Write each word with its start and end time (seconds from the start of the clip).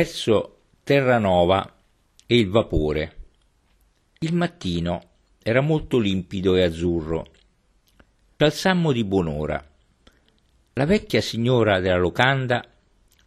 verso 0.00 0.60
Terranova 0.82 1.76
e 2.24 2.38
il 2.38 2.48
vapore. 2.48 3.16
Il 4.20 4.34
mattino 4.34 5.02
era 5.42 5.60
molto 5.60 5.98
limpido 5.98 6.56
e 6.56 6.62
azzurro. 6.62 7.26
Ci 8.34 8.42
alzammo 8.42 8.92
di 8.92 9.04
buon'ora. 9.04 9.62
La 10.72 10.86
vecchia 10.86 11.20
signora 11.20 11.80
della 11.80 11.98
locanda 11.98 12.64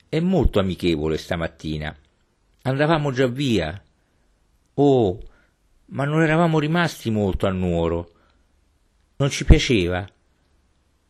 è 0.09 0.19
molto 0.19 0.59
amichevole 0.59 1.17
stamattina. 1.19 1.95
Andavamo 2.63 3.11
già 3.11 3.27
via. 3.27 3.79
Oh, 4.73 5.19
ma 5.85 6.05
non 6.05 6.23
eravamo 6.23 6.57
rimasti 6.57 7.11
molto 7.11 7.45
a 7.45 7.51
Nuoro. 7.51 8.11
Non 9.17 9.29
ci 9.29 9.45
piaceva. 9.45 10.09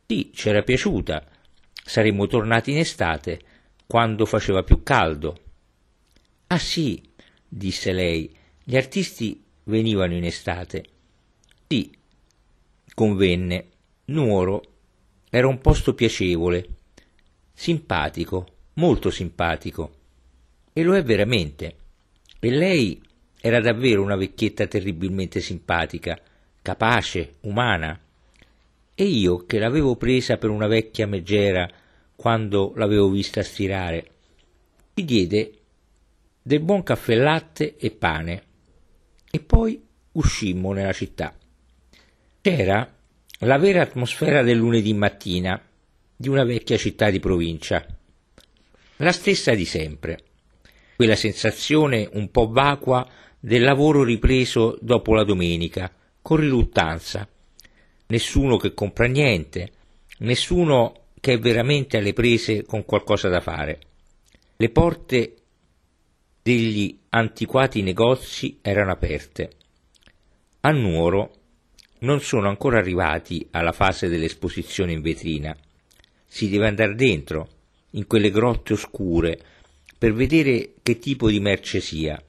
Sì, 0.08 0.30
c'era 0.34 0.62
piaciuta. 0.62 1.26
Saremmo 1.86 2.28
tornati 2.28 2.72
in 2.72 2.80
estate, 2.80 3.40
quando 3.88 4.26
faceva 4.26 4.62
più 4.64 4.84
caldo. 4.84 5.38
Ah 6.54 6.60
sì, 6.60 7.02
disse 7.48 7.92
lei, 7.92 8.32
gli 8.64 8.78
artisti 8.78 9.44
venivano 9.64 10.14
in 10.14 10.24
estate. 10.24 10.84
Sì, 11.68 11.90
convenne. 12.94 13.70
Nuoro 14.06 14.62
era 15.32 15.48
un 15.48 15.58
posto 15.58 15.96
piacevole, 15.96 16.68
simpatico, 17.52 18.46
molto 18.74 19.10
simpatico. 19.10 19.96
E 20.72 20.84
lo 20.84 20.96
è 20.96 21.02
veramente. 21.02 21.76
E 22.40 22.52
lei 22.52 23.02
era 23.42 23.60
davvero 23.60 24.04
una 24.04 24.16
vecchietta 24.16 24.68
terribilmente 24.68 25.40
simpatica, 25.40 26.22
capace, 26.62 27.38
umana. 27.42 28.00
E 28.94 29.04
io 29.04 29.48
che 29.48 29.58
l'avevo 29.58 29.96
presa 29.96 30.38
per 30.38 30.52
una 30.52 30.68
vecchia 30.68 31.08
megera 31.08 31.68
quando 32.16 32.74
l'avevo 32.76 33.10
vista 33.10 33.42
stirare, 33.42 34.12
mi 34.94 35.04
diede 35.04 35.58
del 36.44 36.60
buon 36.60 36.84
caffè 36.84 37.16
latte 37.16 37.78
e 37.78 37.90
pane. 37.92 38.44
E 39.32 39.40
poi 39.40 39.82
uscimmo 40.12 40.74
nella 40.74 40.94
città. 40.94 41.34
C'era 42.42 42.94
la 43.40 43.58
vera 43.58 43.82
atmosfera 43.82 44.44
del 44.44 44.58
lunedì 44.58 44.94
mattina 44.94 45.60
di 46.16 46.30
una 46.30 46.44
vecchia 46.44 46.78
città 46.78 47.10
di 47.10 47.20
provincia, 47.20 47.86
la 48.98 49.12
stessa 49.12 49.54
di 49.54 49.66
sempre, 49.66 50.24
quella 50.96 51.16
sensazione 51.16 52.08
un 52.14 52.30
po' 52.30 52.48
vacua 52.50 53.06
del 53.40 53.62
lavoro 53.62 54.04
ripreso 54.04 54.78
dopo 54.80 55.14
la 55.14 55.24
domenica, 55.24 55.92
con 56.22 56.38
riluttanza, 56.38 57.28
nessuno 58.08 58.58
che 58.58 58.74
compra 58.74 59.08
niente, 59.08 59.72
nessuno 60.20 61.08
che 61.20 61.34
è 61.34 61.40
veramente 61.40 61.98
alle 61.98 62.14
prese 62.14 62.64
con 62.64 62.86
qualcosa 62.86 63.28
da 63.30 63.42
fare. 63.42 63.80
Le 64.56 64.70
porte 64.70 65.36
degli 66.44 67.00
antiquati 67.10 67.82
negozi 67.82 68.60
erano 68.62 68.92
aperte. 68.92 69.52
A 70.60 70.72
Nuoro 70.72 71.36
non 72.00 72.20
sono 72.20 72.50
ancora 72.50 72.80
arrivati 72.80 73.48
alla 73.52 73.72
fase 73.72 74.10
dell'esposizione 74.10 74.92
in 74.92 75.00
vetrina. 75.00 75.56
Si 76.26 76.50
deve 76.50 76.68
andare 76.68 76.96
dentro, 76.96 77.48
in 77.92 78.08
quelle 78.08 78.30
grotte 78.30 78.74
oscure, 78.74 79.40
per 79.98 80.12
vedere 80.14 80.74
che 80.84 81.00
tipo 81.00 81.30
di 81.30 81.40
merce 81.40 81.80
sia. 81.80 82.22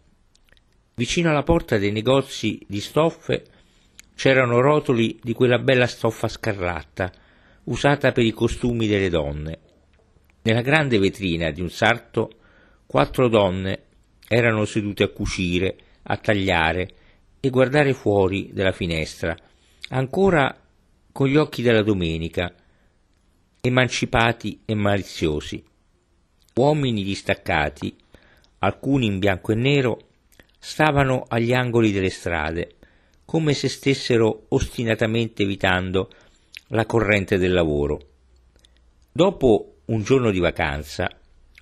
Vicino 0.95 1.31
alla 1.31 1.43
porta 1.43 1.77
dei 1.77 1.91
negozi 1.91 2.65
di 2.69 2.81
stoffe 2.81 3.47
c'erano 4.15 4.61
rotoli 4.61 5.19
di 5.21 5.33
quella 5.33 5.59
bella 5.59 5.89
stoffa 5.89 6.29
scarlatta, 6.29 7.11
usata 7.65 8.13
per 8.13 8.25
i 8.25 8.31
costumi 8.31 8.87
delle 8.87 9.09
donne. 9.09 9.59
Nella 10.43 10.61
grande 10.61 11.01
vetrina 11.01 11.51
di 11.51 11.61
un 11.61 11.71
sarto 11.71 12.31
quattro 12.87 13.27
donne 13.27 13.83
erano 14.35 14.65
sedute 14.65 15.05
a 15.05 15.09
cucire, 15.09 15.77
a 16.03 16.17
tagliare 16.17 16.89
e 17.39 17.51
guardare 17.51 17.93
fuori 17.95 18.51
dalla 18.53 18.73
finestra, 18.73 19.37
ancora 19.91 20.57
con 21.13 21.29
gli 21.29 21.37
occhi 21.37 21.63
della 21.63 21.83
domenica, 21.83 22.53
emancipati 23.61 24.63
e 24.65 24.75
maliziosi. 24.75 25.63
Uomini 26.55 27.05
distaccati, 27.05 27.95
alcuni 28.59 29.07
in 29.07 29.19
bianco 29.19 29.53
e 29.53 29.55
nero, 29.55 29.99
stavano 30.59 31.25
agli 31.29 31.53
angoli 31.53 31.93
delle 31.93 32.11
strade, 32.11 32.77
come 33.25 33.55
se 33.55 33.69
stessero 33.69 34.47
ostinatamente 34.49 35.45
evitando 35.45 36.11
la 36.69 36.87
corrente 36.87 37.39
del 37.39 37.53
lavoro. 37.53 38.01
Dopo 39.13 39.77
un 39.87 40.03
giorno 40.03 40.31
di 40.31 40.41
vacanza, 40.41 41.09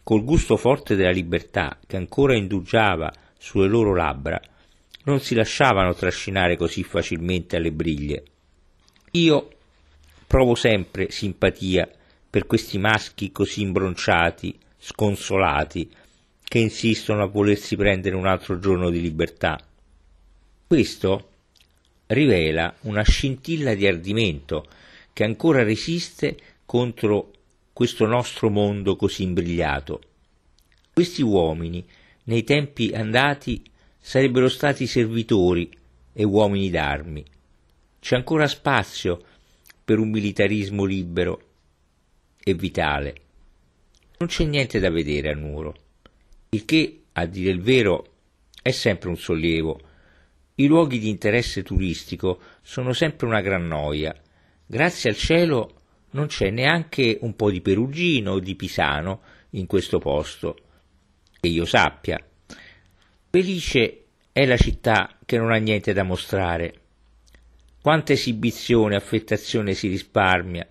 col 0.03 0.25
gusto 0.25 0.57
forte 0.57 0.97
della 0.97 1.11
libertà 1.11 1.79
che 1.87 1.97
ancora 1.97 2.37
indugiava 2.37 3.13
sulle 3.39 3.69
loro 3.69 3.95
labbra, 3.95 4.41
non 5.05 5.21
si 5.21 5.35
lasciavano 5.35 5.95
trascinare 5.95 6.57
così 6.57 6.83
facilmente 6.83 7.57
alle 7.57 7.73
briglie. 7.73 8.23
Io 9.13 9.49
provo 10.27 10.55
sempre 10.55 11.11
simpatia 11.11 11.89
per 12.31 12.47
questi 12.47 12.79
maschi 12.79 13.31
così 13.31 13.63
imbronciati, 13.63 14.59
sconsolati, 14.79 15.91
che 16.43 16.59
insistono 16.59 17.23
a 17.23 17.27
volersi 17.27 17.77
prendere 17.77 18.17
un 18.17 18.27
altro 18.27 18.59
giorno 18.59 18.91
di 18.91 19.01
libertà. 19.01 19.59
Questo 20.67 21.29
rivela 22.07 22.75
una 22.83 23.03
scintilla 23.03 23.75
di 23.75 23.87
ardimento 23.87 24.67
che 25.13 25.25
ancora 25.25 25.63
resiste 25.63 26.37
contro 26.65 27.33
questo 27.73 28.07
nostro 28.07 28.51
mondo 28.51 28.97
così 28.97 29.23
imbrigliato. 29.23 30.01
Questi 30.93 31.23
uomini, 31.23 31.85
nei 32.25 32.45
tempi 32.45 32.91
andati, 32.93 33.63
sarebbero 33.99 34.49
stati 34.49 34.87
servitori 34.87 35.71
e 36.13 36.25
uomini 36.25 36.71
d'armi. 36.71 37.25
C'è 37.99 38.17
ancora 38.17 38.47
spazio 38.47 39.23
per 39.85 39.99
un 39.99 40.11
militarismo 40.11 40.85
libero 40.85 41.41
e 42.43 42.55
vitale. 42.55 43.15
Non 44.19 44.29
c'è 44.29 44.45
niente 44.45 44.79
da 44.79 44.91
vedere 44.91 45.31
a 45.31 45.35
Nuoro, 45.35 45.75
il 46.51 46.65
che, 46.65 47.05
a 47.13 47.25
dire 47.25 47.51
il 47.51 47.61
vero, 47.61 48.07
è 48.63 48.71
sempre 48.71 49.09
un 49.09 49.17
sollievo. 49.17 49.81
I 50.57 50.67
luoghi 50.67 50.99
di 50.99 51.09
interesse 51.09 51.63
turistico 51.63 52.41
sono 52.61 52.93
sempre 52.93 53.27
una 53.27 53.41
gran 53.41 53.67
noia. 53.67 54.15
Grazie 54.67 55.11
al 55.11 55.17
cielo 55.17 55.82
non 56.13 56.27
c'è 56.27 56.51
neanche 56.51 57.19
un 57.21 57.37
po' 57.37 57.51
di 57.51 57.61
Perugino 57.61 58.33
o 58.33 58.39
di 58.39 58.55
Pisano 58.55 59.21
in 59.51 59.67
questo 59.67 59.99
posto, 59.99 60.57
che 61.41 61.49
io 61.49 61.65
sappia. 61.65 62.23
Felice 63.31 64.05
è 64.33 64.45
la 64.47 64.57
città 64.57 65.19
che 65.25 65.37
non 65.39 65.53
ha 65.53 65.57
niente 65.57 65.93
da 65.93 66.03
mostrare. 66.03 66.75
Quanta 67.81 68.13
esibizione 68.13 68.95
e 68.95 68.99
affettazione 68.99 69.75
si 69.75 69.89
risparmia. 69.89 70.67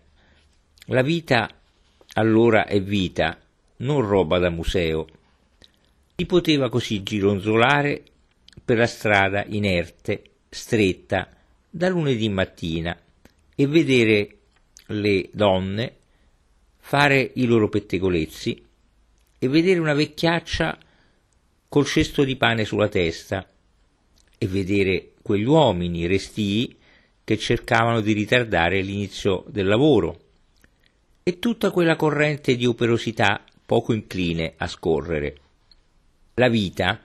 La 0.85 1.01
vita 1.01 1.49
allora 2.13 2.65
è 2.65 2.81
vita, 2.81 3.39
non 3.77 4.05
roba 4.05 4.37
da 4.39 4.49
museo. 4.49 5.07
Si 6.15 6.25
poteva 6.25 6.69
così 6.69 7.03
gironzolare 7.03 8.03
per 8.63 8.77
la 8.77 8.87
strada 8.87 9.43
inerte, 9.47 10.23
stretta, 10.49 11.29
da 11.69 11.89
lunedì 11.89 12.29
mattina 12.29 12.97
e 13.55 13.67
vedere 13.67 14.37
le 14.91 15.29
donne 15.31 15.95
fare 16.77 17.31
i 17.35 17.45
loro 17.45 17.69
pettegolezzi 17.69 18.65
e 19.39 19.47
vedere 19.47 19.79
una 19.79 19.93
vecchiaccia 19.93 20.77
col 21.67 21.85
cesto 21.85 22.23
di 22.23 22.35
pane 22.35 22.65
sulla 22.65 22.89
testa 22.89 23.47
e 24.37 24.47
vedere 24.47 25.13
quegli 25.21 25.45
uomini 25.45 26.07
restii 26.07 26.75
che 27.23 27.37
cercavano 27.37 28.01
di 28.01 28.13
ritardare 28.13 28.81
l'inizio 28.81 29.45
del 29.47 29.67
lavoro 29.67 30.19
e 31.23 31.39
tutta 31.39 31.71
quella 31.71 31.95
corrente 31.95 32.55
di 32.55 32.65
operosità 32.65 33.43
poco 33.65 33.93
incline 33.93 34.55
a 34.57 34.67
scorrere. 34.67 35.37
La 36.33 36.49
vita 36.49 37.01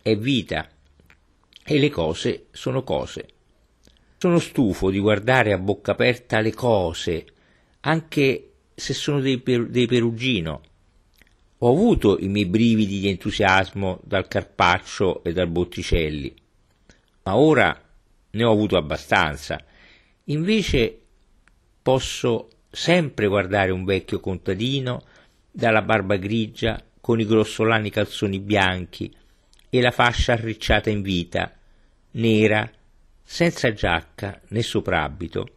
è 0.00 0.16
vita 0.16 0.68
e 1.64 1.78
le 1.78 1.90
cose 1.90 2.46
sono 2.50 2.82
cose. 2.82 3.28
Sono 4.22 4.38
stufo 4.38 4.90
di 4.90 5.00
guardare 5.00 5.52
a 5.52 5.58
bocca 5.58 5.90
aperta 5.90 6.38
le 6.38 6.54
cose, 6.54 7.24
anche 7.80 8.50
se 8.72 8.94
sono 8.94 9.18
dei, 9.18 9.38
per, 9.38 9.66
dei 9.66 9.88
perugino. 9.88 10.60
Ho 11.58 11.68
avuto 11.68 12.20
i 12.20 12.28
miei 12.28 12.46
brividi 12.46 13.00
di 13.00 13.08
entusiasmo 13.08 13.98
dal 14.04 14.28
Carpaccio 14.28 15.24
e 15.24 15.32
dal 15.32 15.48
Botticelli, 15.48 16.32
ma 17.24 17.34
ora 17.34 17.76
ne 18.30 18.44
ho 18.44 18.52
avuto 18.52 18.76
abbastanza. 18.76 19.60
Invece 20.26 21.00
posso 21.82 22.48
sempre 22.70 23.26
guardare 23.26 23.72
un 23.72 23.84
vecchio 23.84 24.20
contadino 24.20 25.02
dalla 25.50 25.82
barba 25.82 26.14
grigia 26.14 26.80
con 27.00 27.18
i 27.18 27.26
grossolani 27.26 27.90
calzoni 27.90 28.38
bianchi 28.38 29.12
e 29.68 29.80
la 29.80 29.90
fascia 29.90 30.34
arricciata 30.34 30.90
in 30.90 31.02
vita, 31.02 31.52
nera, 32.12 32.70
senza 33.32 33.72
giacca 33.72 34.42
né 34.48 34.60
soprabito, 34.60 35.48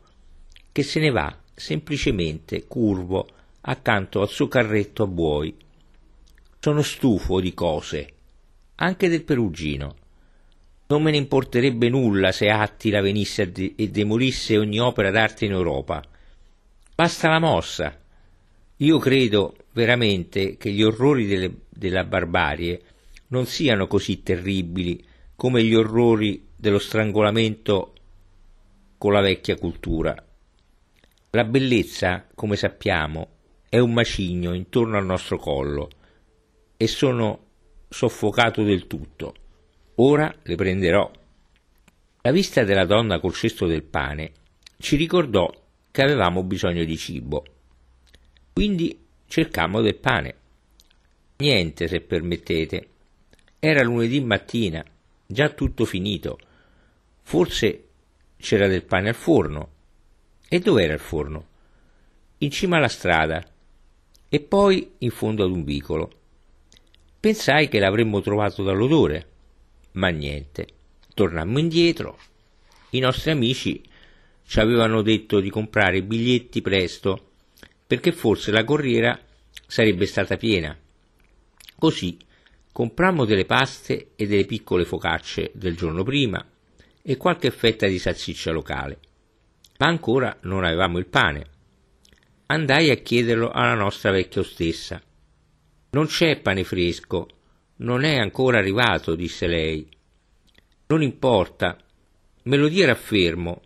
che 0.71 0.81
se 0.81 1.01
ne 1.01 1.09
va 1.09 1.37
semplicemente 1.53 2.67
curvo 2.67 3.27
accanto 3.59 4.21
al 4.21 4.29
suo 4.29 4.47
carretto 4.47 5.03
a 5.03 5.07
buoi. 5.07 5.53
Sono 6.57 6.81
stufo 6.81 7.41
di 7.41 7.53
cose, 7.53 8.13
anche 8.75 9.09
del 9.09 9.25
Perugino. 9.25 9.95
Non 10.87 11.03
me 11.03 11.11
ne 11.11 11.17
importerebbe 11.17 11.89
nulla 11.89 12.31
se 12.31 12.47
Attila 12.47 13.01
venisse 13.01 13.51
e 13.51 13.89
demolisse 13.89 14.57
ogni 14.57 14.79
opera 14.79 15.11
d'arte 15.11 15.43
in 15.43 15.51
Europa. 15.51 16.01
Basta 16.95 17.27
la 17.27 17.39
mossa. 17.39 17.93
Io 18.77 18.97
credo 18.99 19.53
veramente 19.73 20.55
che 20.55 20.71
gli 20.71 20.81
orrori 20.81 21.25
delle, 21.25 21.53
della 21.67 22.05
barbarie 22.05 22.81
non 23.27 23.45
siano 23.45 23.85
così 23.85 24.23
terribili 24.23 25.03
come 25.35 25.61
gli 25.61 25.75
orrori 25.75 26.44
dello 26.55 26.79
strangolamento 26.79 27.93
con 28.97 29.11
la 29.11 29.21
vecchia 29.21 29.55
cultura. 29.55 30.15
La 31.31 31.43
bellezza, 31.43 32.27
come 32.33 32.55
sappiamo, 32.55 33.27
è 33.67 33.79
un 33.79 33.91
macigno 33.91 34.53
intorno 34.53 34.97
al 34.97 35.05
nostro 35.05 35.37
collo 35.37 35.89
e 36.77 36.87
sono 36.87 37.45
soffocato 37.89 38.63
del 38.63 38.87
tutto. 38.87 39.33
Ora 39.95 40.33
le 40.43 40.55
prenderò. 40.55 41.11
La 42.21 42.31
vista 42.31 42.63
della 42.63 42.85
donna 42.85 43.19
col 43.19 43.33
cesto 43.33 43.65
del 43.65 43.83
pane 43.83 44.31
ci 44.77 44.95
ricordò 44.95 45.51
che 45.91 46.01
avevamo 46.01 46.43
bisogno 46.43 46.83
di 46.83 46.97
cibo. 46.97 47.43
Quindi 48.53 48.97
cercammo 49.27 49.81
del 49.81 49.95
pane. 49.95 50.35
Niente, 51.37 51.87
se 51.87 51.99
permettete. 52.01 52.87
Era 53.59 53.83
lunedì 53.83 54.21
mattina, 54.21 54.83
già 55.25 55.49
tutto 55.49 55.85
finito. 55.85 56.37
Forse 57.21 57.87
c'era 58.37 58.67
del 58.67 58.83
pane 58.83 59.09
al 59.09 59.15
forno. 59.15 59.71
E 60.47 60.59
dov'era 60.59 60.93
il 60.93 60.99
forno? 60.99 61.47
In 62.39 62.51
cima 62.51 62.77
alla 62.77 62.87
strada 62.87 63.43
e 64.29 64.39
poi 64.41 64.93
in 64.99 65.11
fondo 65.11 65.43
ad 65.43 65.51
un 65.51 65.63
vicolo. 65.63 66.11
Pensai 67.19 67.67
che 67.67 67.79
l'avremmo 67.79 68.21
trovato 68.21 68.63
dall'odore, 68.63 69.29
ma 69.93 70.09
niente. 70.09 70.67
Tornammo 71.13 71.59
indietro. 71.59 72.19
I 72.91 72.99
nostri 72.99 73.31
amici 73.31 73.81
ci 74.45 74.59
avevano 74.59 75.01
detto 75.01 75.39
di 75.39 75.49
comprare 75.49 75.97
i 75.97 76.01
biglietti 76.01 76.61
presto, 76.61 77.31
perché 77.87 78.11
forse 78.11 78.51
la 78.51 78.63
corriera 78.63 79.19
sarebbe 79.65 80.05
stata 80.05 80.37
piena. 80.37 80.77
Così 81.77 82.17
comprammo 82.75 83.23
delle 83.23 83.45
paste 83.45 84.09
e 84.17 84.27
delle 84.27 84.43
piccole 84.43 84.83
focacce 84.83 85.49
del 85.53 85.77
giorno 85.77 86.03
prima 86.03 86.45
e 87.01 87.15
qualche 87.15 87.49
fetta 87.49 87.87
di 87.87 87.97
salsiccia 87.97 88.51
locale. 88.51 88.99
Ma 89.77 89.87
ancora 89.87 90.37
non 90.41 90.65
avevamo 90.65 90.97
il 90.97 91.07
pane. 91.07 91.45
Andai 92.47 92.89
a 92.89 92.95
chiederlo 92.95 93.49
alla 93.49 93.75
nostra 93.75 94.11
vecchia 94.11 94.41
ostessa. 94.41 95.01
Non 95.91 96.07
c'è 96.07 96.41
pane 96.41 96.65
fresco, 96.65 97.27
non 97.77 98.03
è 98.03 98.17
ancora 98.17 98.57
arrivato, 98.57 99.15
disse 99.15 99.47
lei. 99.47 99.87
Non 100.87 101.01
importa, 101.01 101.77
me 102.43 102.57
lo 102.57 102.67
dia 102.67 102.87
raffermo. 102.87 103.61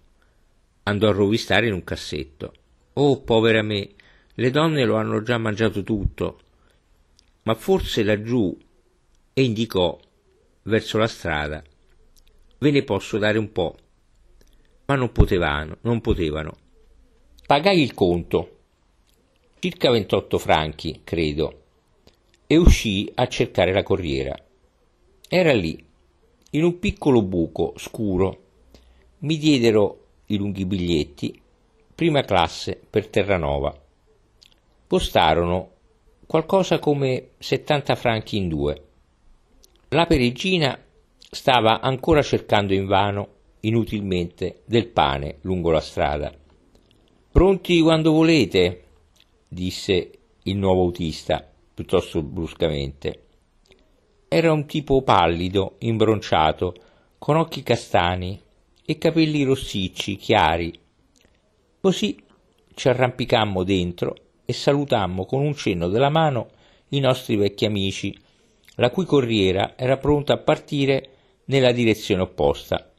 Andò 0.83 1.07
a 1.07 1.13
rovistare 1.13 1.65
in 1.65 1.73
un 1.73 1.83
cassetto. 1.83 2.53
Oh, 2.93 3.23
povera 3.23 3.63
me, 3.63 3.89
le 4.35 4.51
donne 4.51 4.85
lo 4.85 4.97
hanno 4.97 5.23
già 5.23 5.39
mangiato 5.39 5.81
tutto. 5.81 6.39
Ma 7.41 7.55
forse 7.55 8.03
laggiù, 8.03 8.55
e 9.33 9.43
indicò 9.43 9.97
verso 10.63 10.97
la 10.97 11.07
strada, 11.07 11.63
ve 12.59 12.71
ne 12.71 12.83
posso 12.83 13.17
dare 13.17 13.37
un 13.37 13.51
po'. 13.51 13.75
Ma 14.85 14.95
non 14.95 15.11
potevano, 15.11 15.77
non 15.81 16.01
potevano. 16.01 16.57
Pagai 17.45 17.81
il 17.81 17.93
conto, 17.93 18.57
circa 19.59 19.91
28 19.91 20.37
franchi, 20.37 21.01
credo, 21.03 21.63
e 22.47 22.57
uscii 22.57 23.11
a 23.15 23.27
cercare 23.27 23.73
la 23.73 23.83
corriera. 23.83 24.35
Era 25.27 25.53
lì, 25.53 25.83
in 26.51 26.63
un 26.63 26.79
piccolo 26.79 27.21
buco 27.21 27.73
scuro. 27.77 28.43
Mi 29.19 29.37
diedero 29.37 30.05
i 30.27 30.37
lunghi 30.37 30.65
biglietti, 30.65 31.39
prima 31.93 32.23
classe 32.23 32.79
per 32.89 33.07
Terranova. 33.07 33.77
Costarono 34.87 35.71
qualcosa 36.25 36.79
come 36.79 37.31
70 37.37 37.95
franchi 37.95 38.37
in 38.37 38.47
due. 38.47 38.88
La 39.91 40.05
peregina 40.05 40.77
stava 41.31 41.81
ancora 41.81 42.21
cercando 42.21 42.75
invano, 42.75 43.27
inutilmente, 43.61 44.61
del 44.65 44.87
pane 44.87 45.37
lungo 45.41 45.71
la 45.71 45.79
strada. 45.79 46.31
Pronti 47.31 47.81
quando 47.81 48.11
volete, 48.11 48.83
disse 49.47 50.11
il 50.43 50.57
nuovo 50.57 50.81
autista, 50.81 51.43
piuttosto 51.73 52.21
bruscamente. 52.21 53.23
Era 54.27 54.51
un 54.51 54.67
tipo 54.67 55.01
pallido, 55.01 55.77
imbronciato, 55.79 56.75
con 57.17 57.37
occhi 57.37 57.63
castani 57.63 58.39
e 58.85 58.97
capelli 58.99 59.41
rossicci, 59.41 60.17
chiari. 60.17 60.71
Così 61.81 62.15
ci 62.75 62.89
arrampicammo 62.89 63.63
dentro 63.63 64.15
e 64.45 64.53
salutammo 64.53 65.25
con 65.25 65.41
un 65.41 65.55
cenno 65.55 65.87
della 65.87 66.09
mano 66.09 66.49
i 66.89 66.99
nostri 66.99 67.35
vecchi 67.37 67.65
amici, 67.65 68.15
la 68.79 68.89
cui 68.89 69.05
corriera 69.05 69.77
era 69.77 69.97
pronta 69.97 70.33
a 70.33 70.37
partire 70.37 71.09
nella 71.45 71.71
direzione 71.71 72.21
opposta. 72.21 72.91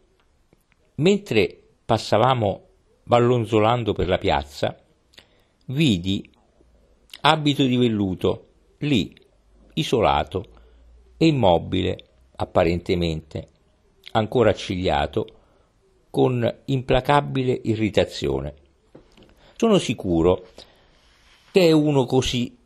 Mentre 0.97 1.59
passavamo 1.85 2.69
ballonzolando 3.03 3.93
per 3.95 4.07
la 4.07 4.19
piazza, 4.19 4.77
vidi 5.67 6.31
abito 7.23 7.65
di 7.65 7.77
velluto, 7.77 8.49
lì, 8.79 9.15
isolato 9.75 10.45
e 11.17 11.27
immobile, 11.27 12.05
apparentemente, 12.37 13.49
ancora 14.13 14.51
accigliato, 14.51 15.27
con 16.11 16.61
implacabile 16.67 17.59
irritazione. 17.65 18.55
Sono 19.57 19.79
sicuro 19.79 20.49
che 21.53 21.69
è 21.69 21.73
uno 21.73 22.05
così 22.05 22.57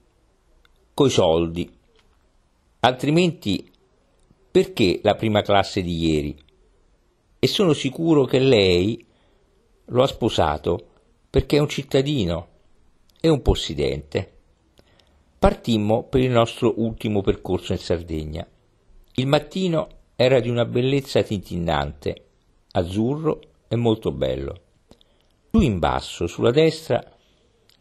coi 0.93 1.11
soldi, 1.11 1.74
altrimenti 2.85 3.71
perché 4.51 5.01
la 5.03 5.15
prima 5.15 5.41
classe 5.41 5.83
di 5.83 5.97
ieri? 5.97 6.37
E 7.39 7.47
sono 7.47 7.73
sicuro 7.73 8.25
che 8.25 8.39
lei 8.39 9.05
lo 9.87 10.03
ha 10.03 10.07
sposato 10.07 10.89
perché 11.31 11.57
è 11.57 11.61
un 11.61 11.69
cittadino 11.69 12.49
e 13.21 13.29
un 13.29 13.41
possidente. 13.41 14.33
Partimmo 15.39 16.05
per 16.05 16.21
il 16.21 16.31
nostro 16.31 16.75
ultimo 16.77 17.23
percorso 17.23 17.73
in 17.73 17.79
Sardegna. 17.79 18.47
Il 19.15 19.27
mattino 19.27 19.89
era 20.15 20.41
di 20.41 20.51
una 20.51 20.67
bellezza 20.67 21.23
tintinnante, 21.23 22.27
azzurro 22.73 23.41
e 23.67 23.77
molto 23.77 24.13
bello. 24.13 24.61
Più 25.51 25.61
in 25.61 25.79
basso, 25.79 26.27
sulla 26.27 26.51
destra, 26.51 27.03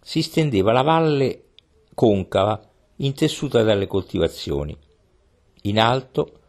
si 0.02 0.22
stendeva 0.22 0.72
la 0.72 0.82
valle 0.82 1.44
concava, 1.94 2.70
intessuta 2.98 3.64
dalle 3.64 3.88
coltivazioni. 3.88 4.78
In 5.66 5.80
alto, 5.80 6.40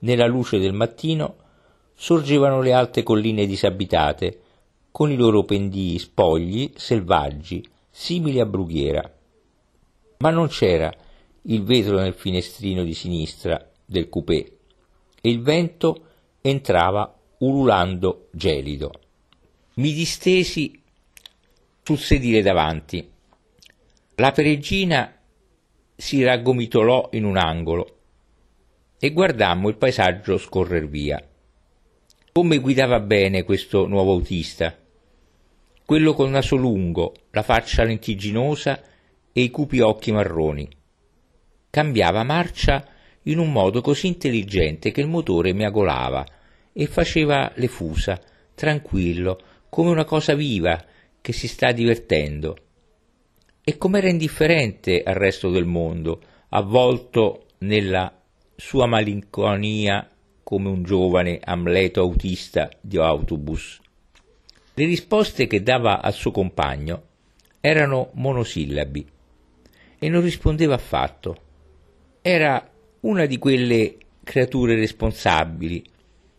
nella 0.00 0.26
luce 0.26 0.58
del 0.58 0.74
mattino 0.74 1.36
sorgevano 1.94 2.60
le 2.60 2.72
alte 2.74 3.02
colline 3.02 3.46
disabitate, 3.46 4.40
con 4.90 5.10
i 5.10 5.16
loro 5.16 5.44
pendii 5.44 5.98
spogli, 5.98 6.70
selvaggi, 6.74 7.66
simili 7.90 8.38
a 8.38 8.44
brughiera. 8.44 9.10
Ma 10.18 10.30
non 10.30 10.48
c'era 10.48 10.92
il 11.42 11.62
vetro 11.62 11.98
nel 12.00 12.12
finestrino 12.12 12.84
di 12.84 12.92
sinistra 12.92 13.66
del 13.86 14.10
coupé 14.10 14.58
e 15.22 15.30
il 15.30 15.40
vento 15.40 16.04
entrava 16.42 17.18
ululando 17.38 18.28
gelido. 18.30 18.92
Mi 19.74 19.94
distesi 19.94 20.82
sul 21.82 21.98
sedile 21.98 22.42
davanti. 22.42 23.08
La 24.16 24.32
peregina 24.32 25.14
si 25.96 26.22
raggomitolò 26.22 27.08
in 27.12 27.24
un 27.24 27.38
angolo 27.38 27.99
e 29.02 29.12
guardammo 29.12 29.70
il 29.70 29.78
paesaggio 29.78 30.36
scorrer 30.36 30.86
via. 30.86 31.26
Come 32.32 32.58
guidava 32.58 33.00
bene 33.00 33.44
questo 33.44 33.86
nuovo 33.86 34.12
autista, 34.12 34.76
quello 35.86 36.12
col 36.12 36.28
naso 36.28 36.54
lungo, 36.54 37.14
la 37.30 37.42
faccia 37.42 37.82
lentiginosa 37.82 38.80
e 39.32 39.40
i 39.40 39.50
cupi 39.50 39.80
occhi 39.80 40.12
marroni. 40.12 40.68
Cambiava 41.70 42.22
marcia 42.22 42.86
in 43.24 43.38
un 43.38 43.50
modo 43.50 43.80
così 43.80 44.06
intelligente 44.06 44.92
che 44.92 45.00
il 45.00 45.08
motore 45.08 45.54
miagolava 45.54 46.24
e 46.72 46.86
faceva 46.86 47.50
le 47.54 47.68
fusa, 47.68 48.20
tranquillo, 48.54 49.40
come 49.70 49.90
una 49.90 50.04
cosa 50.04 50.34
viva 50.34 50.78
che 51.20 51.32
si 51.32 51.48
sta 51.48 51.72
divertendo. 51.72 52.56
E 53.64 53.78
com'era 53.78 54.08
indifferente 54.08 55.02
al 55.02 55.14
resto 55.14 55.50
del 55.50 55.64
mondo, 55.64 56.20
avvolto 56.50 57.46
nella 57.58 58.19
sua 58.60 58.84
malinconia 58.84 60.06
come 60.42 60.68
un 60.68 60.82
giovane 60.82 61.40
Amleto 61.42 62.02
autista 62.02 62.68
di 62.78 62.98
autobus. 62.98 63.80
Le 64.74 64.84
risposte 64.84 65.46
che 65.46 65.62
dava 65.62 66.02
al 66.02 66.12
suo 66.12 66.30
compagno 66.30 67.02
erano 67.60 68.10
monosillabi 68.12 69.06
e 69.98 70.08
non 70.10 70.20
rispondeva 70.20 70.74
affatto. 70.74 71.48
era 72.20 72.70
una 73.00 73.24
di 73.24 73.38
quelle 73.38 73.96
creature 74.22 74.74
responsabili, 74.74 75.82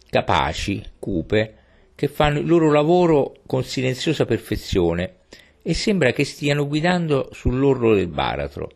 capaci, 0.07 0.81
cupe, 0.99 1.55
che 1.95 2.07
fanno 2.07 2.37
il 2.37 2.45
loro 2.45 2.71
lavoro 2.71 3.37
con 3.47 3.63
silenziosa 3.63 4.25
perfezione 4.25 5.15
e 5.63 5.73
sembra 5.73 6.11
che 6.11 6.23
stiano 6.23 6.67
guidando 6.67 7.29
sull'orlo 7.31 7.95
del 7.95 8.09
baratro. 8.09 8.69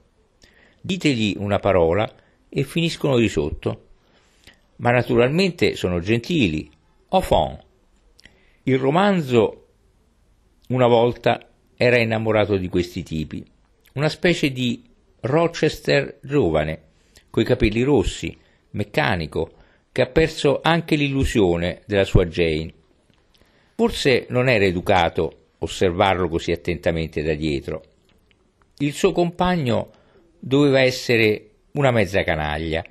Ditegli 0.81 1.35
una 1.37 1.59
parola 1.59 2.11
e 2.57 2.63
finiscono 2.63 3.17
di 3.17 3.27
sotto. 3.27 3.87
Ma 4.77 4.91
naturalmente 4.91 5.75
sono 5.75 5.99
gentili. 5.99 6.71
Au 7.09 7.19
fond. 7.19 7.59
Il 8.63 8.79
romanzo 8.79 9.67
una 10.69 10.87
volta 10.87 11.49
era 11.75 11.99
innamorato 11.99 12.55
di 12.55 12.69
questi 12.69 13.03
tipi, 13.03 13.45
una 13.95 14.07
specie 14.07 14.53
di 14.53 14.81
Rochester 15.19 16.19
giovane, 16.21 16.83
coi 17.29 17.43
capelli 17.43 17.83
rossi, 17.83 18.35
meccanico, 18.71 19.51
che 19.91 20.01
ha 20.03 20.07
perso 20.07 20.61
anche 20.63 20.95
l'illusione 20.95 21.81
della 21.85 22.05
sua 22.05 22.25
Jane. 22.25 22.73
Forse 23.75 24.27
non 24.29 24.47
era 24.47 24.63
educato 24.63 25.47
osservarlo 25.59 26.29
così 26.29 26.53
attentamente 26.53 27.21
da 27.21 27.33
dietro. 27.33 27.83
Il 28.77 28.93
suo 28.93 29.11
compagno 29.11 29.91
doveva 30.39 30.79
essere 30.79 31.49
una 31.75 31.91
mezza 31.91 32.23
canaglia, 32.23 32.83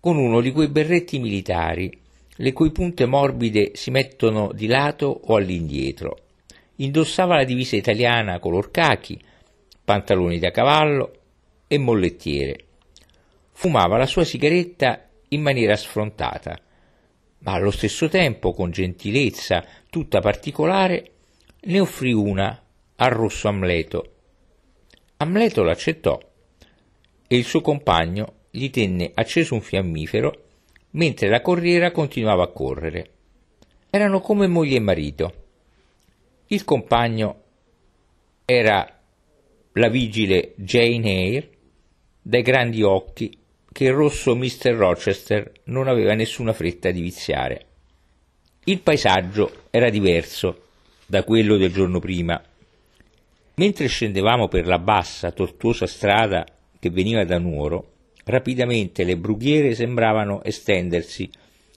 con 0.00 0.16
uno 0.16 0.40
di 0.40 0.52
quei 0.52 0.68
berretti 0.68 1.18
militari, 1.18 1.90
le 2.40 2.52
cui 2.52 2.70
punte 2.70 3.06
morbide 3.06 3.72
si 3.74 3.90
mettono 3.90 4.52
di 4.52 4.66
lato 4.66 5.06
o 5.24 5.34
all'indietro. 5.36 6.18
Indossava 6.76 7.36
la 7.36 7.44
divisa 7.44 7.76
italiana 7.76 8.38
color 8.38 8.70
cachi, 8.70 9.20
pantaloni 9.84 10.38
da 10.38 10.50
cavallo 10.50 11.12
e 11.66 11.78
mollettiere. 11.78 12.64
Fumava 13.52 13.96
la 13.96 14.06
sua 14.06 14.24
sigaretta 14.24 15.08
in 15.28 15.42
maniera 15.42 15.74
sfrontata, 15.74 16.58
ma 17.40 17.52
allo 17.52 17.70
stesso 17.70 18.08
tempo, 18.08 18.52
con 18.52 18.70
gentilezza 18.70 19.64
tutta 19.90 20.20
particolare, 20.20 21.10
ne 21.60 21.80
offrì 21.80 22.12
una 22.12 22.60
al 22.96 23.10
rosso 23.10 23.48
Amleto. 23.48 24.12
Amleto 25.16 25.62
l'accettò 25.64 26.27
e 27.28 27.36
il 27.36 27.44
suo 27.44 27.60
compagno 27.60 28.34
gli 28.50 28.70
tenne 28.70 29.12
acceso 29.14 29.54
un 29.54 29.60
fiammifero 29.60 30.44
mentre 30.92 31.28
la 31.28 31.42
corriera 31.42 31.92
continuava 31.92 32.44
a 32.44 32.48
correre. 32.48 33.10
Erano 33.90 34.20
come 34.20 34.46
moglie 34.46 34.76
e 34.76 34.80
marito. 34.80 35.34
Il 36.48 36.64
compagno 36.64 37.42
era 38.46 38.98
la 39.72 39.88
vigile 39.88 40.54
Jane 40.56 41.10
Eyre, 41.10 41.50
dai 42.22 42.42
grandi 42.42 42.82
occhi 42.82 43.38
che 43.70 43.84
il 43.84 43.92
rosso 43.92 44.34
Mr. 44.34 44.72
Rochester 44.72 45.52
non 45.64 45.86
aveva 45.86 46.14
nessuna 46.14 46.52
fretta 46.52 46.90
di 46.90 47.02
viziare. 47.02 47.66
Il 48.64 48.80
paesaggio 48.80 49.64
era 49.70 49.90
diverso 49.90 50.64
da 51.06 51.22
quello 51.22 51.56
del 51.56 51.72
giorno 51.72 52.00
prima. 52.00 52.42
Mentre 53.54 53.86
scendevamo 53.86 54.48
per 54.48 54.66
la 54.66 54.78
bassa, 54.78 55.30
tortuosa 55.30 55.86
strada 55.86 56.44
che 56.78 56.90
veniva 56.90 57.24
da 57.24 57.38
Nuoro, 57.38 57.92
rapidamente 58.24 59.04
le 59.04 59.16
brughiere 59.16 59.74
sembravano 59.74 60.42
estendersi 60.42 61.30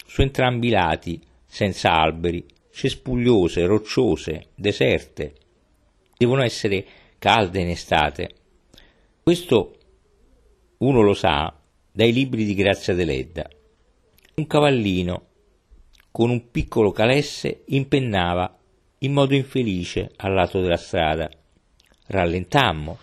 su 0.05 0.21
entrambi 0.21 0.67
i 0.67 0.71
lati, 0.71 1.21
senza 1.45 1.91
alberi, 1.91 2.45
cespugliose, 2.71 3.65
rocciose, 3.65 4.47
deserte. 4.55 5.33
Devono 6.17 6.43
essere 6.43 6.85
calde 7.17 7.61
in 7.61 7.69
estate. 7.69 8.29
Questo 9.21 9.75
uno 10.77 11.01
lo 11.01 11.13
sa 11.13 11.53
dai 11.91 12.11
libri 12.11 12.45
di 12.45 12.55
Grazia 12.55 12.93
Deledda. 12.93 13.49
Un 14.35 14.47
cavallino 14.47 15.25
con 16.11 16.29
un 16.29 16.49
piccolo 16.51 16.91
calesse 16.91 17.63
impennava 17.67 18.57
in 18.99 19.13
modo 19.13 19.33
infelice 19.33 20.11
al 20.17 20.33
lato 20.33 20.59
della 20.59 20.77
strada. 20.77 21.29
Rallentammo 22.07 22.97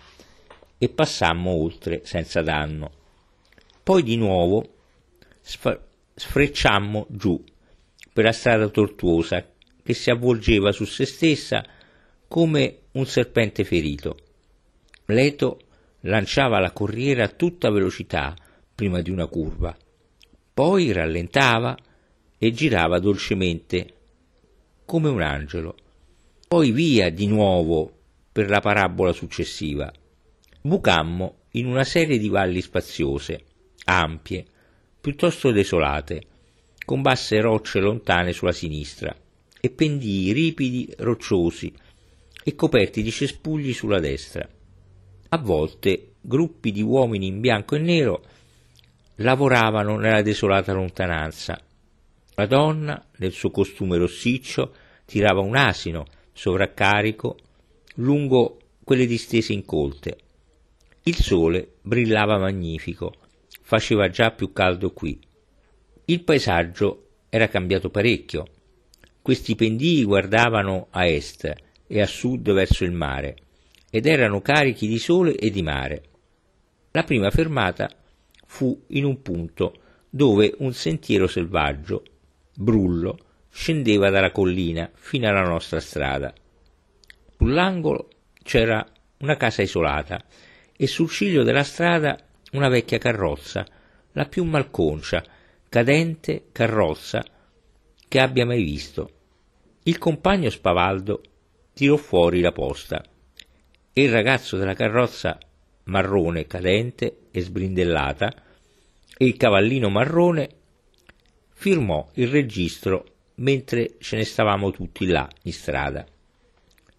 e 0.79 0.89
passammo 0.89 1.51
oltre 1.51 2.01
senza 2.05 2.41
danno. 2.41 2.91
Poi 3.83 4.01
di 4.01 4.15
nuovo 4.15 4.77
sf- 5.41 5.79
sfrecciammo 6.15 7.05
giù 7.09 7.43
per 8.11 8.23
la 8.23 8.31
strada 8.31 8.69
tortuosa 8.69 9.45
che 9.83 9.93
si 9.93 10.09
avvolgeva 10.09 10.71
su 10.71 10.85
se 10.85 11.05
stessa 11.05 11.63
come 12.27 12.79
un 12.93 13.05
serpente 13.05 13.63
ferito. 13.63 14.17
Leto 15.05 15.59
lanciava 16.01 16.59
la 16.59 16.71
corriera 16.71 17.25
a 17.25 17.29
tutta 17.29 17.69
velocità 17.69 18.35
prima 18.73 19.01
di 19.01 19.09
una 19.09 19.25
curva, 19.25 19.75
poi 20.53 20.91
rallentava 20.91 21.75
e 22.37 22.51
girava 22.51 22.99
dolcemente 22.99 23.93
come 24.85 25.09
un 25.09 25.21
angelo, 25.21 25.75
poi 26.47 26.71
via 26.71 27.09
di 27.09 27.27
nuovo 27.27 27.91
per 28.31 28.49
la 28.49 28.59
parabola 28.59 29.11
successiva. 29.11 29.91
Bucammo 30.61 31.35
in 31.51 31.67
una 31.67 31.85
serie 31.85 32.17
di 32.17 32.27
valli 32.27 32.59
spaziose, 32.59 33.43
ampie, 33.85 34.45
piuttosto 34.99 35.51
desolate, 35.51 36.23
con 36.83 37.01
basse 37.01 37.39
rocce 37.39 37.79
lontane 37.79 38.33
sulla 38.33 38.51
sinistra 38.51 39.15
e 39.61 39.69
pendii 39.69 40.33
ripidi 40.33 40.93
rocciosi 40.97 41.73
e 42.43 42.55
coperti 42.55 43.01
di 43.01 43.09
cespugli 43.09 43.71
sulla 43.71 44.01
destra. 44.01 44.45
A 45.29 45.37
volte 45.37 46.15
gruppi 46.19 46.73
di 46.73 46.81
uomini 46.81 47.27
in 47.27 47.39
bianco 47.39 47.75
e 47.75 47.79
nero 47.79 48.23
lavoravano 49.15 49.95
nella 49.95 50.21
desolata 50.21 50.73
lontananza. 50.73 51.57
La 52.35 52.45
donna, 52.47 53.01
nel 53.17 53.31
suo 53.31 53.49
costume 53.49 53.97
rossiccio, 53.97 54.73
tirava 55.05 55.39
un 55.39 55.55
asino 55.55 56.05
sovraccarico 56.33 57.37
lungo 57.95 58.59
quelle 58.83 59.05
distese 59.05 59.53
incolte. 59.53 60.17
Il 61.09 61.15
sole 61.15 61.77
brillava 61.81 62.37
magnifico, 62.37 63.15
faceva 63.63 64.09
già 64.09 64.29
più 64.29 64.53
caldo 64.53 64.91
qui. 64.91 65.19
Il 66.05 66.23
paesaggio 66.23 67.23
era 67.29 67.47
cambiato 67.47 67.89
parecchio. 67.89 68.45
Questi 69.19 69.55
pendii 69.55 70.03
guardavano 70.03 70.85
a 70.91 71.07
est 71.07 71.51
e 71.87 71.99
a 71.99 72.05
sud 72.05 72.53
verso 72.53 72.83
il 72.83 72.91
mare 72.91 73.37
ed 73.89 74.05
erano 74.05 74.39
carichi 74.41 74.87
di 74.87 74.99
sole 74.99 75.35
e 75.35 75.49
di 75.49 75.63
mare. 75.63 76.03
La 76.91 77.01
prima 77.01 77.31
fermata 77.31 77.89
fu 78.45 78.79
in 78.89 79.03
un 79.03 79.23
punto 79.23 79.81
dove 80.11 80.53
un 80.59 80.73
sentiero 80.73 81.25
selvaggio, 81.25 82.03
brullo, 82.55 83.17
scendeva 83.49 84.11
dalla 84.11 84.29
collina 84.29 84.87
fino 84.93 85.27
alla 85.27 85.41
nostra 85.41 85.79
strada. 85.79 86.31
Sull'angolo 87.35 88.09
c'era 88.43 88.85
una 89.21 89.37
casa 89.37 89.63
isolata 89.63 90.23
e 90.81 90.87
sul 90.87 91.09
ciglio 91.09 91.43
della 91.43 91.65
strada 91.65 92.17
una 92.53 92.69
vecchia 92.69 92.99
carrozza, 92.99 93.65
la 94.13 94.23
più 94.23 94.45
malconcia, 94.45 95.21
cadente 95.67 96.45
carrozza 96.53 97.21
che 98.07 98.19
abbia 98.19 98.45
mai 98.45 98.63
visto. 98.63 99.11
Il 99.83 99.97
compagno 99.97 100.49
spavaldo 100.49 101.21
tirò 101.73 101.97
fuori 101.97 102.39
la 102.39 102.53
posta 102.53 103.03
e 103.91 104.01
il 104.01 104.09
ragazzo 104.09 104.55
della 104.55 104.73
carrozza 104.73 105.37
marrone 105.83 106.47
cadente 106.47 107.23
e 107.29 107.41
sbrindellata 107.41 108.33
e 109.17 109.25
il 109.25 109.35
cavallino 109.35 109.89
marrone 109.89 110.49
firmò 111.55 112.09
il 112.13 112.29
registro 112.29 113.03
mentre 113.35 113.97
ce 113.99 114.15
ne 114.15 114.23
stavamo 114.23 114.71
tutti 114.71 115.05
là 115.07 115.27
in 115.43 115.51
strada. 115.51 116.05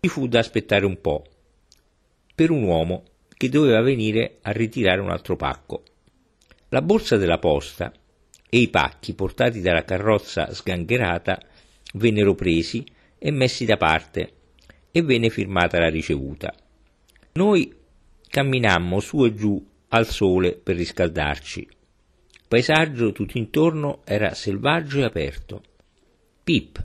Ci 0.01 0.09
fu 0.11 0.29
da 0.29 0.39
aspettare 0.39 0.85
un 0.85 1.01
po' 1.01 1.25
per 2.35 2.51
un 2.51 2.63
uomo 2.65 3.05
che 3.41 3.49
doveva 3.49 3.81
venire 3.81 4.37
a 4.43 4.51
ritirare 4.51 5.01
un 5.01 5.09
altro 5.09 5.35
pacco. 5.35 5.83
La 6.69 6.83
borsa 6.83 7.17
della 7.17 7.39
posta 7.39 7.91
e 8.51 8.59
i 8.59 8.69
pacchi 8.69 9.15
portati 9.15 9.63
dalla 9.63 9.83
carrozza 9.83 10.53
sgangherata 10.53 11.41
vennero 11.95 12.35
presi 12.35 12.85
e 13.17 13.31
messi 13.31 13.65
da 13.65 13.79
parte 13.79 14.33
e 14.91 15.01
venne 15.01 15.31
firmata 15.31 15.79
la 15.79 15.89
ricevuta. 15.89 16.55
Noi 17.33 17.75
camminammo 18.29 19.01
su 19.01 19.25
e 19.25 19.33
giù 19.35 19.67
al 19.89 20.07
sole 20.07 20.53
per 20.53 20.77
riscaldarci. 20.77 21.61
Il 21.61 22.45
paesaggio 22.47 23.13
tutto 23.13 23.39
intorno 23.39 24.03
era 24.05 24.35
selvaggio 24.35 24.99
e 24.99 25.05
aperto. 25.05 25.63
Pip, 26.45 26.83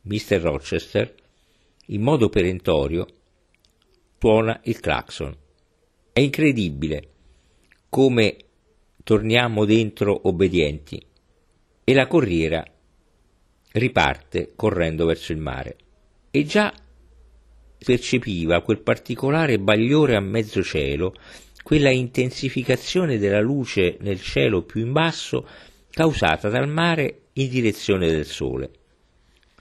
Mr. 0.00 0.40
Rochester, 0.40 1.14
in 1.86 2.02
modo 2.02 2.28
perentorio, 2.28 3.06
suona 4.18 4.58
il 4.64 4.80
clacson. 4.80 5.44
È 6.16 6.20
incredibile 6.20 7.08
come 7.90 8.36
torniamo 9.04 9.66
dentro 9.66 10.18
obbedienti 10.28 10.98
e 11.84 11.92
la 11.92 12.06
corriera 12.06 12.64
riparte 13.72 14.54
correndo 14.56 15.04
verso 15.04 15.32
il 15.32 15.38
mare. 15.38 15.76
E 16.30 16.44
già 16.46 16.72
percepiva 17.76 18.62
quel 18.62 18.80
particolare 18.80 19.58
bagliore 19.58 20.16
a 20.16 20.20
mezzo 20.20 20.62
cielo 20.62 21.14
quella 21.62 21.90
intensificazione 21.90 23.18
della 23.18 23.42
luce 23.42 23.98
nel 24.00 24.22
cielo 24.22 24.62
più 24.62 24.80
in 24.80 24.92
basso 24.92 25.46
causata 25.90 26.48
dal 26.48 26.66
mare 26.66 27.24
in 27.34 27.50
direzione 27.50 28.06
del 28.06 28.24
sole. 28.24 28.70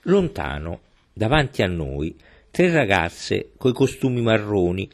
Lontano, 0.03 0.83
davanti 1.11 1.63
a 1.63 1.67
noi, 1.67 2.15
tre 2.49 2.71
ragazze 2.71 3.51
coi 3.57 3.73
costumi 3.73 4.21
marroni 4.21 4.89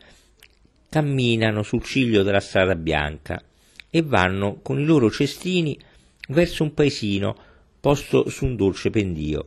camminano 0.91 1.63
sul 1.63 1.83
ciglio 1.83 2.21
della 2.21 2.41
strada 2.41 2.75
bianca 2.75 3.41
e 3.89 4.01
vanno 4.01 4.60
con 4.62 4.77
i 4.77 4.83
loro 4.83 5.10
cestini 5.10 5.79
verso 6.27 6.63
un 6.63 6.74
paesino 6.74 7.33
posto 7.79 8.27
su 8.27 8.43
un 8.43 8.57
dolce 8.57 8.89
pendio. 8.89 9.45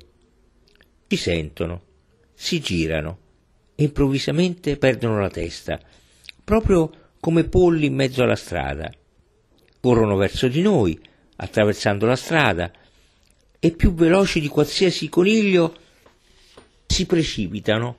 Ci 1.06 1.16
sentono, 1.18 1.82
si 2.32 2.60
girano 2.60 3.18
e 3.74 3.84
improvvisamente 3.84 4.78
perdono 4.78 5.20
la 5.20 5.28
testa, 5.28 5.78
proprio 6.42 6.90
come 7.20 7.44
polli 7.44 7.86
in 7.86 7.94
mezzo 7.94 8.22
alla 8.22 8.36
strada. 8.36 8.90
Corrono 9.80 10.16
verso 10.16 10.48
di 10.48 10.62
noi, 10.62 10.98
attraversando 11.36 12.06
la 12.06 12.16
strada, 12.16 12.72
e 13.58 13.70
più 13.72 13.92
veloci 13.92 14.40
di 14.40 14.48
qualsiasi 14.48 15.10
coniglio 15.10 15.76
si 16.86 17.04
precipitano, 17.04 17.96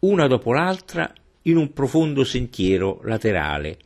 una 0.00 0.26
dopo 0.26 0.52
l'altra, 0.52 1.12
in 1.46 1.56
un 1.56 1.72
profondo 1.72 2.24
sentiero 2.24 3.00
laterale, 3.04 3.78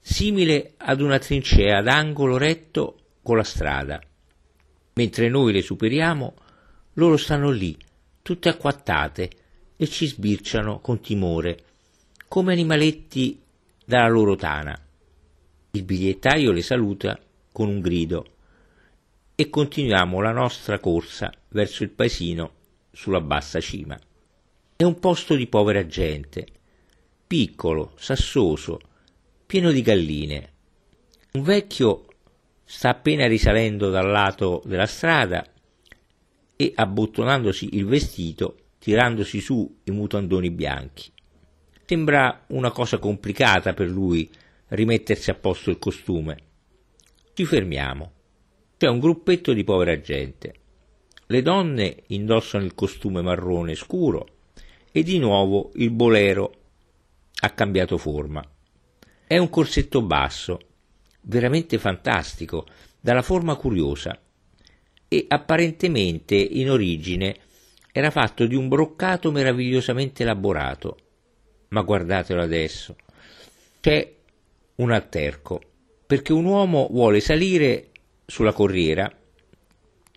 simile 0.00 0.74
ad 0.76 1.00
una 1.00 1.18
trincea 1.18 1.80
d'angolo 1.80 2.36
retto 2.36 2.98
con 3.22 3.36
la 3.36 3.44
strada. 3.44 4.00
Mentre 4.94 5.28
noi 5.28 5.52
le 5.52 5.62
superiamo, 5.62 6.34
loro 6.94 7.16
stanno 7.16 7.50
lì, 7.50 7.76
tutte 8.20 8.48
acquattate, 8.48 9.30
e 9.76 9.88
ci 9.88 10.06
sbirciano 10.06 10.80
con 10.80 11.00
timore, 11.00 11.64
come 12.28 12.52
animaletti 12.52 13.40
dalla 13.84 14.08
loro 14.08 14.36
tana. 14.36 14.78
Il 15.72 15.82
bigliettaio 15.82 16.52
le 16.52 16.62
saluta 16.62 17.18
con 17.50 17.68
un 17.68 17.80
grido 17.80 18.26
e 19.34 19.50
continuiamo 19.50 20.20
la 20.20 20.30
nostra 20.30 20.78
corsa 20.78 21.32
verso 21.48 21.82
il 21.82 21.90
paesino 21.90 22.52
sulla 22.92 23.20
bassa 23.20 23.58
cima. 23.58 23.98
È 24.76 24.84
un 24.84 24.98
posto 25.00 25.34
di 25.34 25.48
povera 25.48 25.84
gente, 25.86 26.46
piccolo, 27.32 27.94
sassoso, 27.96 28.78
pieno 29.46 29.72
di 29.72 29.80
galline. 29.80 30.52
Un 31.32 31.42
vecchio 31.42 32.04
sta 32.62 32.90
appena 32.90 33.26
risalendo 33.26 33.88
dal 33.88 34.06
lato 34.06 34.60
della 34.66 34.84
strada 34.84 35.42
e 36.54 36.72
abbottonandosi 36.74 37.70
il 37.72 37.86
vestito, 37.86 38.56
tirandosi 38.78 39.40
su 39.40 39.78
i 39.84 39.90
mutandoni 39.92 40.50
bianchi. 40.50 41.10
Sembra 41.86 42.44
una 42.48 42.70
cosa 42.70 42.98
complicata 42.98 43.72
per 43.72 43.88
lui 43.88 44.28
rimettersi 44.68 45.30
a 45.30 45.34
posto 45.34 45.70
il 45.70 45.78
costume. 45.78 46.36
Ci 47.32 47.46
fermiamo. 47.46 48.12
C'è 48.76 48.88
un 48.88 48.98
gruppetto 48.98 49.54
di 49.54 49.64
povera 49.64 49.98
gente. 49.98 50.54
Le 51.28 51.40
donne 51.40 52.02
indossano 52.08 52.62
il 52.62 52.74
costume 52.74 53.22
marrone 53.22 53.74
scuro 53.74 54.26
e 54.92 55.02
di 55.02 55.18
nuovo 55.18 55.70
il 55.76 55.90
bolero 55.92 56.56
ha 57.44 57.50
cambiato 57.50 57.98
forma. 57.98 58.44
È 59.26 59.36
un 59.36 59.50
corsetto 59.50 60.02
basso, 60.02 60.60
veramente 61.22 61.78
fantastico, 61.78 62.66
dalla 63.00 63.22
forma 63.22 63.56
curiosa 63.56 64.16
e 65.08 65.24
apparentemente 65.28 66.36
in 66.36 66.70
origine 66.70 67.36
era 67.90 68.10
fatto 68.10 68.46
di 68.46 68.54
un 68.54 68.68
broccato 68.68 69.32
meravigliosamente 69.32 70.22
elaborato. 70.22 70.98
Ma 71.68 71.82
guardatelo 71.82 72.40
adesso. 72.40 72.96
C'è 73.80 74.14
un 74.76 74.92
alterco, 74.92 75.60
perché 76.06 76.32
un 76.32 76.44
uomo 76.44 76.86
vuole 76.90 77.18
salire 77.18 77.90
sulla 78.24 78.52
corriera 78.52 79.12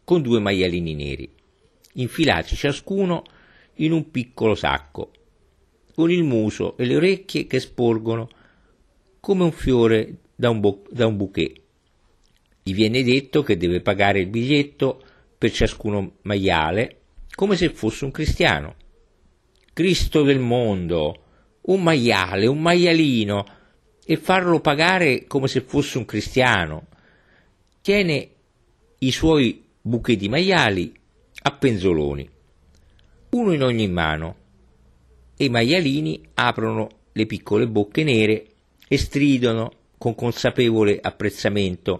con 0.03 0.21
due 0.21 0.39
maialini 0.39 0.93
neri, 0.93 1.33
infilati 1.93 2.55
ciascuno 2.55 3.23
in 3.75 3.91
un 3.91 4.11
piccolo 4.11 4.53
sacco, 4.53 5.11
con 5.95 6.11
il 6.11 6.23
muso 6.23 6.75
e 6.77 6.85
le 6.85 6.97
orecchie 6.97 7.47
che 7.47 7.59
sporgono 7.59 8.29
come 9.19 9.43
un 9.43 9.51
fiore 9.53 10.17
da 10.35 10.49
un, 10.49 10.59
bo- 10.59 10.83
da 10.89 11.07
un 11.07 11.15
bouquet. 11.15 11.61
Gli 12.61 12.73
viene 12.73 13.01
detto 13.01 13.43
che 13.43 13.57
deve 13.57 13.81
pagare 13.81 14.19
il 14.19 14.27
biglietto 14.27 15.01
per 15.37 15.51
ciascuno 15.51 16.17
maiale 16.23 16.99
come 17.33 17.55
se 17.55 17.69
fosse 17.69 18.05
un 18.05 18.11
cristiano. 18.11 18.75
Cristo 19.73 20.23
del 20.23 20.39
mondo, 20.39 21.23
un 21.61 21.83
maiale, 21.83 22.45
un 22.45 22.61
maialino, 22.61 23.45
e 24.05 24.17
farlo 24.17 24.59
pagare 24.59 25.25
come 25.27 25.47
se 25.47 25.61
fosse 25.61 25.97
un 25.97 26.05
cristiano. 26.05 26.87
Tiene 27.81 28.29
i 28.99 29.11
suoi 29.11 29.63
buchi 29.81 30.15
di 30.15 30.29
maiali 30.29 30.93
a 31.43 31.51
penzoloni, 31.51 32.29
uno 33.31 33.51
in 33.51 33.63
ogni 33.63 33.87
mano, 33.87 34.35
e 35.37 35.45
i 35.45 35.49
maialini 35.49 36.21
aprono 36.35 36.89
le 37.11 37.25
piccole 37.25 37.67
bocche 37.67 38.03
nere 38.03 38.45
e 38.87 38.97
stridono 38.97 39.71
con 39.97 40.15
consapevole 40.15 40.99
apprezzamento 41.01 41.99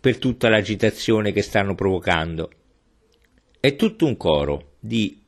per 0.00 0.18
tutta 0.18 0.48
l'agitazione 0.48 1.32
che 1.32 1.42
stanno 1.42 1.74
provocando. 1.74 2.50
È 3.60 3.76
tutto 3.76 4.06
un 4.06 4.16
coro 4.16 4.72
di 4.80 5.22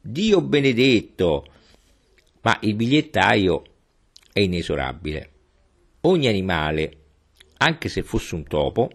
Dio 0.00 0.42
benedetto, 0.42 1.46
ma 2.42 2.58
il 2.62 2.74
bigliettaio 2.74 3.62
è 4.32 4.40
inesorabile. 4.40 5.30
Ogni 6.02 6.26
animale, 6.26 6.96
anche 7.56 7.88
se 7.88 8.02
fosse 8.02 8.34
un 8.34 8.44
topo, 8.44 8.90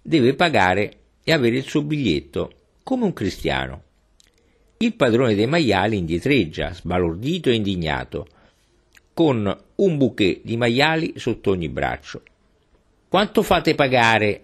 deve 0.00 0.34
pagare 0.34 1.00
e 1.22 1.32
avere 1.32 1.56
il 1.56 1.64
suo 1.64 1.82
biglietto, 1.82 2.52
come 2.82 3.04
un 3.04 3.12
cristiano. 3.12 3.82
Il 4.82 4.94
padrone 4.94 5.34
dei 5.34 5.46
maiali 5.46 5.98
indietreggia, 5.98 6.72
sbalordito 6.72 7.50
e 7.50 7.54
indignato, 7.54 8.26
con 9.12 9.64
un 9.74 9.98
bouquet 9.98 10.40
di 10.42 10.56
maiali 10.56 11.18
sotto 11.18 11.50
ogni 11.50 11.68
braccio. 11.68 12.22
Quanto 13.06 13.42
fate 13.42 13.74
pagare 13.74 14.40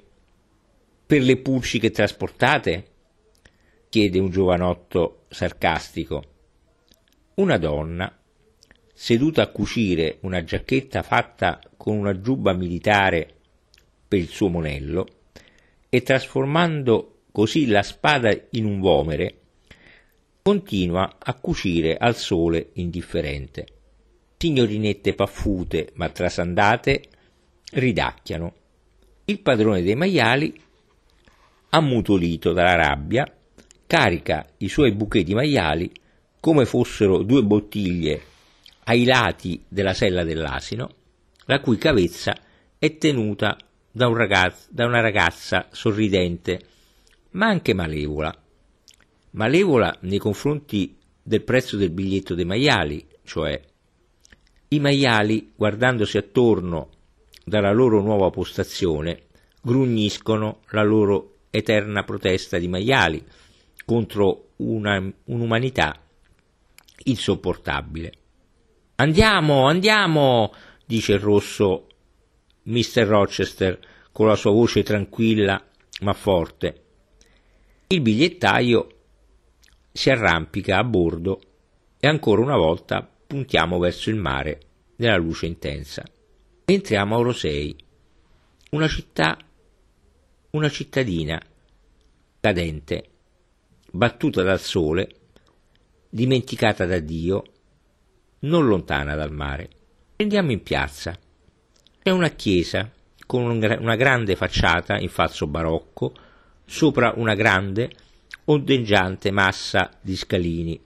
per 1.07 1.23
le 1.23 1.39
pulci 1.39 1.79
che 1.79 1.91
trasportate? 1.91 2.87
chiede 3.89 4.19
un 4.19 4.29
giovanotto 4.29 5.25
sarcastico. 5.31 6.25
Una 7.37 7.57
donna, 7.57 8.15
seduta 8.93 9.41
a 9.41 9.49
cucire 9.49 10.19
una 10.21 10.45
giacchetta 10.45 11.03
fatta 11.03 11.61
con 11.79 11.97
una 11.97 12.21
giubba 12.21 12.53
militare 12.53 13.37
per 14.07 14.19
il 14.19 14.29
suo 14.29 14.49
monello, 14.49 15.07
e 15.89 16.03
trasformando 16.03 17.21
così 17.33 17.65
la 17.69 17.83
spada 17.83 18.39
in 18.51 18.67
un 18.67 18.81
vomere, 18.81 19.41
continua 20.47 21.17
a 21.19 21.35
cucire 21.35 21.97
al 21.97 22.15
sole 22.15 22.69
indifferente. 22.75 23.67
Signorinette 24.37 25.13
paffute 25.13 25.91
ma 25.95 26.09
trasandate 26.09 27.03
ridacchiano. 27.73 28.55
Il 29.25 29.41
padrone 29.41 29.83
dei 29.83 29.97
maiali, 29.97 30.55
ammutolito 31.71 32.53
dalla 32.53 32.77
rabbia, 32.77 33.29
carica 33.89 34.47
i 34.59 34.69
suoi 34.69 34.93
bouquet 34.93 35.25
di 35.25 35.35
maiali 35.35 35.91
come 36.39 36.65
fossero 36.65 37.25
due 37.25 37.43
bottiglie 37.43 38.23
ai 38.85 39.05
lati 39.05 39.65
della 39.67 39.95
sella 39.95 40.23
dell'asino, 40.23 40.91
la 41.47 41.59
cui 41.59 41.77
cavezza 41.77 42.37
è 42.79 42.97
tenuta 42.99 43.57
da, 43.91 44.07
un 44.07 44.17
ragazzo, 44.17 44.69
da 44.71 44.87
una 44.87 45.01
ragazza 45.01 45.67
sorridente, 45.73 46.61
ma 47.31 47.49
anche 47.49 47.75
malevola. 47.75 48.46
Malevola 49.37 49.99
nei 50.03 50.19
confronti 50.19 50.97
del 51.23 51.43
prezzo 51.43 51.77
del 51.77 51.91
biglietto 51.91 52.35
dei 52.35 52.47
maiali, 52.47 53.07
cioè 53.23 53.61
i 54.69 54.81
maiali, 54.81 55.53
guardandosi 55.55 56.17
attorno 56.17 56.89
dalla 57.45 57.71
loro 57.71 58.01
nuova 58.01 58.31
postazione, 58.31 59.25
grugniscono 59.61 60.61
la 60.71 60.83
loro 60.83 61.41
eterna 61.51 62.03
protesta 62.03 62.57
di 62.57 62.67
maiali 62.67 63.23
contro 63.85 64.53
una, 64.57 65.05
un'umanità 65.25 66.01
insopportabile. 67.05 68.13
Andiamo, 68.95 69.67
andiamo, 69.67 70.55
dice 70.87 71.13
il 71.13 71.21
rosso 71.21 71.89
Mr. 72.63 73.05
Rochester 73.05 73.79
con 74.13 74.29
la 74.29 74.35
sua 74.35 74.51
voce 74.53 74.83
tranquilla 74.83 75.63
ma 76.01 76.15
forte. 76.15 76.85
Il 77.89 78.01
bigliettaio 78.01 78.96
si 79.97 80.11
arrampica 80.11 80.77
a 80.77 80.85
bordo 80.85 81.41
e 81.99 82.07
ancora 82.07 82.43
una 82.43 82.57
volta 82.57 83.09
puntiamo 83.27 83.79
verso 83.79 84.11
il 84.11 84.17
mare 84.17 84.61
nella 84.97 85.17
luce 85.17 85.47
intensa. 85.47 86.05
Entriamo 86.67 87.15
a 87.15 87.19
Orosei, 87.19 87.75
una 88.73 88.89
città, 88.89 89.39
una 90.51 90.69
cittadina 90.69 91.41
cadente, 92.39 93.09
battuta 93.91 94.43
dal 94.43 94.61
sole, 94.61 95.09
dimenticata 96.11 96.85
da 96.85 96.99
Dio, 96.99 97.43
non 98.41 98.67
lontana 98.67 99.15
dal 99.15 99.33
mare. 99.33 99.71
Andiamo 100.17 100.53
in 100.53 100.63
piazza 100.63 101.19
C'è 102.03 102.11
una 102.11 102.31
chiesa 102.31 102.91
con 103.27 103.45
una 103.45 103.97
grande 103.97 104.37
facciata 104.37 104.99
in 104.99 105.09
falso 105.09 105.47
barocco, 105.47 106.13
sopra 106.67 107.15
una 107.17 107.35
grande, 107.35 107.91
ondeggiante 108.49 109.31
massa 109.31 109.91
di 110.01 110.17
scalini 110.17 110.81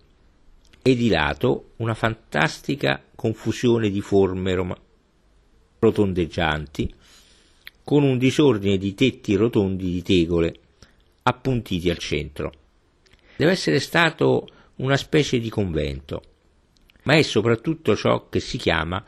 e 0.83 0.97
di 0.97 1.09
lato 1.09 1.73
una 1.77 1.95
fantastica 1.95 3.03
confusione 3.15 3.91
di 3.91 4.01
forme 4.01 4.55
rom- 4.55 4.81
rotondeggianti 5.79 6.95
con 7.85 8.03
un 8.03 8.17
disordine 8.19 8.79
di 8.79 8.95
tetti 8.95 9.35
rotondi 9.35 9.91
di 9.91 10.03
tegole 10.03 10.59
appuntiti 11.23 11.91
al 11.91 11.99
centro. 11.99 12.53
Deve 13.37 13.53
essere 13.53 13.79
stato 13.79 14.47
una 14.77 14.97
specie 14.97 15.39
di 15.39 15.51
convento, 15.51 16.23
ma 17.03 17.15
è 17.15 17.23
soprattutto 17.23 17.95
ciò 17.95 18.29
che 18.29 18.41
si 18.41 18.57
chiama 18.57 19.05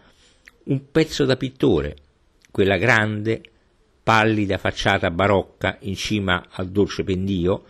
un 0.65 0.91
pezzo 0.91 1.25
da 1.25 1.37
pittore, 1.37 1.97
quella 2.51 2.77
grande, 2.77 3.41
pallida 4.03 4.59
facciata 4.59 5.11
barocca 5.11 5.79
in 5.83 5.97
cima 5.97 6.49
al 6.51 6.69
dolce 6.69 7.03
pendio 7.03 7.65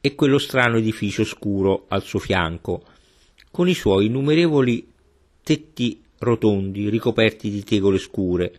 e 0.00 0.14
quello 0.14 0.38
strano 0.38 0.78
edificio 0.78 1.24
scuro 1.24 1.84
al 1.88 2.02
suo 2.02 2.18
fianco, 2.18 2.84
con 3.50 3.68
i 3.68 3.74
suoi 3.74 4.06
innumerevoli 4.06 4.88
tetti 5.42 6.02
rotondi 6.18 6.88
ricoperti 6.88 7.50
di 7.50 7.64
tegole 7.64 7.98
scure, 7.98 8.52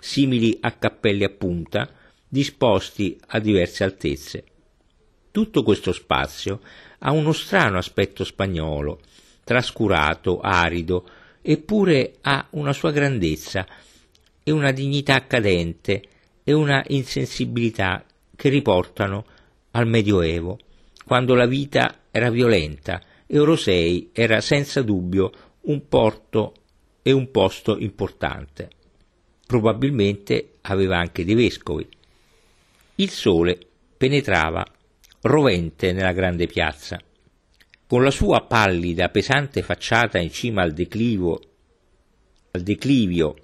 simili 0.00 0.56
a 0.60 0.72
cappelli 0.72 1.24
a 1.24 1.30
punta, 1.30 1.88
disposti 2.26 3.18
a 3.28 3.38
diverse 3.38 3.84
altezze. 3.84 4.44
Tutto 5.30 5.62
questo 5.62 5.92
spazio 5.92 6.60
ha 7.00 7.12
uno 7.12 7.32
strano 7.32 7.78
aspetto 7.78 8.24
spagnolo, 8.24 9.00
trascurato, 9.44 10.40
arido, 10.40 11.08
eppure 11.42 12.14
ha 12.22 12.46
una 12.50 12.72
sua 12.72 12.90
grandezza 12.90 13.66
e 14.42 14.50
una 14.50 14.72
dignità 14.72 15.26
cadente 15.26 16.02
e 16.42 16.52
una 16.52 16.82
insensibilità 16.88 18.04
che 18.34 18.48
riportano 18.48 19.24
al 19.72 19.86
Medioevo, 19.86 20.58
quando 21.10 21.34
la 21.34 21.46
vita 21.46 22.02
era 22.12 22.30
violenta 22.30 23.02
e 23.26 23.40
Orosei 23.40 24.10
era 24.12 24.40
senza 24.40 24.80
dubbio 24.80 25.32
un 25.62 25.88
porto 25.88 26.54
e 27.02 27.10
un 27.10 27.32
posto 27.32 27.76
importante. 27.78 28.70
Probabilmente 29.44 30.58
aveva 30.60 30.98
anche 30.98 31.24
dei 31.24 31.34
vescovi. 31.34 31.84
Il 32.94 33.10
sole 33.10 33.58
penetrava 33.96 34.64
rovente 35.22 35.92
nella 35.92 36.12
grande 36.12 36.46
piazza. 36.46 36.96
Con 37.88 38.04
la 38.04 38.12
sua 38.12 38.42
pallida, 38.42 39.08
pesante 39.08 39.62
facciata 39.62 40.20
in 40.20 40.30
cima 40.30 40.62
al 40.62 40.72
declivo, 40.72 41.40
al 42.52 42.60
declivio 42.60 43.34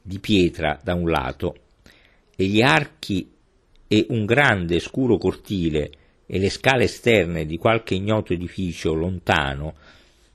di 0.00 0.18
pietra 0.18 0.80
da 0.82 0.94
un 0.94 1.10
lato, 1.10 1.56
e 2.34 2.46
gli 2.46 2.62
archi 2.62 3.30
e 3.86 4.06
un 4.08 4.24
grande 4.24 4.80
scuro 4.80 5.18
cortile 5.18 5.90
e 6.26 6.38
le 6.38 6.50
scale 6.50 6.84
esterne 6.84 7.46
di 7.46 7.56
qualche 7.56 7.94
ignoto 7.94 8.32
edificio 8.32 8.92
lontano 8.94 9.74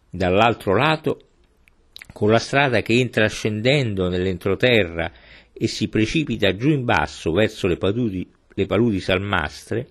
dall'altro 0.09 0.75
lato, 0.75 1.19
con 2.13 2.29
la 2.29 2.39
strada 2.39 2.81
che 2.81 2.93
entra 2.93 3.27
scendendo 3.27 4.09
nell'entroterra 4.09 5.11
e 5.53 5.67
si 5.67 5.87
precipita 5.89 6.55
giù 6.55 6.69
in 6.69 6.85
basso 6.85 7.31
verso 7.31 7.67
le 7.67 7.77
paludi, 7.77 8.29
le 8.53 8.65
paludi 8.65 8.99
salmastre, 8.99 9.87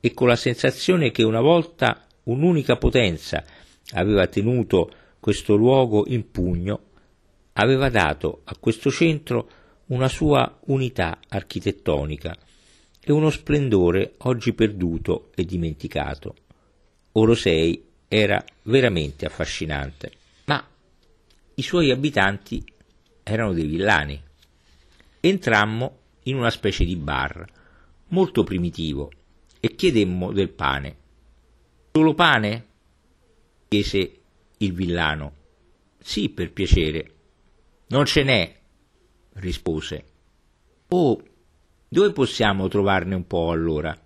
e 0.00 0.12
con 0.12 0.28
la 0.28 0.36
sensazione 0.36 1.10
che 1.10 1.22
una 1.22 1.40
volta 1.40 2.06
un'unica 2.24 2.76
potenza 2.76 3.42
aveva 3.92 4.26
tenuto 4.26 4.90
questo 5.20 5.54
luogo 5.54 6.04
in 6.06 6.30
pugno, 6.30 6.80
aveva 7.54 7.88
dato 7.88 8.42
a 8.44 8.56
questo 8.58 8.90
centro 8.90 9.48
una 9.86 10.08
sua 10.08 10.58
unità 10.66 11.18
architettonica 11.28 12.36
e 13.06 13.12
uno 13.12 13.28
splendore 13.28 14.14
oggi 14.18 14.54
perduto 14.54 15.30
e 15.34 15.44
dimenticato. 15.44 16.34
Orosei 17.12 17.86
era 18.08 18.42
veramente 18.62 19.26
affascinante, 19.26 20.12
ma 20.46 20.66
i 21.54 21.62
suoi 21.62 21.90
abitanti 21.90 22.64
erano 23.22 23.52
dei 23.52 23.66
villani. 23.66 24.20
Entrammo 25.20 25.98
in 26.24 26.36
una 26.36 26.50
specie 26.50 26.84
di 26.84 26.96
bar, 26.96 27.44
molto 28.08 28.42
primitivo, 28.42 29.10
e 29.60 29.74
chiedemmo 29.74 30.32
del 30.32 30.48
pane. 30.48 30.96
Solo 31.92 32.14
pane? 32.14 32.66
chiese 33.68 34.20
il 34.58 34.72
villano. 34.72 35.32
Sì, 35.98 36.30
per 36.30 36.52
piacere. 36.52 37.12
Non 37.88 38.06
ce 38.06 38.22
n'è, 38.22 38.56
rispose. 39.34 40.04
Oh, 40.88 41.22
dove 41.94 42.10
possiamo 42.10 42.66
trovarne 42.66 43.14
un 43.14 43.24
po' 43.24 43.52
allora? 43.52 43.96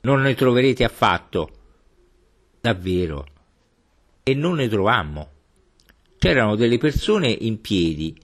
Non 0.00 0.20
ne 0.20 0.34
troverete 0.34 0.82
affatto. 0.82 1.50
Davvero. 2.60 3.24
E 4.24 4.34
non 4.34 4.56
ne 4.56 4.66
trovammo. 4.66 5.30
C'erano 6.18 6.56
delle 6.56 6.76
persone 6.76 7.28
in 7.28 7.60
piedi, 7.60 8.20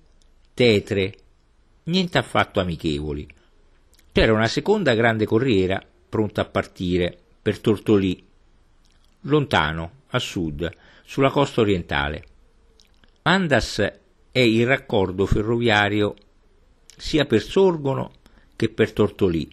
tetre, 0.53 1.15
niente 1.85 2.19
affatto 2.19 2.59
amichevoli. 2.59 3.25
C'era 4.11 4.33
una 4.33 4.49
seconda 4.49 4.95
grande 4.95 5.25
corriera 5.25 5.81
pronta 6.09 6.41
a 6.41 6.47
partire 6.47 7.17
per 7.41 7.61
Tortolì, 7.61 8.27
lontano, 9.21 9.91
a 10.09 10.19
sud, 10.19 10.69
sulla 11.05 11.31
costa 11.31 11.61
orientale. 11.61 12.25
Andas 13.23 13.79
è 14.33 14.41
il 14.41 14.67
raccordo 14.67 15.27
ferroviario 15.27 16.17
sia 16.97 17.25
per 17.25 17.41
Sorgono 17.41 18.23
che 18.57 18.69
per 18.69 18.93
Tortolì. 18.93 19.51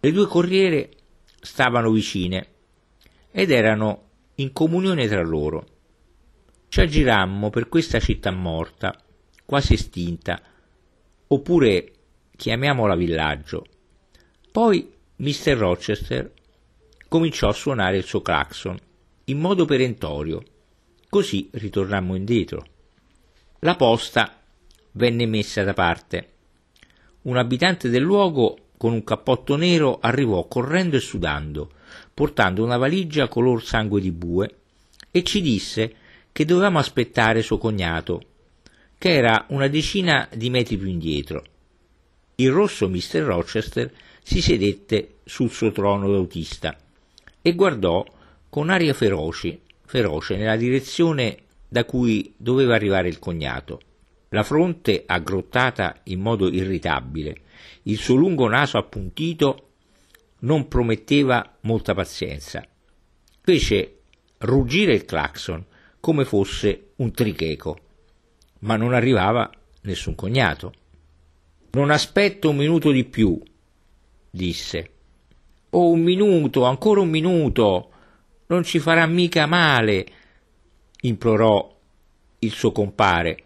Le 0.00 0.12
due 0.12 0.26
corriere 0.26 0.90
stavano 1.40 1.90
vicine 1.90 2.46
ed 3.30 3.50
erano 3.50 4.08
in 4.36 4.52
comunione 4.52 5.08
tra 5.08 5.22
loro. 5.22 5.66
Ci 6.68 6.80
aggirammo 6.80 7.50
per 7.50 7.68
questa 7.68 7.98
città 7.98 8.30
morta, 8.30 8.96
quasi 9.44 9.74
estinta, 9.74 10.40
oppure 11.26 11.92
chiamiamola 12.36 12.94
villaggio. 12.94 13.66
Poi 14.50 14.92
Mr. 15.16 15.56
Rochester 15.56 16.32
cominciò 17.08 17.48
a 17.48 17.52
suonare 17.52 17.96
il 17.96 18.04
suo 18.04 18.20
clacson 18.20 18.78
in 19.24 19.38
modo 19.38 19.64
perentorio, 19.64 20.42
così 21.08 21.48
ritornammo 21.52 22.14
indietro. 22.14 22.66
La 23.60 23.76
posta 23.76 24.40
venne 24.92 25.26
messa 25.26 25.64
da 25.64 25.74
parte. 25.74 26.32
Un 27.22 27.36
abitante 27.36 27.88
del 27.88 28.02
luogo 28.02 28.56
con 28.76 28.92
un 28.92 29.02
cappotto 29.02 29.56
nero 29.56 29.98
arrivò 30.00 30.46
correndo 30.46 30.96
e 30.96 31.00
sudando, 31.00 31.72
portando 32.14 32.64
una 32.64 32.76
valigia 32.76 33.28
color 33.28 33.62
sangue 33.62 34.00
di 34.00 34.12
bue, 34.12 34.56
e 35.10 35.22
ci 35.24 35.40
disse 35.40 35.94
che 36.30 36.44
dovevamo 36.44 36.78
aspettare 36.78 37.42
suo 37.42 37.58
cognato, 37.58 38.22
che 38.96 39.14
era 39.14 39.46
una 39.48 39.66
decina 39.68 40.28
di 40.32 40.48
metri 40.50 40.76
più 40.76 40.86
indietro. 40.86 41.44
Il 42.36 42.52
rosso 42.52 42.88
Mr. 42.88 43.22
Rochester 43.22 43.92
si 44.22 44.40
sedette 44.40 45.16
sul 45.24 45.50
suo 45.50 45.72
trono 45.72 46.08
d'autista 46.08 46.76
e 47.42 47.54
guardò 47.54 48.04
con 48.48 48.70
aria 48.70 48.94
feroce, 48.94 49.60
feroce 49.84 50.36
nella 50.36 50.56
direzione 50.56 51.38
da 51.68 51.84
cui 51.84 52.32
doveva 52.36 52.74
arrivare 52.74 53.08
il 53.08 53.18
cognato. 53.18 53.80
La 54.30 54.42
fronte 54.42 55.04
aggrottata 55.06 56.00
in 56.04 56.20
modo 56.20 56.50
irritabile, 56.50 57.40
il 57.84 57.96
suo 57.96 58.14
lungo 58.14 58.46
naso 58.48 58.76
appuntito 58.76 59.68
non 60.40 60.68
prometteva 60.68 61.56
molta 61.62 61.94
pazienza. 61.94 62.66
Fece 63.40 64.00
ruggire 64.38 64.92
il 64.92 65.04
clacson 65.04 65.64
come 66.00 66.24
fosse 66.24 66.90
un 66.96 67.10
tricheco, 67.10 67.78
ma 68.60 68.76
non 68.76 68.92
arrivava 68.92 69.50
nessun 69.82 70.14
cognato. 70.14 70.72
Non 71.70 71.90
aspetto 71.90 72.50
un 72.50 72.56
minuto 72.56 72.90
di 72.90 73.04
più, 73.04 73.40
disse. 74.30 74.90
Oh, 75.70 75.90
un 75.90 76.00
minuto, 76.00 76.64
ancora 76.64 77.00
un 77.00 77.08
minuto, 77.08 77.90
non 78.46 78.62
ci 78.62 78.78
farà 78.78 79.06
mica 79.06 79.46
male, 79.46 80.06
implorò 81.00 81.76
il 82.40 82.52
suo 82.52 82.72
compare. 82.72 83.44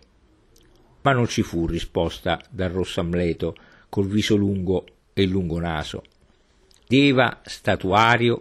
Ma 1.03 1.13
non 1.13 1.27
ci 1.27 1.43
fu 1.43 1.67
risposta 1.67 2.41
dal 2.51 2.71
rosso 2.71 3.01
Amleto 3.01 3.55
col 3.89 4.07
viso 4.07 4.37
lungo 4.37 4.85
e 5.13 5.23
il 5.23 5.29
lungo 5.29 5.59
naso. 5.59 6.03
Deva 6.87 7.41
statuario, 7.45 8.41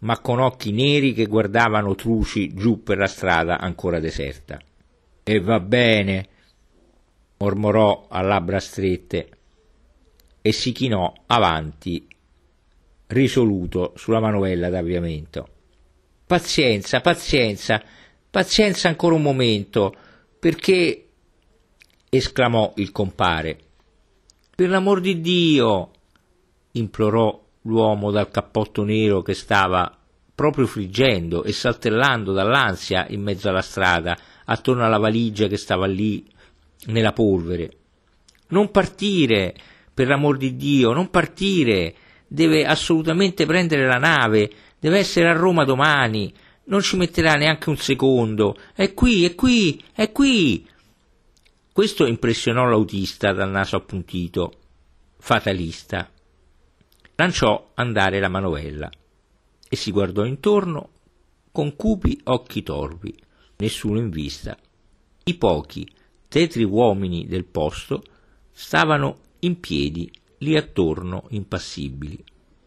ma 0.00 0.18
con 0.20 0.40
occhi 0.40 0.72
neri 0.72 1.12
che 1.12 1.26
guardavano 1.26 1.94
truci 1.94 2.54
giù 2.54 2.82
per 2.82 2.98
la 2.98 3.06
strada 3.06 3.58
ancora 3.58 4.00
deserta. 4.00 4.58
E 5.22 5.40
va 5.40 5.60
bene, 5.60 6.28
mormorò 7.38 8.06
a 8.08 8.20
labbra 8.22 8.60
strette 8.60 9.28
e 10.40 10.52
si 10.52 10.72
chinò 10.72 11.12
avanti 11.26 12.06
risoluto 13.08 13.92
sulla 13.96 14.20
manovella 14.20 14.68
d'avviamento. 14.68 15.48
Pazienza, 16.26 17.00
pazienza, 17.00 17.82
pazienza 18.30 18.88
ancora 18.88 19.14
un 19.14 19.22
momento, 19.22 19.94
perché 20.38 21.07
esclamò 22.10 22.72
il 22.76 22.92
compare. 22.92 23.58
Per 24.54 24.68
l'amor 24.68 25.00
di 25.00 25.20
Dio! 25.20 25.90
implorò 26.72 27.44
l'uomo 27.62 28.10
dal 28.10 28.30
cappotto 28.30 28.84
nero 28.84 29.22
che 29.22 29.34
stava 29.34 29.96
proprio 30.34 30.66
friggendo 30.66 31.42
e 31.42 31.52
saltellando 31.52 32.32
dall'ansia 32.32 33.06
in 33.08 33.22
mezzo 33.22 33.48
alla 33.48 33.62
strada, 33.62 34.16
attorno 34.44 34.84
alla 34.84 34.98
valigia 34.98 35.48
che 35.48 35.56
stava 35.56 35.86
lì 35.86 36.24
nella 36.86 37.12
polvere. 37.12 37.72
Non 38.48 38.70
partire, 38.70 39.54
per 39.92 40.06
l'amor 40.06 40.36
di 40.36 40.56
Dio, 40.56 40.92
non 40.92 41.10
partire! 41.10 41.94
Deve 42.28 42.64
assolutamente 42.64 43.46
prendere 43.46 43.86
la 43.86 43.98
nave, 43.98 44.50
deve 44.78 44.98
essere 44.98 45.28
a 45.28 45.32
Roma 45.32 45.64
domani, 45.64 46.32
non 46.64 46.82
ci 46.82 46.96
metterà 46.96 47.32
neanche 47.32 47.68
un 47.70 47.76
secondo. 47.76 48.56
È 48.74 48.94
qui, 48.94 49.24
è 49.24 49.34
qui, 49.34 49.82
è 49.92 50.12
qui! 50.12 50.66
Questo 51.78 52.06
impressionò 52.06 52.68
l'autista 52.68 53.32
dal 53.32 53.50
naso 53.50 53.76
appuntito, 53.76 54.52
fatalista. 55.16 56.10
Lanciò 57.14 57.70
andare 57.74 58.18
la 58.18 58.26
manovella 58.26 58.90
e 59.68 59.76
si 59.76 59.92
guardò 59.92 60.24
intorno 60.24 60.90
con 61.52 61.76
cupi 61.76 62.20
occhi 62.24 62.64
torvi, 62.64 63.14
nessuno 63.58 64.00
in 64.00 64.10
vista. 64.10 64.58
I 65.22 65.34
pochi, 65.36 65.88
tetri 66.26 66.64
uomini 66.64 67.28
del 67.28 67.44
posto 67.44 68.02
stavano 68.50 69.20
in 69.38 69.60
piedi 69.60 70.10
lì 70.38 70.56
attorno 70.56 71.26
impassibili. 71.28 72.24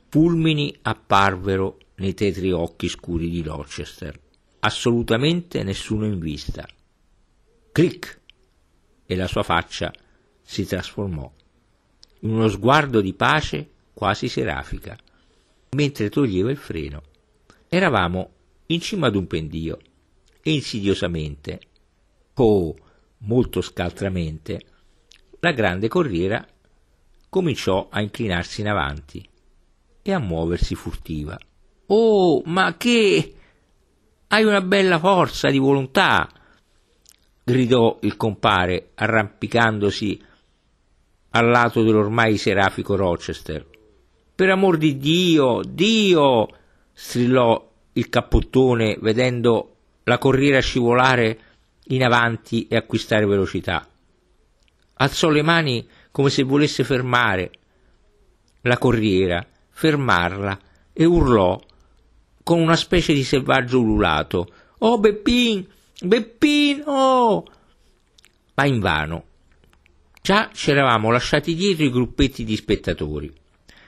Fulmini 0.08 0.74
apparvero 0.84 1.80
nei 1.96 2.14
tetri 2.14 2.54
occhi 2.54 2.88
scuri 2.88 3.30
di 3.30 3.42
Rochester. 3.42 4.18
Assolutamente 4.60 5.64
nessuno 5.64 6.06
in 6.06 6.18
vista. 6.18 6.66
Clic! 7.74 8.20
E 9.12 9.18
la 9.18 9.28
sua 9.28 9.44
faccia 9.44 9.92
si 10.42 10.66
trasformò 10.66 11.30
in 12.22 12.30
uno 12.30 12.48
sguardo 12.48 13.02
di 13.02 13.14
pace 13.14 13.70
quasi 13.94 14.30
serafica, 14.30 14.98
mentre 15.72 16.10
toglieva 16.10 16.50
il 16.50 16.56
freno. 16.56 17.02
Eravamo 17.68 18.32
in 18.68 18.80
cima 18.80 19.08
ad 19.08 19.16
un 19.16 19.28
pendio 19.28 19.80
e 20.42 20.54
insidiosamente, 20.54 21.60
oh, 22.36 22.74
molto 23.18 23.60
scaltramente, 23.60 24.62
la 25.42 25.52
grande 25.52 25.90
corriera 25.90 26.48
cominciò 27.28 27.90
a 27.92 28.00
inclinarsi 28.00 28.62
in 28.62 28.70
avanti 28.70 29.28
e 30.02 30.14
a 30.14 30.20
muoversi 30.20 30.74
furtiva. 30.74 31.38
Oh, 31.88 32.44
ma 32.46 32.78
che... 32.78 33.36
Hai 34.28 34.46
una 34.46 34.62
bella 34.62 35.00
forza 35.00 35.50
di 35.50 35.58
volontà! 35.58 36.30
Gridò 37.52 37.98
il 38.02 38.16
compare, 38.16 38.92
arrampicandosi 38.96 40.24
al 41.32 41.50
lato 41.50 41.84
dell'ormai 41.84 42.38
serafico 42.38 42.96
Rochester. 42.96 43.68
Per 44.34 44.50
amor 44.50 44.78
di 44.78 44.98
Dio, 44.98 45.62
Dio! 45.62 46.48
strillò 46.94 47.70
il 47.94 48.10
cappottone 48.10 48.98
vedendo 49.02 49.76
la 50.04 50.18
corriera 50.18 50.60
scivolare 50.60 51.40
in 51.88 52.04
avanti 52.04 52.68
e 52.68 52.78
acquistare 52.78 53.26
velocità. 53.26 53.86
Alzò 54.94 55.30
le 55.30 55.42
mani 55.42 55.88
come 56.10 56.30
se 56.30 56.44
volesse 56.44 56.84
fermare 56.84 57.52
la 58.62 58.78
corriera, 58.78 59.46
fermarla, 59.70 60.60
e 60.94 61.06
urlò 61.06 61.60
con 62.44 62.60
una 62.60 62.76
specie 62.76 63.14
di 63.14 63.24
selvaggio 63.24 63.80
ululato. 63.80 64.48
Oh 64.80 65.00
Beppin! 65.00 65.68
Beppin! 66.04 66.82
Oh! 66.88 67.46
Ma 68.56 68.66
invano. 68.66 69.26
Già 70.20 70.50
ci 70.52 70.72
eravamo 70.72 71.12
lasciati 71.12 71.54
dietro 71.54 71.86
i 71.86 71.92
gruppetti 71.92 72.44
di 72.44 72.56
spettatori. 72.56 73.32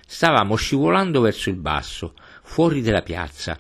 Stavamo 0.06 0.56
scivolando 0.56 1.22
verso 1.22 1.50
il 1.50 1.56
basso, 1.56 2.14
fuori 2.44 2.82
della 2.82 3.02
piazza. 3.02 3.58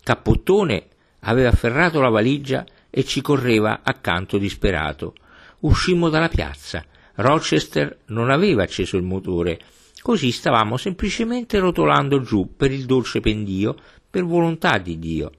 Cappottone 0.00 0.86
aveva 1.20 1.48
afferrato 1.48 2.00
la 2.00 2.08
valigia 2.08 2.64
e 2.88 3.04
ci 3.04 3.20
correva 3.20 3.80
accanto 3.82 4.38
disperato. 4.38 5.14
Uscimmo 5.60 6.08
dalla 6.08 6.28
piazza. 6.28 6.84
Rochester 7.16 8.02
non 8.06 8.30
aveva 8.30 8.62
acceso 8.62 8.96
il 8.96 9.02
motore, 9.02 9.58
così 10.02 10.30
stavamo 10.30 10.76
semplicemente 10.76 11.58
rotolando 11.58 12.20
giù 12.20 12.54
per 12.56 12.70
il 12.70 12.86
dolce 12.86 13.18
pendio 13.18 13.74
per 14.08 14.24
volontà 14.24 14.78
di 14.78 15.00
Dio. 15.00 15.32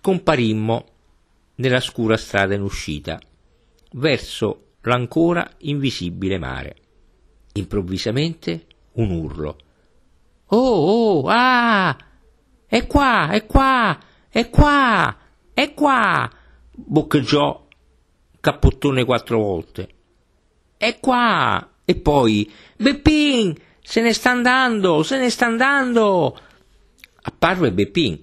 Comparimmo 0.00 0.86
nella 1.60 1.80
scura 1.80 2.16
strada 2.16 2.54
in 2.54 2.62
uscita, 2.62 3.20
verso 3.92 4.72
l'ancora 4.82 5.48
invisibile 5.58 6.38
mare. 6.38 6.76
Improvvisamente 7.52 8.66
un 8.92 9.10
urlo. 9.10 9.56
Oh, 10.46 11.20
oh, 11.20 11.24
ah! 11.28 11.96
È 12.66 12.86
qua, 12.86 13.30
è 13.30 13.46
qua, 13.46 13.98
è 14.28 14.48
qua, 14.50 15.16
è 15.52 15.74
qua! 15.74 16.30
boccheggiò 16.72 17.68
Cappottone 18.40 19.04
quattro 19.04 19.38
volte. 19.38 19.88
È 20.76 20.98
qua! 20.98 21.74
E 21.84 21.94
poi, 21.96 22.50
Beppin, 22.76 23.54
se 23.82 24.00
ne 24.00 24.14
sta 24.14 24.30
andando, 24.30 25.02
se 25.02 25.18
ne 25.18 25.28
sta 25.28 25.46
andando! 25.46 26.38
apparve 27.22 27.72
Beppin, 27.72 28.18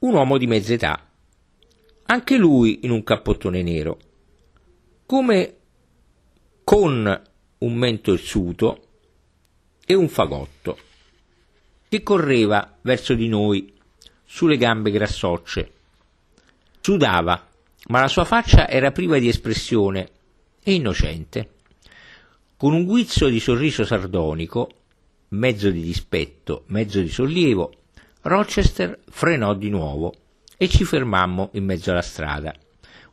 un 0.00 0.14
uomo 0.14 0.36
di 0.36 0.46
mezza 0.46 0.74
età, 0.74 1.05
anche 2.06 2.36
lui 2.36 2.80
in 2.82 2.90
un 2.90 3.02
cappottone 3.02 3.62
nero, 3.62 3.98
come 5.06 5.54
con 6.62 7.22
un 7.58 7.74
mento 7.74 8.12
irsuto 8.12 8.88
e 9.84 9.94
un 9.94 10.08
fagotto, 10.08 10.78
che 11.88 12.02
correva 12.02 12.76
verso 12.82 13.14
di 13.14 13.28
noi 13.28 13.72
sulle 14.24 14.56
gambe 14.56 14.90
grassocce. 14.90 15.72
Sudava, 16.80 17.48
ma 17.88 18.00
la 18.00 18.08
sua 18.08 18.24
faccia 18.24 18.68
era 18.68 18.92
priva 18.92 19.18
di 19.18 19.28
espressione 19.28 20.10
e 20.62 20.74
innocente. 20.74 21.50
Con 22.56 22.72
un 22.72 22.84
guizzo 22.84 23.28
di 23.28 23.40
sorriso 23.40 23.84
sardonico, 23.84 24.68
mezzo 25.28 25.70
di 25.70 25.82
dispetto, 25.82 26.62
mezzo 26.66 27.00
di 27.00 27.08
sollievo, 27.08 27.72
Rochester 28.22 29.00
frenò 29.08 29.54
di 29.54 29.70
nuovo 29.70 30.14
e 30.56 30.68
ci 30.68 30.84
fermammo 30.84 31.50
in 31.52 31.64
mezzo 31.64 31.90
alla 31.90 32.02
strada. 32.02 32.54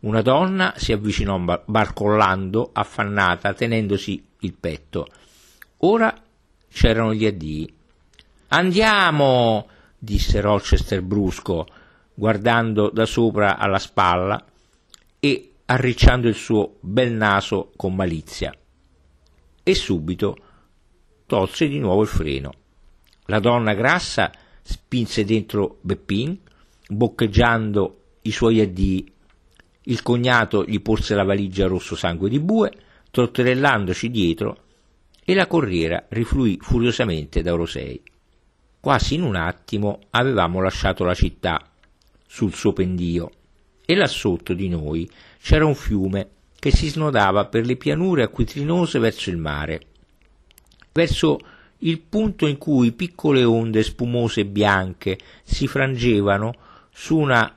Una 0.01 0.21
donna 0.21 0.73
si 0.75 0.91
avvicinò 0.91 1.39
barcollando, 1.65 2.71
affannata, 2.73 3.53
tenendosi 3.53 4.25
il 4.39 4.53
petto. 4.53 5.07
Ora 5.79 6.13
c'erano 6.69 7.13
gli 7.13 7.25
addii. 7.25 7.73
Andiamo! 8.49 9.67
disse 9.97 10.41
Rochester 10.41 11.01
brusco, 11.01 11.65
guardando 12.13 12.89
da 12.89 13.05
sopra 13.05 13.57
alla 13.57 13.79
spalla 13.79 14.43
e 15.19 15.53
arricciando 15.65 16.27
il 16.27 16.35
suo 16.35 16.75
bel 16.81 17.13
naso 17.13 17.71
con 17.77 17.95
malizia. 17.95 18.53
E 19.63 19.75
subito 19.75 20.35
tolse 21.25 21.69
di 21.69 21.79
nuovo 21.79 22.01
il 22.01 22.09
freno. 22.09 22.51
La 23.27 23.39
donna 23.39 23.73
grassa 23.73 24.31
spinse 24.61 25.23
dentro 25.23 25.77
Beppin, 25.81 26.37
boccheggiando 26.87 28.01
i 28.23 28.31
suoi 28.31 28.59
addii. 28.59 29.11
Il 29.83 30.01
cognato 30.01 30.63
gli 30.65 30.81
porse 30.81 31.15
la 31.15 31.23
valigia 31.23 31.67
rosso 31.67 31.95
sangue 31.95 32.29
di 32.29 32.39
bue, 32.39 32.71
trotterellandoci 33.11 34.09
dietro, 34.09 34.57
e 35.25 35.33
la 35.33 35.47
corriera 35.47 36.05
rifluì 36.09 36.57
furiosamente 36.61 37.41
da 37.41 37.53
Orosei. 37.53 38.01
Quasi 38.79 39.15
in 39.15 39.23
un 39.23 39.35
attimo 39.35 40.01
avevamo 40.09 40.61
lasciato 40.61 41.03
la 41.03 41.13
città 41.13 41.69
sul 42.27 42.53
suo 42.53 42.73
pendio 42.73 43.31
e 43.85 43.95
là 43.95 44.07
sotto 44.07 44.53
di 44.53 44.67
noi 44.67 45.09
c'era 45.41 45.65
un 45.65 45.75
fiume 45.75 46.29
che 46.57 46.71
si 46.71 46.89
snodava 46.89 47.45
per 47.45 47.65
le 47.65 47.75
pianure 47.75 48.23
acquitrinose 48.23 48.99
verso 48.99 49.29
il 49.29 49.37
mare, 49.37 49.81
verso 50.91 51.39
il 51.79 51.99
punto 51.99 52.47
in 52.47 52.57
cui 52.57 52.93
piccole 52.93 53.43
onde 53.43 53.83
spumose 53.83 54.41
e 54.41 54.45
bianche 54.45 55.17
si 55.43 55.67
frangevano 55.67 56.53
su 56.95 57.17
una 57.17 57.53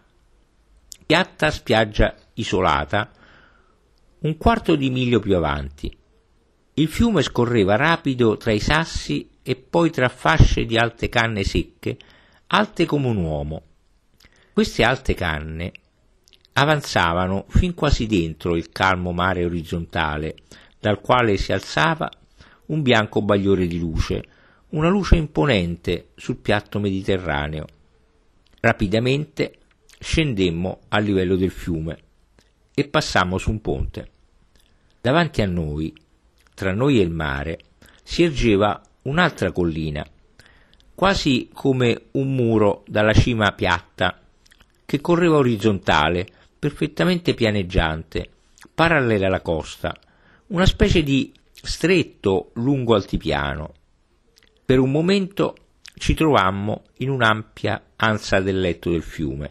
piatta 1.05 1.51
spiaggia 1.51 2.15
isolata 2.35 3.11
un 4.21 4.37
quarto 4.39 4.75
di 4.75 4.89
miglio 4.89 5.21
più 5.21 5.37
avanti. 5.37 5.95
Il 6.75 6.89
fiume 6.89 7.23
scorreva 7.23 7.77
rapido 7.77 8.39
tra 8.39 8.51
i 8.51 8.59
sassi 8.59 9.29
e 9.43 9.55
poi 9.55 9.91
tra 9.91 10.09
fasce 10.09 10.65
di 10.65 10.77
alte 10.77 11.09
canne 11.11 11.45
secche, 11.45 11.99
alte 12.49 12.87
come 12.87 13.09
un 13.09 13.19
uomo. 13.19 13.63
Queste 14.53 14.83
alte 14.83 15.15
canne 15.15 15.73
avanzavano 16.55 17.45
fin 17.49 17.75
quasi 17.75 18.07
dentro 18.07 18.57
il 18.57 18.71
calmo 18.71 19.13
mare 19.13 19.45
orizzontale, 19.45 20.35
dal 20.81 21.01
quale 21.01 21.37
si 21.37 21.53
alzava 21.53 22.11
un 22.67 22.83
bianco 22.83 23.21
bagliore 23.21 23.67
di 23.67 23.79
luce, 23.79 24.25
una 24.71 24.89
luce 24.89 25.17
imponente 25.17 26.09
sul 26.17 26.37
piatto 26.37 26.79
mediterraneo. 26.81 27.67
Rapidamente 28.61 29.59
scendemmo 29.99 30.81
a 30.89 30.99
livello 30.99 31.37
del 31.37 31.51
fiume 31.51 31.99
e 32.75 32.89
passammo 32.89 33.39
su 33.39 33.51
un 33.51 33.61
ponte. 33.61 34.11
Davanti 35.01 35.43
a 35.43 35.47
noi, 35.47 35.95
tra 36.55 36.73
noi 36.73 36.99
e 36.99 37.03
il 37.03 37.11
mare, 37.11 37.59
si 38.03 38.23
ergeva 38.23 38.81
un'altra 39.03 39.53
collina, 39.53 40.07
quasi 40.95 41.49
come 41.53 42.07
un 42.13 42.35
muro 42.35 42.83
dalla 42.87 43.13
cima 43.13 43.53
piatta, 43.53 44.21
che 44.85 45.01
correva 45.01 45.37
orizzontale, 45.37 46.27
perfettamente 46.59 47.35
pianeggiante, 47.35 48.31
parallela 48.75 49.27
alla 49.27 49.41
costa, 49.41 49.95
una 50.49 50.67
specie 50.67 51.03
di 51.03 51.33
stretto 51.51 52.51
lungo 52.55 52.95
altipiano. 52.95 53.73
Per 54.65 54.79
un 54.79 54.91
momento 54.91 55.57
ci 55.99 56.15
trovammo 56.15 56.85
in 56.99 57.11
un'ampia 57.11 57.93
ansa 57.97 58.41
del 58.41 58.61
letto 58.61 58.91
del 58.91 59.03
fiume. 59.03 59.51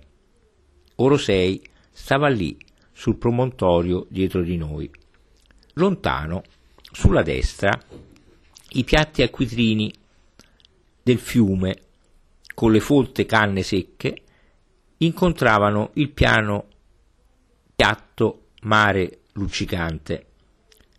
Orosei 0.96 1.62
stava 1.92 2.28
lì, 2.28 2.58
sul 2.92 3.18
promontorio 3.18 4.06
dietro 4.10 4.42
di 4.42 4.56
noi. 4.56 4.90
Lontano, 5.74 6.44
sulla 6.92 7.24
destra, 7.24 7.78
i 8.70 8.84
piatti 8.84 9.22
acquitrini 9.22 9.94
del 11.04 11.20
fiume, 11.20 11.76
con 12.54 12.72
le 12.72 12.80
folte 12.80 13.26
canne 13.26 13.64
secche, 13.64 14.24
incontravano 14.98 15.92
il 15.94 16.10
piano 16.12 16.68
piatto 17.76 18.52
mare 18.62 19.24
luccicante. 19.34 20.28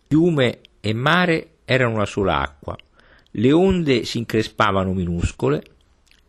Fiume 0.07 0.59
e 0.79 0.93
mare 0.93 1.57
erano 1.65 1.95
una 1.95 2.05
sola 2.05 2.41
acqua, 2.41 2.77
le 3.31 3.51
onde 3.51 4.03
si 4.03 4.17
increspavano 4.17 4.93
minuscole 4.93 5.63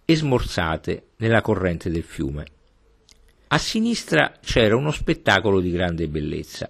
e 0.05 0.17
smorzate 0.17 1.09
nella 1.17 1.41
corrente 1.41 1.91
del 1.91 2.03
fiume. 2.03 2.47
A 3.49 3.59
sinistra 3.59 4.35
c'era 4.41 4.77
uno 4.77 4.91
spettacolo 4.91 5.61
di 5.61 5.71
grande 5.71 6.09
bellezza. 6.09 6.69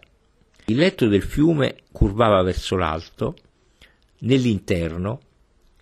Il 0.66 0.76
letto 0.76 1.08
del 1.08 1.22
fiume 1.22 1.76
curvava 1.90 2.42
verso 2.42 2.76
l'alto, 2.76 3.36
nell'interno, 4.20 5.20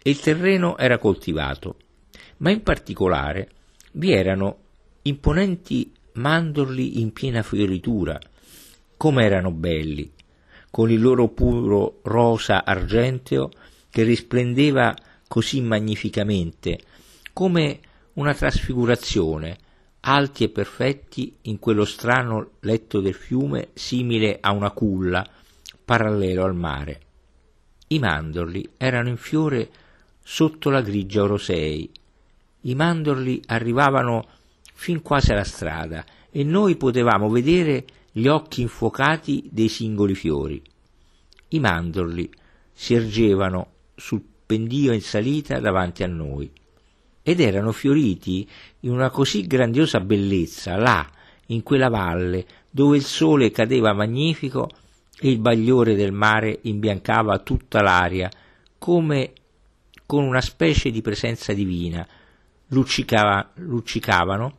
e 0.02 0.10
il 0.10 0.20
terreno 0.20 0.78
era 0.78 0.98
coltivato, 0.98 1.76
ma 2.38 2.50
in 2.50 2.62
particolare 2.62 3.48
vi 3.92 4.12
erano 4.12 4.58
imponenti 5.02 5.92
mandorli 6.12 7.00
in 7.00 7.12
piena 7.12 7.42
fioritura, 7.42 8.18
come 8.96 9.24
erano 9.24 9.50
belli, 9.50 10.10
con 10.70 10.90
il 10.90 11.00
loro 11.00 11.28
puro 11.28 12.00
rosa 12.02 12.64
argenteo 12.64 13.50
che 13.96 14.02
risplendeva 14.02 14.94
così 15.26 15.62
magnificamente, 15.62 16.80
come 17.32 17.80
una 18.14 18.34
trasfigurazione 18.34 19.56
alti 20.00 20.44
e 20.44 20.50
perfetti 20.50 21.34
in 21.44 21.58
quello 21.58 21.86
strano 21.86 22.50
letto 22.60 23.00
del 23.00 23.14
fiume 23.14 23.68
simile 23.72 24.36
a 24.38 24.52
una 24.52 24.70
culla 24.72 25.26
parallelo 25.82 26.44
al 26.44 26.54
mare. 26.54 27.00
I 27.86 27.98
mandorli 27.98 28.68
erano 28.76 29.08
in 29.08 29.16
fiore 29.16 29.70
sotto 30.22 30.68
la 30.68 30.82
grigia 30.82 31.22
orosei. 31.22 31.90
I 32.60 32.74
mandorli 32.74 33.44
arrivavano 33.46 34.26
fin 34.74 35.00
quasi 35.00 35.32
alla 35.32 35.42
strada 35.42 36.04
e 36.30 36.44
noi 36.44 36.76
potevamo 36.76 37.30
vedere 37.30 37.86
gli 38.12 38.26
occhi 38.26 38.60
infuocati 38.60 39.48
dei 39.50 39.70
singoli 39.70 40.14
fiori. 40.14 40.62
I 41.48 41.60
mandorli 41.60 42.30
si 42.74 42.92
ergevano 42.92 43.70
sul 43.96 44.22
pendio 44.46 44.92
in 44.92 45.00
salita 45.00 45.58
davanti 45.58 46.02
a 46.02 46.06
noi 46.06 46.50
ed 47.22 47.40
erano 47.40 47.72
fioriti 47.72 48.48
in 48.80 48.92
una 48.92 49.10
così 49.10 49.48
grandiosa 49.48 49.98
bellezza 49.98 50.76
là, 50.76 51.10
in 51.46 51.64
quella 51.64 51.88
valle, 51.88 52.46
dove 52.70 52.96
il 52.96 53.04
sole 53.04 53.50
cadeva 53.50 53.92
magnifico 53.92 54.68
e 55.18 55.30
il 55.30 55.38
bagliore 55.38 55.96
del 55.96 56.12
mare 56.12 56.60
imbiancava 56.62 57.40
tutta 57.40 57.82
l'aria, 57.82 58.30
come 58.78 59.32
con 60.06 60.22
una 60.22 60.40
specie 60.40 60.92
di 60.92 61.02
presenza 61.02 61.52
divina, 61.52 62.06
luccicava, 62.68 63.50
luccicavano 63.54 64.58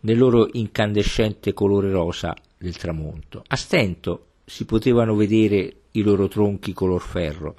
nel 0.00 0.18
loro 0.18 0.50
incandescente 0.52 1.54
colore 1.54 1.90
rosa 1.90 2.34
del 2.58 2.76
tramonto. 2.76 3.42
A 3.46 3.56
stento 3.56 4.26
si 4.44 4.66
potevano 4.66 5.14
vedere 5.14 5.76
i 5.92 6.02
loro 6.02 6.28
tronchi 6.28 6.74
color 6.74 7.00
ferro 7.00 7.54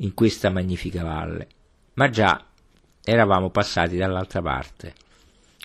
in 0.00 0.14
questa 0.14 0.50
magnifica 0.50 1.02
valle, 1.02 1.48
ma 1.94 2.08
già 2.08 2.44
eravamo 3.02 3.50
passati 3.50 3.96
dall'altra 3.96 4.42
parte 4.42 4.94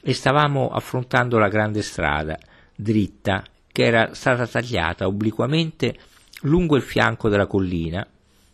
e 0.01 0.13
stavamo 0.13 0.69
affrontando 0.69 1.37
la 1.37 1.47
grande 1.47 1.81
strada 1.81 2.37
dritta 2.75 3.43
che 3.71 3.83
era 3.83 4.13
stata 4.13 4.47
tagliata 4.47 5.07
obliquamente 5.07 5.97
lungo 6.41 6.75
il 6.75 6.81
fianco 6.81 7.29
della 7.29 7.47
collina 7.47 8.05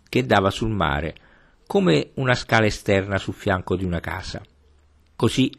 che 0.08 0.26
dava 0.26 0.50
sul 0.50 0.70
mare 0.70 1.16
come 1.68 2.12
una 2.16 2.36
scala 2.36 2.66
esterna 2.66 3.18
sul 3.18 3.34
fianco 3.34 3.76
di 3.76 3.86
una 3.86 4.00
casa. 4.00 4.42
Così 5.16 5.52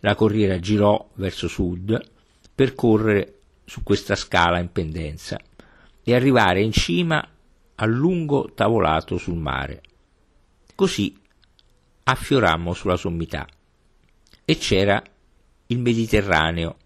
la 0.00 0.14
corriera 0.14 0.58
girò 0.58 1.08
verso 1.14 1.48
sud 1.48 2.00
per 2.54 2.74
correre 2.74 3.38
su 3.64 3.82
questa 3.82 4.16
scala 4.16 4.58
in 4.58 4.72
pendenza 4.72 5.38
e 6.02 6.14
arrivare 6.14 6.62
in 6.62 6.72
cima 6.72 7.26
al 7.82 7.90
lungo 7.90 8.52
tavolato 8.54 9.16
sul 9.16 9.36
mare. 9.36 9.82
Così 10.74 11.16
affiorammo 12.04 12.74
sulla 12.74 12.96
sommità 12.96 13.46
e 14.44 14.56
c'era 14.56 15.02
il 15.66 15.78
Mediterraneo 15.78 16.76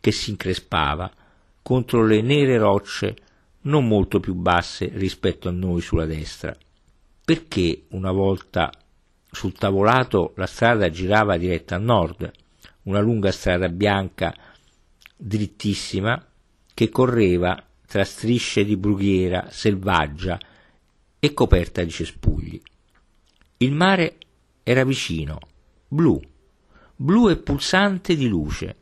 che 0.00 0.12
si 0.12 0.30
increspava 0.30 1.10
contro 1.62 2.04
le 2.04 2.20
nere 2.20 2.56
rocce 2.56 3.16
non 3.62 3.86
molto 3.86 4.20
più 4.20 4.34
basse 4.34 4.88
rispetto 4.92 5.48
a 5.48 5.52
noi 5.52 5.80
sulla 5.80 6.06
destra. 6.06 6.56
Perché 7.24 7.86
una 7.88 8.12
volta 8.12 8.70
sul 9.30 9.52
tavolato 9.52 10.32
la 10.36 10.46
strada 10.46 10.88
girava 10.88 11.36
diretta 11.36 11.74
a 11.74 11.78
nord, 11.78 12.30
una 12.84 13.00
lunga 13.00 13.32
strada 13.32 13.68
bianca 13.68 14.34
drittissima 15.16 16.24
che 16.72 16.88
correva 16.90 17.60
tra 17.88 18.04
strisce 18.04 18.66
di 18.66 18.76
brughiera 18.76 19.48
selvaggia 19.48 20.38
e 21.18 21.32
coperta 21.32 21.82
di 21.82 21.90
cespugli. 21.90 22.60
Il 23.56 23.72
mare 23.72 24.18
era 24.62 24.84
vicino, 24.84 25.38
blu, 25.88 26.20
blu 26.94 27.30
e 27.30 27.38
pulsante 27.38 28.14
di 28.14 28.28
luce. 28.28 28.76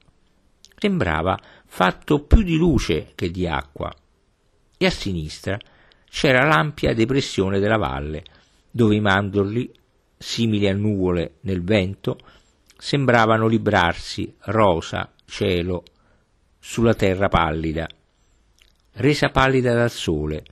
Sembrava 0.76 1.40
fatto 1.66 2.24
più 2.24 2.42
di 2.42 2.56
luce 2.56 3.12
che 3.14 3.30
di 3.30 3.46
acqua. 3.46 3.94
E 4.76 4.84
a 4.84 4.90
sinistra 4.90 5.56
c'era 6.10 6.44
l'ampia 6.44 6.92
depressione 6.92 7.60
della 7.60 7.78
valle, 7.78 8.24
dove 8.68 8.96
i 8.96 9.00
mandorli, 9.00 9.72
simili 10.18 10.68
a 10.68 10.74
nuvole 10.74 11.36
nel 11.42 11.62
vento, 11.62 12.18
sembravano 12.76 13.46
librarsi 13.46 14.34
rosa, 14.46 15.12
cielo, 15.24 15.84
sulla 16.58 16.94
terra 16.94 17.28
pallida, 17.28 17.86
resa 18.96 19.30
pallida 19.30 19.74
dal 19.74 19.90
sole, 19.90 20.44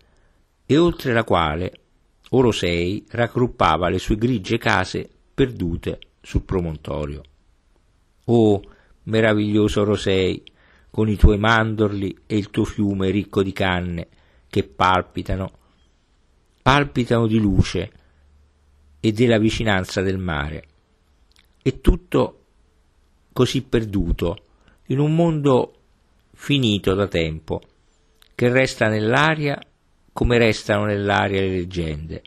e 0.67 0.77
oltre 0.79 1.13
la 1.13 1.25
quale 1.25 1.73
Orosei 2.31 3.05
raggruppava 3.11 3.89
le 3.89 3.99
sue 3.99 4.17
grigie 4.17 4.59
case 4.59 5.09
perdute 5.35 5.99
sul 6.21 6.43
promontorio. 6.43 7.23
Oh, 8.25 8.63
meraviglioso 9.05 9.85
Rosei, 9.85 10.43
con 10.91 11.09
i 11.09 11.17
tuoi 11.17 11.39
mandorli 11.39 12.17
e 12.27 12.37
il 12.37 12.51
tuo 12.51 12.65
fiume 12.65 13.11
ricco 13.11 13.43
di 13.43 13.53
canne 13.53 14.09
che 14.49 14.65
palpitano, 14.65 15.51
palpitano 16.63 17.27
di 17.27 17.39
luce 17.39 17.93
e 19.01 19.13
della 19.13 19.39
vicinanza 19.39 20.01
del 20.01 20.19
mare. 20.19 20.65
E 21.63 21.81
tutto 21.81 22.45
così 23.33 23.63
perduto 23.63 24.37
in 24.87 24.99
un 24.99 25.15
mondo 25.15 25.75
finito 26.33 26.95
da 26.95 27.07
tempo, 27.09 27.61
che 28.35 28.49
resta 28.49 28.89
nell'aria 28.89 29.59
come 30.13 30.39
restano 30.39 30.85
nell'aria 30.85 31.41
le 31.41 31.49
leggende. 31.49 32.23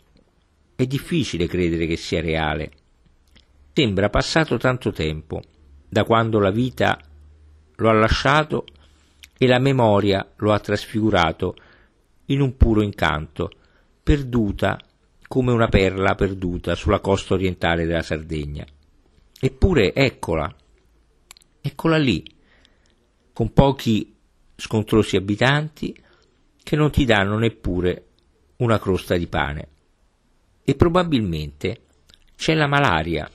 È 0.74 0.86
difficile 0.86 1.46
credere 1.46 1.86
che 1.86 1.96
sia 1.96 2.20
reale 2.20 2.70
Sembra 3.78 4.10
passato 4.10 4.56
tanto 4.56 4.90
tempo, 4.90 5.40
da 5.88 6.02
quando 6.02 6.40
la 6.40 6.50
vita 6.50 6.98
lo 7.76 7.88
ha 7.88 7.92
lasciato 7.92 8.64
e 9.38 9.46
la 9.46 9.60
memoria 9.60 10.32
lo 10.38 10.52
ha 10.52 10.58
trasfigurato 10.58 11.54
in 12.24 12.40
un 12.40 12.56
puro 12.56 12.82
incanto, 12.82 13.52
perduta 14.02 14.80
come 15.28 15.52
una 15.52 15.68
perla 15.68 16.16
perduta 16.16 16.74
sulla 16.74 16.98
costa 16.98 17.34
orientale 17.34 17.86
della 17.86 18.02
Sardegna. 18.02 18.66
Eppure 19.38 19.94
eccola, 19.94 20.52
eccola 21.60 21.98
lì, 21.98 22.24
con 23.32 23.52
pochi 23.52 24.16
scontrosi 24.60 25.16
abitanti 25.16 25.96
che 26.62 26.76
non 26.76 26.90
ti 26.90 27.04
danno 27.04 27.38
neppure 27.38 28.06
una 28.56 28.78
crosta 28.78 29.16
di 29.16 29.26
pane. 29.26 29.68
E 30.64 30.74
probabilmente 30.74 31.82
c'è 32.36 32.54
la 32.54 32.66
malaria 32.66 33.30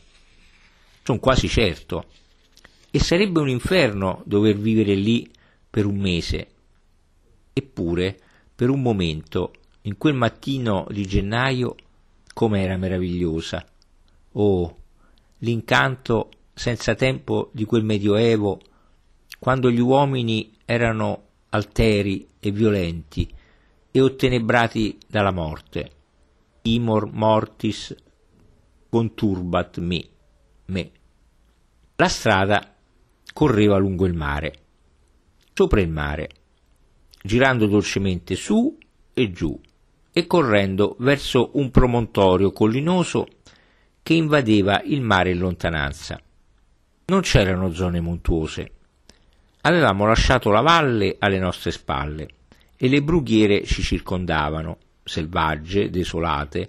sono 1.04 1.20
quasi 1.20 1.48
certo. 1.48 2.06
E 2.90 3.00
sarebbe 3.00 3.40
un 3.40 3.50
inferno 3.50 4.22
dover 4.26 4.58
vivere 4.58 4.96
lì 4.96 5.30
per 5.70 5.86
un 5.86 5.98
mese. 5.98 6.48
Eppure 7.52 8.18
per 8.56 8.70
un 8.70 8.82
momento, 8.82 9.54
in 9.82 9.98
quel 9.98 10.14
mattino 10.14 10.88
di 10.90 11.06
gennaio, 11.06 11.76
com'era 12.34 12.78
meravigliosa. 12.78 13.68
Oh, 14.34 14.78
l'incanto 15.40 16.30
senza 16.54 16.96
tempo 16.96 17.50
di 17.52 17.66
quel 17.66 17.84
medioevo, 17.84 18.62
quando 19.40 19.70
gli 19.70 19.80
uomini 19.80 20.53
erano 20.66 21.28
alteri 21.50 22.28
e 22.40 22.52
violenti 22.52 23.32
e 23.92 24.02
ottenebrati 24.02 24.98
dalla 25.08 25.32
morte. 25.32 25.92
Imor 26.64 27.12
mortis 27.12 27.96
conturbat 28.90 29.80
me, 29.80 30.08
me. 30.66 30.92
La 31.96 32.08
strada 32.08 32.76
correva 33.34 33.78
lungo 33.78 34.06
il 34.06 34.14
mare, 34.14 34.54
sopra 35.54 35.82
il 35.82 35.90
mare, 35.90 36.30
girando 37.22 37.68
dolcemente 37.68 38.36
su 38.36 38.78
e 39.14 39.32
giù 39.32 39.60
e 40.12 40.28
correndo 40.28 40.96
verso 41.00 41.52
un 41.54 41.72
promontorio 41.72 42.52
collinoso 42.52 43.26
che 44.04 44.14
invadeva 44.14 44.82
il 44.84 45.02
mare 45.02 45.32
in 45.32 45.40
lontananza. 45.40 46.22
Non 47.06 47.22
c'erano 47.22 47.72
zone 47.74 48.00
montuose. 48.00 48.72
Avevamo 49.66 50.06
lasciato 50.06 50.52
la 50.52 50.60
valle 50.60 51.16
alle 51.20 51.40
nostre 51.40 51.72
spalle 51.72 52.28
e 52.76 52.90
le 52.90 53.02
brughiere 53.02 53.64
ci 53.64 53.82
circondavano, 53.82 54.78
selvagge, 55.06 55.90
desolate, 55.90 56.68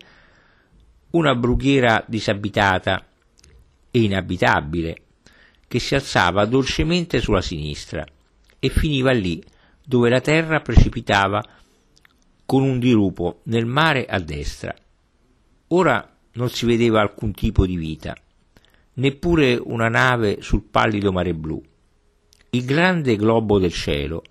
una 1.10 1.34
brughiera 1.34 2.04
disabitata 2.06 3.04
e 3.90 4.00
inabitabile, 4.00 5.02
che 5.66 5.80
si 5.80 5.96
alzava 5.96 6.44
dolcemente 6.44 7.20
sulla 7.20 7.40
sinistra 7.40 8.04
e 8.60 8.68
finiva 8.68 9.10
lì 9.10 9.42
dove 9.84 10.08
la 10.08 10.20
terra 10.20 10.60
precipitava 10.60 11.42
con 12.46 12.62
un 12.62 12.78
dirupo 12.78 13.40
nel 13.46 13.66
mare 13.66 14.06
a 14.06 14.20
destra. 14.20 14.72
Ora 15.68 16.16
non 16.34 16.48
si 16.48 16.64
vedeva 16.64 17.00
alcun 17.00 17.32
tipo 17.32 17.66
di 17.66 17.76
vita, 17.76 18.14
neppure 18.94 19.60
una 19.60 19.88
nave 19.88 20.42
sul 20.42 20.62
pallido 20.62 21.10
mare 21.10 21.34
blu. 21.34 21.60
Il 22.54 22.64
grande 22.64 23.16
globo 23.16 23.58
del 23.58 23.72
cielo 23.72 24.22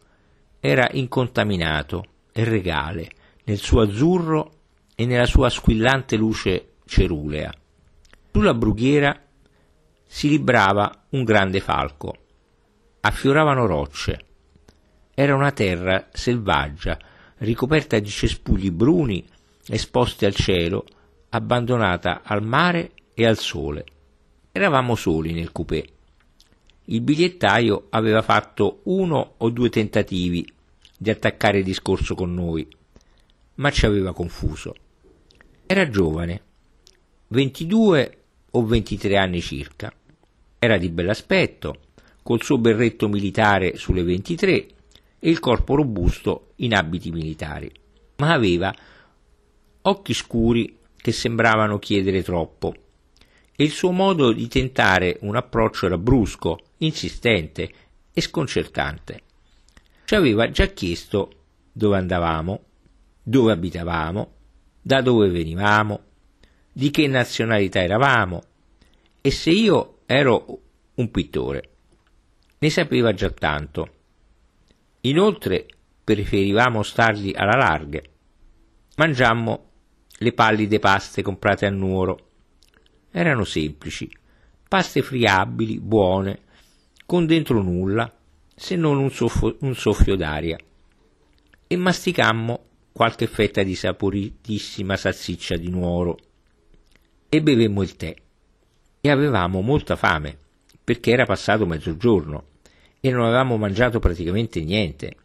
era 0.61 0.87
incontaminato 0.93 2.05
e 2.31 2.45
regale 2.45 3.09
nel 3.43 3.57
suo 3.57 3.81
azzurro 3.81 4.59
e 4.95 5.05
nella 5.05 5.25
sua 5.25 5.49
squillante 5.49 6.15
luce 6.15 6.75
cerulea. 6.85 7.53
Sulla 8.31 8.53
brughiera 8.53 9.13
si 10.05 10.29
librava 10.29 11.03
un 11.09 11.25
grande 11.25 11.59
falco. 11.59 12.15
Affioravano 13.01 13.65
rocce. 13.65 14.25
Era 15.13 15.35
una 15.35 15.51
terra 15.51 16.07
selvaggia, 16.13 16.97
ricoperta 17.39 17.99
di 17.99 18.07
cespugli 18.07 18.71
bruni 18.71 19.27
esposti 19.67 20.23
al 20.23 20.33
cielo, 20.33 20.85
abbandonata 21.27 22.21
al 22.23 22.41
mare 22.41 22.91
e 23.13 23.25
al 23.25 23.37
sole. 23.37 23.83
Eravamo 24.49 24.95
soli 24.95 25.33
nel 25.33 25.51
coupé. 25.51 25.92
Il 26.85 26.99
bigliettaio 26.99 27.87
aveva 27.91 28.21
fatto 28.21 28.81
uno 28.83 29.35
o 29.37 29.49
due 29.49 29.69
tentativi 29.69 30.45
di 30.97 31.09
attaccare 31.09 31.59
il 31.59 31.63
discorso 31.63 32.13
con 32.13 32.33
noi, 32.33 32.67
ma 33.55 33.69
ci 33.69 33.85
aveva 33.85 34.13
confuso. 34.13 34.75
Era 35.65 35.87
giovane, 35.87 36.41
22 37.27 38.17
o 38.51 38.65
23 38.65 39.17
anni 39.17 39.39
circa. 39.39 39.93
Era 40.59 40.77
di 40.77 40.89
bell'aspetto, 40.89 41.77
col 42.21 42.43
suo 42.43 42.57
berretto 42.57 43.07
militare 43.07 43.77
sulle 43.77 44.03
23 44.03 44.53
e 44.53 45.29
il 45.29 45.39
corpo 45.39 45.75
robusto 45.75 46.51
in 46.57 46.75
abiti 46.75 47.11
militari, 47.11 47.71
ma 48.17 48.33
aveva 48.33 48.73
occhi 49.83 50.13
scuri 50.13 50.79
che 50.97 51.13
sembravano 51.13 51.79
chiedere 51.79 52.23
troppo 52.23 52.73
e 53.55 53.63
il 53.63 53.71
suo 53.71 53.91
modo 53.91 54.31
di 54.31 54.47
tentare 54.47 55.17
un 55.21 55.35
approccio 55.35 55.85
era 55.85 55.97
brusco, 55.97 56.57
insistente 56.85 57.71
e 58.13 58.21
sconcertante. 58.21 59.21
Ci 60.05 60.15
aveva 60.15 60.49
già 60.49 60.67
chiesto 60.67 61.43
dove 61.71 61.97
andavamo, 61.97 62.63
dove 63.23 63.51
abitavamo, 63.51 64.33
da 64.81 65.01
dove 65.01 65.29
venivamo, 65.29 66.03
di 66.71 66.91
che 66.91 67.07
nazionalità 67.07 67.81
eravamo 67.81 68.43
e 69.21 69.31
se 69.31 69.51
io 69.51 69.99
ero 70.05 70.61
un 70.95 71.11
pittore. 71.11 71.69
Ne 72.59 72.69
sapeva 72.69 73.13
già 73.13 73.29
tanto. 73.29 73.87
Inoltre 75.01 75.65
preferivamo 76.03 76.83
stargli 76.83 77.33
alla 77.35 77.55
larga. 77.57 78.01
Mangiammo 78.95 79.69
le 80.17 80.33
pallide 80.33 80.79
paste 80.79 81.21
comprate 81.21 81.65
a 81.65 81.69
Nuoro 81.69 82.31
erano 83.15 83.43
semplici, 83.43 84.09
paste 84.67 85.03
friabili, 85.03 85.79
buone, 85.79 86.39
con 87.05 87.25
dentro 87.25 87.61
nulla, 87.61 88.11
se 88.55 88.75
non 88.75 88.97
un, 88.97 89.11
soffio, 89.11 89.57
un 89.59 89.75
soffio 89.75 90.15
d'aria. 90.15 90.57
E 91.67 91.75
masticammo 91.75 92.65
qualche 92.91 93.27
fetta 93.27 93.63
di 93.63 93.75
saporitissima 93.75 94.95
salsiccia 94.95 95.55
di 95.55 95.69
nuoro. 95.69 96.17
E 97.29 97.41
bevemmo 97.41 97.81
il 97.81 97.95
tè. 97.95 98.13
E 99.01 99.09
avevamo 99.09 99.61
molta 99.61 99.95
fame, 99.95 100.37
perché 100.83 101.11
era 101.11 101.25
passato 101.25 101.65
mezzogiorno 101.65 102.45
e 102.99 103.11
non 103.11 103.25
avevamo 103.25 103.57
mangiato 103.57 103.99
praticamente 103.99 104.61
niente. 104.61 105.15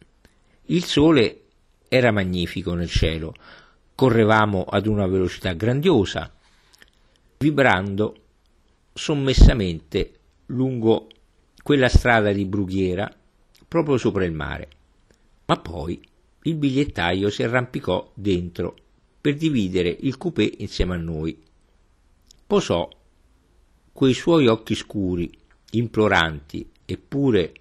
Il 0.65 0.83
sole 0.83 1.43
era 1.87 2.11
magnifico 2.11 2.73
nel 2.73 2.89
cielo, 2.89 3.33
correvamo 3.95 4.63
ad 4.63 4.85
una 4.85 5.07
velocità 5.07 5.53
grandiosa 5.53 6.31
vibrando 7.37 8.15
sommessamente 8.93 10.11
lungo 10.47 11.07
quella 11.69 11.87
strada 11.87 12.31
di 12.31 12.45
brughiera 12.45 13.07
proprio 13.67 13.97
sopra 13.97 14.25
il 14.25 14.31
mare. 14.31 14.69
Ma 15.45 15.59
poi 15.59 16.01
il 16.41 16.55
bigliettaio 16.55 17.29
si 17.29 17.43
arrampicò 17.43 18.11
dentro 18.15 18.75
per 19.21 19.35
dividere 19.35 19.95
il 19.99 20.17
coupé 20.17 20.51
insieme 20.57 20.95
a 20.95 20.97
noi. 20.97 21.39
Posò 22.47 22.89
quei 23.93 24.15
suoi 24.15 24.47
occhi 24.47 24.73
scuri, 24.73 25.29
imploranti 25.73 26.67
eppure 26.85 27.53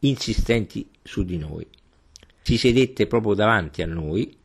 insistenti 0.00 0.86
su 1.02 1.24
di 1.24 1.38
noi. 1.38 1.66
Si 2.42 2.58
sedette 2.58 3.06
proprio 3.06 3.32
davanti 3.32 3.80
a 3.80 3.86
noi, 3.86 4.36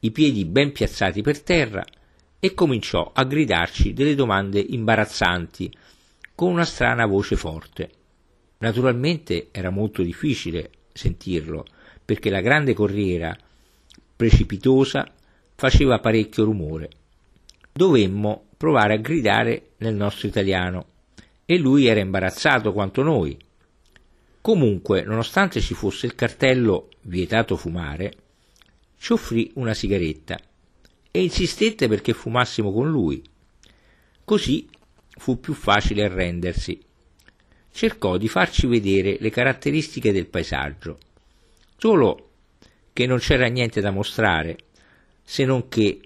i 0.00 0.10
piedi 0.10 0.44
ben 0.44 0.72
piazzati 0.72 1.22
per 1.22 1.40
terra 1.40 1.84
e 2.40 2.52
cominciò 2.52 3.12
a 3.14 3.22
gridarci 3.22 3.92
delle 3.92 4.16
domande 4.16 4.58
imbarazzanti 4.58 5.72
con 6.34 6.50
una 6.50 6.64
strana 6.64 7.06
voce 7.06 7.36
forte. 7.36 8.02
Naturalmente 8.64 9.48
era 9.50 9.68
molto 9.68 10.00
difficile 10.00 10.70
sentirlo, 10.90 11.66
perché 12.02 12.30
la 12.30 12.40
grande 12.40 12.72
corriera 12.72 13.36
precipitosa 14.16 15.06
faceva 15.54 16.00
parecchio 16.00 16.44
rumore. 16.44 16.88
Dovemmo 17.70 18.46
provare 18.56 18.94
a 18.94 18.98
gridare 18.98 19.72
nel 19.78 19.94
nostro 19.94 20.28
italiano 20.28 20.86
e 21.44 21.58
lui 21.58 21.84
era 21.84 22.00
imbarazzato 22.00 22.72
quanto 22.72 23.02
noi. 23.02 23.36
Comunque, 24.40 25.02
nonostante 25.02 25.60
ci 25.60 25.74
fosse 25.74 26.06
il 26.06 26.14
cartello 26.14 26.88
vietato 27.02 27.56
fumare, 27.56 28.12
ci 28.96 29.12
offrì 29.12 29.50
una 29.56 29.74
sigaretta 29.74 30.40
e 31.10 31.22
insistette 31.22 31.86
perché 31.86 32.14
fumassimo 32.14 32.72
con 32.72 32.90
lui. 32.90 33.22
Così 34.24 34.66
fu 35.18 35.38
più 35.38 35.52
facile 35.52 36.04
arrendersi. 36.04 36.80
Cercò 37.76 38.18
di 38.18 38.28
farci 38.28 38.68
vedere 38.68 39.16
le 39.18 39.30
caratteristiche 39.30 40.12
del 40.12 40.28
paesaggio, 40.28 40.96
solo 41.76 42.28
che 42.92 43.04
non 43.04 43.18
c'era 43.18 43.48
niente 43.48 43.80
da 43.80 43.90
mostrare, 43.90 44.58
se 45.24 45.44
non 45.44 45.66
che 45.66 46.00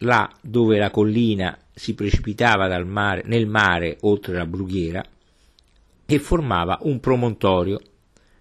là 0.00 0.30
dove 0.42 0.76
la 0.76 0.90
collina 0.90 1.58
si 1.72 1.94
precipitava 1.94 2.68
mare, 2.84 3.22
nel 3.24 3.46
mare 3.46 3.96
oltre 4.02 4.34
la 4.34 4.44
brughiera 4.44 5.02
e 6.04 6.18
formava 6.18 6.80
un 6.82 7.00
promontorio, 7.00 7.80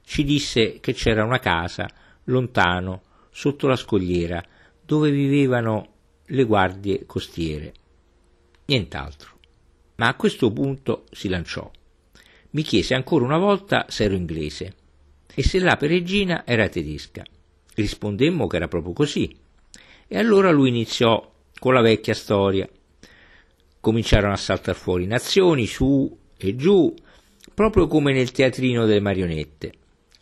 ci 0.03 0.25
disse 0.25 0.81
che 0.81 0.91
c'era 0.91 1.23
una 1.23 1.39
casa 1.39 1.89
lontano 2.25 3.03
sotto 3.31 3.65
la 3.67 3.77
scogliera 3.77 4.43
dove 4.85 5.09
vivevano 5.09 5.87
le 6.25 6.43
guardie 6.43 7.05
costiere. 7.05 7.71
Nient'altro. 8.65 9.37
Ma 9.95 10.09
a 10.09 10.15
questo 10.15 10.51
punto 10.51 11.05
si 11.11 11.29
lanciò. 11.29 11.71
Mi 12.53 12.61
chiese 12.61 12.93
ancora 12.93 13.25
una 13.25 13.39
volta 13.39 13.87
se 13.89 14.03
ero 14.03 14.13
inglese 14.13 14.75
e 15.33 15.41
se 15.41 15.59
la 15.59 15.75
peregrina 15.75 16.45
era 16.45 16.69
tedesca. 16.69 17.23
Rispondemmo 17.73 18.45
che 18.45 18.57
era 18.57 18.67
proprio 18.67 18.93
così. 18.93 19.35
E 20.07 20.17
allora 20.17 20.51
lui 20.51 20.69
iniziò 20.69 21.33
con 21.57 21.73
la 21.73 21.81
vecchia 21.81 22.13
storia. 22.13 22.69
Cominciarono 23.79 24.33
a 24.33 24.37
saltare 24.37 24.77
fuori 24.77 25.07
nazioni, 25.07 25.65
su 25.65 26.15
e 26.37 26.55
giù, 26.55 26.93
proprio 27.55 27.87
come 27.87 28.13
nel 28.13 28.31
teatrino 28.31 28.85
delle 28.85 28.99
marionette. 28.99 29.73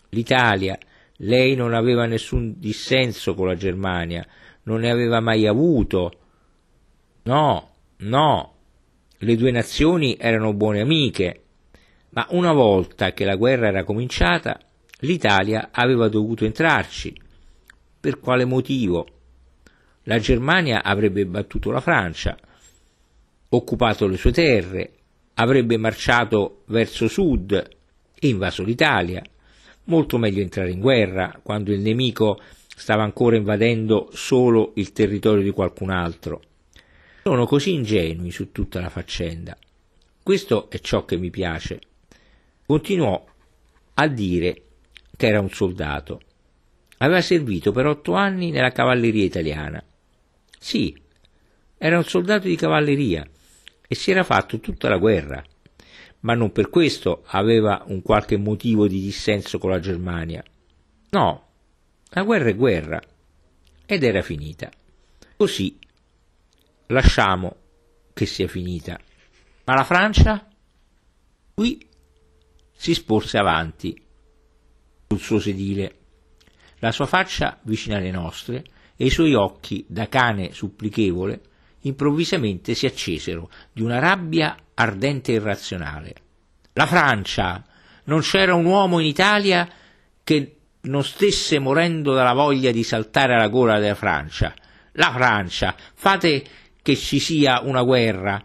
L'Italia, 0.09 0.77
Lei 1.17 1.55
non 1.55 1.73
aveva 1.73 2.05
nessun 2.05 2.55
dissenso 2.57 3.35
con 3.35 3.47
la 3.47 3.55
Germania, 3.55 4.25
non 4.63 4.79
ne 4.79 4.89
aveva 4.89 5.19
mai 5.19 5.45
avuto. 5.45 6.11
No, 7.23 7.69
no, 7.97 8.53
le 9.17 9.35
due 9.35 9.51
nazioni 9.51 10.15
erano 10.17 10.53
buone 10.53 10.79
amiche, 10.79 11.41
ma 12.11 12.27
una 12.31 12.51
volta 12.53 13.13
che 13.13 13.25
la 13.25 13.35
guerra 13.35 13.67
era 13.67 13.83
cominciata, 13.83 14.59
l'Italia 14.99 15.69
aveva 15.71 16.07
dovuto 16.07 16.45
entrarci. 16.45 17.13
Per 17.99 18.19
quale 18.19 18.45
motivo? 18.45 19.07
La 20.03 20.19
Germania 20.19 20.83
avrebbe 20.83 21.25
battuto 21.25 21.71
la 21.71 21.79
Francia, 21.79 22.37
occupato 23.49 24.07
le 24.07 24.17
sue 24.17 24.31
terre, 24.31 24.93
avrebbe 25.35 25.77
marciato 25.77 26.63
verso 26.67 27.07
sud 27.07 27.53
e 28.19 28.27
invaso 28.27 28.63
l'Italia. 28.63 29.21
Molto 29.85 30.17
meglio 30.17 30.41
entrare 30.41 30.71
in 30.71 30.79
guerra 30.79 31.39
quando 31.41 31.71
il 31.71 31.81
nemico 31.81 32.39
stava 32.67 33.03
ancora 33.03 33.35
invadendo 33.35 34.09
solo 34.11 34.71
il 34.75 34.91
territorio 34.91 35.43
di 35.43 35.51
qualcun 35.51 35.91
altro. 35.91 36.41
Sono 37.23 37.45
così 37.45 37.73
ingenui 37.73 38.31
su 38.31 38.51
tutta 38.51 38.79
la 38.79 38.89
faccenda. 38.89 39.55
Questo 40.23 40.69
è 40.69 40.79
ciò 40.79 41.05
che 41.05 41.17
mi 41.17 41.29
piace. 41.29 41.79
Continuò 42.71 43.21
a 43.95 44.07
dire 44.07 44.63
che 45.17 45.27
era 45.27 45.41
un 45.41 45.49
soldato. 45.49 46.21
Aveva 46.99 47.19
servito 47.19 47.73
per 47.73 47.85
otto 47.85 48.13
anni 48.13 48.49
nella 48.49 48.71
cavalleria 48.71 49.25
italiana. 49.25 49.83
Sì, 50.57 50.97
era 51.77 51.97
un 51.97 52.05
soldato 52.05 52.47
di 52.47 52.55
cavalleria 52.55 53.27
e 53.85 53.93
si 53.93 54.11
era 54.11 54.23
fatto 54.23 54.61
tutta 54.61 54.87
la 54.87 54.95
guerra, 54.95 55.43
ma 56.21 56.33
non 56.33 56.53
per 56.53 56.69
questo 56.69 57.23
aveva 57.25 57.83
un 57.87 58.01
qualche 58.01 58.37
motivo 58.37 58.87
di 58.87 59.01
dissenso 59.01 59.57
con 59.57 59.71
la 59.71 59.81
Germania. 59.81 60.41
No, 61.09 61.47
la 62.11 62.23
guerra 62.23 62.49
è 62.51 62.55
guerra 62.55 63.01
ed 63.85 64.01
era 64.01 64.21
finita. 64.21 64.71
Così 65.35 65.77
lasciamo 66.85 67.53
che 68.13 68.25
sia 68.25 68.47
finita. 68.47 68.97
Ma 69.65 69.73
la 69.73 69.83
Francia? 69.83 70.47
Qui 71.53 71.89
si 72.81 72.95
sporse 72.95 73.37
avanti 73.37 73.95
sul 75.07 75.19
suo 75.19 75.39
sedile, 75.39 75.97
la 76.79 76.91
sua 76.91 77.05
faccia 77.05 77.59
vicina 77.61 77.97
alle 77.97 78.09
nostre 78.09 78.63
e 78.95 79.05
i 79.05 79.11
suoi 79.11 79.35
occhi 79.35 79.85
da 79.87 80.07
cane 80.07 80.51
supplichevole 80.51 81.41
improvvisamente 81.81 82.73
si 82.73 82.87
accesero 82.87 83.51
di 83.71 83.83
una 83.83 83.99
rabbia 83.99 84.57
ardente 84.73 85.31
e 85.31 85.35
irrazionale. 85.35 86.15
La 86.73 86.87
Francia! 86.87 87.63
Non 88.05 88.21
c'era 88.21 88.55
un 88.55 88.65
uomo 88.65 88.97
in 88.97 89.05
Italia 89.05 89.69
che 90.23 90.55
non 90.81 91.03
stesse 91.03 91.59
morendo 91.59 92.15
dalla 92.15 92.33
voglia 92.33 92.71
di 92.71 92.81
saltare 92.81 93.35
alla 93.35 93.47
gola 93.47 93.77
della 93.77 93.93
Francia. 93.93 94.55
La 94.93 95.11
Francia! 95.11 95.75
Fate 95.93 96.43
che 96.81 96.95
ci 96.95 97.19
sia 97.19 97.61
una 97.63 97.83
guerra 97.83 98.43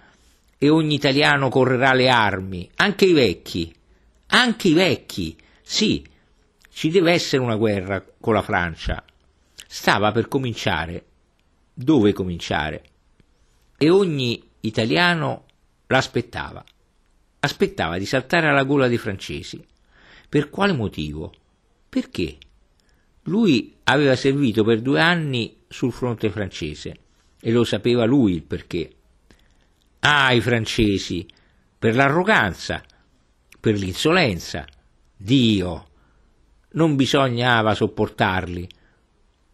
e 0.58 0.68
ogni 0.68 0.94
italiano 0.94 1.48
correrà 1.48 1.94
le 1.94 2.10
armi, 2.10 2.68
anche 2.76 3.06
i 3.06 3.14
vecchi, 3.14 3.72
anche 4.36 4.68
i 4.68 4.74
vecchi. 4.74 5.36
Sì, 5.62 6.06
ci 6.68 6.90
deve 6.90 7.12
essere 7.12 7.42
una 7.42 7.56
guerra 7.56 8.04
con 8.20 8.34
la 8.34 8.42
Francia. 8.42 9.02
Stava 9.66 10.12
per 10.12 10.28
cominciare. 10.28 11.04
Dove 11.72 12.12
cominciare? 12.12 12.84
E 13.76 13.90
ogni 13.90 14.42
italiano 14.60 15.44
l'aspettava. 15.86 16.64
Aspettava 17.40 17.98
di 17.98 18.06
saltare 18.06 18.48
alla 18.48 18.64
gola 18.64 18.88
dei 18.88 18.98
francesi. 18.98 19.64
Per 20.28 20.50
quale 20.50 20.72
motivo? 20.72 21.32
Perché? 21.88 22.38
Lui 23.22 23.76
aveva 23.84 24.16
servito 24.16 24.64
per 24.64 24.80
due 24.80 25.00
anni 25.00 25.62
sul 25.68 25.92
fronte 25.92 26.30
francese 26.30 26.96
e 27.40 27.50
lo 27.50 27.64
sapeva 27.64 28.04
lui 28.04 28.34
il 28.34 28.42
perché. 28.42 28.90
Ah, 30.00 30.32
i 30.32 30.40
francesi, 30.40 31.26
per 31.78 31.94
l'arroganza, 31.94 32.82
per 33.66 33.76
l'insolenza. 33.76 34.64
Dio, 35.16 35.88
non 36.74 36.94
bisognava 36.94 37.74
sopportarli. 37.74 38.68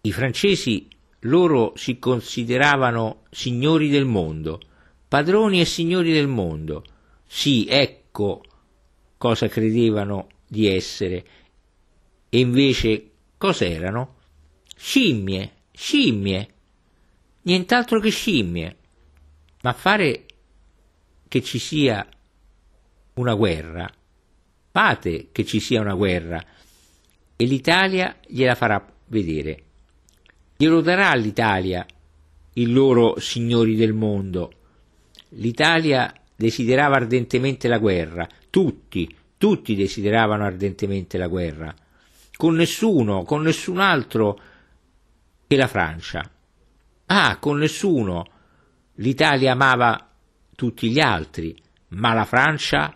I 0.02 0.12
francesi 0.12 0.86
loro 1.20 1.72
si 1.76 1.98
consideravano 1.98 3.22
signori 3.30 3.88
del 3.88 4.04
mondo, 4.04 4.60
padroni 5.08 5.62
e 5.62 5.64
signori 5.64 6.12
del 6.12 6.26
mondo. 6.26 6.84
Sì, 7.26 7.66
ecco 7.66 8.42
cosa 9.16 9.48
credevano 9.48 10.26
di 10.46 10.68
essere. 10.68 11.24
E 12.28 12.38
invece 12.38 13.12
cos'erano? 13.38 14.16
Scimmie, 14.76 15.52
scimmie 15.72 16.48
nient'altro 17.44 17.98
che 17.98 18.10
scimmie. 18.10 18.76
Ma 19.62 19.72
fare 19.72 20.26
che 21.28 21.42
ci 21.42 21.58
sia 21.58 22.06
una 23.14 23.32
guerra, 23.32 23.90
fate 24.72 25.28
che 25.30 25.44
ci 25.44 25.60
sia 25.60 25.80
una 25.80 25.94
guerra 25.94 26.42
e 27.36 27.44
l'Italia 27.44 28.16
gliela 28.26 28.54
farà 28.54 28.84
vedere. 29.06 29.62
Glielo 30.56 30.80
darà 30.80 31.10
all'Italia 31.10 31.86
i 32.54 32.66
loro 32.70 33.18
signori 33.20 33.76
del 33.76 33.92
mondo. 33.92 34.52
L'Italia 35.30 36.12
desiderava 36.34 36.96
ardentemente 36.96 37.68
la 37.68 37.78
guerra, 37.78 38.26
tutti, 38.48 39.14
tutti 39.36 39.74
desideravano 39.74 40.44
ardentemente 40.44 41.18
la 41.18 41.28
guerra, 41.28 41.74
con 42.36 42.54
nessuno, 42.54 43.24
con 43.24 43.42
nessun 43.42 43.78
altro 43.78 44.40
che 45.46 45.56
la 45.56 45.66
Francia. 45.66 46.30
Ah, 47.06 47.36
con 47.38 47.58
nessuno. 47.58 48.24
L'Italia 48.96 49.52
amava 49.52 50.10
tutti 50.54 50.90
gli 50.90 51.00
altri, 51.00 51.54
ma 51.88 52.14
la 52.14 52.24
Francia, 52.24 52.94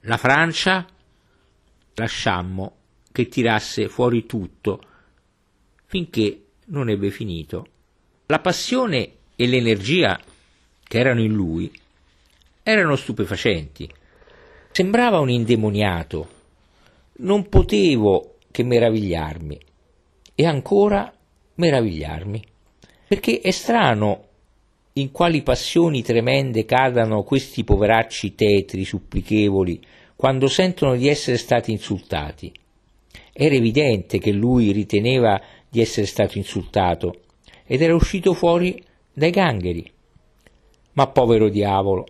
la 0.00 0.16
Francia, 0.16 0.86
lasciammo 1.96 2.74
che 3.12 3.28
tirasse 3.28 3.88
fuori 3.88 4.26
tutto, 4.26 4.80
finché 5.86 6.44
non 6.66 6.88
ebbe 6.88 7.10
finito. 7.10 7.66
La 8.26 8.40
passione 8.40 9.10
e 9.36 9.46
l'energia 9.46 10.18
che 10.82 10.98
erano 10.98 11.20
in 11.20 11.32
lui 11.32 11.70
erano 12.62 12.96
stupefacenti. 12.96 13.88
Sembrava 14.70 15.18
un 15.18 15.30
indemoniato. 15.30 16.28
Non 17.18 17.48
potevo 17.48 18.36
che 18.50 18.62
meravigliarmi 18.62 19.58
e 20.34 20.46
ancora 20.46 21.12
meravigliarmi 21.54 22.44
perché 23.06 23.40
è 23.40 23.50
strano 23.50 24.24
in 24.94 25.12
quali 25.12 25.42
passioni 25.42 26.02
tremende 26.02 26.64
cadano 26.64 27.22
questi 27.22 27.64
poveracci 27.64 28.34
tetri, 28.34 28.84
supplichevoli, 28.84 29.80
quando 30.16 30.48
sentono 30.48 30.96
di 30.96 31.08
essere 31.08 31.36
stati 31.36 31.70
insultati. 31.70 32.52
Era 33.32 33.54
evidente 33.54 34.18
che 34.18 34.32
lui 34.32 34.72
riteneva 34.72 35.40
di 35.68 35.80
essere 35.80 36.06
stato 36.06 36.38
insultato 36.38 37.20
ed 37.66 37.82
era 37.82 37.94
uscito 37.94 38.32
fuori 38.32 38.82
dai 39.12 39.30
gangheri. 39.30 39.90
Ma 40.92 41.06
povero 41.08 41.50
diavolo, 41.50 42.06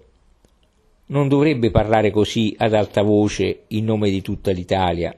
non 1.07 1.27
dovrebbe 1.29 1.71
parlare 1.71 2.11
così 2.11 2.55
ad 2.57 2.75
alta 2.75 3.03
voce 3.03 3.65
in 3.69 3.85
nome 3.85 4.11
di 4.11 4.23
tutta 4.23 4.53
l'Italia, 4.53 5.15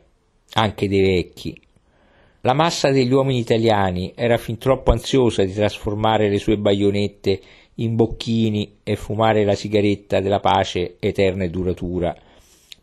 anche 0.55 0.89
dei 0.89 1.03
vecchi. 1.03 1.61
La 2.43 2.55
massa 2.55 2.91
degli 2.91 3.13
uomini 3.13 3.41
italiani 3.41 4.13
era 4.15 4.39
fin 4.39 4.57
troppo 4.57 4.93
ansiosa 4.93 5.45
di 5.45 5.53
trasformare 5.53 6.31
le 6.31 6.39
sue 6.39 6.57
baionette 6.57 7.41
in 7.77 7.95
bocchini 7.95 8.79
e 8.83 8.97
fumare 8.97 9.45
la 9.45 9.55
sigaretta 9.55 10.21
della 10.21 10.41
pace 10.41 10.97
eterna 10.99 11.45
e 11.45 11.51
duratura, 11.51 12.17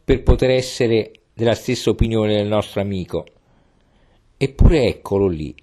per 0.05 0.21
poter 0.21 0.51
essere 0.51 1.11
della 1.33 1.55
stessa 1.55 1.89
opinione 1.89 2.35
del 2.35 2.47
nostro 2.47 2.79
amico. 2.79 3.25
Eppure 4.37 4.85
eccolo 4.85 5.27
lì, 5.27 5.55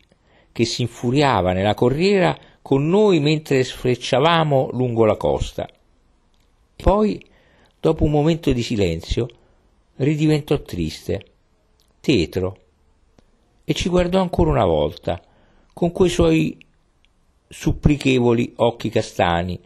che 0.51 0.65
si 0.65 0.83
infuriava 0.83 1.53
nella 1.53 1.75
corriera 1.75 2.37
con 2.61 2.89
noi 2.89 3.21
mentre 3.21 3.63
sfrecciavamo 3.63 4.71
lungo 4.73 5.05
la 5.05 5.17
costa. 5.17 5.69
Poi, 6.75 7.25
dopo 7.79 8.05
un 8.05 8.11
momento 8.11 8.53
di 8.53 8.63
silenzio, 8.63 9.29
ridiventò 9.97 10.61
triste, 10.61 11.25
tetro, 12.01 12.57
e 13.65 13.75
ci 13.75 13.89
guardò 13.89 14.21
ancora 14.21 14.51
una 14.51 14.65
volta, 14.65 15.23
con 15.73 15.93
quei 15.93 16.11
suoi 16.11 16.59
supplichevoli 17.49 18.55
occhi 18.57 18.89
castani, 18.89 19.59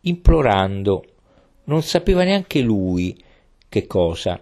implorando, 0.00 1.04
non 1.64 1.82
sapeva 1.82 2.24
neanche 2.24 2.60
lui 2.60 3.22
che 3.74 3.88
cosa, 3.88 4.40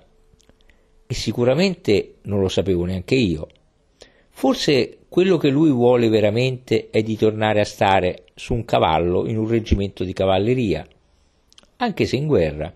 e 1.07 1.14
sicuramente 1.14 2.16
non 2.24 2.41
lo 2.41 2.49
sapevo 2.49 2.85
neanche 2.85 3.14
io. 3.14 3.49
Forse 4.28 4.99
quello 5.09 5.39
che 5.39 5.49
lui 5.49 5.70
vuole 5.70 6.11
veramente 6.11 6.91
è 6.91 7.03
di 7.03 7.16
tornare 7.16 7.61
a 7.61 7.64
stare 7.64 8.24
su 8.35 8.53
un 8.53 8.66
cavallo 8.66 9.26
in 9.26 9.39
un 9.39 9.49
reggimento 9.49 10.05
di 10.05 10.12
cavalleria, 10.12 10.87
anche 11.76 12.05
se 12.05 12.16
in 12.16 12.26
guerra. 12.26 12.70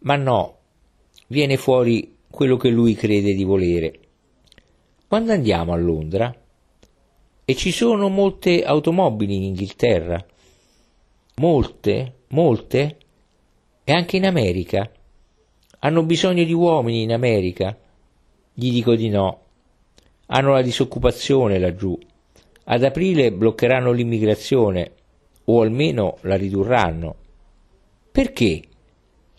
Ma 0.00 0.16
no, 0.16 0.56
viene 1.26 1.58
fuori 1.58 2.16
quello 2.30 2.56
che 2.56 2.70
lui 2.70 2.94
crede 2.94 3.34
di 3.34 3.44
volere 3.44 3.98
Quando 5.06 5.32
andiamo 5.32 5.74
a 5.74 5.76
Londra, 5.76 6.34
e 7.44 7.54
ci 7.54 7.72
sono 7.72 8.08
molte 8.08 8.64
automobili 8.64 9.36
in 9.36 9.42
Inghilterra, 9.42 10.24
molte, 11.36 12.14
molte, 12.28 12.96
e 13.84 13.92
anche 13.92 14.16
in 14.16 14.26
America. 14.26 14.90
Hanno 15.80 16.02
bisogno 16.02 16.44
di 16.44 16.52
uomini 16.52 17.02
in 17.02 17.12
America? 17.12 17.76
Gli 18.52 18.72
dico 18.72 18.96
di 18.96 19.08
no. 19.08 19.42
Hanno 20.26 20.52
la 20.52 20.62
disoccupazione 20.62 21.58
laggiù. 21.58 21.96
Ad 22.64 22.82
aprile 22.82 23.32
bloccheranno 23.32 23.92
l'immigrazione, 23.92 24.92
o 25.44 25.60
almeno 25.60 26.18
la 26.22 26.36
ridurranno. 26.36 27.14
Perché? 28.10 28.62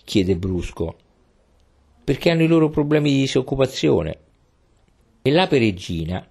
chiede 0.03 0.35
brusco. 0.37 0.95
Perché 2.03 2.31
hanno 2.31 2.43
i 2.43 2.47
loro 2.47 2.69
problemi 2.69 3.11
di 3.11 3.19
disoccupazione. 3.19 4.17
E 5.21 5.31
la 5.31 5.45
peregrina 5.47 6.25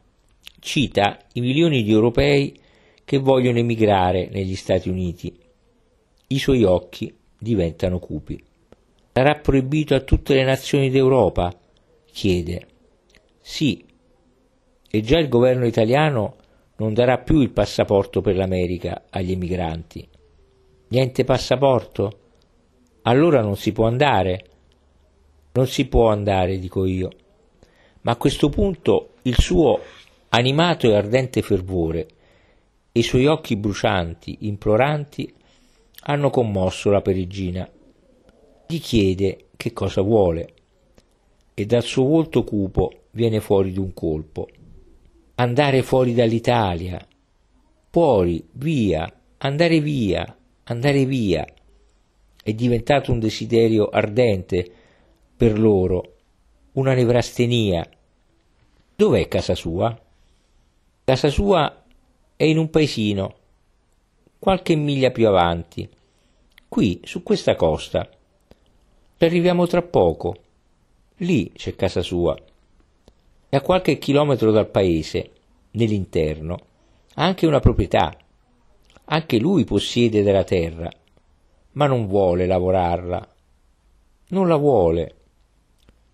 cita 0.59 1.19
i 1.35 1.41
milioni 1.41 1.83
di 1.83 1.93
europei 1.93 2.59
che 3.05 3.19
vogliono 3.19 3.59
emigrare 3.59 4.29
negli 4.31 4.57
Stati 4.57 4.89
Uniti. 4.89 5.39
I 6.29 6.39
suoi 6.39 6.65
occhi 6.65 7.15
diventano 7.39 7.99
cupi. 7.99 8.43
Sarà 9.19 9.35
proibito 9.35 9.97
a 9.97 10.01
tutte 10.03 10.33
le 10.33 10.45
nazioni 10.45 10.91
d'Europa? 10.91 11.53
chiede. 12.13 12.69
Sì, 13.41 13.85
e 14.89 15.01
già 15.01 15.19
il 15.19 15.29
governo 15.29 15.67
italiano 15.67 16.37
non 16.77 16.95
darà 16.95 17.19
più 17.19 17.41
il 17.41 17.51
passaporto 17.51 18.21
per 18.21 18.37
l'America 18.37 19.07
agli 19.11 19.33
emigranti. 19.33 20.09
Niente 20.91 21.25
passaporto? 21.25 22.19
Allora 23.03 23.43
non 23.43 23.57
si 23.57 23.73
può 23.73 23.89
andare. 23.89 24.45
Non 25.51 25.67
si 25.67 25.89
può 25.89 26.11
andare, 26.11 26.61
dico 26.61 26.85
io. 26.85 27.11
Ma 28.03 28.13
a 28.13 28.17
questo 28.17 28.49
punto 28.51 29.15
il 29.23 29.37
suo 29.37 29.81
animato 30.29 30.89
e 30.89 30.95
ardente 30.95 31.43
fervore 31.43 32.07
e 32.93 33.01
i 33.01 33.03
suoi 33.03 33.27
occhi 33.27 33.57
brucianti, 33.57 34.39
imploranti, 34.43 35.35
hanno 36.03 36.31
commosso 36.31 36.91
la 36.91 37.01
perigina. 37.01 37.69
Gli 38.71 38.81
chiede 38.81 39.47
che 39.57 39.73
cosa 39.73 40.03
vuole 40.03 40.53
e 41.55 41.65
dal 41.65 41.83
suo 41.83 42.05
volto 42.05 42.45
cupo 42.45 43.05
viene 43.13 43.41
fuori 43.41 43.73
d'un 43.73 43.95
colpo. 43.95 44.47
Andare 45.37 45.83
fuori 45.83 46.13
dall'Italia, 46.13 47.03
fuori, 47.89 48.47
via, 48.53 49.11
andare 49.39 49.81
via, 49.81 50.37
andare 50.65 51.07
via. 51.07 51.47
È 52.43 52.53
diventato 52.53 53.11
un 53.11 53.21
desiderio 53.21 53.89
ardente 53.89 54.71
per 55.35 55.59
loro, 55.59 56.17
una 56.73 56.93
nevrastenia. 56.93 57.89
Dov'è 58.95 59.29
casa 59.29 59.55
sua? 59.55 59.99
Casa 61.05 61.31
sua 61.31 61.85
è 62.37 62.45
in 62.45 62.59
un 62.59 62.69
paesino, 62.69 63.35
qualche 64.39 64.75
miglia 64.75 65.11
più 65.11 65.27
avanti, 65.27 65.89
qui, 66.69 67.01
su 67.05 67.23
questa 67.23 67.55
costa. 67.55 68.07
Ci 69.19 69.25
arriviamo 69.25 69.67
tra 69.67 69.83
poco. 69.83 70.37
Lì 71.17 71.51
c'è 71.51 71.75
casa 71.75 72.03
sua. 72.03 72.37
E 73.49 73.57
a 73.57 73.61
qualche 73.61 73.99
chilometro 73.99 74.53
dal 74.53 74.71
paese, 74.71 75.31
nell'interno, 75.73 76.55
ha 77.15 77.25
anche 77.25 77.45
una 77.45 77.59
proprietà. 77.59 78.17
Anche 79.07 79.39
lui 79.41 79.65
possiede 79.65 80.23
della 80.23 80.45
terra, 80.45 80.89
ma 81.73 81.87
non 81.87 82.07
vuole 82.07 82.47
lavorarla. 82.47 83.29
Non 84.29 84.47
la 84.47 84.55
vuole. 84.55 85.15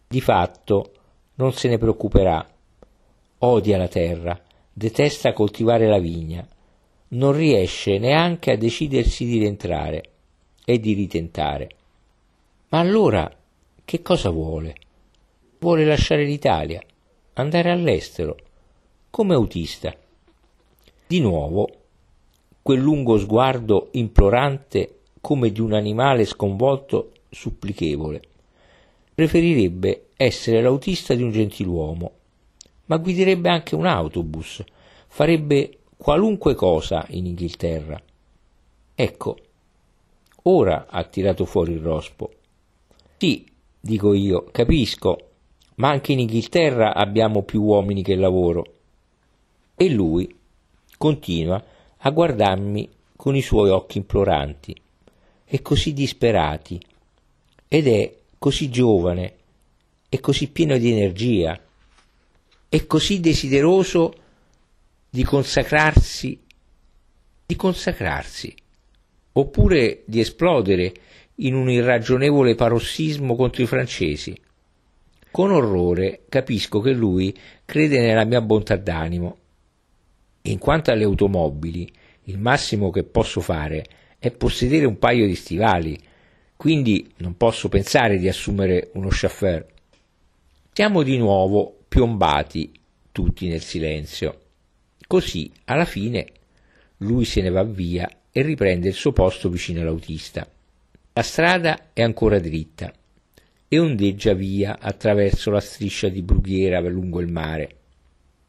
Di 0.08 0.22
fatto 0.22 0.92
non 1.34 1.52
se 1.52 1.68
ne 1.68 1.76
preoccuperà. 1.76 2.48
Odia 3.40 3.76
la 3.76 3.88
terra, 3.88 4.40
detesta 4.72 5.34
coltivare 5.34 5.86
la 5.88 5.98
vigna, 5.98 6.48
non 7.08 7.32
riesce 7.32 7.98
neanche 7.98 8.52
a 8.52 8.56
decidersi 8.56 9.26
di 9.26 9.40
rientrare 9.40 10.04
e 10.64 10.80
di 10.80 10.94
ritentare. 10.94 11.68
Ma 12.74 12.80
allora 12.80 13.32
che 13.84 14.02
cosa 14.02 14.30
vuole? 14.30 14.74
Vuole 15.60 15.84
lasciare 15.84 16.24
l'Italia, 16.24 16.82
andare 17.34 17.70
all'estero, 17.70 18.36
come 19.10 19.34
autista. 19.34 19.94
Di 21.06 21.20
nuovo, 21.20 21.68
quel 22.62 22.80
lungo 22.80 23.16
sguardo 23.16 23.90
implorante 23.92 25.02
come 25.20 25.52
di 25.52 25.60
un 25.60 25.72
animale 25.72 26.24
sconvolto 26.24 27.12
supplichevole. 27.30 28.22
Preferirebbe 29.14 30.06
essere 30.16 30.60
l'autista 30.60 31.14
di 31.14 31.22
un 31.22 31.30
gentiluomo, 31.30 32.10
ma 32.86 32.96
guiderebbe 32.96 33.50
anche 33.50 33.76
un 33.76 33.86
autobus, 33.86 34.64
farebbe 35.06 35.78
qualunque 35.96 36.56
cosa 36.56 37.06
in 37.10 37.26
Inghilterra. 37.26 38.02
Ecco, 38.96 39.36
ora 40.42 40.88
ha 40.88 41.04
tirato 41.04 41.44
fuori 41.44 41.70
il 41.70 41.80
rospo. 41.80 42.30
Sì, 43.24 43.42
dico 43.80 44.12
io, 44.12 44.50
capisco, 44.52 45.30
ma 45.76 45.88
anche 45.88 46.12
in 46.12 46.18
Inghilterra 46.18 46.92
abbiamo 46.94 47.42
più 47.42 47.62
uomini 47.62 48.02
che 48.02 48.16
lavoro. 48.16 48.74
E 49.74 49.88
lui 49.88 50.36
continua 50.98 51.64
a 51.96 52.10
guardarmi 52.10 52.86
con 53.16 53.34
i 53.34 53.40
suoi 53.40 53.70
occhi 53.70 53.96
imploranti 53.96 54.78
e 55.46 55.62
così 55.62 55.94
disperati, 55.94 56.78
ed 57.66 57.86
è 57.86 58.14
così 58.38 58.68
giovane 58.68 59.36
e 60.10 60.20
così 60.20 60.50
pieno 60.50 60.76
di 60.76 60.90
energia 60.90 61.58
e 62.68 62.86
così 62.86 63.20
desideroso 63.20 64.12
di 65.08 65.24
consacrarsi, 65.24 66.42
di 67.46 67.56
consacrarsi 67.56 68.54
oppure 69.32 70.02
di 70.04 70.20
esplodere 70.20 70.92
in 71.36 71.54
un 71.54 71.68
irragionevole 71.68 72.54
parossismo 72.54 73.34
contro 73.34 73.62
i 73.62 73.66
francesi. 73.66 74.36
Con 75.30 75.50
orrore 75.50 76.22
capisco 76.28 76.80
che 76.80 76.92
lui 76.92 77.36
crede 77.64 78.00
nella 78.00 78.24
mia 78.24 78.40
bontà 78.40 78.76
d'animo. 78.76 79.36
In 80.42 80.58
quanto 80.58 80.92
alle 80.92 81.04
automobili, 81.04 81.90
il 82.24 82.38
massimo 82.38 82.90
che 82.90 83.02
posso 83.02 83.40
fare 83.40 83.84
è 84.18 84.30
possedere 84.30 84.86
un 84.86 84.98
paio 84.98 85.26
di 85.26 85.34
stivali, 85.34 85.98
quindi 86.56 87.12
non 87.16 87.36
posso 87.36 87.68
pensare 87.68 88.18
di 88.18 88.28
assumere 88.28 88.90
uno 88.94 89.08
chauffeur. 89.10 89.66
Siamo 90.72 91.02
di 91.02 91.16
nuovo 91.16 91.80
piombati 91.88 92.72
tutti 93.10 93.48
nel 93.48 93.62
silenzio. 93.62 94.40
Così, 95.06 95.50
alla 95.64 95.84
fine, 95.84 96.26
lui 96.98 97.24
se 97.24 97.42
ne 97.42 97.50
va 97.50 97.64
via 97.64 98.08
e 98.30 98.42
riprende 98.42 98.88
il 98.88 98.94
suo 98.94 99.12
posto 99.12 99.48
vicino 99.48 99.80
all'autista. 99.80 100.48
La 101.14 101.22
strada 101.22 101.92
è 101.92 102.02
ancora 102.02 102.38
dritta 102.38 102.92
e 103.68 103.78
ondeggia 103.78 104.34
via 104.34 104.78
attraverso 104.78 105.50
la 105.50 105.60
striscia 105.60 106.08
di 106.08 106.22
brughiera 106.22 106.80
lungo 106.80 107.20
il 107.20 107.30
mare. 107.30 107.76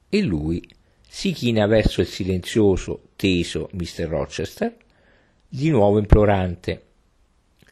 E 0.10 0.22
lui 0.22 0.68
si 1.08 1.32
china 1.32 1.68
verso 1.68 2.02
il 2.02 2.08
silenzioso, 2.08 3.10
teso 3.16 3.70
Mr. 3.72 4.08
Rochester, 4.08 4.76
di 5.48 5.70
nuovo 5.70 6.00
implorante. 6.00 6.84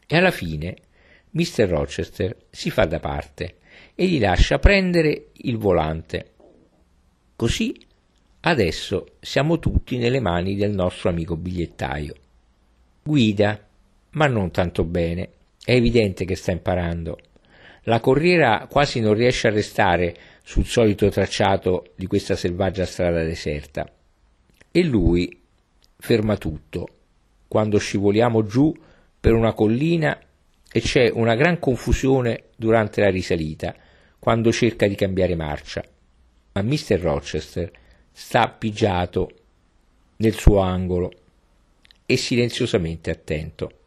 E 0.06 0.16
alla 0.16 0.30
fine 0.30 0.76
Mr. 1.30 1.68
Rochester 1.68 2.36
si 2.50 2.70
fa 2.70 2.84
da 2.84 3.00
parte 3.00 3.56
e 3.94 4.06
gli 4.06 4.20
lascia 4.20 4.58
prendere 4.58 5.30
il 5.32 5.58
volante. 5.58 6.30
Così 7.36 7.76
Adesso 8.46 9.06
siamo 9.20 9.58
tutti 9.58 9.96
nelle 9.96 10.20
mani 10.20 10.54
del 10.54 10.70
nostro 10.70 11.08
amico 11.08 11.34
bigliettaio. 11.34 12.14
Guida, 13.02 13.58
ma 14.14 14.26
non 14.26 14.50
tanto 14.50 14.84
bene. 14.84 15.28
È 15.64 15.72
evidente 15.72 16.24
che 16.24 16.34
sta 16.34 16.52
imparando. 16.52 17.18
La 17.84 18.00
corriera 18.00 18.66
quasi 18.68 19.00
non 19.00 19.14
riesce 19.14 19.48
a 19.48 19.52
restare 19.52 20.16
sul 20.42 20.66
solito 20.66 21.08
tracciato 21.08 21.92
di 21.96 22.06
questa 22.06 22.34
selvaggia 22.34 22.84
strada 22.84 23.22
deserta. 23.22 23.90
E 24.70 24.82
lui 24.82 25.40
ferma 25.96 26.36
tutto 26.36 26.88
quando 27.46 27.78
scivoliamo 27.78 28.44
giù 28.44 28.74
per 29.20 29.32
una 29.32 29.52
collina 29.52 30.18
e 30.70 30.80
c'è 30.80 31.10
una 31.12 31.34
gran 31.34 31.58
confusione 31.58 32.46
durante 32.56 33.00
la 33.00 33.10
risalita 33.10 33.74
quando 34.18 34.50
cerca 34.50 34.86
di 34.86 34.94
cambiare 34.94 35.34
marcia. 35.34 35.84
Ma 36.52 36.62
Mr. 36.62 36.98
Rochester 36.98 37.70
sta 38.10 38.48
pigiato 38.48 39.30
nel 40.16 40.34
suo 40.34 40.58
angolo 40.58 41.10
e 42.06 42.16
silenziosamente 42.16 43.10
attento. 43.10 43.83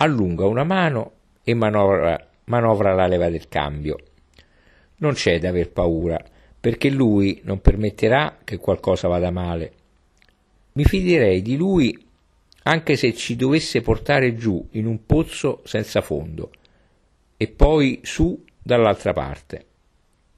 Allunga 0.00 0.46
una 0.46 0.62
mano 0.62 1.12
e 1.42 1.54
manovra, 1.54 2.24
manovra 2.44 2.94
la 2.94 3.08
leva 3.08 3.28
del 3.30 3.48
cambio. 3.48 3.98
Non 4.98 5.14
c'è 5.14 5.40
da 5.40 5.48
aver 5.48 5.72
paura, 5.72 6.22
perché 6.60 6.88
lui 6.88 7.40
non 7.42 7.60
permetterà 7.60 8.38
che 8.44 8.58
qualcosa 8.58 9.08
vada 9.08 9.32
male. 9.32 9.72
Mi 10.72 10.84
fiderei 10.84 11.42
di 11.42 11.56
lui 11.56 12.06
anche 12.62 12.94
se 12.94 13.12
ci 13.14 13.34
dovesse 13.34 13.80
portare 13.80 14.36
giù 14.36 14.64
in 14.72 14.86
un 14.86 15.04
pozzo 15.04 15.62
senza 15.64 16.00
fondo 16.00 16.50
e 17.36 17.48
poi 17.48 17.98
su 18.04 18.44
dall'altra 18.62 19.12
parte. 19.12 19.66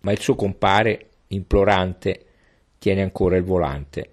Ma 0.01 0.13
il 0.13 0.21
suo 0.21 0.37
compare 0.37 1.09
implorante, 1.29 2.25
tiene 2.79 3.03
ancora 3.03 3.37
il 3.37 3.45
volante. 3.45 4.11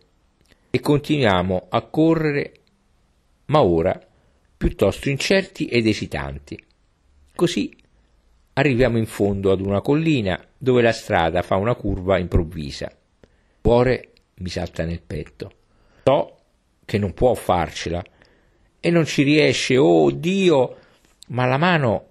E 0.69 0.79
continuiamo 0.81 1.67
a 1.69 1.81
correre, 1.83 2.51
ma 3.45 3.61
ora 3.61 4.06
piuttosto 4.57 5.09
incerti 5.09 5.67
ed 5.67 5.85
esitanti. 5.85 6.61
Così 7.35 7.75
arriviamo 8.53 8.97
in 8.97 9.05
fondo 9.05 9.51
ad 9.51 9.61
una 9.61 9.81
collina 9.81 10.43
dove 10.57 10.81
la 10.81 10.91
strada 10.91 11.43
fa 11.43 11.55
una 11.55 11.75
curva 11.75 12.17
improvvisa. 12.17 12.85
Il 12.85 13.61
cuore 13.61 14.11
mi 14.35 14.49
salta 14.49 14.83
nel 14.83 15.01
petto. 15.01 15.51
So 16.03 16.35
che 16.83 16.97
non 16.97 17.13
può 17.13 17.33
farcela 17.35 18.03
e 18.79 18.89
non 18.89 19.05
ci 19.05 19.23
riesce, 19.23 19.77
oh 19.77 20.09
Dio! 20.11 20.77
Ma 21.27 21.45
la 21.45 21.57
mano 21.57 22.05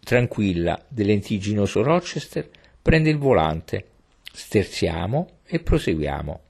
tranquilla 0.00 0.84
del 0.88 1.06
lentiginoso 1.06 1.82
Rochester 1.82 2.48
prende 2.82 3.10
il 3.10 3.16
volante, 3.16 3.86
sterziamo 4.30 5.38
e 5.44 5.60
proseguiamo. 5.60 6.40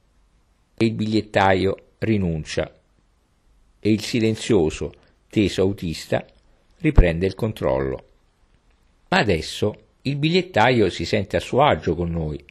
E 0.75 0.85
il 0.85 0.93
bigliettaio 0.93 1.75
rinuncia 1.99 2.69
e 3.79 3.91
il 3.91 4.01
silenzioso, 4.01 4.93
teso 5.33 5.63
autista 5.63 6.23
riprende 6.77 7.25
il 7.25 7.33
controllo. 7.33 8.05
Ma 9.09 9.17
adesso 9.17 9.75
il 10.03 10.15
bigliettaio 10.15 10.91
si 10.91 11.05
sente 11.05 11.37
a 11.37 11.39
suo 11.39 11.63
agio 11.63 11.95
con 11.95 12.11
noi, 12.11 12.43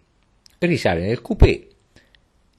risale 0.58 1.02
nel 1.02 1.22
coupé 1.22 1.68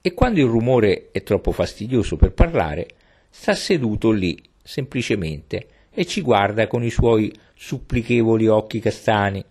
e 0.00 0.14
quando 0.14 0.40
il 0.40 0.46
rumore 0.46 1.10
è 1.12 1.22
troppo 1.22 1.52
fastidioso 1.52 2.16
per 2.16 2.32
parlare, 2.32 2.88
sta 3.28 3.54
seduto 3.54 4.10
lì 4.10 4.42
semplicemente 4.62 5.68
e 5.90 6.06
ci 6.06 6.22
guarda 6.22 6.68
con 6.68 6.82
i 6.82 6.90
suoi 6.90 7.30
supplichevoli 7.54 8.46
occhi 8.46 8.80
castani. 8.80 9.44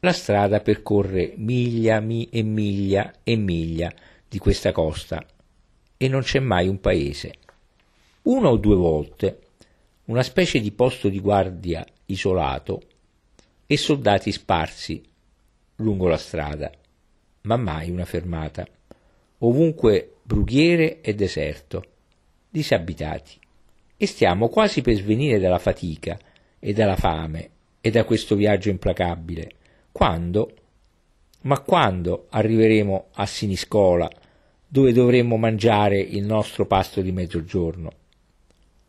La 0.00 0.12
strada 0.12 0.60
percorre 0.60 1.34
miglia 1.36 2.00
mi 2.00 2.28
e 2.30 2.42
miglia 2.42 3.12
e 3.22 3.36
miglia 3.36 3.92
di 4.26 4.38
questa 4.38 4.72
costa 4.72 5.22
e 5.98 6.08
non 6.08 6.22
c'è 6.22 6.38
mai 6.38 6.66
un 6.66 6.80
paese. 6.80 7.34
Una 8.22 8.48
o 8.48 8.56
due 8.56 8.76
volte 8.76 9.40
una 10.06 10.22
specie 10.22 10.60
di 10.60 10.70
posto 10.70 11.08
di 11.08 11.20
guardia 11.20 11.84
isolato 12.06 12.82
e 13.66 13.76
soldati 13.76 14.30
sparsi 14.30 15.02
lungo 15.76 16.06
la 16.06 16.16
strada, 16.16 16.70
ma 17.42 17.56
mai 17.56 17.90
una 17.90 18.04
fermata. 18.04 18.66
Ovunque 19.38 20.14
brughiere 20.22 21.00
e 21.00 21.14
deserto, 21.14 21.84
disabitati. 22.48 23.38
E 23.96 24.06
stiamo 24.06 24.48
quasi 24.48 24.80
per 24.80 24.94
svenire 24.94 25.40
dalla 25.40 25.58
fatica 25.58 26.18
e 26.58 26.72
dalla 26.72 26.96
fame 26.96 27.50
e 27.80 27.90
da 27.90 28.04
questo 28.04 28.36
viaggio 28.36 28.68
implacabile, 28.70 29.50
quando, 29.90 30.54
ma 31.42 31.60
quando 31.60 32.26
arriveremo 32.30 33.08
a 33.14 33.26
Siniscola, 33.26 34.08
dove 34.68 34.92
dovremmo 34.92 35.36
mangiare 35.36 35.98
il 35.98 36.24
nostro 36.24 36.66
pasto 36.66 37.00
di 37.00 37.10
mezzogiorno? 37.10 38.04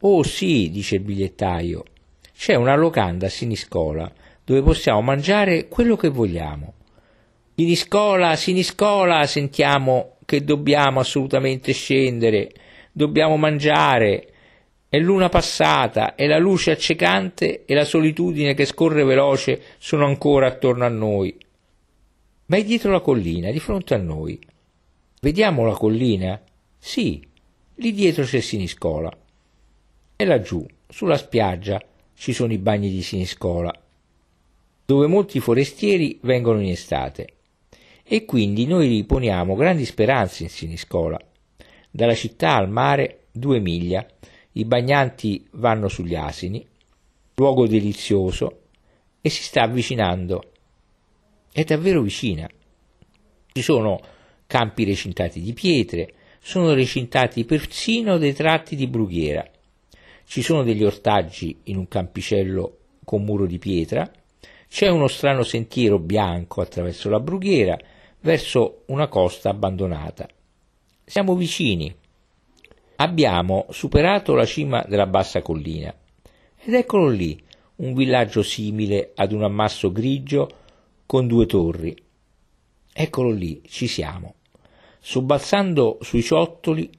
Oh 0.01 0.21
sì, 0.21 0.69
dice 0.69 0.95
il 0.95 1.01
bigliettaio, 1.01 1.83
c'è 2.31 2.53
una 2.53 2.75
locanda 2.75 3.25
a 3.25 3.29
Siniscola 3.29 4.11
dove 4.43 4.61
possiamo 4.61 5.01
mangiare 5.01 5.67
quello 5.67 5.95
che 5.95 6.09
vogliamo. 6.09 6.73
Siniscola, 7.55 8.35
Siniscola, 8.35 9.25
sentiamo 9.25 10.17
che 10.23 10.43
dobbiamo 10.43 10.99
assolutamente 10.99 11.73
scendere, 11.73 12.51
dobbiamo 12.91 13.37
mangiare. 13.37 14.33
È 14.87 14.99
l'una 14.99 15.29
passata 15.29 16.13
e 16.13 16.27
la 16.27 16.37
luce 16.37 16.69
accecante 16.69 17.65
e 17.65 17.73
la 17.73 17.83
solitudine 17.83 18.53
che 18.53 18.65
scorre 18.65 19.03
veloce 19.03 19.59
sono 19.79 20.05
ancora 20.05 20.45
attorno 20.45 20.85
a 20.85 20.89
noi. 20.89 21.35
Ma 22.45 22.57
è 22.57 22.63
dietro 22.63 22.91
la 22.91 23.01
collina, 23.01 23.49
di 23.49 23.59
fronte 23.59 23.95
a 23.95 23.97
noi. 23.97 24.39
Vediamo 25.19 25.65
la 25.65 25.73
collina? 25.73 26.39
Sì, 26.77 27.19
lì 27.75 27.91
dietro 27.93 28.23
c'è 28.23 28.39
Siniscola. 28.39 29.11
E 30.18 30.26
laggiù, 30.26 30.65
sulla 30.89 31.18
spiaggia, 31.18 31.82
ci 32.15 32.34
sono 32.34 32.51
i 32.51 32.57
bagni 32.57 32.89
di 32.89 33.01
Siniscola 33.01 33.72
dove 34.88 35.07
molti 35.07 35.41
forestieri 35.41 36.18
vengono 36.22 36.61
in 36.61 36.70
estate. 36.70 37.34
E 38.03 38.24
quindi 38.24 38.65
noi 38.65 38.88
riponiamo 38.88 39.53
grandi 39.53 39.84
speranze 39.84 40.43
in 40.43 40.49
Siniscola. 40.49 41.20
Dalla 41.91 42.15
città 42.15 42.55
al 42.55 42.70
mare 42.70 43.26
due 43.30 43.59
miglia, 43.59 44.07
i 44.53 44.63
bagnanti 44.63 45.45
vanno 45.51 45.89
sugli 45.89 46.15
asini, 46.15 46.65
luogo 47.36 47.68
delizioso, 47.68 48.61
e 49.20 49.30
si 49.30 49.43
sta 49.43 49.63
avvicinando. 49.63 50.51
È 51.51 51.65
davvero 51.65 52.01
vicina. 52.01 52.49
Ci 53.51 53.61
sono 53.61 53.99
campi 54.47 54.86
recintati 54.86 55.41
di 55.41 55.51
pietre, 55.51 56.13
sono 56.39 56.74
recintati 56.74 57.43
persino 57.43 58.18
dei 58.18 58.34
tratti 58.34 58.78
di 58.78 58.88
brughiera. 58.88 59.45
Ci 60.30 60.41
sono 60.41 60.63
degli 60.63 60.84
ortaggi 60.84 61.57
in 61.63 61.78
un 61.78 61.88
campicello 61.88 62.80
con 63.05 63.23
muro 63.23 63.45
di 63.45 63.59
pietra, 63.59 64.11
c'è 64.67 64.89
uno 64.89 65.07
strano 65.07 65.43
sentiero 65.43 65.99
bianco 65.99 66.59
attraverso 66.59 67.09
la 67.09 67.21
brughiera 67.21 67.80
verso 68.19 68.84
una 68.88 69.07
costa 69.07 69.49
abbandonata. 69.49 70.28
Siamo 71.05 71.34
vicini. 71.34 71.95
Abbiamo 72.97 73.67
superato 73.69 74.36
la 74.36 74.45
cima 74.45 74.84
della 74.86 75.07
bassa 75.07 75.41
collina 75.41 75.95
ed 76.57 76.73
eccolo 76.73 77.07
lì, 77.07 77.41
un 77.78 77.93
villaggio 77.93 78.43
simile 78.43 79.13
ad 79.15 79.32
un 79.32 79.43
ammasso 79.43 79.93
grigio 79.93 80.49
con 81.05 81.25
due 81.25 81.45
torri. 81.45 81.95
Eccolo 82.91 83.32
lì, 83.32 83.61
ci 83.65 83.88
siamo, 83.88 84.36
sobbalzando 84.99 85.99
sui 86.01 86.21
ciottoli 86.21 86.89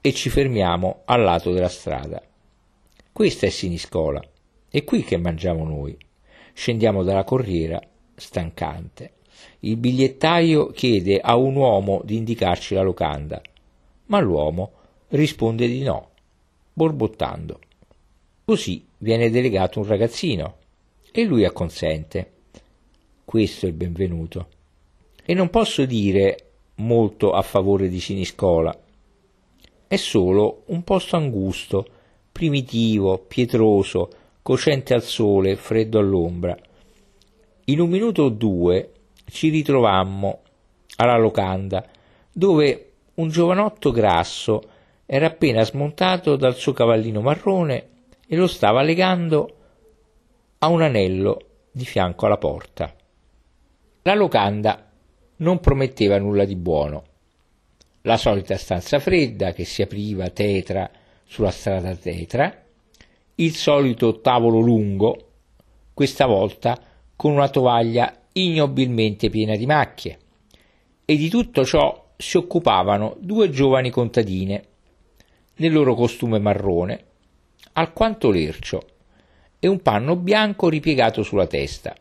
e 0.00 0.12
ci 0.12 0.30
fermiamo 0.30 1.02
al 1.04 1.22
lato 1.22 1.52
della 1.52 1.68
strada. 1.68 2.22
Questa 3.12 3.46
è 3.46 3.50
Siniscola, 3.50 4.22
è 4.70 4.84
qui 4.84 5.02
che 5.02 5.16
mangiamo 5.16 5.64
noi. 5.64 5.96
Scendiamo 6.52 7.02
dalla 7.02 7.24
corriera, 7.24 7.80
stancante. 8.14 9.14
Il 9.60 9.76
bigliettaio 9.76 10.68
chiede 10.68 11.18
a 11.20 11.36
un 11.36 11.56
uomo 11.56 12.02
di 12.04 12.16
indicarci 12.16 12.74
la 12.74 12.82
locanda, 12.82 13.40
ma 14.06 14.20
l'uomo 14.20 14.72
risponde 15.08 15.66
di 15.66 15.82
no, 15.82 16.10
borbottando. 16.72 17.60
Così 18.44 18.86
viene 18.98 19.30
delegato 19.30 19.80
un 19.80 19.86
ragazzino 19.86 20.56
e 21.12 21.24
lui 21.24 21.44
acconsente. 21.44 22.32
Questo 23.24 23.66
è 23.66 23.68
il 23.68 23.74
benvenuto. 23.74 24.48
E 25.24 25.34
non 25.34 25.50
posso 25.50 25.84
dire 25.84 26.50
molto 26.76 27.32
a 27.32 27.42
favore 27.42 27.88
di 27.88 28.00
Siniscola. 28.00 28.76
È 29.90 29.96
solo 29.96 30.62
un 30.66 30.84
posto 30.84 31.16
angusto, 31.16 31.84
primitivo, 32.30 33.18
pietroso, 33.26 34.08
cocente 34.40 34.94
al 34.94 35.02
sole, 35.02 35.56
freddo 35.56 35.98
all'ombra. 35.98 36.56
In 37.64 37.80
un 37.80 37.90
minuto 37.90 38.22
o 38.22 38.28
due 38.28 38.92
ci 39.24 39.48
ritrovammo 39.48 40.42
alla 40.94 41.18
locanda, 41.18 41.84
dove 42.30 42.92
un 43.14 43.30
giovanotto 43.30 43.90
grasso 43.90 44.62
era 45.06 45.26
appena 45.26 45.64
smontato 45.64 46.36
dal 46.36 46.54
suo 46.54 46.72
cavallino 46.72 47.20
marrone 47.20 47.88
e 48.28 48.36
lo 48.36 48.46
stava 48.46 48.82
legando 48.82 49.56
a 50.58 50.68
un 50.68 50.82
anello 50.82 51.40
di 51.72 51.84
fianco 51.84 52.26
alla 52.26 52.38
porta. 52.38 52.94
La 54.02 54.14
locanda 54.14 54.88
non 55.38 55.58
prometteva 55.58 56.16
nulla 56.16 56.44
di 56.44 56.54
buono. 56.54 57.02
La 58.02 58.16
solita 58.16 58.56
stanza 58.56 58.98
fredda 58.98 59.52
che 59.52 59.64
si 59.64 59.82
apriva 59.82 60.30
tetra 60.30 60.90
sulla 61.26 61.50
strada 61.50 61.94
tetra, 61.94 62.64
il 63.34 63.54
solito 63.54 64.20
tavolo 64.20 64.58
lungo, 64.60 65.28
questa 65.92 66.24
volta 66.24 66.80
con 67.14 67.32
una 67.32 67.50
tovaglia 67.50 68.22
ignobilmente 68.32 69.28
piena 69.28 69.54
di 69.54 69.66
macchie. 69.66 70.18
E 71.04 71.16
di 71.16 71.28
tutto 71.28 71.64
ciò 71.64 72.12
si 72.16 72.38
occupavano 72.38 73.16
due 73.20 73.50
giovani 73.50 73.90
contadine, 73.90 74.64
nel 75.56 75.72
loro 75.72 75.94
costume 75.94 76.38
marrone, 76.38 77.04
alquanto 77.72 78.30
lercio, 78.30 78.82
e 79.58 79.68
un 79.68 79.82
panno 79.82 80.16
bianco 80.16 80.70
ripiegato 80.70 81.22
sulla 81.22 81.46
testa. 81.46 81.94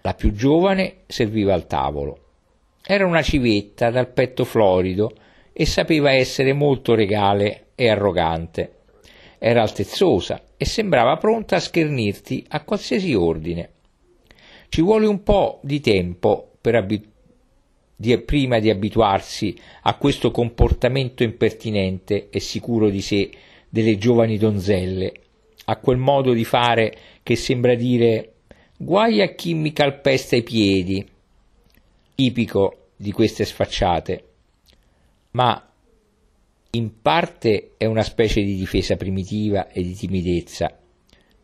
La 0.00 0.14
più 0.14 0.32
giovane 0.32 1.00
serviva 1.06 1.52
al 1.52 1.66
tavolo. 1.66 2.29
Era 2.82 3.06
una 3.06 3.22
civetta 3.22 3.90
dal 3.90 4.08
petto 4.08 4.44
florido 4.44 5.12
e 5.52 5.66
sapeva 5.66 6.12
essere 6.12 6.52
molto 6.52 6.94
regale 6.94 7.66
e 7.74 7.88
arrogante. 7.88 8.78
Era 9.38 9.62
altezzosa 9.62 10.42
e 10.56 10.64
sembrava 10.64 11.16
pronta 11.16 11.56
a 11.56 11.60
schernirti 11.60 12.44
a 12.48 12.62
qualsiasi 12.64 13.14
ordine. 13.14 13.70
Ci 14.68 14.82
vuole 14.82 15.06
un 15.06 15.22
po' 15.22 15.60
di 15.62 15.80
tempo 15.80 16.52
abi- 16.62 17.08
di, 17.96 18.16
prima 18.18 18.58
di 18.58 18.70
abituarsi 18.70 19.54
a 19.82 19.94
questo 19.96 20.30
comportamento 20.30 21.22
impertinente 21.22 22.28
e 22.30 22.40
sicuro 22.40 22.88
di 22.88 23.02
sé 23.02 23.30
delle 23.68 23.98
giovani 23.98 24.38
donzelle, 24.38 25.12
a 25.66 25.76
quel 25.76 25.98
modo 25.98 26.32
di 26.32 26.44
fare 26.44 26.96
che 27.22 27.36
sembra 27.36 27.74
dire 27.74 28.32
guai 28.76 29.20
a 29.20 29.34
chi 29.34 29.54
mi 29.54 29.72
calpesta 29.72 30.36
i 30.36 30.42
piedi. 30.42 31.06
Tipico 32.20 32.88
di 32.96 33.12
queste 33.12 33.46
sfacciate, 33.46 34.24
ma 35.30 35.72
in 36.72 37.00
parte 37.00 37.72
è 37.78 37.86
una 37.86 38.02
specie 38.02 38.42
di 38.42 38.56
difesa 38.56 38.96
primitiva 38.96 39.68
e 39.68 39.82
di 39.82 39.94
timidezza, 39.94 40.78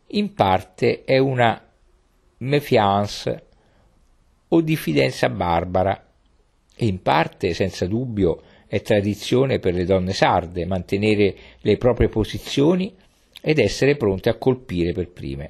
in 0.09 0.35
parte 0.35 1.03
è 1.03 1.17
una 1.17 1.67
méfiance 2.37 3.45
o 4.49 4.61
diffidenza 4.61 5.29
barbara 5.29 6.11
e 6.75 6.85
in 6.85 7.01
parte, 7.01 7.55
senza 7.55 7.87
dubbio, 7.87 8.43
è 8.67 8.79
tradizione 8.83 9.57
per 9.57 9.73
le 9.73 9.83
donne 9.83 10.13
sarde 10.13 10.67
mantenere 10.67 11.35
le 11.59 11.77
proprie 11.77 12.07
posizioni 12.07 12.95
ed 13.41 13.57
essere 13.57 13.95
pronte 13.95 14.29
a 14.29 14.35
colpire 14.35 14.91
per 14.91 15.09
prime. 15.09 15.49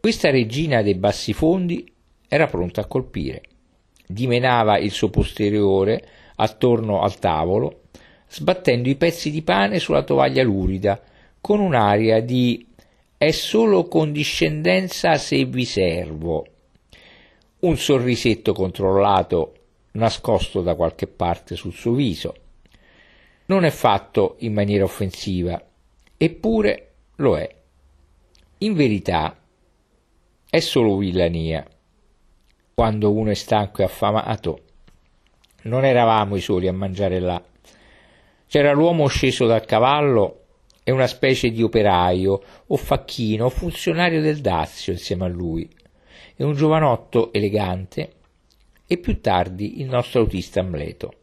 Questa 0.00 0.30
regina 0.30 0.80
dei 0.80 0.94
bassi 0.94 1.34
fondi 1.34 1.92
era 2.26 2.46
pronta 2.46 2.80
a 2.80 2.86
colpire. 2.86 3.42
Dimenava 4.06 4.78
il 4.78 4.90
suo 4.90 5.10
posteriore 5.10 6.06
attorno 6.36 7.02
al 7.02 7.18
tavolo, 7.18 7.82
sbattendo 8.28 8.88
i 8.88 8.96
pezzi 8.96 9.30
di 9.30 9.42
pane 9.42 9.78
sulla 9.78 10.02
tovaglia 10.02 10.42
lurida, 10.42 11.00
con 11.40 11.60
un'aria 11.60 12.20
di 12.20 12.66
è 13.18 13.30
solo 13.30 13.88
condiscendenza 13.88 15.16
se 15.16 15.44
vi 15.44 15.64
servo. 15.64 16.46
Un 17.60 17.76
sorrisetto 17.78 18.52
controllato 18.52 19.54
nascosto 19.92 20.60
da 20.60 20.74
qualche 20.74 21.06
parte 21.06 21.56
sul 21.56 21.72
suo 21.72 21.92
viso. 21.92 22.34
Non 23.46 23.64
è 23.64 23.70
fatto 23.70 24.36
in 24.40 24.52
maniera 24.52 24.84
offensiva, 24.84 25.60
eppure 26.16 26.92
lo 27.16 27.38
è. 27.38 27.48
In 28.58 28.74
verità 28.74 29.36
è 30.48 30.60
solo 30.60 30.96
villania. 30.96 31.66
Quando 32.78 33.10
uno 33.10 33.30
è 33.30 33.34
stanco 33.34 33.80
e 33.80 33.84
affamato, 33.84 34.60
non 35.62 35.86
eravamo 35.86 36.36
i 36.36 36.42
soli 36.42 36.68
a 36.68 36.74
mangiare 36.74 37.18
là. 37.20 37.42
C'era 38.46 38.72
l'uomo 38.74 39.06
sceso 39.06 39.46
dal 39.46 39.64
cavallo 39.64 40.42
e 40.84 40.90
una 40.90 41.06
specie 41.06 41.50
di 41.50 41.62
operaio 41.62 42.42
o 42.66 42.76
facchino 42.76 43.46
o 43.46 43.48
funzionario 43.48 44.20
del 44.20 44.42
Dazio 44.42 44.92
insieme 44.92 45.24
a 45.24 45.28
lui, 45.28 45.66
e 46.36 46.44
un 46.44 46.52
giovanotto 46.52 47.32
elegante 47.32 48.12
e 48.86 48.98
più 48.98 49.22
tardi 49.22 49.80
il 49.80 49.86
nostro 49.86 50.20
autista 50.20 50.60
Amleto. 50.60 51.14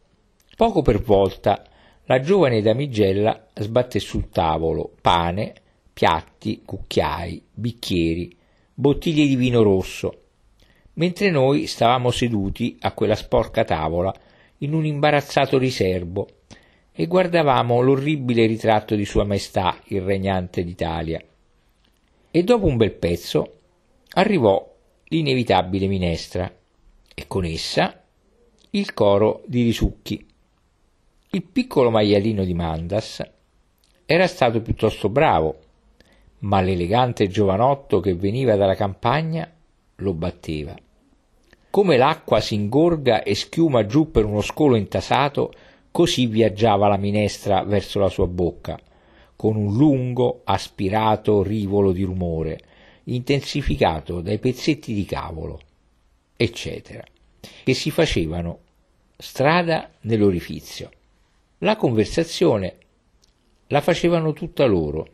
Poco 0.57 0.81
per 0.81 1.03
volta 1.03 1.63
la 2.05 2.19
giovane 2.19 2.63
damigella 2.63 3.49
sbatte 3.53 3.99
sul 3.99 4.29
tavolo 4.29 4.91
pane, 4.99 5.53
piatti, 5.93 6.63
cucchiai, 6.65 7.45
bicchieri, 7.53 8.35
bottiglie 8.73 9.27
di 9.27 9.35
vino 9.35 9.61
rosso, 9.61 10.17
mentre 10.93 11.29
noi 11.29 11.65
stavamo 11.65 12.11
seduti 12.11 12.77
a 12.81 12.91
quella 12.91 13.15
sporca 13.15 13.63
tavola 13.63 14.13
in 14.59 14.73
un 14.73 14.85
imbarazzato 14.85 15.57
riservo 15.57 16.27
e 16.91 17.07
guardavamo 17.07 17.81
l'orribile 17.81 18.45
ritratto 18.45 18.95
di 18.95 19.05
Sua 19.05 19.23
Maestà, 19.23 19.79
il 19.85 20.01
regnante 20.01 20.63
d'Italia. 20.63 21.21
E 22.29 22.43
dopo 22.43 22.65
un 22.65 22.77
bel 22.77 22.93
pezzo 22.93 23.59
arrivò 24.13 24.71
l'inevitabile 25.05 25.87
minestra 25.87 26.51
e 27.13 27.27
con 27.27 27.45
essa 27.45 28.03
il 28.71 28.93
coro 28.93 29.43
di 29.45 29.63
risucchi. 29.63 30.25
Il 31.31 31.43
piccolo 31.43 31.89
maialino 31.89 32.43
di 32.43 32.53
Mandas 32.53 33.21
era 34.05 34.27
stato 34.27 34.61
piuttosto 34.61 35.09
bravo, 35.09 35.59
ma 36.39 36.61
l'elegante 36.61 37.27
giovanotto 37.27 37.99
che 37.99 38.13
veniva 38.13 38.55
dalla 38.55 38.75
campagna 38.75 39.52
lo 40.03 40.13
batteva. 40.13 40.75
Come 41.71 41.97
l'acqua 41.97 42.39
si 42.39 42.53
ingorga 42.53 43.23
e 43.23 43.33
schiuma 43.33 43.87
giù 43.87 44.11
per 44.11 44.25
uno 44.25 44.41
scolo 44.41 44.75
intasato, 44.75 45.51
così 45.89 46.27
viaggiava 46.27 46.87
la 46.87 46.97
minestra 46.97 47.63
verso 47.63 47.99
la 47.99 48.09
sua 48.09 48.27
bocca, 48.27 48.79
con 49.35 49.55
un 49.55 49.75
lungo, 49.75 50.41
aspirato 50.43 51.41
rivolo 51.41 51.91
di 51.91 52.03
rumore, 52.03 52.59
intensificato 53.05 54.21
dai 54.21 54.37
pezzetti 54.37 54.93
di 54.93 55.05
cavolo 55.05 55.59
eccetera, 56.35 57.03
che 57.63 57.73
si 57.73 57.91
facevano 57.91 58.59
strada 59.17 59.91
nell'orifizio. 60.01 60.91
La 61.59 61.75
conversazione 61.77 62.77
la 63.67 63.81
facevano 63.81 64.33
tutta 64.33 64.65
loro, 64.65 65.07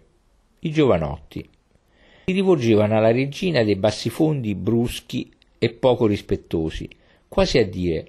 i 0.60 0.72
giovanotti. 0.72 1.48
Si 2.30 2.36
rivolgevano 2.36 2.96
alla 2.96 3.12
regina 3.12 3.64
dei 3.64 3.76
bassifondi 3.76 4.54
bruschi 4.54 5.34
e 5.58 5.72
poco 5.72 6.06
rispettosi, 6.06 6.88
quasi 7.28 7.58
a 7.58 7.68
dire 7.68 8.08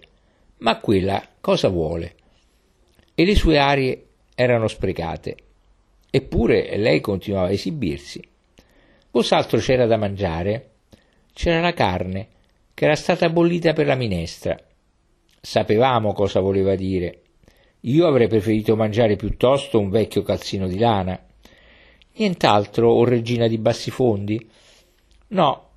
ma 0.58 0.78
quella 0.78 1.26
cosa 1.40 1.68
vuole? 1.68 2.16
E 3.14 3.24
le 3.24 3.34
sue 3.34 3.56
arie 3.56 4.08
erano 4.34 4.68
sprecate. 4.68 5.36
Eppure 6.10 6.76
lei 6.76 7.00
continuava 7.00 7.46
a 7.46 7.52
esibirsi. 7.52 8.22
Cos'altro 9.10 9.58
c'era 9.58 9.86
da 9.86 9.96
mangiare? 9.96 10.72
C'era 11.32 11.60
la 11.60 11.72
carne, 11.72 12.28
che 12.74 12.84
era 12.84 12.96
stata 12.96 13.30
bollita 13.30 13.72
per 13.72 13.86
la 13.86 13.94
minestra. 13.94 14.54
Sapevamo 15.40 16.12
cosa 16.12 16.40
voleva 16.40 16.74
dire. 16.74 17.22
Io 17.84 18.06
avrei 18.06 18.28
preferito 18.28 18.76
mangiare 18.76 19.16
piuttosto 19.16 19.80
un 19.80 19.88
vecchio 19.88 20.20
calzino 20.20 20.68
di 20.68 20.78
lana. 20.78 21.18
Nient'altro, 22.20 22.90
o 22.90 23.04
regina 23.04 23.48
di 23.48 23.56
bassi 23.56 23.90
fondi? 23.90 24.46
No. 25.28 25.68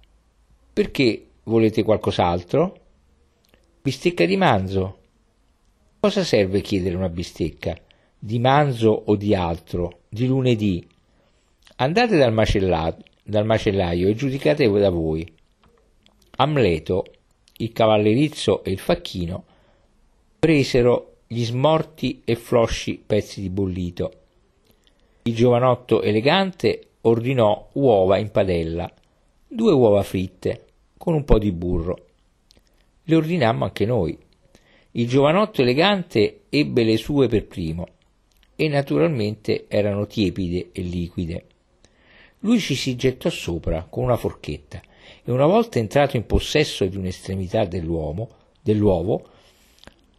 Perché 0.73 1.27
volete 1.43 1.83
qualcos'altro? 1.83 2.79
Bistecca 3.81 4.25
di 4.25 4.35
manzo. 4.35 4.97
Cosa 6.01 6.25
serve 6.25 6.59
chiedere 6.59 6.97
una 6.97 7.07
bistecca? 7.07 7.73
Di 8.19 8.39
manzo 8.39 8.89
o 8.89 9.15
di 9.15 9.33
altro? 9.33 10.01
Di 10.09 10.27
lunedì? 10.27 10.85
Andate 11.77 12.17
dal, 12.17 12.33
dal 13.23 13.45
macellaio 13.45 14.09
e 14.09 14.13
giudicate 14.13 14.69
da 14.69 14.89
voi. 14.89 15.25
Amleto, 16.35 17.05
il 17.59 17.71
cavallerizzo 17.71 18.65
e 18.65 18.71
il 18.71 18.79
facchino 18.79 19.45
presero 20.39 21.19
gli 21.25 21.45
smorti 21.45 22.21
e 22.25 22.35
flosci 22.35 23.01
pezzi 23.05 23.39
di 23.39 23.49
bollito. 23.49 24.22
Il 25.25 25.35
giovanotto 25.35 26.01
elegante 26.01 26.87
ordinò 27.01 27.69
uova 27.73 28.17
in 28.17 28.29
padella, 28.29 28.91
due 29.47 29.71
uova 29.71 30.03
fritte, 30.03 30.65
con 30.97 31.13
un 31.13 31.23
po' 31.23 31.39
di 31.39 31.53
burro. 31.53 32.07
Le 33.03 33.15
ordinammo 33.15 33.63
anche 33.63 33.85
noi. 33.85 34.17
Il 34.91 35.07
giovanotto 35.07 35.61
elegante 35.61 36.41
ebbe 36.49 36.83
le 36.83 36.97
sue 36.97 37.29
per 37.29 37.45
primo 37.45 37.87
e 38.57 38.67
naturalmente 38.67 39.65
erano 39.69 40.07
tiepide 40.07 40.71
e 40.73 40.81
liquide. 40.81 41.45
Lui 42.39 42.59
ci 42.59 42.75
si 42.75 42.97
gettò 42.97 43.29
sopra 43.29 43.87
con 43.89 44.03
una 44.03 44.17
forchetta 44.17 44.81
e 45.23 45.31
una 45.31 45.45
volta 45.45 45.79
entrato 45.79 46.17
in 46.17 46.25
possesso 46.25 46.85
di 46.85 46.97
un'estremità 46.97 47.63
dell'uovo, 47.63 49.29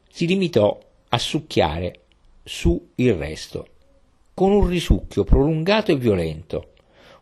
si 0.09 0.26
limitò 0.26 0.78
a 1.11 1.18
succhiare 1.18 2.00
su 2.42 2.92
il 2.94 3.12
resto, 3.12 3.68
con 4.35 4.53
un 4.53 4.66
risucchio 4.66 5.24
prolungato 5.24 5.93
e 5.93 5.97
violento, 5.97 6.72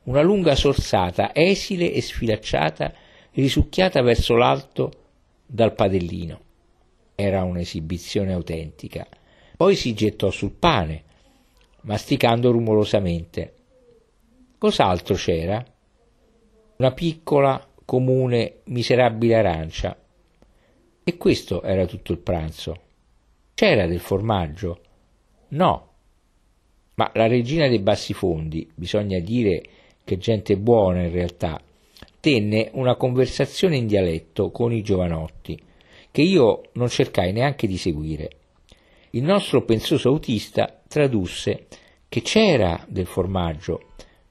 una 0.05 0.23
lunga 0.23 0.55
sorsata 0.55 1.35
esile 1.35 1.93
e 1.93 2.01
sfilacciata 2.01 2.93
risucchiata 3.33 4.03
verso 4.03 4.35
l'alto 4.35 4.93
dal 5.47 5.75
padellino. 5.75 6.41
Era 7.15 7.45
un'esibizione 7.45 8.33
autentica. 8.33 9.07
Poi 9.57 9.77
si 9.77 9.95
gettò 9.95 10.31
sul 10.31 10.53
pane, 10.53 11.05
masticando 11.83 12.51
rumorosamente. 12.51 13.55
Cos'altro 14.59 15.15
c'era? 15.15 15.65
una 16.83 16.93
piccola, 16.93 17.65
comune, 17.85 18.63
miserabile 18.65 19.37
arancia. 19.37 19.97
E 21.05 21.17
questo 21.17 21.63
era 21.63 21.87
tutto 21.87 22.11
il 22.11 22.19
pranzo. 22.19 22.81
C'era 23.55 23.87
del 23.87 24.01
formaggio? 24.01 24.81
No. 25.49 25.91
Ma 27.03 27.11
la 27.15 27.27
regina 27.27 27.67
dei 27.67 27.81
bassi 27.81 28.13
fondi, 28.13 28.71
bisogna 28.73 29.19
dire 29.19 29.61
che 30.05 30.19
gente 30.19 30.57
buona 30.57 31.03
in 31.03 31.11
realtà, 31.11 31.61
tenne 32.21 32.71
una 32.75 32.95
conversazione 32.95 33.77
in 33.77 33.89
dialetto 33.89 34.53
con 34.53 34.73
i 34.73 34.83
giovanotti, 34.83 35.61
che 36.13 36.23
io 36.23 36.61
non 36.75 36.89
cercai 36.89 37.33
neanche 37.33 37.67
di 37.67 37.77
seguire. 37.77 38.31
Il 39.11 39.25
nostro 39.25 39.65
pensoso 39.65 40.11
autista 40.11 40.81
tradusse 40.87 41.67
che 42.09 42.23
c'era 42.23 42.87
del 42.89 43.07
formaggio, 43.07 43.81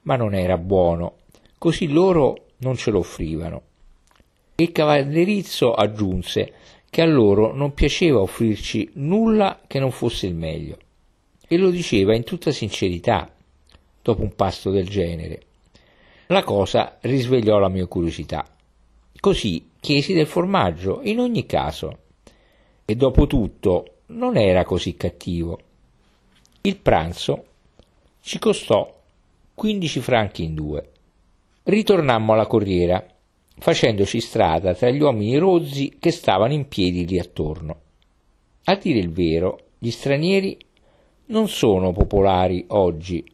ma 0.02 0.16
non 0.16 0.34
era 0.34 0.56
buono 0.56 1.16
così 1.58 1.88
loro 1.88 2.46
non 2.60 2.76
ce 2.76 2.90
lo 2.90 3.00
offrivano. 3.00 3.62
Il 4.56 4.72
cavallerizzo 4.72 5.74
aggiunse 5.74 6.54
che 6.88 7.02
a 7.02 7.06
loro 7.06 7.54
non 7.54 7.74
piaceva 7.74 8.20
offrirci 8.20 8.92
nulla 8.94 9.60
che 9.66 9.78
non 9.78 9.90
fosse 9.90 10.26
il 10.26 10.34
meglio, 10.34 10.78
e 11.52 11.58
lo 11.58 11.68
diceva 11.68 12.16
in 12.16 12.24
tutta 12.24 12.50
sincerità, 12.50 13.30
dopo 14.00 14.22
un 14.22 14.34
pasto 14.34 14.70
del 14.70 14.88
genere. 14.88 15.42
La 16.28 16.42
cosa 16.44 16.96
risvegliò 17.02 17.58
la 17.58 17.68
mia 17.68 17.84
curiosità. 17.84 18.48
Così 19.20 19.68
chiesi 19.78 20.14
del 20.14 20.26
formaggio 20.26 21.00
in 21.02 21.18
ogni 21.18 21.44
caso. 21.44 21.98
e 22.86 22.96
dopo 22.96 23.26
tutto 23.26 23.96
non 24.06 24.38
era 24.38 24.64
così 24.64 24.96
cattivo. 24.96 25.58
Il 26.62 26.78
pranzo 26.78 27.44
ci 28.22 28.38
costò 28.38 29.00
15 29.52 30.00
franchi 30.00 30.44
in 30.44 30.54
due. 30.54 30.90
Ritornammo 31.64 32.32
alla 32.32 32.46
corriera, 32.46 33.06
facendoci 33.58 34.20
strada 34.20 34.74
tra 34.74 34.88
gli 34.88 35.02
uomini 35.02 35.36
rozzi 35.36 35.96
che 35.98 36.12
stavano 36.12 36.54
in 36.54 36.66
piedi 36.66 37.06
lì 37.06 37.18
attorno. 37.18 37.80
A 38.64 38.74
dire 38.76 38.98
il 38.98 39.10
vero, 39.10 39.66
gli 39.78 39.90
stranieri 39.90 40.56
non 41.26 41.48
sono 41.48 41.92
popolari 41.92 42.64
oggi, 42.68 43.24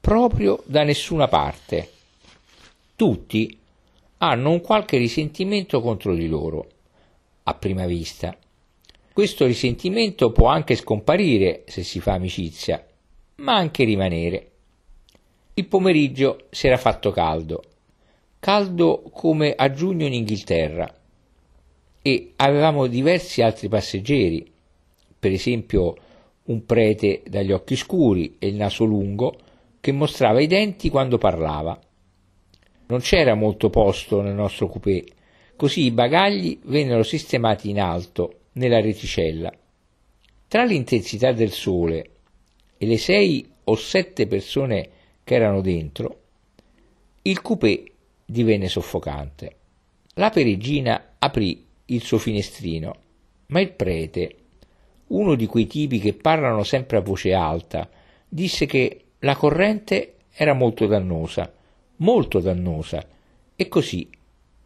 proprio 0.00 0.62
da 0.66 0.82
nessuna 0.82 1.28
parte. 1.28 1.90
Tutti 2.96 3.58
hanno 4.18 4.50
un 4.50 4.60
qualche 4.60 4.98
risentimento 4.98 5.80
contro 5.80 6.14
di 6.14 6.28
loro, 6.28 6.66
a 7.44 7.54
prima 7.54 7.86
vista. 7.86 8.36
Questo 9.12 9.46
risentimento 9.46 10.32
può 10.32 10.48
anche 10.48 10.74
scomparire 10.74 11.64
se 11.66 11.82
si 11.82 12.00
fa 12.00 12.14
amicizia, 12.14 12.84
ma 13.36 13.54
anche 13.54 13.84
rimanere. 13.84 14.50
Il 15.54 15.66
pomeriggio 15.66 16.46
si 16.50 16.66
era 16.66 16.78
fatto 16.78 17.10
caldo, 17.10 17.62
caldo 18.38 19.02
come 19.12 19.54
a 19.54 19.70
giugno 19.70 20.06
in 20.06 20.14
Inghilterra, 20.14 20.92
e 22.00 22.32
avevamo 22.36 22.86
diversi 22.86 23.42
altri 23.42 23.68
passeggeri, 23.68 24.50
per 25.18 25.30
esempio 25.30 25.96
un 26.44 26.64
prete 26.64 27.22
dagli 27.26 27.52
occhi 27.52 27.76
scuri 27.76 28.36
e 28.38 28.48
il 28.48 28.54
naso 28.54 28.84
lungo 28.84 29.38
che 29.80 29.92
mostrava 29.92 30.40
i 30.40 30.46
denti 30.46 30.90
quando 30.90 31.18
parlava. 31.18 31.78
Non 32.86 33.00
c'era 33.00 33.34
molto 33.34 33.70
posto 33.70 34.20
nel 34.20 34.34
nostro 34.34 34.68
coupé, 34.68 35.04
così 35.56 35.84
i 35.84 35.90
bagagli 35.92 36.58
vennero 36.64 37.02
sistemati 37.02 37.70
in 37.70 37.80
alto, 37.80 38.40
nella 38.52 38.80
reticella. 38.80 39.52
Tra 40.48 40.64
l'intensità 40.64 41.32
del 41.32 41.52
sole 41.52 42.10
e 42.76 42.86
le 42.86 42.98
sei 42.98 43.48
o 43.64 43.76
sette 43.76 44.26
persone 44.26 44.90
che 45.24 45.34
erano 45.34 45.60
dentro, 45.60 46.20
il 47.22 47.40
coupé 47.40 47.84
divenne 48.24 48.68
soffocante. 48.68 49.56
La 50.14 50.30
perigina 50.30 51.14
aprì 51.18 51.64
il 51.86 52.02
suo 52.02 52.18
finestrino, 52.18 52.94
ma 53.46 53.60
il 53.60 53.72
prete, 53.72 54.36
uno 55.14 55.34
di 55.34 55.46
quei 55.46 55.66
tipi 55.66 55.98
che 55.98 56.14
parlano 56.14 56.62
sempre 56.62 56.98
a 56.98 57.02
voce 57.02 57.32
alta, 57.32 57.88
disse 58.28 58.66
che 58.66 59.04
la 59.20 59.36
corrente 59.36 60.14
era 60.34 60.52
molto 60.52 60.86
dannosa 60.86 61.52
molto 62.02 62.40
dannosa, 62.40 63.04
e 63.56 63.68
così 63.68 64.08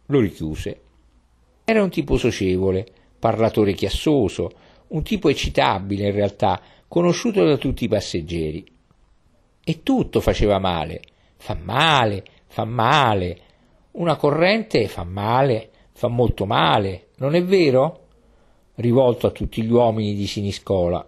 lo 0.07 0.19
richiuse. 0.19 0.81
Era 1.63 1.83
un 1.83 1.89
tipo 1.89 2.17
socievole, 2.17 2.85
parlatore 3.19 3.73
chiassoso, 3.73 4.51
un 4.87 5.03
tipo 5.03 5.29
eccitabile 5.29 6.07
in 6.07 6.13
realtà, 6.13 6.61
conosciuto 6.87 7.45
da 7.45 7.57
tutti 7.57 7.85
i 7.85 7.89
passeggeri. 7.89 8.65
E 9.63 9.83
tutto 9.83 10.19
faceva 10.19 10.59
male, 10.59 11.01
fa 11.35 11.55
male, 11.61 12.23
fa 12.47 12.65
male. 12.65 13.41
Una 13.91 14.15
corrente 14.15 14.87
fa 14.87 15.03
male, 15.03 15.69
fa 15.91 16.07
molto 16.07 16.45
male, 16.45 17.07
non 17.17 17.35
è 17.35 17.43
vero? 17.43 18.06
Rivolto 18.79 19.25
a 19.25 19.31
tutti 19.31 19.63
gli 19.63 19.71
uomini 19.71 20.13
di 20.13 20.27
Siniscola. 20.27 21.03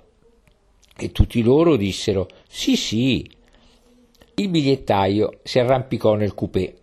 E 0.98 1.12
tutti 1.12 1.44
loro 1.44 1.76
dissero 1.76 2.28
sì, 2.48 2.76
sì, 2.76 3.30
il 4.34 4.50
bigliettaio 4.50 5.40
si 5.44 5.60
arrampicò 5.60 6.16
nel 6.16 6.34
coupé 6.34 6.76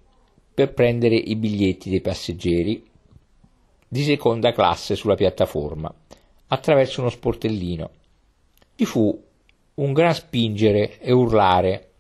per 0.54 0.72
prendere 0.72 1.16
i 1.16 1.34
biglietti 1.34 1.90
dei 1.90 2.00
passeggeri 2.00 2.84
di 3.88 4.02
seconda 4.04 4.52
classe 4.52 4.94
sulla 4.94 5.16
piattaforma 5.16 5.92
attraverso 6.46 7.00
uno 7.00 7.10
sportellino. 7.10 7.90
Ci 8.76 8.84
fu 8.84 9.24
un 9.74 9.92
gran 9.92 10.14
spingere 10.14 11.00
e 11.00 11.10
urlare 11.10 11.90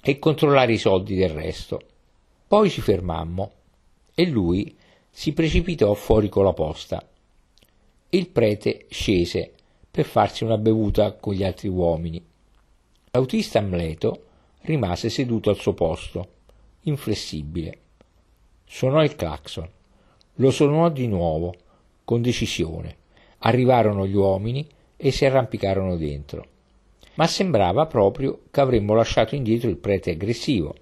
e 0.00 0.18
controllare 0.18 0.72
i 0.72 0.78
soldi 0.78 1.14
del 1.14 1.30
resto. 1.30 1.78
Poi 2.46 2.70
ci 2.70 2.80
fermammo 2.80 3.52
e 4.14 4.24
lui 4.26 4.74
si 5.10 5.34
precipitò 5.34 5.92
fuori 5.92 6.30
con 6.30 6.44
la 6.44 6.54
posta. 6.54 7.06
Il 8.10 8.30
prete 8.30 8.86
scese 8.88 9.52
per 9.90 10.06
farsi 10.06 10.42
una 10.42 10.56
bevuta 10.56 11.12
con 11.12 11.34
gli 11.34 11.44
altri 11.44 11.68
uomini. 11.68 12.24
L'autista 13.10 13.58
Amleto 13.58 14.24
rimase 14.62 15.10
seduto 15.10 15.50
al 15.50 15.58
suo 15.58 15.74
posto, 15.74 16.28
inflessibile. 16.84 17.78
Suonò 18.64 19.04
il 19.04 19.14
clacson. 19.14 19.68
Lo 20.36 20.50
suonò 20.50 20.88
di 20.88 21.06
nuovo, 21.06 21.54
con 22.02 22.22
decisione. 22.22 22.96
Arrivarono 23.40 24.06
gli 24.06 24.14
uomini 24.14 24.66
e 24.96 25.10
si 25.10 25.26
arrampicarono 25.26 25.96
dentro. 25.96 26.46
Ma 27.16 27.26
sembrava 27.26 27.84
proprio 27.84 28.40
che 28.50 28.60
avremmo 28.62 28.94
lasciato 28.94 29.34
indietro 29.34 29.68
il 29.68 29.76
prete 29.76 30.12
aggressivo. 30.12 30.74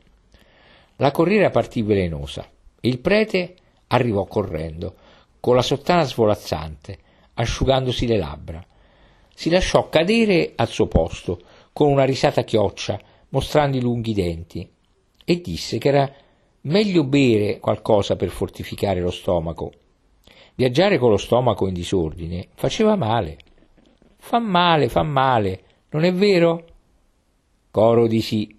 La 0.99 1.11
corriera 1.11 1.51
partì 1.51 1.83
velenosa. 1.83 2.49
Il 2.83 3.01
prete 3.01 3.57
arrivò 3.89 4.27
correndo, 4.27 4.95
con 5.41 5.57
la 5.57 5.63
sottana 5.63 6.05
svolazzante, 6.05 6.99
asciugandosi 7.37 8.07
le 8.07 8.19
labbra. 8.19 8.65
Si 9.35 9.51
lasciò 9.51 9.89
cadere 9.89 10.53
al 10.57 10.69
suo 10.69 10.87
posto, 10.87 11.41
con 11.73 11.91
una 11.91 12.05
risata 12.05 12.45
chioccia 12.45 12.99
mostrando 13.31 13.77
i 13.77 13.81
lunghi 13.81 14.15
denti, 14.15 14.69
e 15.25 15.41
disse 15.41 15.79
che 15.79 15.89
era 15.89 16.11
meglio 16.63 17.05
bere 17.05 17.59
qualcosa 17.59 18.17
per 18.17 18.29
fortificare 18.29 19.01
lo 19.01 19.11
stomaco. 19.11 19.73
Viaggiare 20.55 20.99
con 20.99 21.11
lo 21.11 21.17
stomaco 21.19 21.67
in 21.67 21.75
disordine 21.75 22.49
faceva 22.55 22.97
male. 22.97 23.37
Fa 24.17 24.39
male, 24.39 24.89
fa 24.89 25.03
male, 25.03 25.61
non 25.91 26.05
è 26.05 26.13
vero? 26.13 26.65
Coro 27.71 28.07
di 28.07 28.23
sì. 28.23 28.59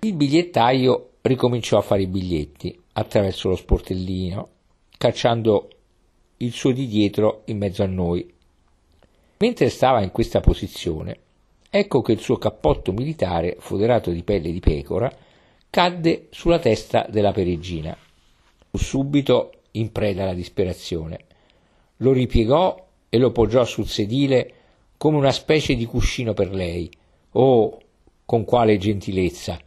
Il 0.00 0.14
bigliettaio 0.14 1.14
ricominciò 1.22 1.78
a 1.78 1.82
fare 1.82 2.02
i 2.02 2.06
biglietti 2.06 2.78
attraverso 2.92 3.48
lo 3.48 3.56
sportellino, 3.56 4.48
cacciando 4.96 5.68
il 6.44 6.52
suo 6.52 6.72
di 6.72 6.86
dietro 6.86 7.42
in 7.46 7.58
mezzo 7.58 7.82
a 7.82 7.86
noi. 7.86 8.32
Mentre 9.38 9.68
stava 9.68 10.02
in 10.02 10.10
questa 10.10 10.40
posizione, 10.40 11.18
ecco 11.70 12.02
che 12.02 12.12
il 12.12 12.20
suo 12.20 12.36
cappotto 12.36 12.92
militare, 12.92 13.56
foderato 13.58 14.10
di 14.10 14.22
pelle 14.22 14.52
di 14.52 14.60
pecora, 14.60 15.12
cadde 15.70 16.28
sulla 16.30 16.58
testa 16.58 17.06
della 17.10 17.32
peregina. 17.32 17.96
Fu 18.70 18.78
subito 18.78 19.52
in 19.72 19.90
preda 19.90 20.22
alla 20.22 20.34
disperazione. 20.34 21.18
Lo 21.98 22.12
ripiegò 22.12 22.86
e 23.08 23.18
lo 23.18 23.32
poggiò 23.32 23.64
sul 23.64 23.88
sedile 23.88 24.52
come 24.96 25.16
una 25.16 25.32
specie 25.32 25.74
di 25.74 25.86
cuscino 25.86 26.34
per 26.34 26.54
lei. 26.54 26.90
Oh, 27.32 27.80
con 28.24 28.44
quale 28.44 28.78
gentilezza! 28.78 29.58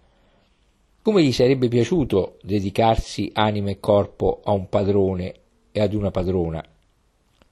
Come 1.02 1.24
gli 1.24 1.32
sarebbe 1.32 1.68
piaciuto 1.68 2.38
dedicarsi 2.42 3.32
anima 3.34 3.70
e 3.70 3.80
corpo 3.80 4.42
a 4.44 4.52
un 4.52 4.68
padrone 4.68 5.34
e 5.72 5.80
ad 5.80 5.94
una 5.94 6.12
padrona. 6.12 6.64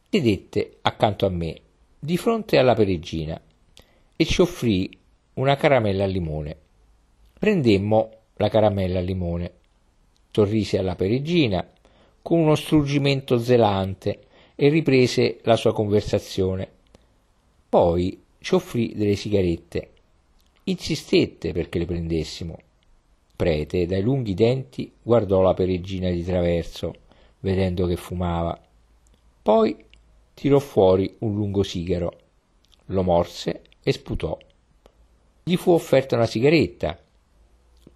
Sedette 0.10 0.78
accanto 0.82 1.26
a 1.26 1.30
me, 1.30 1.60
di 2.00 2.18
fronte 2.18 2.58
alla 2.58 2.74
peregina, 2.74 3.40
e 4.16 4.26
ci 4.26 4.42
offrì 4.42 4.98
una 5.34 5.56
caramella 5.56 6.06
al 6.06 6.12
limone. 6.12 6.56
Prendemmo 7.38 8.10
la 8.36 8.50
caramella 8.50 9.00
al 9.00 9.06
limone. 9.06 9.52
Sorrise 10.32 10.78
alla 10.78 10.96
perigina 10.96 11.68
con 12.22 12.40
uno 12.40 12.56
struggimento 12.56 13.38
zelante 13.38 14.20
e 14.56 14.70
riprese 14.70 15.40
la 15.44 15.56
sua 15.56 15.74
conversazione. 15.74 16.68
Poi 17.70 18.22
ci 18.40 18.56
offrì 18.56 18.94
delle 18.96 19.16
sigarette. 19.16 19.90
Insistette 20.64 21.52
perché 21.52 21.80
le 21.80 21.86
prendessimo. 21.86 22.60
Prete, 23.36 23.86
dai 23.86 24.02
lunghi 24.02 24.34
denti, 24.34 24.92
guardò 25.02 25.42
la 25.42 25.54
perigina 25.54 26.10
di 26.10 26.24
traverso, 26.24 26.94
vedendo 27.46 27.86
che 27.86 27.96
fumava. 27.96 28.60
Poi 29.44 29.86
tirò 30.34 30.58
fuori 30.58 31.16
un 31.20 31.36
lungo 31.36 31.62
sigaro, 31.62 32.18
lo 32.86 33.04
morse 33.04 33.62
e 33.84 33.92
sputò. 33.92 34.36
Gli 35.44 35.56
fu 35.56 35.70
offerta 35.70 36.16
una 36.16 36.26
sigaretta. 36.26 36.98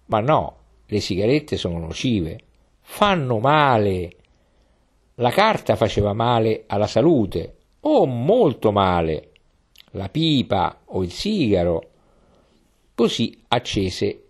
Ma 0.06 0.20
no, 0.20 0.56
le 0.86 1.00
sigarette 1.00 1.56
sono 1.56 1.80
nocive, 1.80 2.38
fanno 2.80 3.40
male. 3.40 4.16
La 5.16 5.30
carta 5.30 5.74
faceva 5.74 6.12
male 6.12 6.62
alla 6.68 6.86
salute, 6.86 7.56
o 7.80 8.06
molto 8.06 8.70
male. 8.70 9.32
La 9.92 10.08
pipa 10.08 10.82
o 10.84 11.02
il 11.02 11.10
sigaro. 11.10 11.88
Così 12.94 13.36
accese 13.48 14.26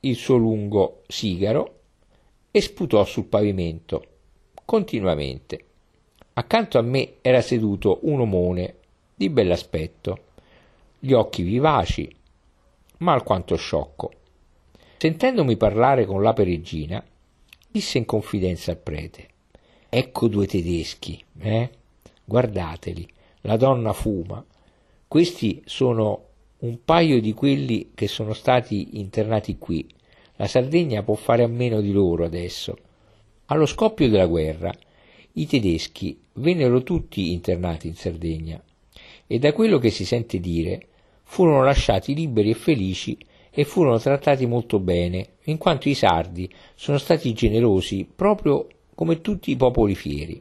il 0.00 0.16
suo 0.16 0.36
lungo 0.36 1.02
sigaro 1.06 1.82
e 2.50 2.60
sputò 2.60 3.04
sul 3.04 3.26
pavimento 3.26 4.08
continuamente. 4.64 5.64
Accanto 6.34 6.78
a 6.78 6.82
me 6.82 7.14
era 7.20 7.40
seduto 7.40 8.00
un 8.02 8.20
omone 8.20 8.74
di 9.14 9.28
bell'aspetto 9.28 10.18
gli 10.98 11.12
occhi 11.12 11.42
vivaci, 11.42 12.16
ma 12.98 13.12
alquanto 13.12 13.56
sciocco. 13.56 14.10
Sentendomi 14.96 15.56
parlare 15.56 16.06
con 16.06 16.22
la 16.22 16.32
peregina, 16.32 17.04
disse 17.70 17.98
in 17.98 18.06
confidenza 18.06 18.70
al 18.70 18.78
prete: 18.78 19.28
Ecco 19.90 20.28
due 20.28 20.46
tedeschi, 20.46 21.22
eh? 21.40 21.70
guardateli, 22.24 23.06
la 23.42 23.56
donna 23.56 23.92
fuma. 23.92 24.42
Questi 25.06 25.62
sono 25.66 26.24
un 26.60 26.82
paio 26.84 27.20
di 27.20 27.34
quelli 27.34 27.90
che 27.94 28.08
sono 28.08 28.32
stati 28.32 28.98
internati 28.98 29.58
qui. 29.58 29.86
La 30.36 30.46
Sardegna 30.46 31.02
può 31.02 31.14
fare 31.14 31.42
a 31.42 31.48
meno 31.48 31.80
di 31.82 31.92
loro 31.92 32.24
adesso. 32.24 32.76
Allo 33.46 33.66
scoppio 33.66 34.08
della 34.08 34.24
guerra, 34.24 34.72
i 35.32 35.46
tedeschi 35.46 36.18
vennero 36.34 36.82
tutti 36.82 37.32
internati 37.32 37.88
in 37.88 37.94
Sardegna 37.94 38.62
e 39.26 39.38
da 39.38 39.52
quello 39.52 39.76
che 39.78 39.90
si 39.90 40.06
sente 40.06 40.40
dire 40.40 40.86
furono 41.24 41.62
lasciati 41.62 42.14
liberi 42.14 42.50
e 42.50 42.54
felici 42.54 43.18
e 43.50 43.64
furono 43.64 43.98
trattati 43.98 44.46
molto 44.46 44.78
bene, 44.78 45.34
in 45.44 45.58
quanto 45.58 45.90
i 45.90 45.94
sardi 45.94 46.50
sono 46.74 46.96
stati 46.96 47.34
generosi 47.34 48.08
proprio 48.16 48.66
come 48.94 49.20
tutti 49.20 49.50
i 49.50 49.56
popoli 49.56 49.94
fieri. 49.94 50.40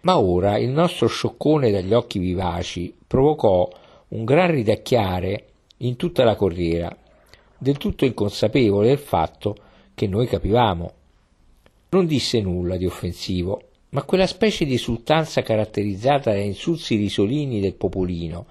Ma 0.00 0.18
ora 0.18 0.58
il 0.58 0.70
nostro 0.70 1.06
scioccone 1.06 1.70
dagli 1.70 1.94
occhi 1.94 2.18
vivaci 2.18 2.92
provocò 3.06 3.70
un 4.08 4.24
gran 4.24 4.50
ridacchiare 4.50 5.46
in 5.78 5.94
tutta 5.94 6.24
la 6.24 6.34
corriera, 6.34 6.94
del 7.56 7.76
tutto 7.76 8.04
inconsapevole 8.04 8.88
del 8.88 8.98
fatto 8.98 9.56
che 9.94 10.08
noi 10.08 10.26
capivamo. 10.26 10.92
Non 11.94 12.06
disse 12.06 12.40
nulla 12.40 12.76
di 12.76 12.86
offensivo, 12.86 13.68
ma 13.90 14.02
quella 14.02 14.26
specie 14.26 14.64
di 14.64 14.74
esultanza 14.74 15.42
caratterizzata 15.42 16.32
da 16.32 16.40
insulsi 16.40 16.96
risolini 16.96 17.60
del 17.60 17.74
popolino, 17.74 18.46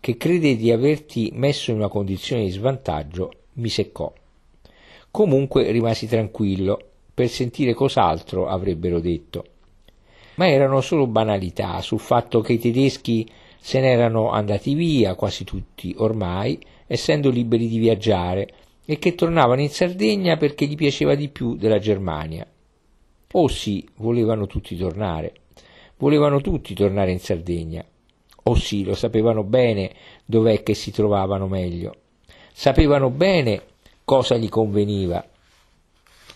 che 0.00 0.16
crede 0.16 0.56
di 0.56 0.72
averti 0.72 1.30
messo 1.32 1.70
in 1.70 1.76
una 1.76 1.86
condizione 1.86 2.42
di 2.42 2.50
svantaggio, 2.50 3.30
mi 3.52 3.68
seccò. 3.68 4.12
Comunque 5.12 5.70
rimasi 5.70 6.08
tranquillo 6.08 6.86
per 7.14 7.28
sentire 7.28 7.72
cos'altro 7.72 8.48
avrebbero 8.48 8.98
detto. 8.98 9.44
Ma 10.34 10.48
erano 10.48 10.80
solo 10.80 11.06
banalità 11.06 11.80
sul 11.82 12.00
fatto 12.00 12.40
che 12.40 12.54
i 12.54 12.58
tedeschi 12.58 13.30
se 13.60 13.78
n'erano 13.78 14.32
andati 14.32 14.74
via, 14.74 15.14
quasi 15.14 15.44
tutti 15.44 15.94
ormai, 15.98 16.58
essendo 16.88 17.30
liberi 17.30 17.68
di 17.68 17.78
viaggiare, 17.78 18.48
e 18.84 18.98
che 18.98 19.14
tornavano 19.14 19.60
in 19.60 19.70
Sardegna 19.70 20.36
perché 20.36 20.66
gli 20.66 20.74
piaceva 20.74 21.14
di 21.14 21.28
più 21.28 21.54
della 21.54 21.78
Germania. 21.78 22.44
O 23.32 23.48
sì, 23.48 23.86
volevano 23.96 24.46
tutti 24.46 24.76
tornare. 24.76 25.32
Volevano 25.96 26.40
tutti 26.40 26.74
tornare 26.74 27.12
in 27.12 27.20
Sardegna. 27.20 27.84
O 28.44 28.54
sì, 28.54 28.84
lo 28.84 28.94
sapevano 28.94 29.42
bene 29.42 29.94
dov'è 30.24 30.62
che 30.62 30.74
si 30.74 30.90
trovavano 30.90 31.46
meglio. 31.46 31.96
Sapevano 32.52 33.10
bene 33.10 33.62
cosa 34.04 34.36
gli 34.36 34.48
conveniva 34.48 35.22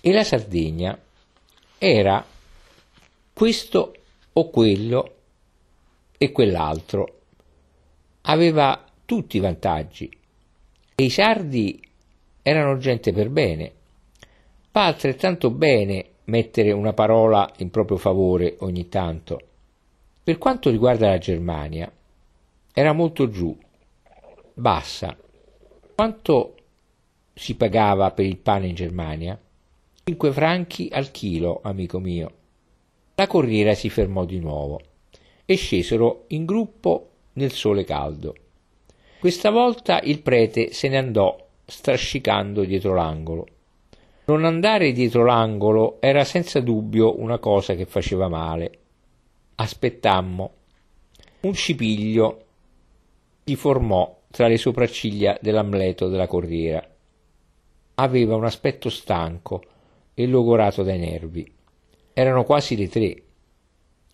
e 0.04 0.12
la 0.12 0.24
Sardegna 0.24 0.98
era 1.78 2.24
questo 3.32 3.94
o 4.32 4.50
quello 4.50 5.14
e 6.18 6.32
quell'altro. 6.32 7.20
Aveva 8.22 8.84
tutti 9.04 9.36
i 9.36 9.40
vantaggi 9.40 10.10
e 10.94 11.04
i 11.04 11.10
sardi 11.10 11.80
erano 12.42 12.78
gente 12.78 13.12
per 13.12 13.30
bene. 13.30 13.72
Va 14.72 14.86
altrettanto 14.86 15.50
bene 15.50 16.06
mettere 16.24 16.72
una 16.72 16.92
parola 16.92 17.50
in 17.58 17.70
proprio 17.70 17.96
favore 17.96 18.56
ogni 18.60 18.88
tanto. 18.88 19.40
Per 20.22 20.38
quanto 20.38 20.70
riguarda 20.70 21.08
la 21.08 21.18
Germania, 21.18 21.92
era 22.72 22.92
molto 22.92 23.28
giù, 23.28 23.56
bassa. 24.54 25.16
Quanto 25.94 26.54
si 27.34 27.54
pagava 27.54 28.10
per 28.12 28.26
il 28.26 28.38
pane 28.38 28.68
in 28.68 28.74
Germania? 28.74 29.40
5 30.04 30.32
franchi 30.32 30.88
al 30.92 31.10
chilo, 31.10 31.60
amico 31.62 31.98
mio. 31.98 32.32
La 33.14 33.26
corriera 33.26 33.74
si 33.74 33.88
fermò 33.88 34.24
di 34.24 34.38
nuovo 34.38 34.80
e 35.44 35.54
scesero 35.54 36.24
in 36.28 36.44
gruppo 36.44 37.10
nel 37.34 37.52
sole 37.52 37.84
caldo. 37.84 38.34
Questa 39.18 39.50
volta 39.50 40.00
il 40.00 40.20
prete 40.20 40.72
se 40.72 40.88
ne 40.88 40.98
andò 40.98 41.36
strascicando 41.64 42.64
dietro 42.64 42.94
l'angolo. 42.94 43.46
Non 44.24 44.44
andare 44.44 44.92
dietro 44.92 45.24
l'angolo 45.24 46.00
era 46.00 46.22
senza 46.22 46.60
dubbio 46.60 47.20
una 47.20 47.38
cosa 47.38 47.74
che 47.74 47.86
faceva 47.86 48.28
male. 48.28 48.78
Aspettammo. 49.56 50.52
Un 51.40 51.54
cipiglio 51.54 52.44
si 53.44 53.56
formò 53.56 54.20
tra 54.30 54.46
le 54.46 54.58
sopracciglia 54.58 55.36
dell'amleto 55.40 56.08
della 56.08 56.28
corriera. 56.28 56.88
Aveva 57.96 58.36
un 58.36 58.44
aspetto 58.44 58.90
stanco 58.90 59.62
e 60.14 60.26
logorato 60.28 60.84
dai 60.84 60.98
nervi. 61.00 61.52
Erano 62.12 62.44
quasi 62.44 62.76
le 62.76 62.88
tre. 62.88 63.22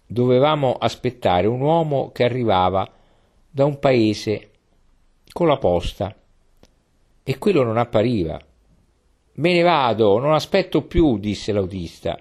Dovevamo 0.06 0.72
aspettare 0.72 1.46
un 1.46 1.60
uomo 1.60 2.12
che 2.12 2.24
arrivava 2.24 2.90
da 3.50 3.66
un 3.66 3.78
paese 3.78 4.50
con 5.30 5.46
la 5.46 5.58
posta 5.58 6.16
e 7.22 7.38
quello 7.38 7.62
non 7.62 7.76
appariva. 7.76 8.40
Me 9.38 9.52
ne 9.52 9.62
vado, 9.62 10.18
non 10.18 10.34
aspetto 10.34 10.82
più, 10.82 11.18
disse 11.18 11.52
l'autista. 11.52 12.18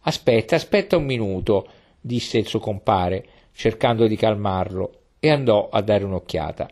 Aspetta, 0.00 0.56
aspetta 0.56 0.96
un 0.96 1.04
minuto, 1.04 1.68
disse 2.00 2.38
il 2.38 2.46
suo 2.46 2.58
compare, 2.58 3.24
cercando 3.52 4.08
di 4.08 4.16
calmarlo, 4.16 4.92
e 5.20 5.30
andò 5.30 5.68
a 5.70 5.80
dare 5.80 6.04
un'occhiata. 6.04 6.68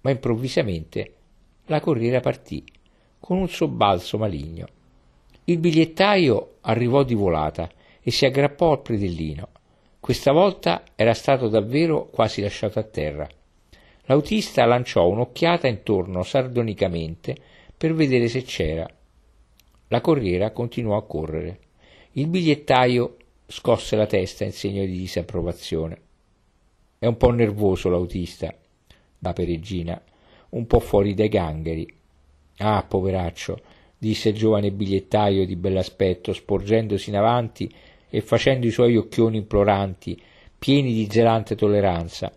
Ma 0.00 0.10
improvvisamente 0.10 1.12
la 1.66 1.80
corriera 1.80 2.18
partì 2.18 2.64
con 3.20 3.38
un 3.38 3.48
sobbalzo 3.48 4.18
maligno. 4.18 4.66
Il 5.44 5.58
bigliettaio 5.58 6.56
arrivò 6.62 7.04
di 7.04 7.14
volata 7.14 7.70
e 8.02 8.10
si 8.10 8.24
aggrappò 8.24 8.72
al 8.72 8.82
predellino. 8.82 9.48
Questa 10.00 10.32
volta 10.32 10.82
era 10.96 11.14
stato 11.14 11.48
davvero 11.48 12.06
quasi 12.06 12.40
lasciato 12.40 12.80
a 12.80 12.84
terra. 12.84 13.28
L'autista 14.06 14.64
lanciò 14.64 15.06
un'occhiata 15.06 15.68
intorno 15.68 16.24
sardonicamente 16.24 17.36
per 17.76 17.94
vedere 17.94 18.26
se 18.28 18.42
c'era. 18.42 18.88
La 19.88 20.00
corriera 20.00 20.50
continuò 20.50 20.96
a 20.96 21.04
correre. 21.04 21.58
Il 22.12 22.26
bigliettaio 22.26 23.16
scosse 23.46 23.94
la 23.94 24.06
testa 24.06 24.44
in 24.44 24.52
segno 24.52 24.84
di 24.84 24.96
disapprovazione. 24.96 26.00
È 26.98 27.06
un 27.06 27.16
po' 27.16 27.30
nervoso 27.30 27.88
l'autista, 27.88 28.52
la 29.20 29.32
peregrina, 29.32 30.02
un 30.50 30.66
po' 30.66 30.80
fuori 30.80 31.14
dai 31.14 31.28
gangheri. 31.28 31.94
Ah, 32.58 32.84
poveraccio, 32.88 33.60
disse 33.98 34.30
il 34.30 34.34
giovane 34.34 34.72
bigliettaio 34.72 35.46
di 35.46 35.56
bell'aspetto, 35.56 36.32
sporgendosi 36.32 37.10
in 37.10 37.16
avanti 37.16 37.72
e 38.08 38.20
facendo 38.22 38.66
i 38.66 38.70
suoi 38.70 38.96
occhioni 38.96 39.36
imploranti, 39.36 40.20
pieni 40.58 40.92
di 40.92 41.08
zelante 41.10 41.54
tolleranza. 41.54 42.32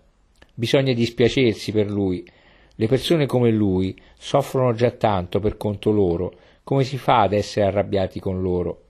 Bisogna 0.54 0.94
dispiacersi 0.94 1.72
per 1.72 1.90
lui. 1.90 2.28
Le 2.76 2.88
persone 2.88 3.26
come 3.26 3.50
lui 3.50 3.98
soffrono 4.18 4.74
già 4.74 4.92
tanto 4.92 5.40
per 5.40 5.58
conto 5.58 5.92
loro. 5.92 6.34
Come 6.70 6.84
si 6.84 7.00
fa 7.00 7.22
ad 7.22 7.34
essere 7.34 7.66
arrabbiati 7.66 8.20
con 8.20 8.44
loro? 8.44 8.84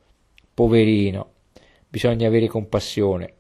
Poverino. 0.53 1.27
Bisogna 1.87 2.27
avere 2.27 2.47
compassione. 2.47 3.33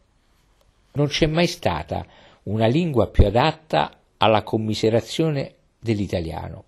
Non 0.93 1.07
c'è 1.07 1.25
mai 1.25 1.45
stata 1.45 2.05
una 2.43 2.65
lingua 2.65 3.07
più 3.07 3.25
adatta 3.25 3.99
alla 4.15 4.43
commiserazione 4.43 5.55
dell'italiano. 5.77 6.63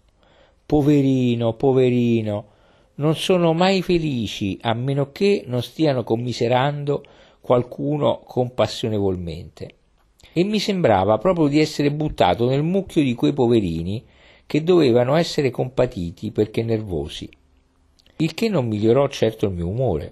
Poverino, 0.66 1.54
poverino, 1.54 2.48
non 2.96 3.16
sono 3.16 3.54
mai 3.54 3.82
felici 3.82 4.58
a 4.64 4.74
meno 4.74 5.14
che 5.14 5.46
non 5.48 5.64
stiano 5.64 6.04
commiserando 6.04 7.06
qualcuno 7.40 8.20
compassionevolmente. 8.26 9.76
E 10.34 10.44
mi 10.44 10.60
sembrava 10.60 11.18
proprio 11.20 11.48
di 11.48 11.62
essere 11.62 11.90
buttato 11.90 12.50
nel 12.50 12.64
mucchio 12.64 13.02
di 13.02 13.16
quei 13.16 13.32
poverini 13.32 14.06
che 14.46 14.62
dovevano 14.62 15.16
essere 15.16 15.50
compatiti 15.52 16.32
perché 16.32 16.64
nervosi, 16.64 17.30
il 18.22 18.36
che 18.36 18.50
non 18.50 18.68
migliorò 18.68 19.08
certo 19.08 19.48
il 19.48 19.54
mio 19.54 19.68
umore. 19.68 20.12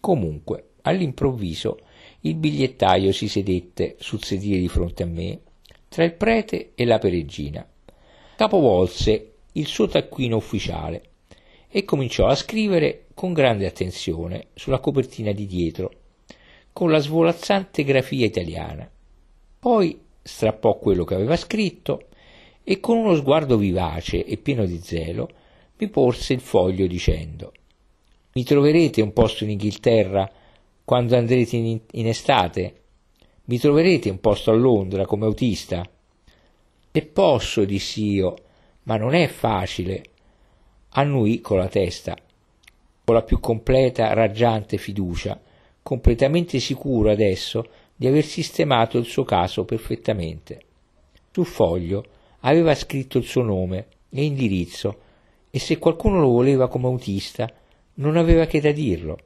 Comunque, 0.00 0.70
all'improvviso, 0.82 1.78
il 2.20 2.36
bigliettaio 2.36 3.12
si 3.12 3.28
sedette 3.28 3.96
sul 3.98 4.22
sedile 4.22 4.58
di 4.58 4.68
fronte 4.68 5.02
a 5.02 5.06
me, 5.06 5.40
tra 5.88 6.04
il 6.04 6.14
prete 6.14 6.72
e 6.74 6.84
la 6.86 6.98
peregrina. 6.98 7.66
Capovolse 8.36 9.32
il 9.52 9.66
suo 9.66 9.88
taccuino 9.88 10.36
ufficiale 10.36 11.02
e 11.68 11.84
cominciò 11.84 12.26
a 12.26 12.34
scrivere 12.34 13.06
con 13.12 13.34
grande 13.34 13.66
attenzione 13.66 14.46
sulla 14.54 14.80
copertina 14.80 15.32
di 15.32 15.46
dietro, 15.46 15.90
con 16.72 16.90
la 16.90 16.98
svolazzante 16.98 17.84
grafia 17.84 18.24
italiana. 18.24 18.90
Poi 19.58 20.00
strappò 20.22 20.78
quello 20.78 21.04
che 21.04 21.14
aveva 21.14 21.36
scritto 21.36 22.08
e 22.64 22.80
con 22.80 22.96
uno 22.96 23.14
sguardo 23.16 23.58
vivace 23.58 24.24
e 24.24 24.38
pieno 24.38 24.64
di 24.64 24.80
zelo 24.82 25.28
mi 25.82 25.88
porse 25.88 26.32
il 26.32 26.40
foglio 26.40 26.86
dicendo 26.86 27.52
Mi 28.34 28.44
troverete 28.44 29.02
un 29.02 29.12
posto 29.12 29.42
in 29.42 29.50
Inghilterra 29.50 30.30
quando 30.84 31.16
andrete 31.16 31.56
in, 31.56 31.80
in 31.90 32.06
estate? 32.06 32.74
Mi 33.46 33.58
troverete 33.58 34.08
un 34.08 34.20
posto 34.20 34.52
a 34.52 34.54
Londra 34.54 35.06
come 35.06 35.24
autista? 35.24 35.84
E 36.92 37.02
posso, 37.02 37.64
dissi 37.64 38.12
io, 38.12 38.36
ma 38.84 38.96
non 38.96 39.14
è 39.14 39.26
facile 39.26 40.04
annui 40.90 41.40
con 41.40 41.58
la 41.58 41.68
testa, 41.68 42.16
con 43.04 43.14
la 43.14 43.22
più 43.22 43.40
completa, 43.40 44.12
raggiante 44.12 44.76
fiducia, 44.76 45.40
completamente 45.82 46.60
sicuro 46.60 47.10
adesso 47.10 47.66
di 47.96 48.06
aver 48.06 48.24
sistemato 48.24 48.98
il 48.98 49.06
suo 49.06 49.24
caso 49.24 49.64
perfettamente. 49.64 50.62
Sul 51.32 51.46
foglio 51.46 52.04
aveva 52.40 52.72
scritto 52.76 53.18
il 53.18 53.24
suo 53.24 53.42
nome 53.42 53.86
e 54.10 54.22
indirizzo 54.24 55.01
e 55.54 55.58
se 55.58 55.76
qualcuno 55.76 56.18
lo 56.18 56.28
voleva 56.28 56.66
come 56.66 56.86
autista 56.86 57.46
non 57.96 58.16
aveva 58.16 58.46
che 58.46 58.58
da 58.58 58.72
dirlo. 58.72 59.18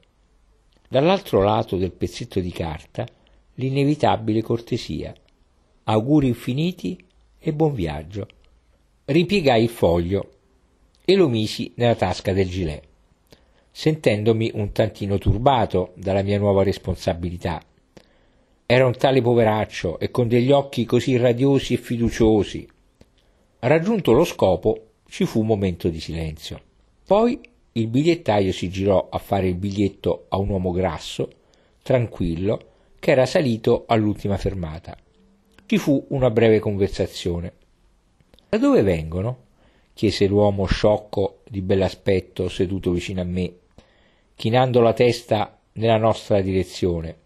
Dall'altro 0.88 1.40
lato 1.40 1.76
del 1.76 1.92
pezzetto 1.92 2.40
di 2.40 2.50
carta 2.50 3.06
l'inevitabile 3.54 4.42
cortesia. 4.42 5.14
Auguri 5.84 6.26
infiniti 6.26 6.98
e 7.38 7.52
buon 7.52 7.74
viaggio. 7.74 8.26
Ripiegai 9.04 9.62
il 9.62 9.68
foglio 9.68 10.30
e 11.04 11.14
lo 11.14 11.28
misi 11.28 11.72
nella 11.76 11.94
tasca 11.94 12.32
del 12.32 12.48
gilet, 12.48 12.82
sentendomi 13.70 14.50
un 14.54 14.72
tantino 14.72 15.18
turbato 15.18 15.92
dalla 15.94 16.22
mia 16.22 16.38
nuova 16.38 16.64
responsabilità. 16.64 17.62
Era 18.66 18.84
un 18.84 18.96
tale 18.96 19.22
poveraccio 19.22 20.00
e 20.00 20.10
con 20.10 20.26
degli 20.26 20.50
occhi 20.50 20.84
così 20.84 21.16
radiosi 21.16 21.74
e 21.74 21.76
fiduciosi. 21.76 22.68
Raggiunto 23.60 24.10
lo 24.10 24.24
scopo, 24.24 24.85
ci 25.08 25.24
fu 25.24 25.40
un 25.40 25.46
momento 25.46 25.88
di 25.88 26.00
silenzio. 26.00 26.60
Poi 27.04 27.40
il 27.72 27.88
bigliettaio 27.88 28.52
si 28.52 28.68
girò 28.68 29.08
a 29.10 29.18
fare 29.18 29.48
il 29.48 29.54
biglietto 29.54 30.26
a 30.28 30.38
un 30.38 30.48
uomo 30.48 30.70
grasso, 30.70 31.30
tranquillo, 31.82 32.72
che 32.98 33.10
era 33.10 33.26
salito 33.26 33.84
all'ultima 33.86 34.36
fermata. 34.36 34.96
Ci 35.66 35.78
fu 35.78 36.04
una 36.08 36.30
breve 36.30 36.58
conversazione. 36.58 37.52
Da 38.48 38.58
dove 38.58 38.82
vengono? 38.82 39.44
chiese 39.92 40.26
l'uomo 40.26 40.66
sciocco 40.66 41.40
di 41.48 41.62
bell'aspetto 41.62 42.48
seduto 42.48 42.90
vicino 42.90 43.22
a 43.22 43.24
me, 43.24 43.52
chinando 44.34 44.80
la 44.80 44.92
testa 44.92 45.58
nella 45.72 45.96
nostra 45.96 46.40
direzione. 46.42 47.16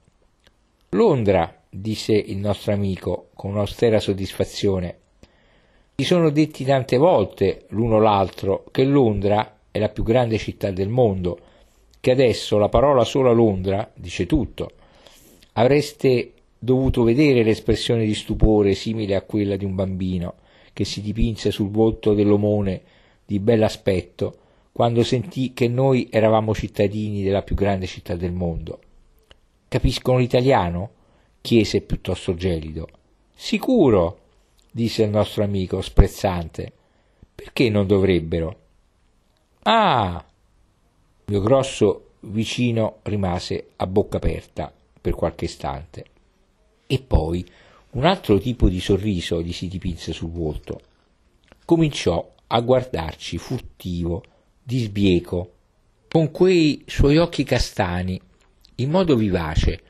Londra, 0.90 1.62
disse 1.69 2.12
il 2.12 2.36
nostro 2.36 2.73
amico 2.73 3.31
con 3.35 3.52
un'austera 3.52 4.01
soddisfazione. 4.01 4.98
Si 6.01 6.06
sono 6.06 6.31
detti 6.31 6.64
tante 6.64 6.97
volte 6.97 7.66
l'uno 7.68 8.01
l'altro 8.01 8.64
che 8.70 8.85
Londra 8.85 9.59
è 9.70 9.78
la 9.78 9.90
più 9.90 10.02
grande 10.02 10.39
città 10.39 10.70
del 10.70 10.89
mondo, 10.89 11.39
che 12.01 12.10
adesso 12.10 12.56
la 12.56 12.70
parola 12.70 13.05
sola 13.05 13.32
Londra 13.32 13.93
dice 13.94 14.24
tutto. 14.24 14.70
Avreste 15.52 16.32
dovuto 16.59 17.02
vedere 17.02 17.43
l'espressione 17.43 18.06
di 18.06 18.14
stupore 18.14 18.72
simile 18.72 19.14
a 19.14 19.20
quella 19.20 19.56
di 19.56 19.66
un 19.66 19.74
bambino 19.74 20.36
che 20.72 20.86
si 20.86 21.02
dipinse 21.02 21.51
sul 21.51 21.68
volto 21.68 22.14
dell'omone 22.14 22.81
di 23.27 23.39
bell'aspetto 23.39 24.39
quando 24.72 25.02
sentì 25.02 25.52
che 25.52 25.68
noi 25.68 26.09
eravamo 26.10 26.55
cittadini 26.55 27.22
della 27.22 27.43
più 27.43 27.55
grande 27.55 27.85
città 27.85 28.16
del 28.16 28.32
mondo. 28.32 28.78
Capiscono 29.68 30.16
l'italiano? 30.16 30.93
chiese 31.43 31.82
piuttosto 31.82 32.35
gelido. 32.35 32.89
Sicuro, 33.35 34.19
disse 34.70 35.02
il 35.02 35.10
nostro 35.10 35.42
amico 35.42 35.80
sprezzante. 35.80 36.72
Perché 37.34 37.68
non 37.68 37.86
dovrebbero? 37.86 38.59
Ah! 39.62 40.24
Il 41.24 41.36
mio 41.36 41.40
grosso 41.40 42.12
vicino 42.20 42.98
rimase 43.02 43.70
a 43.76 43.86
bocca 43.86 44.18
aperta 44.18 44.72
per 45.01 45.14
qualche 45.14 45.47
istante. 45.47 46.05
E 46.86 47.01
poi 47.01 47.44
un 47.92 48.05
altro 48.05 48.38
tipo 48.38 48.68
di 48.68 48.80
sorriso 48.80 49.40
gli 49.40 49.52
si 49.52 49.68
dipinse 49.68 50.12
sul 50.12 50.30
volto. 50.30 50.80
Cominciò 51.64 52.34
a 52.47 52.60
guardarci 52.60 53.38
furtivo, 53.38 54.22
di 54.62 54.80
sbieco, 54.80 55.52
con 56.09 56.30
quei 56.30 56.82
suoi 56.86 57.16
occhi 57.16 57.44
castani, 57.44 58.20
in 58.76 58.90
modo 58.90 59.14
vivace, 59.14 59.80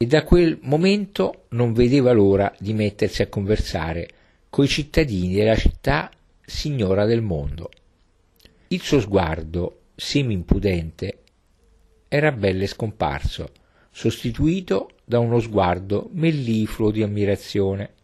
e 0.00 0.06
da 0.06 0.22
quel 0.22 0.58
momento 0.62 1.46
non 1.50 1.72
vedeva 1.72 2.12
l'ora 2.12 2.54
di 2.60 2.72
mettersi 2.72 3.20
a 3.20 3.26
conversare 3.26 4.08
coi 4.48 4.68
cittadini 4.68 5.34
della 5.34 5.56
città 5.56 6.08
signora 6.40 7.04
del 7.04 7.20
mondo. 7.20 7.68
Il 8.68 8.80
suo 8.80 9.00
sguardo, 9.00 9.80
semi-impudente, 9.96 11.18
era 12.06 12.30
belle 12.30 12.68
scomparso, 12.68 13.50
sostituito 13.90 14.90
da 15.04 15.18
uno 15.18 15.40
sguardo 15.40 16.08
mellifluo 16.12 16.92
di 16.92 17.02
ammirazione. 17.02 17.94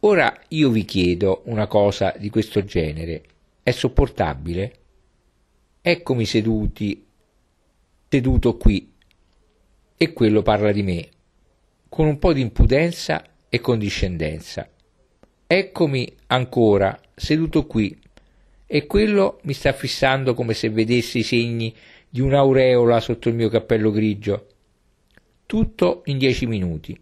Ora 0.00 0.32
io 0.48 0.70
vi 0.70 0.84
chiedo 0.84 1.42
una 1.46 1.66
cosa 1.66 2.14
di 2.16 2.30
questo 2.30 2.64
genere. 2.64 3.24
È 3.60 3.72
sopportabile? 3.72 4.74
Eccomi 5.80 6.24
seduti, 6.26 7.04
seduto 8.08 8.56
qui, 8.56 8.91
e 10.02 10.12
quello 10.12 10.42
parla 10.42 10.72
di 10.72 10.82
me, 10.82 11.08
con 11.88 12.08
un 12.08 12.18
po' 12.18 12.32
di 12.32 12.40
impudenza 12.40 13.24
e 13.48 13.60
condiscendenza. 13.60 14.68
Eccomi 15.46 16.12
ancora, 16.26 17.00
seduto 17.14 17.66
qui, 17.66 17.96
e 18.66 18.86
quello 18.86 19.38
mi 19.44 19.52
sta 19.52 19.72
fissando 19.72 20.34
come 20.34 20.54
se 20.54 20.70
vedesse 20.70 21.18
i 21.18 21.22
segni 21.22 21.72
di 22.08 22.20
un'aureola 22.20 22.98
sotto 22.98 23.28
il 23.28 23.36
mio 23.36 23.48
cappello 23.48 23.92
grigio 23.92 24.48
tutto 25.46 26.02
in 26.06 26.18
dieci 26.18 26.46
minuti 26.46 26.98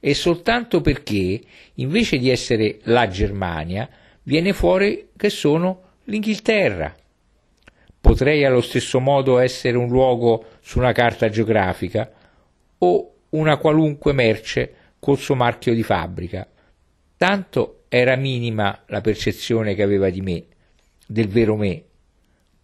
e 0.00 0.12
soltanto 0.12 0.80
perché 0.80 1.40
invece 1.74 2.18
di 2.18 2.28
essere 2.28 2.80
la 2.84 3.06
Germania 3.06 3.88
viene 4.24 4.52
fuori 4.52 5.10
che 5.16 5.30
sono 5.30 5.90
l'Inghilterra. 6.06 6.92
Potrei 8.00 8.44
allo 8.44 8.62
stesso 8.62 8.98
modo 8.98 9.38
essere 9.38 9.76
un 9.76 9.86
luogo 9.86 10.46
su 10.60 10.80
una 10.80 10.90
carta 10.90 11.28
geografica 11.28 12.14
o 12.84 13.14
una 13.30 13.56
qualunque 13.56 14.12
merce 14.12 14.74
col 14.98 15.18
suo 15.18 15.34
marchio 15.34 15.74
di 15.74 15.82
fabbrica. 15.82 16.46
Tanto 17.16 17.84
era 17.88 18.16
minima 18.16 18.82
la 18.86 19.00
percezione 19.00 19.74
che 19.74 19.82
aveva 19.82 20.10
di 20.10 20.20
me, 20.20 20.44
del 21.06 21.28
vero 21.28 21.56
me, 21.56 21.82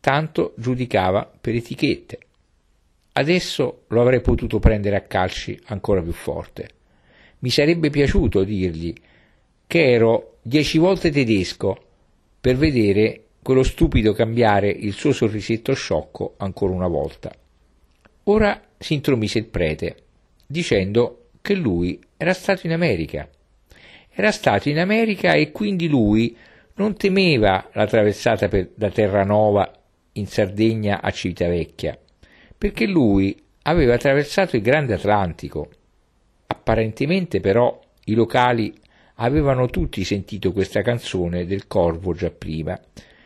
tanto 0.00 0.54
giudicava 0.56 1.30
per 1.40 1.54
etichette. 1.54 2.18
Adesso 3.12 3.84
lo 3.88 4.00
avrei 4.00 4.20
potuto 4.20 4.58
prendere 4.58 4.96
a 4.96 5.02
calci 5.02 5.58
ancora 5.66 6.02
più 6.02 6.12
forte. 6.12 6.68
Mi 7.40 7.50
sarebbe 7.50 7.90
piaciuto 7.90 8.42
dirgli 8.42 8.92
che 9.66 9.92
ero 9.92 10.38
dieci 10.42 10.78
volte 10.78 11.10
tedesco 11.10 11.76
per 12.40 12.56
vedere 12.56 13.24
quello 13.42 13.62
stupido 13.62 14.12
cambiare 14.12 14.68
il 14.68 14.92
suo 14.92 15.12
sorrisetto 15.12 15.74
sciocco 15.74 16.34
ancora 16.38 16.72
una 16.72 16.88
volta. 16.88 17.32
Ora 18.24 18.60
si 18.76 18.94
intromise 18.94 19.38
il 19.38 19.46
prete, 19.46 19.96
dicendo 20.48 21.26
che 21.42 21.54
lui 21.54 22.00
era 22.16 22.32
stato 22.32 22.66
in 22.66 22.72
America. 22.72 23.28
Era 24.10 24.32
stato 24.32 24.68
in 24.68 24.78
America 24.78 25.34
e 25.34 25.52
quindi 25.52 25.88
lui 25.88 26.36
non 26.74 26.96
temeva 26.96 27.68
la 27.74 27.86
traversata 27.86 28.48
per, 28.48 28.70
da 28.74 28.90
Terranova 28.90 29.70
in 30.12 30.26
Sardegna 30.26 31.00
a 31.00 31.10
Civitavecchia 31.10 31.98
perché 32.58 32.86
lui 32.86 33.40
aveva 33.62 33.94
attraversato 33.94 34.56
il 34.56 34.62
grande 34.62 34.94
Atlantico. 34.94 35.70
Apparentemente 36.48 37.38
però 37.38 37.80
i 38.06 38.14
locali 38.14 38.74
avevano 39.16 39.66
tutti 39.66 40.02
sentito 40.02 40.52
questa 40.52 40.82
canzone 40.82 41.46
del 41.46 41.68
corvo 41.68 42.14
già 42.14 42.30
prima, 42.30 42.78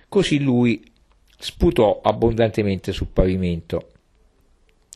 così 0.08 0.40
lui 0.40 0.84
sputò 1.38 2.00
abbondantemente 2.02 2.92
sul 2.92 3.08
pavimento. 3.08 3.91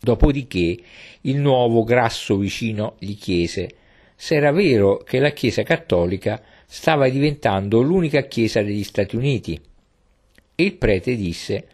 Dopodiché 0.01 0.77
il 1.23 1.37
nuovo 1.37 1.83
grasso 1.85 2.37
vicino 2.37 2.97
gli 2.99 3.17
chiese 3.17 3.69
se 4.17 4.35
era 4.35 4.51
vero 4.51 4.97
che 4.97 5.19
la 5.19 5.31
Chiesa 5.31 5.63
cattolica 5.63 6.43
stava 6.67 7.09
diventando 7.09 7.83
l'unica 7.83 8.23
Chiesa 8.23 8.63
degli 8.63 8.83
Stati 8.83 9.15
Uniti. 9.15 9.61
E 10.55 10.65
il 10.65 10.75
prete 10.77 11.15
disse 11.15 11.69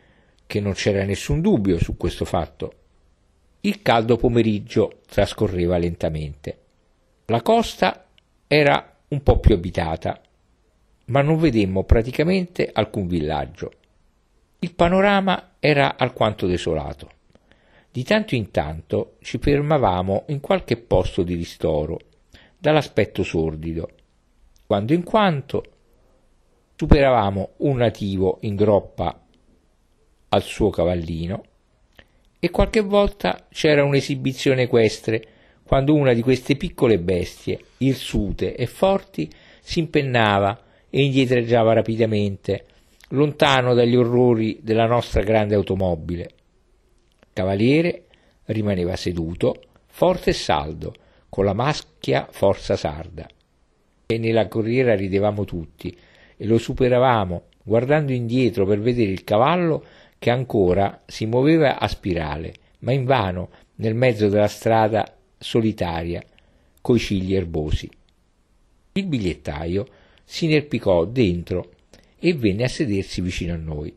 che 0.44 0.61
non 0.61 0.73
c'era 0.73 1.05
nessun 1.05 1.40
dubbio 1.40 1.78
su 1.78 1.97
questo 1.97 2.24
fatto. 2.24 2.73
Il 3.61 3.81
caldo 3.81 4.16
pomeriggio 4.16 5.03
trascorreva 5.09 5.78
lentamente. 5.78 6.59
La 7.27 7.43
costa 7.43 8.09
era 8.49 8.97
un 9.09 9.23
po' 9.23 9.39
più 9.39 9.55
abitata, 9.55 10.20
ma 11.07 11.23
non 11.23 11.39
vedemmo 11.39 11.85
praticamente 11.85 12.69
alcun 12.73 13.07
villaggio. 13.07 13.73
Il 14.59 14.74
panorama 14.74 15.55
era 15.61 15.97
alquanto 15.97 16.47
desolato. 16.47 17.09
Di 17.94 18.05
tanto 18.05 18.35
in 18.35 18.51
tanto 18.51 19.16
ci 19.20 19.36
fermavamo 19.36 20.24
in 20.28 20.40
qualche 20.40 20.78
posto 20.78 21.23
di 21.23 21.35
ristoro, 21.35 21.98
dall'aspetto 22.56 23.23
sordido. 23.23 23.90
Quando 24.66 24.94
in 24.94 25.02
quanto 25.02 25.62
superavamo 26.74 27.51
un 27.59 27.77
nativo 27.77 28.39
in 28.40 28.56
groppa 28.56 29.23
al 30.31 30.43
suo 30.43 30.70
cavallino 30.70 31.44
e 32.40 32.51
qualche 32.51 32.81
volta 32.81 33.47
c'era 33.51 33.85
un'esibizione 33.85 34.62
equestre 34.62 35.27
quando 35.62 35.94
una 35.94 36.14
di 36.14 36.23
queste 36.23 36.56
piccole 36.56 36.98
bestie, 36.98 37.60
irsute 37.77 38.56
e 38.56 38.64
forti, 38.64 39.31
si 39.60 39.81
impennava 39.81 40.59
e 40.89 41.02
indietreggiava 41.02 41.74
rapidamente, 41.74 42.64
lontano 43.09 43.74
dagli 43.74 43.97
orrori 43.97 44.60
della 44.62 44.86
nostra 44.86 45.23
grande 45.23 45.55
automobile. 45.56 46.31
Cavaliere 47.32 48.04
rimaneva 48.46 48.96
seduto, 48.96 49.62
forte 49.86 50.30
e 50.30 50.34
saldo, 50.34 50.94
con 51.28 51.44
la 51.44 51.54
maschia 51.54 52.28
forza 52.30 52.76
sarda. 52.76 53.26
E 54.06 54.18
nella 54.18 54.48
corriera 54.48 54.94
ridevamo 54.94 55.44
tutti 55.44 55.96
e 56.36 56.46
lo 56.46 56.59
superavamo 56.59 57.44
guardando 57.62 58.12
indietro 58.12 58.66
per 58.66 58.80
vedere 58.80 59.10
il 59.10 59.24
cavallo 59.24 59.84
che 60.18 60.30
ancora 60.30 61.02
si 61.06 61.26
muoveva 61.26 61.78
a 61.78 61.88
spirale, 61.88 62.54
ma 62.80 62.92
invano 62.92 63.50
nel 63.76 63.94
mezzo 63.94 64.28
della 64.28 64.48
strada 64.48 65.16
solitaria 65.38 66.22
coi 66.80 66.98
cigli 66.98 67.34
erbosi. 67.34 67.88
Il 68.92 69.06
bigliettaio 69.06 69.86
si 70.24 70.44
inerpicò 70.44 71.04
dentro 71.04 71.70
e 72.18 72.34
venne 72.34 72.64
a 72.64 72.68
sedersi 72.68 73.20
vicino 73.20 73.54
a 73.54 73.56
noi. 73.56 73.94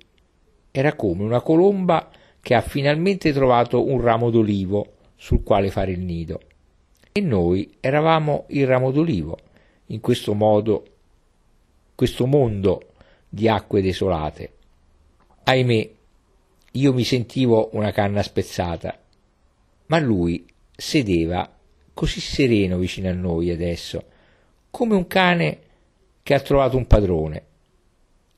Era 0.72 0.94
come 0.94 1.24
una 1.24 1.42
colomba 1.42 2.10
che 2.46 2.54
ha 2.54 2.62
finalmente 2.62 3.34
trovato 3.34 3.88
un 3.88 4.00
ramo 4.00 4.30
d'olivo 4.30 4.98
sul 5.16 5.42
quale 5.42 5.72
fare 5.72 5.94
il 5.94 6.02
nido. 6.02 6.42
E 7.12 7.20
noi 7.20 7.76
eravamo 7.80 8.46
il 8.50 8.68
ramo 8.68 8.92
d'olivo, 8.92 9.36
in 9.88 10.00
questo 10.00 10.36
modo, 10.36 10.86
questo 11.96 12.28
mondo 12.28 12.92
di 13.28 13.50
acque 13.50 13.82
desolate. 13.82 14.52
Ahimè, 15.44 15.90
io 16.74 16.94
mi 16.94 17.04
sentivo 17.04 17.70
una 17.74 17.92
canna 17.92 18.22
spezzata, 18.22 18.96
ma 19.88 19.98
lui 19.98 20.46
sedeva 20.72 21.52
così 21.96 22.20
sereno 22.20 22.78
vicino 22.78 23.10
a 23.10 23.14
noi 23.14 23.50
adesso, 23.50 24.04
come 24.70 24.94
un 24.94 25.08
cane 25.08 25.60
che 26.22 26.36
ha 26.36 26.40
trovato 26.42 26.78
un 26.78 26.86
padrone. 26.86 27.46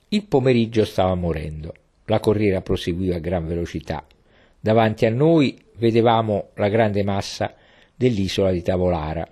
Il 0.07 0.23
pomeriggio 0.23 0.85
stava 0.85 1.13
morendo, 1.15 1.73
la 2.07 2.19
corriera 2.19 2.61
proseguiva 2.61 3.15
a 3.15 3.19
gran 3.19 3.47
velocità. 3.47 4.05
Davanti 4.59 5.05
a 5.05 5.09
noi 5.09 5.57
vedevamo 5.77 6.49
la 6.55 6.67
grande 6.67 7.03
massa 7.03 7.53
dell'isola 7.95 8.51
di 8.51 8.61
Tavolara, 8.61 9.27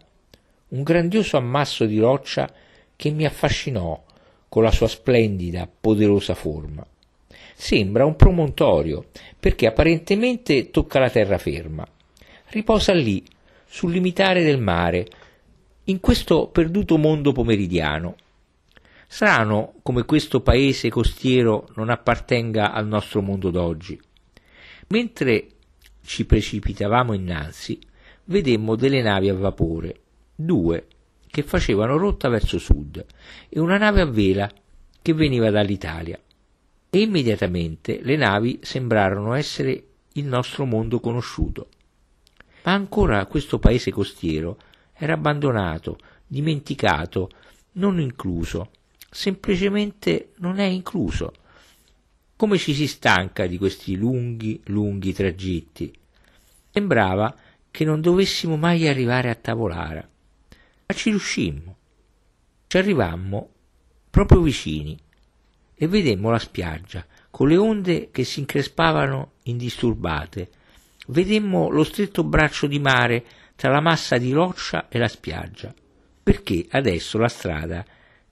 un 0.70 0.84
grandioso 0.84 1.38
ammasso 1.38 1.86
di 1.86 2.00
roccia 2.00 2.50
che 2.96 3.10
mi 3.10 3.26
affascinò 3.26 4.04
con 4.48 4.64
la 4.64 4.72
sua 4.72 4.88
splendida, 4.88 5.68
poderosa 5.68 6.34
forma. 6.34 6.86
Sembra 7.56 8.06
un 8.06 8.16
promontorio, 8.16 9.06
perché 9.40 9.68
apparentemente 9.68 10.72
tocca 10.72 11.00
la 11.00 11.10
terraferma. 11.10 11.88
Riposa 12.50 12.94
lì, 12.94 13.24
sul 13.66 13.92
limitare 13.92 14.44
del 14.44 14.60
mare, 14.60 15.08
in 15.86 16.00
questo 16.00 16.48
perduto 16.48 16.98
mondo 16.98 17.32
pomeridiano. 17.32 18.16
Strano 19.16 19.76
come 19.82 20.04
questo 20.04 20.42
paese 20.42 20.90
costiero 20.90 21.70
non 21.76 21.90
appartenga 21.90 22.74
al 22.74 22.86
nostro 22.86 23.22
mondo 23.22 23.50
d'oggi. 23.50 23.98
Mentre 24.88 25.48
ci 26.04 26.26
precipitavamo 26.26 27.14
innanzi, 27.14 27.80
vedemmo 28.26 28.76
delle 28.76 29.02
navi 29.02 29.30
a 29.30 29.34
vapore, 29.34 30.02
due, 30.36 30.88
che 31.28 31.44
facevano 31.44 31.96
rotta 31.96 32.28
verso 32.28 32.60
sud, 32.60 33.06
e 33.48 33.58
una 33.58 33.78
nave 33.78 34.02
a 34.02 34.06
vela 34.06 34.52
che 35.02 35.14
veniva 35.14 35.50
dall'Italia. 35.50 36.20
E 36.90 37.00
immediatamente 37.00 38.02
le 38.02 38.18
navi 38.18 38.60
sembrarono 38.64 39.34
essere 39.34 39.82
il 40.12 40.26
nostro 40.26 40.66
mondo 40.66 41.00
conosciuto. 41.00 41.70
Ma 42.66 42.74
ancora 42.74 43.26
questo 43.28 43.60
paese 43.60 43.92
costiero 43.92 44.58
era 44.92 45.14
abbandonato, 45.14 46.00
dimenticato, 46.28 47.30
non 47.76 48.02
incluso, 48.02 48.72
semplicemente 49.16 50.34
non 50.38 50.60
è 50.60 50.66
incluso. 50.66 51.34
Come 52.36 52.58
ci 52.58 52.74
si 52.74 52.88
stanca 52.88 53.48
di 53.48 53.58
questi 53.58 53.96
lunghi, 53.96 54.62
lunghi 54.66 55.14
tragitti. 55.14 55.94
Sembrava 56.72 57.36
che 57.72 57.86
non 57.86 58.02
dovessimo 58.02 58.58
mai 58.58 58.88
arrivare 58.88 59.30
a 59.30 59.36
Tavolara 59.36 60.10
ma 60.88 60.96
ci 60.96 61.10
riuscimmo. 61.10 61.78
Ci 62.68 62.78
arrivammo 62.78 63.50
proprio 64.10 64.42
vicini 64.42 64.98
e 65.74 65.88
vedemmo 65.88 66.30
la 66.30 66.40
spiaggia 66.40 67.06
con 67.30 67.48
le 67.48 67.58
onde 67.58 68.10
che 68.12 68.24
si 68.24 68.40
increspavano 68.40 69.34
indisturbate. 69.44 70.50
Vedemmo 71.08 71.70
lo 71.70 71.84
stretto 71.84 72.24
braccio 72.24 72.68
di 72.68 72.80
mare 72.80 73.26
tra 73.56 73.72
la 73.72 73.82
massa 73.82 74.18
di 74.18 74.32
roccia 74.32 74.88
e 74.90 74.98
la 74.98 75.08
spiaggia, 75.08 75.74
perché 76.24 76.66
adesso 76.70 77.18
la 77.18 77.28
strada 77.28 77.86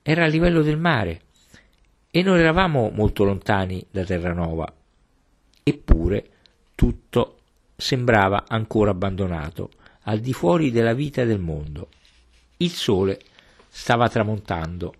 era 0.06 0.24
a 0.24 0.28
livello 0.28 0.60
del 0.60 0.76
mare 0.76 1.22
e 2.10 2.22
non 2.22 2.36
eravamo 2.36 2.90
molto 2.90 3.24
lontani 3.24 3.86
da 3.90 4.04
Terranova. 4.04 4.70
Eppure 5.62 6.28
tutto 6.74 7.38
sembrava 7.74 8.44
ancora 8.46 8.90
abbandonato, 8.90 9.70
al 10.02 10.20
di 10.20 10.34
fuori 10.34 10.70
della 10.70 10.92
vita 10.92 11.24
del 11.24 11.38
mondo. 11.38 11.88
Il 12.58 12.70
sole 12.70 13.18
stava 13.66 14.10
tramontando, 14.10 14.94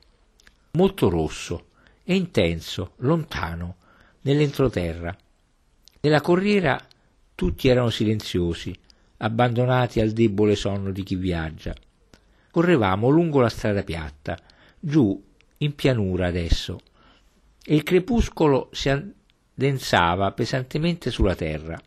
molto 0.72 1.10
rosso 1.10 1.66
e 2.02 2.14
intenso, 2.14 2.92
lontano, 3.00 3.76
nell'entroterra. 4.22 5.14
Nella 6.00 6.22
corriera 6.22 6.82
tutti 7.34 7.68
erano 7.68 7.90
silenziosi, 7.90 8.74
abbandonati 9.18 10.00
al 10.00 10.12
debole 10.12 10.56
sonno 10.56 10.92
di 10.92 11.02
chi 11.02 11.16
viaggia. 11.16 11.74
Correvamo 12.50 13.10
lungo 13.10 13.40
la 13.40 13.50
strada 13.50 13.82
piatta, 13.82 14.38
giù 14.84 15.22
in 15.58 15.74
pianura 15.74 16.26
adesso, 16.26 16.80
e 17.64 17.74
il 17.74 17.82
crepuscolo 17.82 18.68
si 18.72 18.90
addensava 18.90 20.32
pesantemente 20.32 21.10
sulla 21.10 21.34
terra. 21.34 21.80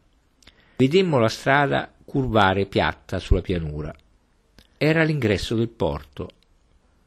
Vedemmo 0.78 1.20
la 1.20 1.30
strada 1.30 1.92
curvare 2.04 2.66
piatta 2.66 3.20
sulla 3.20 3.42
pianura 3.42 3.94
era 4.78 5.04
l'ingresso 5.04 5.56
del 5.56 5.70
porto. 5.70 6.30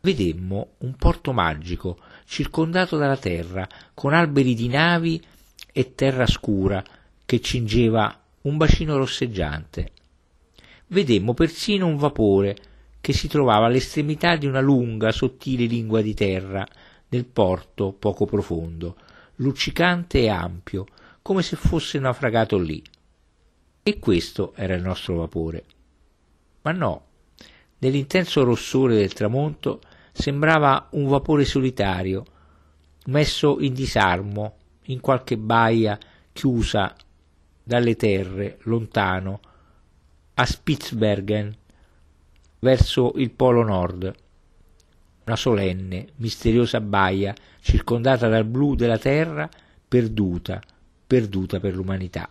Vedemmo 0.01 0.73
un 0.79 0.97
porto 0.97 1.33
magico, 1.33 1.99
circondato 2.27 2.97
dalla 2.97 3.17
terra, 3.17 3.69
con 3.95 4.13
alberi 4.13 4.55
di 4.55 4.69
navi 4.69 5.23
e 5.73 5.95
terra 5.95 6.27
scura 6.27 6.83
che 7.25 7.41
cingeva 7.41 8.21
un 8.43 8.57
bacino 8.57 8.97
rosseggiante. 8.97 9.93
Vedemmo 10.89 11.33
persino 11.33 11.87
un 11.87 11.97
vapore 11.97 12.57
che 13.01 13.13
si 13.13 13.29
trovava 13.29 13.67
all'estremità 13.67 14.37
di 14.37 14.47
una 14.47 14.61
lunga, 14.61 15.13
sottile 15.13 15.67
lingua 15.67 16.03
di 16.03 16.15
terra 16.15 16.67
nel 17.09 17.25
porto 17.25 17.93
poco 17.93 18.27
profondo, 18.27 18.97
luccicante 19.37 20.21
e 20.21 20.29
ampio, 20.29 20.87
come 21.23 21.43
se 21.43 21.57
fosse 21.57 21.99
naufragato 21.99 22.59
lì. 22.59 22.83
E 23.83 23.99
questo 23.99 24.53
era 24.55 24.75
il 24.75 24.83
nostro 24.83 25.17
vapore. 25.17 25.65
Ma 26.63 26.73
no, 26.73 27.09
Nell'intenso 27.81 28.45
rossore 28.45 28.97
del 28.97 29.15
tramonto 29.15 29.81
sembrava 30.13 30.89
un 30.91 31.09
vapore 31.09 31.47
solitario, 31.47 32.25
messo 33.07 33.59
in 33.61 33.73
disarmo 33.73 34.57
in 34.85 35.01
qualche 35.01 35.39
baia 35.39 35.99
chiusa 36.33 36.95
dalle 37.63 37.97
terre, 37.97 38.59
lontano, 38.65 39.41
a 40.35 40.45
Spitzbergen, 40.45 41.57
verso 42.61 43.13
il 43.17 43.31
polo 43.31 43.63
nord. 43.63 44.15
Una 45.25 45.37
solenne, 45.37 46.09
misteriosa 46.17 46.81
baia, 46.81 47.35
circondata 47.61 48.29
dal 48.29 48.45
blu 48.45 48.75
della 48.75 48.99
terra, 48.99 49.49
perduta, 49.87 50.61
perduta 51.07 51.61
per 51.61 51.75
l'umanità. 51.75 52.29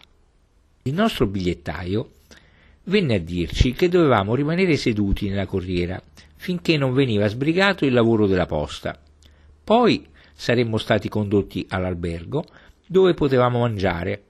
Il 0.84 0.94
nostro 0.94 1.28
bigliettaio 1.28 2.12
venne 2.86 3.16
a 3.16 3.20
dirci 3.20 3.74
che 3.74 3.90
dovevamo 3.90 4.34
rimanere 4.34 4.76
seduti 4.78 5.30
nella 5.30 5.46
corriera 5.46 6.02
finché 6.36 6.78
non 6.78 6.94
veniva 6.94 7.28
sbrigato 7.28 7.86
il 7.86 7.94
lavoro 7.94 8.26
della 8.26 8.46
posta. 8.46 8.98
Poi 9.62 10.08
saremmo 10.34 10.78
stati 10.78 11.10
condotti 11.10 11.66
all'albergo 11.70 12.46
dove 12.88 13.14
potevamo 13.14 13.60
mangiare 13.60 14.24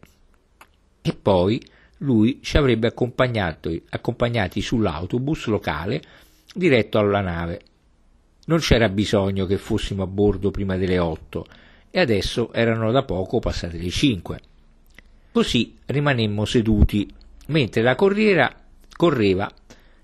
e 1.01 1.13
poi 1.13 1.63
lui 1.99 2.39
ci 2.41 2.57
avrebbe 2.57 2.87
accompagnati 2.87 4.61
sull'autobus 4.61 5.45
locale 5.47 6.01
diretto 6.53 6.97
alla 6.97 7.21
nave. 7.21 7.61
Non 8.45 8.59
c'era 8.59 8.89
bisogno 8.89 9.45
che 9.45 9.57
fossimo 9.57 10.03
a 10.03 10.07
bordo 10.07 10.51
prima 10.51 10.77
delle 10.77 10.99
otto 10.99 11.45
e 11.91 11.99
adesso 11.99 12.51
erano 12.53 12.91
da 12.91 13.03
poco 13.03 13.39
passate 13.39 13.77
le 13.77 13.89
cinque. 13.89 14.39
Così 15.31 15.77
rimanemmo 15.85 16.45
seduti 16.45 17.07
mentre 17.47 17.81
la 17.81 17.95
corriera 17.95 18.51
correva 18.95 19.49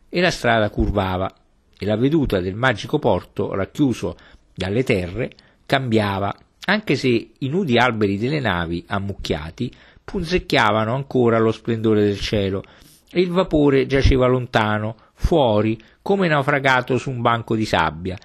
e 0.09 0.21
la 0.21 0.31
strada 0.31 0.69
curvava 0.69 1.33
e 1.77 1.85
la 1.85 1.97
veduta 1.97 2.39
del 2.39 2.55
magico 2.55 2.99
porto 2.99 3.53
racchiuso 3.53 4.15
dalle 4.53 4.83
terre 4.83 5.31
cambiava, 5.65 6.33
anche 6.65 6.95
se 6.95 7.31
i 7.37 7.47
nudi 7.49 7.77
alberi 7.77 8.17
delle 8.17 8.39
navi 8.39 8.83
ammucchiati 8.87 9.71
punzecchiavano 10.05 10.93
ancora 10.93 11.37
allo 11.37 11.51
splendore 11.51 12.05
del 12.05 12.19
cielo 12.19 12.63
e 13.11 13.19
il 13.19 13.31
vapore 13.31 13.87
giaceva 13.87 14.27
lontano, 14.27 14.95
fuori, 15.13 15.81
come 16.01 16.27
naufragato 16.27 16.97
su 16.97 17.09
un 17.09 17.21
banco 17.21 17.55
di 17.55 17.65
sabbia, 17.65 18.17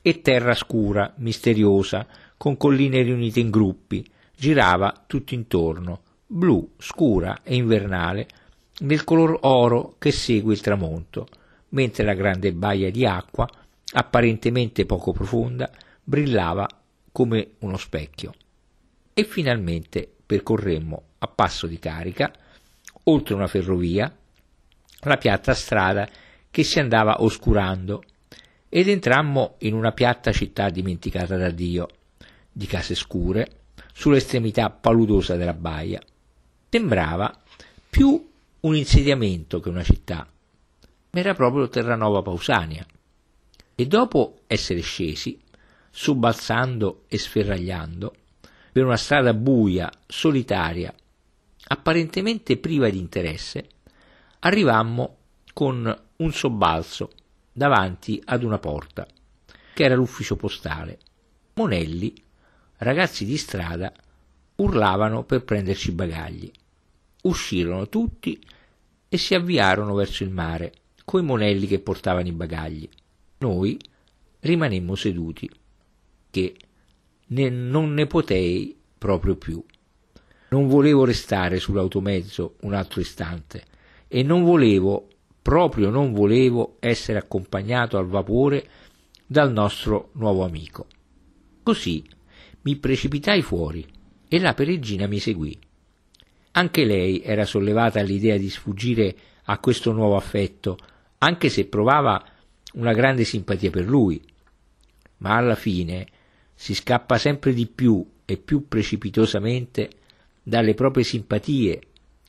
e 0.00 0.20
terra 0.20 0.54
scura, 0.54 1.12
misteriosa, 1.18 2.06
con 2.36 2.56
colline 2.56 3.02
riunite 3.02 3.40
in 3.40 3.50
gruppi, 3.50 4.08
girava 4.36 5.04
tutto 5.06 5.34
intorno, 5.34 6.02
blu, 6.26 6.74
scura 6.78 7.40
e 7.42 7.56
invernale, 7.56 8.28
nel 8.80 9.02
color 9.02 9.38
oro 9.42 9.96
che 9.98 10.12
segue 10.12 10.54
il 10.54 10.60
tramonto, 10.60 11.26
mentre 11.70 12.04
la 12.04 12.14
grande 12.14 12.52
baia 12.52 12.90
di 12.90 13.04
acqua, 13.04 13.48
apparentemente 13.92 14.86
poco 14.86 15.12
profonda, 15.12 15.68
brillava 16.02 16.66
come 17.10 17.54
uno 17.58 17.76
specchio. 17.76 18.32
E 19.12 19.24
finalmente 19.24 20.08
percorremmo 20.24 21.02
a 21.18 21.26
passo 21.26 21.66
di 21.66 21.78
carica, 21.78 22.32
oltre 23.04 23.34
una 23.34 23.46
ferrovia, 23.46 24.14
la 25.00 25.16
piatta 25.16 25.54
strada 25.54 26.08
che 26.50 26.62
si 26.64 26.78
andava 26.78 27.22
oscurando 27.22 28.02
ed 28.68 28.88
entrammo 28.88 29.56
in 29.58 29.74
una 29.74 29.92
piatta 29.92 30.32
città 30.32 30.68
dimenticata 30.70 31.36
da 31.36 31.50
Dio, 31.50 31.88
di 32.50 32.66
case 32.66 32.94
scure, 32.94 33.60
sull'estremità 33.92 34.70
paludosa 34.70 35.36
della 35.36 35.54
baia. 35.54 36.00
Sembrava 36.68 37.42
più 37.88 38.28
un 38.60 38.76
insediamento 38.76 39.60
che 39.60 39.68
una 39.68 39.82
città, 39.82 40.26
ma 41.10 41.20
era 41.20 41.34
proprio 41.34 41.68
Terranova 41.68 42.22
Pausania. 42.22 42.84
E 43.74 43.86
dopo 43.86 44.40
essere 44.46 44.80
scesi, 44.80 45.40
sobbalzando 45.90 47.04
e 47.08 47.16
sferragliando, 47.16 48.14
per 48.72 48.84
una 48.84 48.96
strada 48.96 49.32
buia, 49.32 49.90
solitaria, 50.06 50.92
apparentemente 51.68 52.56
priva 52.56 52.88
di 52.88 52.98
interesse, 52.98 53.68
arrivammo 54.40 55.16
con 55.52 56.02
un 56.16 56.32
sobbalzo 56.32 57.10
davanti 57.52 58.20
ad 58.24 58.42
una 58.42 58.58
porta, 58.58 59.06
che 59.74 59.84
era 59.84 59.94
l'ufficio 59.94 60.36
postale. 60.36 60.98
Monelli, 61.54 62.14
ragazzi 62.78 63.24
di 63.24 63.36
strada, 63.36 63.92
urlavano 64.56 65.24
per 65.24 65.44
prenderci 65.44 65.90
i 65.90 65.94
bagagli. 65.94 66.50
Uscirono 67.22 67.88
tutti 67.88 68.40
e 69.08 69.16
si 69.18 69.34
avviarono 69.34 69.94
verso 69.94 70.22
il 70.22 70.30
mare, 70.30 70.72
coi 71.04 71.22
monelli 71.22 71.66
che 71.66 71.80
portavano 71.80 72.28
i 72.28 72.32
bagagli. 72.32 72.88
Noi 73.38 73.78
rimanemmo 74.40 74.94
seduti, 74.94 75.50
che 76.30 76.56
ne, 77.26 77.48
non 77.50 77.92
ne 77.92 78.06
potei 78.06 78.76
proprio 78.96 79.36
più. 79.36 79.62
Non 80.50 80.66
volevo 80.66 81.04
restare 81.04 81.58
sull'automezzo 81.58 82.56
un 82.62 82.72
altro 82.72 83.00
istante 83.00 83.64
e 84.08 84.22
non 84.22 84.44
volevo, 84.44 85.08
proprio 85.42 85.90
non 85.90 86.12
volevo, 86.12 86.76
essere 86.80 87.18
accompagnato 87.18 87.98
al 87.98 88.06
vapore 88.06 88.66
dal 89.26 89.52
nostro 89.52 90.10
nuovo 90.14 90.44
amico. 90.44 90.86
Così 91.62 92.02
mi 92.62 92.76
precipitai 92.76 93.42
fuori 93.42 93.86
e 94.26 94.38
la 94.40 94.54
peregrina 94.54 95.06
mi 95.06 95.18
seguì. 95.18 95.58
Anche 96.52 96.84
lei 96.84 97.20
era 97.22 97.44
sollevata 97.44 98.00
all'idea 98.00 98.38
di 98.38 98.48
sfuggire 98.48 99.14
a 99.44 99.58
questo 99.58 99.92
nuovo 99.92 100.16
affetto, 100.16 100.78
anche 101.18 101.50
se 101.50 101.66
provava 101.66 102.24
una 102.74 102.92
grande 102.92 103.24
simpatia 103.24 103.70
per 103.70 103.86
lui. 103.86 104.22
Ma 105.18 105.36
alla 105.36 105.54
fine 105.54 106.06
si 106.54 106.74
scappa 106.74 107.18
sempre 107.18 107.52
di 107.52 107.66
più 107.66 108.04
e 108.24 108.38
più 108.38 108.66
precipitosamente 108.66 109.90
dalle 110.48 110.72
proprie 110.72 111.04
simpatie 111.04 111.78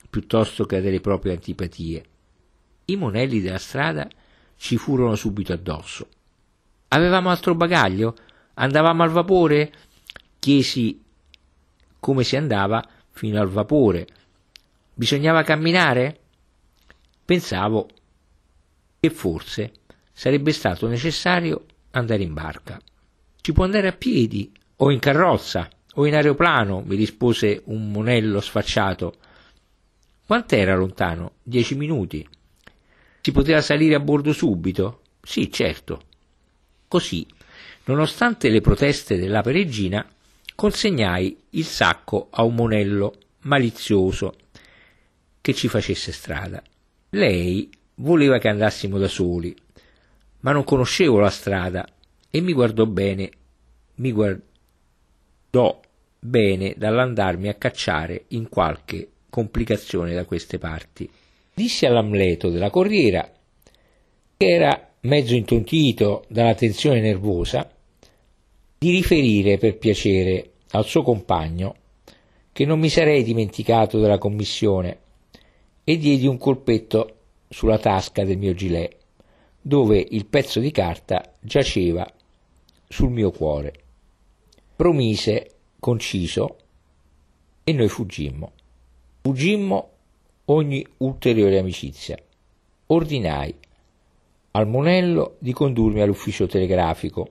piuttosto 0.10 0.66
che 0.66 0.82
dalle 0.82 1.00
proprie 1.00 1.32
antipatie. 1.32 2.04
I 2.86 2.98
monelli 2.98 3.40
della 3.40 3.58
strada 3.58 4.10
ci 4.58 4.76
furono 4.76 5.16
subito 5.16 5.54
addosso. 5.54 6.10
Avevamo 6.90 7.30
altro 7.30 7.56
bagaglio? 7.56 8.16
Andavamo 8.56 9.04
al 9.04 9.10
vapore? 9.10 9.72
Chiesi 10.38 11.02
come 11.98 12.24
si 12.26 12.36
andava 12.36 12.86
fino 13.10 13.40
al 13.40 13.48
vapore. 13.48 14.08
Bisognava 14.94 15.44
camminare? 15.44 16.20
Pensavo 17.24 17.88
che 19.00 19.10
forse 19.12 19.72
sarebbe 20.12 20.52
stato 20.52 20.88
necessario 20.88 21.66
andare 21.92 22.24
in 22.24 22.34
barca. 22.34 22.82
Si 23.42 23.54
può 23.54 23.64
andare 23.64 23.88
a 23.88 23.94
piedi 23.94 24.52
o 24.78 24.92
in 24.92 25.00
carrozza 25.00 25.70
o 25.96 26.06
in 26.06 26.16
aeroplano, 26.16 26.82
mi 26.86 26.96
rispose 26.96 27.62
un 27.66 27.92
monello 27.92 28.40
sfacciato. 28.42 29.16
Quant'era 30.26 30.76
lontano? 30.76 31.34
Dieci 31.42 31.76
minuti. 31.76 32.28
Si 33.22 33.32
poteva 33.32 33.62
salire 33.62 33.96
a 33.96 34.00
bordo 34.00 34.32
subito? 34.32 35.02
Sì, 35.22 35.52
certo. 35.52 36.02
Così, 36.88 37.26
nonostante 37.86 38.50
le 38.50 38.62
proteste 38.62 39.18
della 39.18 39.42
peregrina, 39.42 40.08
consegnai 40.56 41.38
il 41.52 41.66
sacco 41.66 42.28
a 42.32 42.44
un 42.44 42.56
monello 42.56 43.16
malizioso 43.42 44.36
che 45.42 45.54
ci 45.54 45.68
facesse 45.68 46.12
strada. 46.12 46.62
Lei 47.12 47.70
voleva 47.96 48.38
che 48.38 48.48
andassimo 48.48 48.98
da 48.98 49.08
soli, 49.08 49.56
ma 50.42 50.52
non 50.52 50.64
conoscevo 50.64 51.20
la 51.20 51.30
strada 51.30 51.88
e 52.30 52.42
mi 52.42 52.54
guardò 52.54 52.86
bene, 52.86 53.30
mi 53.96 54.12
guardò 54.12 54.42
bene 56.20 56.74
dall'andarmi 56.78 57.48
a 57.48 57.56
cacciare 57.56 58.26
in 58.30 58.50
qualche 58.50 59.10
complicazione 59.30 60.14
da 60.14 60.26
queste 60.26 60.58
parti. 60.58 61.10
Dissi 61.54 61.86
all'Amleto 61.86 62.50
della 62.50 62.70
corriera, 62.70 63.30
che 64.38 64.48
era 64.48 64.90
mezzo 65.02 65.36
intontito 65.36 66.26
dalla 66.28 66.56
tensione 66.56 67.02
nervosa, 67.02 67.70
di 68.78 68.92
riferire 68.92 69.58
per 69.58 69.78
piacere 69.78 70.52
al 70.72 70.86
suo 70.86 71.02
compagno 71.02 71.76
che 72.52 72.66
non 72.66 72.80
mi 72.80 72.90
sarei 72.90 73.24
dimenticato 73.24 74.00
della 74.00 74.18
commissione 74.18 75.00
e 75.84 75.98
diedi 75.98 76.28
un 76.28 76.38
colpetto 76.38 77.16
sulla 77.50 77.78
tasca 77.78 78.24
del 78.24 78.38
mio 78.38 78.54
gilet, 78.54 78.96
dove 79.62 80.06
il 80.10 80.26
pezzo 80.26 80.60
di 80.60 80.72
carta 80.72 81.34
giaceva 81.40 82.06
sul 82.88 83.12
mio 83.12 83.32
cuore. 83.32 83.74
Promise, 84.80 85.50
conciso, 85.78 86.56
e 87.66 87.74
noi 87.74 87.90
fuggimmo. 87.90 88.54
Fuggimmo 89.20 89.90
ogni 90.46 90.88
ulteriore 91.00 91.60
amicizia. 91.60 92.18
Ordinai 92.86 93.54
al 94.52 94.68
monello 94.70 95.36
di 95.40 95.52
condurmi 95.52 96.00
all'ufficio 96.00 96.48
telegrafico 96.48 97.30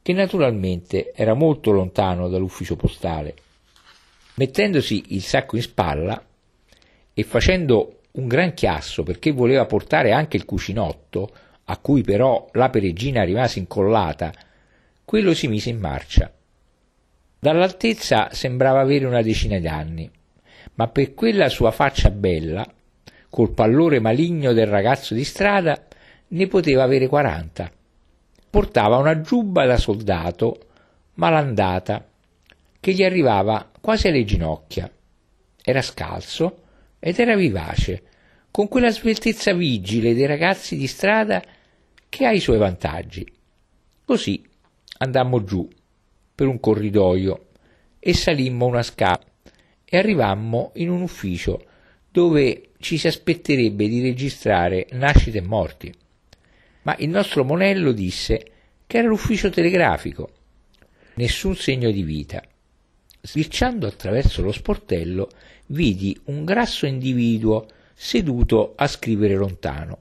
che 0.00 0.14
naturalmente 0.14 1.12
era 1.12 1.34
molto 1.34 1.72
lontano 1.72 2.30
dall'ufficio 2.30 2.74
postale. 2.74 3.34
Mettendosi 4.36 5.04
il 5.08 5.20
sacco 5.20 5.56
in 5.56 5.62
spalla 5.62 6.24
e 7.12 7.22
facendo 7.22 7.98
un 8.12 8.26
gran 8.26 8.54
chiasso 8.54 9.02
perché 9.02 9.30
voleva 9.32 9.66
portare 9.66 10.12
anche 10.12 10.38
il 10.38 10.46
cucinotto, 10.46 11.30
a 11.64 11.76
cui 11.76 12.00
però 12.00 12.48
la 12.52 12.70
peregrina 12.70 13.24
rimase 13.24 13.58
incollata, 13.58 14.32
quello 15.10 15.34
si 15.34 15.48
mise 15.48 15.70
in 15.70 15.80
marcia. 15.80 16.32
Dall'altezza 17.40 18.28
sembrava 18.30 18.78
avere 18.78 19.06
una 19.06 19.22
decina 19.22 19.58
d'anni, 19.58 20.08
ma 20.74 20.86
per 20.86 21.14
quella 21.14 21.48
sua 21.48 21.72
faccia 21.72 22.10
bella, 22.10 22.64
col 23.28 23.52
pallore 23.52 23.98
maligno 23.98 24.52
del 24.52 24.68
ragazzo 24.68 25.14
di 25.14 25.24
strada, 25.24 25.84
ne 26.28 26.46
poteva 26.46 26.84
avere 26.84 27.08
quaranta. 27.08 27.72
Portava 28.50 28.98
una 28.98 29.20
giubba 29.20 29.66
da 29.66 29.78
soldato 29.78 30.68
malandata 31.14 32.06
che 32.78 32.92
gli 32.92 33.02
arrivava 33.02 33.68
quasi 33.80 34.06
alle 34.06 34.24
ginocchia. 34.24 34.88
Era 35.60 35.82
scalzo 35.82 36.62
ed 37.00 37.18
era 37.18 37.34
vivace, 37.34 38.02
con 38.52 38.68
quella 38.68 38.90
sveltezza 38.90 39.52
vigile 39.54 40.14
dei 40.14 40.26
ragazzi 40.26 40.76
di 40.76 40.86
strada 40.86 41.42
che 42.08 42.26
ha 42.26 42.30
i 42.30 42.38
suoi 42.38 42.58
vantaggi. 42.58 43.26
Così 44.04 44.46
andammo 45.02 45.44
giù 45.44 45.68
per 46.34 46.46
un 46.46 46.58
corridoio 46.58 47.48
e 47.98 48.14
salimmo 48.14 48.66
una 48.66 48.82
scala 48.82 49.20
e 49.84 49.98
arrivammo 49.98 50.72
in 50.76 50.88
un 50.88 51.02
ufficio 51.02 51.64
dove 52.10 52.70
ci 52.78 52.96
si 52.96 53.06
aspetterebbe 53.06 53.88
di 53.88 54.00
registrare 54.00 54.88
nascite 54.92 55.38
e 55.38 55.42
morti 55.42 55.94
ma 56.82 56.96
il 56.98 57.08
nostro 57.08 57.44
monello 57.44 57.92
disse 57.92 58.52
che 58.86 58.98
era 58.98 59.08
l'ufficio 59.08 59.50
telegrafico. 59.50 60.30
Nessun 61.14 61.54
segno 61.54 61.90
di 61.90 62.02
vita. 62.02 62.42
Sbirciando 63.20 63.86
attraverso 63.86 64.42
lo 64.42 64.52
sportello, 64.52 65.28
vidi 65.66 66.18
un 66.24 66.44
grasso 66.44 66.86
individuo 66.86 67.68
seduto 67.94 68.72
a 68.76 68.86
scrivere 68.86 69.36
lontano. 69.36 70.00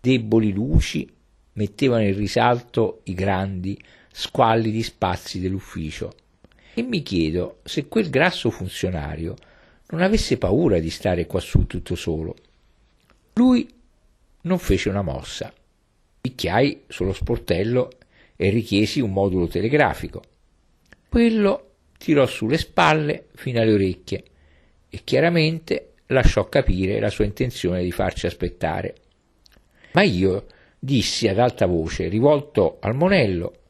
Deboli 0.00 0.52
luci 0.52 1.10
mettevano 1.54 2.04
in 2.04 2.14
risalto 2.14 3.00
i 3.04 3.14
grandi, 3.14 3.76
squallidi 4.18 4.82
spazi 4.82 5.40
dell'ufficio 5.40 6.14
e 6.72 6.80
mi 6.80 7.02
chiedo 7.02 7.58
se 7.64 7.86
quel 7.86 8.08
grasso 8.08 8.48
funzionario 8.48 9.34
non 9.88 10.00
avesse 10.00 10.38
paura 10.38 10.78
di 10.78 10.88
stare 10.88 11.26
quassù 11.26 11.66
tutto 11.66 11.94
solo. 11.94 12.34
Lui 13.34 13.68
non 14.40 14.58
fece 14.58 14.88
una 14.88 15.02
mossa. 15.02 15.52
Picchiai 16.18 16.84
sullo 16.88 17.12
sportello 17.12 17.90
e 18.36 18.48
richiesi 18.48 19.00
un 19.00 19.12
modulo 19.12 19.48
telegrafico. 19.48 20.22
Quello 21.10 21.72
tirò 21.98 22.24
sulle 22.24 22.56
spalle 22.56 23.26
fino 23.34 23.60
alle 23.60 23.74
orecchie 23.74 24.24
e 24.88 25.02
chiaramente 25.04 25.92
lasciò 26.06 26.48
capire 26.48 27.00
la 27.00 27.10
sua 27.10 27.26
intenzione 27.26 27.82
di 27.82 27.92
farci 27.92 28.24
aspettare. 28.24 28.94
Ma 29.92 30.02
io 30.02 30.46
dissi 30.78 31.28
ad 31.28 31.38
alta 31.38 31.66
voce, 31.66 32.08
rivolto 32.08 32.78
al 32.80 32.94
monello, 32.94 33.64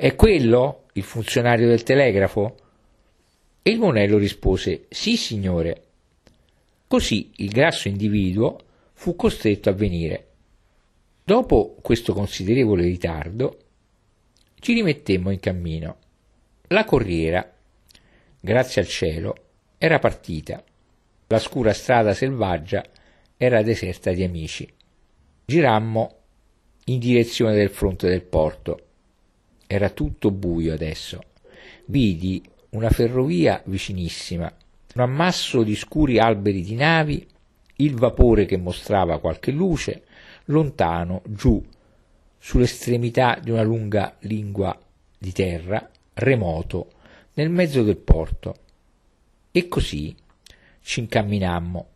è 0.00 0.16
quello 0.16 0.86
il 0.94 1.02
funzionario 1.02 1.68
del 1.68 1.82
telegrafo? 1.82 2.56
E 3.60 3.70
il 3.70 3.78
monello 3.78 4.16
rispose, 4.16 4.86
sì 4.88 5.18
signore. 5.18 5.82
Così 6.86 7.32
il 7.36 7.50
grasso 7.50 7.88
individuo 7.88 8.58
fu 8.94 9.14
costretto 9.14 9.68
a 9.68 9.74
venire. 9.74 10.28
Dopo 11.22 11.76
questo 11.82 12.14
considerevole 12.14 12.84
ritardo, 12.84 13.58
ci 14.58 14.72
rimettemmo 14.72 15.30
in 15.32 15.38
cammino. 15.38 15.98
La 16.68 16.86
corriera, 16.86 17.46
grazie 18.40 18.80
al 18.80 18.88
cielo, 18.88 19.34
era 19.76 19.98
partita. 19.98 20.64
La 21.26 21.38
scura 21.38 21.74
strada 21.74 22.14
selvaggia 22.14 22.82
era 23.36 23.62
deserta 23.62 24.12
di 24.12 24.24
amici. 24.24 24.66
Girammo 25.44 26.20
in 26.86 26.98
direzione 26.98 27.54
del 27.54 27.68
fronte 27.68 28.08
del 28.08 28.22
porto. 28.22 28.84
Era 29.72 29.90
tutto 29.90 30.32
buio 30.32 30.74
adesso. 30.74 31.20
Vidi 31.84 32.42
una 32.70 32.90
ferrovia 32.90 33.62
vicinissima, 33.66 34.52
un 34.96 35.00
ammasso 35.00 35.62
di 35.62 35.76
scuri 35.76 36.18
alberi 36.18 36.62
di 36.62 36.74
navi, 36.74 37.24
il 37.76 37.94
vapore 37.94 38.46
che 38.46 38.56
mostrava 38.56 39.20
qualche 39.20 39.52
luce, 39.52 40.02
lontano, 40.46 41.22
giù, 41.24 41.64
sull'estremità 42.36 43.38
di 43.40 43.52
una 43.52 43.62
lunga 43.62 44.16
lingua 44.22 44.76
di 45.16 45.30
terra, 45.30 45.88
remoto, 46.14 46.90
nel 47.34 47.48
mezzo 47.48 47.84
del 47.84 47.98
porto. 47.98 48.56
E 49.52 49.68
così 49.68 50.12
ci 50.80 50.98
incamminammo. 50.98 51.86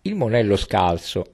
Il 0.00 0.14
monello 0.14 0.56
scalzo, 0.56 1.26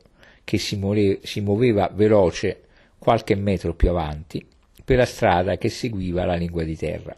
che 0.42 0.58
si, 0.58 0.74
muove, 0.74 1.20
si 1.22 1.40
muoveva 1.40 1.88
veloce 1.94 2.64
qualche 2.98 3.36
metro 3.36 3.74
più 3.74 3.90
avanti, 3.90 4.44
per 4.88 4.96
la 4.96 5.04
strada 5.04 5.58
che 5.58 5.68
seguiva 5.68 6.24
la 6.24 6.34
lingua 6.34 6.62
di 6.62 6.74
terra. 6.74 7.14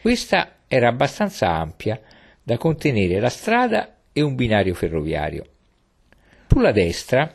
Questa 0.00 0.58
era 0.68 0.86
abbastanza 0.86 1.50
ampia 1.50 2.00
da 2.40 2.56
contenere 2.58 3.18
la 3.18 3.28
strada 3.28 3.96
e 4.12 4.20
un 4.20 4.36
binario 4.36 4.72
ferroviario. 4.72 5.44
Sulla 6.46 6.70
destra 6.70 7.34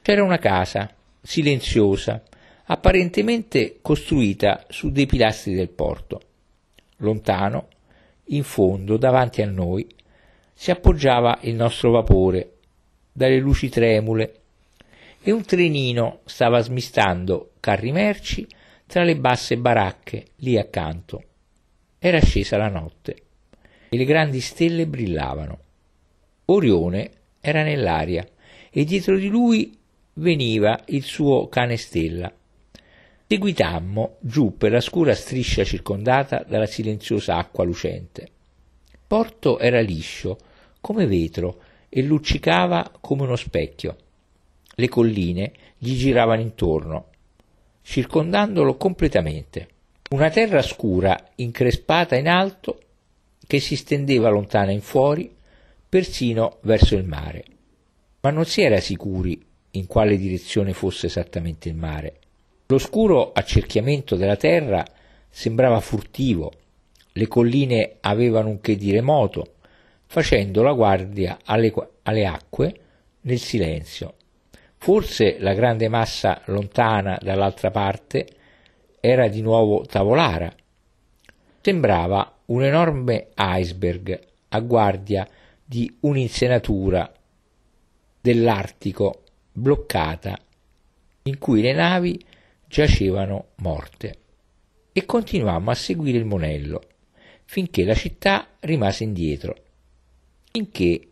c'era 0.00 0.22
una 0.22 0.38
casa 0.38 0.94
silenziosa, 1.20 2.22
apparentemente 2.66 3.78
costruita 3.82 4.64
su 4.68 4.92
dei 4.92 5.06
pilastri 5.06 5.52
del 5.52 5.70
porto. 5.70 6.20
Lontano, 6.98 7.66
in 8.26 8.44
fondo, 8.44 8.96
davanti 8.96 9.42
a 9.42 9.50
noi, 9.50 9.88
si 10.54 10.70
appoggiava 10.70 11.40
il 11.40 11.56
nostro 11.56 11.90
vapore, 11.90 12.58
dalle 13.10 13.40
luci 13.40 13.68
tremule, 13.68 14.42
e 15.28 15.32
un 15.32 15.44
trenino 15.44 16.20
stava 16.24 16.60
smistando 16.60 17.54
carri 17.58 17.90
merci 17.90 18.46
tra 18.86 19.02
le 19.02 19.16
basse 19.16 19.58
baracche 19.58 20.26
lì 20.36 20.56
accanto. 20.56 21.20
Era 21.98 22.20
scesa 22.20 22.56
la 22.56 22.68
notte 22.68 23.22
e 23.88 23.96
le 23.96 24.04
grandi 24.04 24.40
stelle 24.40 24.86
brillavano. 24.86 25.58
Orione 26.44 27.10
era 27.40 27.64
nell'aria 27.64 28.24
e 28.70 28.84
dietro 28.84 29.16
di 29.18 29.26
lui 29.26 29.76
veniva 30.12 30.80
il 30.90 31.02
suo 31.02 31.48
cane 31.48 31.76
stella. 31.76 32.32
Seguitammo 33.26 34.18
giù 34.20 34.56
per 34.56 34.70
la 34.70 34.80
scura 34.80 35.12
striscia 35.12 35.64
circondata 35.64 36.44
dalla 36.46 36.66
silenziosa 36.66 37.36
acqua 37.36 37.64
lucente. 37.64 38.28
Porto 39.04 39.58
era 39.58 39.80
liscio, 39.80 40.38
come 40.80 41.04
vetro, 41.06 41.62
e 41.88 42.00
luccicava 42.02 42.92
come 43.00 43.22
uno 43.24 43.34
specchio. 43.34 43.96
Le 44.78 44.88
colline 44.90 45.52
gli 45.78 45.96
giravano 45.96 46.42
intorno, 46.42 47.06
circondandolo 47.80 48.76
completamente. 48.76 49.68
Una 50.10 50.28
terra 50.28 50.60
scura, 50.60 51.30
increspata 51.36 52.14
in 52.14 52.28
alto, 52.28 52.80
che 53.46 53.58
si 53.58 53.74
stendeva 53.74 54.28
lontana 54.28 54.72
in 54.72 54.82
fuori, 54.82 55.34
persino 55.88 56.58
verso 56.60 56.94
il 56.94 57.04
mare. 57.04 57.44
Ma 58.20 58.28
non 58.28 58.44
si 58.44 58.60
era 58.60 58.78
sicuri 58.78 59.42
in 59.70 59.86
quale 59.86 60.18
direzione 60.18 60.74
fosse 60.74 61.06
esattamente 61.06 61.70
il 61.70 61.74
mare. 61.74 62.18
L'oscuro 62.66 63.32
accerchiamento 63.32 64.14
della 64.14 64.36
terra 64.36 64.84
sembrava 65.30 65.80
furtivo, 65.80 66.52
le 67.12 67.26
colline 67.28 67.96
avevano 68.00 68.50
un 68.50 68.60
che 68.60 68.76
di 68.76 68.90
remoto, 68.90 69.54
facendo 70.04 70.62
la 70.62 70.74
guardia 70.74 71.38
alle, 71.44 71.72
alle 72.02 72.26
acque 72.26 72.80
nel 73.22 73.38
silenzio. 73.38 74.15
Forse 74.86 75.38
la 75.40 75.52
grande 75.52 75.88
massa 75.88 76.42
lontana 76.44 77.18
dall'altra 77.20 77.72
parte 77.72 78.28
era 79.00 79.26
di 79.26 79.42
nuovo 79.42 79.84
Tavolara. 79.84 80.54
Sembrava 81.60 82.38
un 82.44 82.62
enorme 82.62 83.30
iceberg 83.36 84.16
a 84.50 84.60
guardia 84.60 85.28
di 85.64 85.92
un'insenatura 86.02 87.12
dell'Artico 88.20 89.24
bloccata 89.50 90.38
in 91.24 91.36
cui 91.38 91.62
le 91.62 91.72
navi 91.72 92.24
giacevano 92.68 93.46
morte. 93.56 94.18
E 94.92 95.04
continuammo 95.04 95.72
a 95.72 95.74
seguire 95.74 96.18
il 96.18 96.26
monello 96.26 96.80
finché 97.44 97.82
la 97.82 97.94
città 97.96 98.50
rimase 98.60 99.02
indietro, 99.02 99.56
finché 100.52 101.08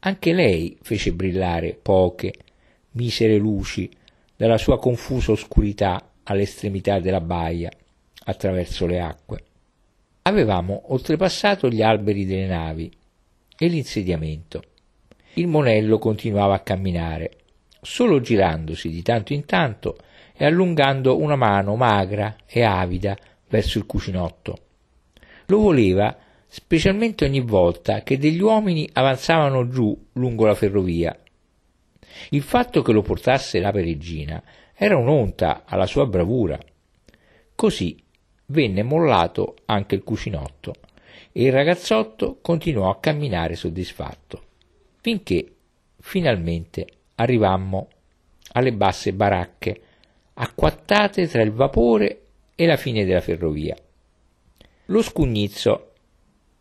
anche 0.00 0.34
lei 0.34 0.76
fece 0.82 1.14
brillare 1.14 1.72
poche, 1.72 2.34
misere 2.94 3.36
luci 3.36 3.90
dalla 4.36 4.58
sua 4.58 4.78
confusa 4.78 5.32
oscurità 5.32 6.10
all'estremità 6.24 6.98
della 6.98 7.20
baia, 7.20 7.70
attraverso 8.24 8.86
le 8.86 9.00
acque. 9.00 9.44
Avevamo 10.22 10.92
oltrepassato 10.92 11.68
gli 11.68 11.82
alberi 11.82 12.24
delle 12.24 12.46
navi 12.46 12.90
e 13.56 13.66
l'insediamento. 13.66 14.62
Il 15.34 15.46
monello 15.46 15.98
continuava 15.98 16.54
a 16.54 16.60
camminare, 16.60 17.38
solo 17.80 18.20
girandosi 18.20 18.88
di 18.88 19.02
tanto 19.02 19.32
in 19.32 19.44
tanto 19.44 19.98
e 20.36 20.44
allungando 20.44 21.20
una 21.20 21.36
mano 21.36 21.76
magra 21.76 22.36
e 22.46 22.62
avida 22.62 23.16
verso 23.48 23.78
il 23.78 23.86
cucinotto. 23.86 24.58
Lo 25.46 25.58
voleva 25.58 26.16
specialmente 26.46 27.24
ogni 27.24 27.40
volta 27.40 28.02
che 28.02 28.16
degli 28.16 28.40
uomini 28.40 28.88
avanzavano 28.92 29.68
giù 29.68 30.06
lungo 30.12 30.46
la 30.46 30.54
ferrovia. 30.54 31.16
Il 32.30 32.42
fatto 32.42 32.82
che 32.82 32.92
lo 32.92 33.02
portasse 33.02 33.60
la 33.60 33.72
peregrina 33.72 34.42
era 34.74 34.96
un'onta 34.96 35.62
alla 35.64 35.86
sua 35.86 36.06
bravura. 36.06 36.58
Così 37.54 38.02
venne 38.46 38.82
mollato 38.82 39.56
anche 39.66 39.94
il 39.94 40.02
cucinotto 40.02 40.74
e 41.32 41.44
il 41.44 41.52
ragazzotto 41.52 42.38
continuò 42.40 42.90
a 42.90 42.98
camminare 42.98 43.56
soddisfatto, 43.56 44.42
finché 45.00 45.52
finalmente 46.00 46.86
arrivammo 47.16 47.88
alle 48.52 48.72
basse 48.72 49.12
baracche, 49.12 49.80
acquattate 50.34 51.26
tra 51.28 51.42
il 51.42 51.52
vapore 51.52 52.20
e 52.54 52.66
la 52.66 52.76
fine 52.76 53.04
della 53.04 53.20
ferrovia. 53.20 53.76
Lo 54.86 55.02
scugnizzo 55.02 55.92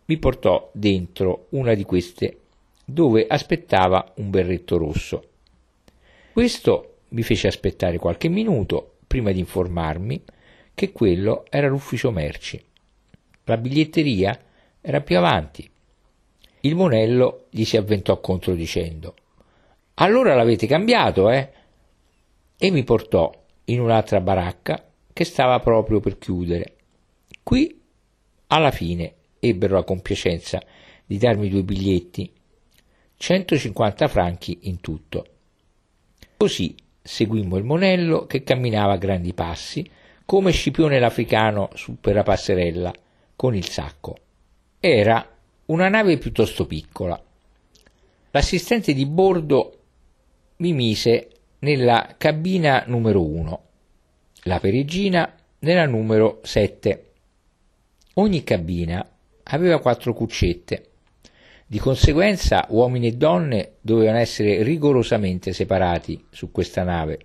mi 0.06 0.18
portò 0.18 0.70
dentro 0.74 1.48
una 1.50 1.74
di 1.74 1.84
queste 1.84 2.40
dove 2.86 3.26
aspettava 3.28 4.14
un 4.18 4.30
berretto 4.30 4.78
rosso. 4.78 5.30
Questo 6.34 6.96
mi 7.10 7.22
fece 7.22 7.48
aspettare 7.48 8.00
qualche 8.00 8.28
minuto 8.28 8.96
prima 9.06 9.32
di 9.32 9.40
informarmi 9.40 10.24
che 10.74 10.92
quello 10.92 11.46
era 11.50 11.68
l'ufficio 11.68 12.10
merci. 12.10 12.60
La 13.44 13.58
biglietteria 13.58 14.38
era 14.82 15.02
più 15.02 15.16
avanti. 15.16 15.70
Il 16.62 16.76
monello 16.76 17.46
gli 17.52 17.64
si 17.64 17.78
avventò 17.78 18.20
contro 18.20 18.56
dicendo 18.56 19.14
allora 19.96 20.34
l'avete 20.34 20.66
cambiato, 20.66 21.30
eh? 21.30 21.52
E 22.58 22.72
mi 22.72 22.84
portò 22.84 23.32
in 23.66 23.80
un'altra 23.80 24.22
baracca 24.22 24.84
che 25.14 25.24
stava 25.24 25.60
proprio 25.60 26.00
per 26.00 26.18
chiudere. 26.18 26.78
Qui, 27.44 27.80
alla 28.48 28.72
fine, 28.72 29.14
ebbero 29.40 29.76
la 29.76 29.84
compiacenza 29.84 30.60
di 31.06 31.20
darmi 31.20 31.48
due 31.48 31.62
biglietti, 31.62 32.32
150 33.18 34.08
franchi 34.08 34.60
in 34.64 34.82
tutto. 34.82 35.28
Così 36.44 36.76
seguimmo 37.02 37.56
il 37.56 37.64
monello 37.64 38.26
che 38.26 38.44
camminava 38.44 38.92
a 38.92 38.98
grandi 38.98 39.34
passi, 39.34 39.90
come 40.26 40.52
Scipione 40.52 41.00
l'africano 41.00 41.70
su 41.74 42.02
per 42.02 42.16
la 42.16 42.24
passerella, 42.24 42.94
con 43.34 43.56
il 43.56 43.70
sacco. 43.70 44.18
Era 44.78 45.26
una 45.68 45.88
nave 45.88 46.18
piuttosto 46.18 46.68
piccola. 46.68 47.18
L'assistente 48.32 48.94
di 48.94 49.06
bordo 49.06 49.80
mi 50.58 50.74
mise 50.74 51.30
nella 51.60 52.16
cabina 52.18 52.84
numero 52.88 53.24
1, 53.24 53.64
la 54.44 54.60
peregina 54.60 55.34
nella 55.60 55.86
numero 55.86 56.42
7. 56.44 57.12
Ogni 58.16 58.44
cabina 58.44 59.10
aveva 59.44 59.80
quattro 59.80 60.14
cuccette. 60.14 60.90
Di 61.66 61.80
conseguenza 61.80 62.66
uomini 62.70 63.08
e 63.08 63.14
donne 63.14 63.74
dovevano 63.82 64.18
essere 64.18 64.64
rigorosamente 64.64 65.54
separati 65.54 66.26
su 66.30 66.52
questa 66.52 66.84
nave. 66.84 67.20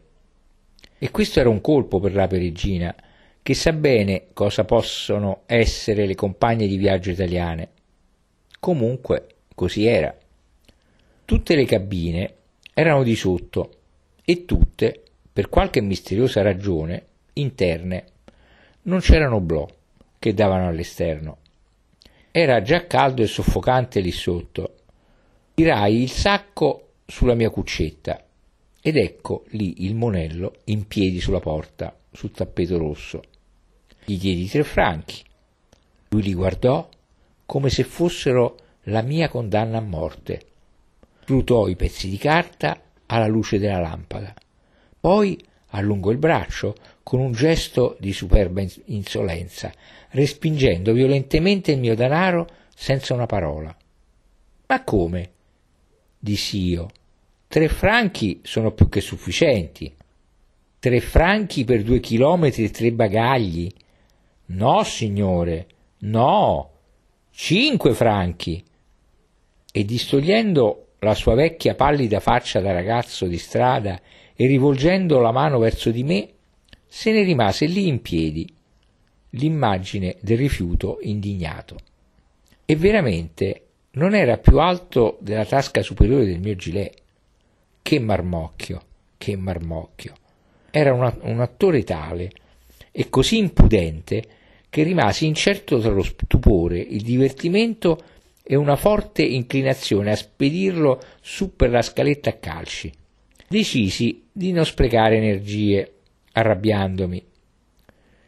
E 0.99 1.11
questo 1.11 1.41
era 1.41 1.49
un 1.49 1.61
colpo 1.61 2.01
per 2.01 2.15
l'ape 2.15 2.39
regina, 2.39 2.95
che 3.43 3.55
sa 3.55 3.73
bene 3.73 4.29
cosa 4.33 4.65
possono 4.65 5.43
essere 5.47 6.07
le 6.07 6.15
compagne 6.15 6.67
di 6.67 6.77
viaggio 6.77 7.11
italiane. 7.11 7.69
Comunque, 8.61 9.27
così 9.55 9.87
era. 9.87 10.15
Tutte 11.25 11.55
le 11.55 11.65
cabine 11.65 12.35
erano 12.75 13.03
di 13.03 13.17
sotto 13.17 13.71
e 14.25 14.45
tutte, 14.45 15.03
per 15.33 15.49
qualche 15.49 15.81
misteriosa 15.81 16.43
ragione, 16.43 17.07
interne. 17.35 18.05
Non 18.83 19.01
c'erano 19.01 19.41
blò 19.41 19.67
che 20.19 20.35
davano 20.35 20.69
all'esterno. 20.69 21.39
Era 22.41 22.63
già 22.63 22.87
caldo 22.87 23.23
e 23.23 23.27
soffocante 23.27 23.99
lì 23.99 24.13
sotto. 24.13 24.75
Tirai 25.55 26.03
il 26.03 26.09
sacco 26.09 26.91
sulla 27.05 27.35
mia 27.35 27.51
cuccetta 27.51 28.25
ed 28.81 28.97
ecco 28.97 29.43
lì 29.49 29.83
il 29.85 29.97
monello 29.97 30.59
in 30.67 30.87
piedi 30.87 31.19
sulla 31.19 31.41
porta, 31.41 31.99
sul 32.13 32.31
tappeto 32.31 32.79
rosso. 32.79 33.23
Gli 34.05 34.17
diedi 34.17 34.47
tre 34.47 34.63
franchi. 34.63 35.21
Lui 36.11 36.23
li 36.23 36.33
guardò 36.33 36.89
come 37.45 37.71
se 37.71 37.83
fossero 37.83 38.57
la 38.83 39.03
mia 39.03 39.29
condanna 39.29 39.79
a 39.79 39.81
morte. 39.81 40.43
Scrutò 41.25 41.67
i 41.67 41.75
pezzi 41.75 42.09
di 42.09 42.19
carta 42.19 42.81
alla 43.07 43.27
luce 43.27 43.59
della 43.59 43.81
lampada. 43.81 44.33
Poi 45.01 45.37
allungò 45.71 46.13
il 46.13 46.19
braccio 46.19 46.77
con 47.03 47.19
un 47.19 47.33
gesto 47.33 47.97
di 47.99 48.13
superba 48.13 48.63
insolenza, 48.85 49.73
respingendo 50.11 50.93
violentemente 50.93 51.73
il 51.73 51.79
mio 51.79 51.95
denaro 51.95 52.49
senza 52.75 53.15
una 53.15 53.27
parola. 53.27 53.75
Ma 54.67 54.85
come? 54.85 55.31
dissi 56.19 56.59
io. 56.67 56.89
Tre 57.47 57.69
franchi 57.69 58.41
sono 58.43 58.73
più 58.73 58.89
che 58.89 59.01
sufficienti. 59.01 59.95
Tre 60.79 61.01
franchi 61.01 61.65
per 61.65 61.83
due 61.83 62.01
chilometri 62.01 62.65
e 62.65 62.71
tre 62.71 62.93
bagagli. 62.93 63.71
No, 64.47 64.83
signore, 64.85 65.67
no. 66.01 66.71
Cinque 67.31 67.95
franchi. 67.95 68.63
E 69.73 69.85
distogliendo 69.85 70.89
la 71.01 71.15
sua 71.15 71.35
vecchia 71.35 71.75
pallida 71.75 72.21
faccia 72.21 72.61
da 72.61 72.73
ragazzo 72.73 73.27
di 73.27 73.39
strada 73.39 74.01
e 74.35 74.47
rivolgendo 74.47 75.21
la 75.21 75.33
mano 75.33 75.59
verso 75.59 75.91
di 75.91 76.03
me, 76.03 76.29
se 76.87 77.13
ne 77.13 77.23
rimase 77.23 77.67
lì 77.67 77.87
in 77.87 78.03
piedi, 78.03 78.47
l'immagine 79.31 80.17
del 80.21 80.39
rifiuto 80.39 80.99
indignato. 81.03 81.77
E 82.65 82.77
veramente 82.77 83.63
non 83.93 84.15
era 84.15 84.39
più 84.39 84.59
alto 84.59 85.19
della 85.21 85.45
tasca 85.45 85.83
superiore 85.83 86.27
del 86.27 86.41
mio 86.41 86.55
gilet. 86.55 86.95
Che 87.83 87.99
marmocchio, 87.99 88.83
che 89.17 89.37
marmocchio. 89.37 90.15
Era 90.71 90.93
una, 90.93 91.17
un 91.23 91.41
attore 91.41 91.83
tale 91.85 92.31
e 92.93 93.09
così 93.09 93.39
impudente 93.39 94.23
che 94.71 94.83
rimasi 94.83 95.27
incerto 95.27 95.79
tra 95.81 95.91
lo 95.91 96.03
stupore, 96.03 96.79
il 96.79 97.03
divertimento 97.03 97.99
e 98.43 98.55
una 98.55 98.77
forte 98.77 99.23
inclinazione 99.23 100.11
a 100.11 100.17
spedirlo 100.17 101.01
su 101.21 101.57
per 101.57 101.71
la 101.71 101.83
scaletta 101.83 102.31
a 102.31 102.35
calci. 102.35 102.93
Decisi 103.49 104.25
di 104.31 104.53
non 104.53 104.67
sprecare 104.67 105.17
energie 105.17 105.93
arrabbiandomi. 106.33 107.25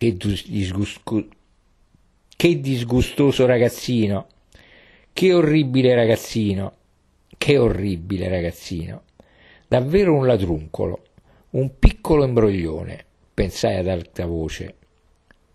Che, 0.00 0.16
disgusto, 0.16 1.28
che 2.34 2.58
disgustoso 2.58 3.44
ragazzino, 3.44 4.28
che 5.12 5.34
orribile 5.34 5.94
ragazzino, 5.94 6.72
che 7.36 7.58
orribile 7.58 8.26
ragazzino. 8.30 9.02
Davvero 9.68 10.14
un 10.14 10.26
ladruncolo, 10.26 11.02
un 11.50 11.78
piccolo 11.78 12.24
imbroglione, 12.24 13.04
pensai 13.34 13.76
ad 13.76 13.88
alta 13.88 14.24
voce. 14.24 14.74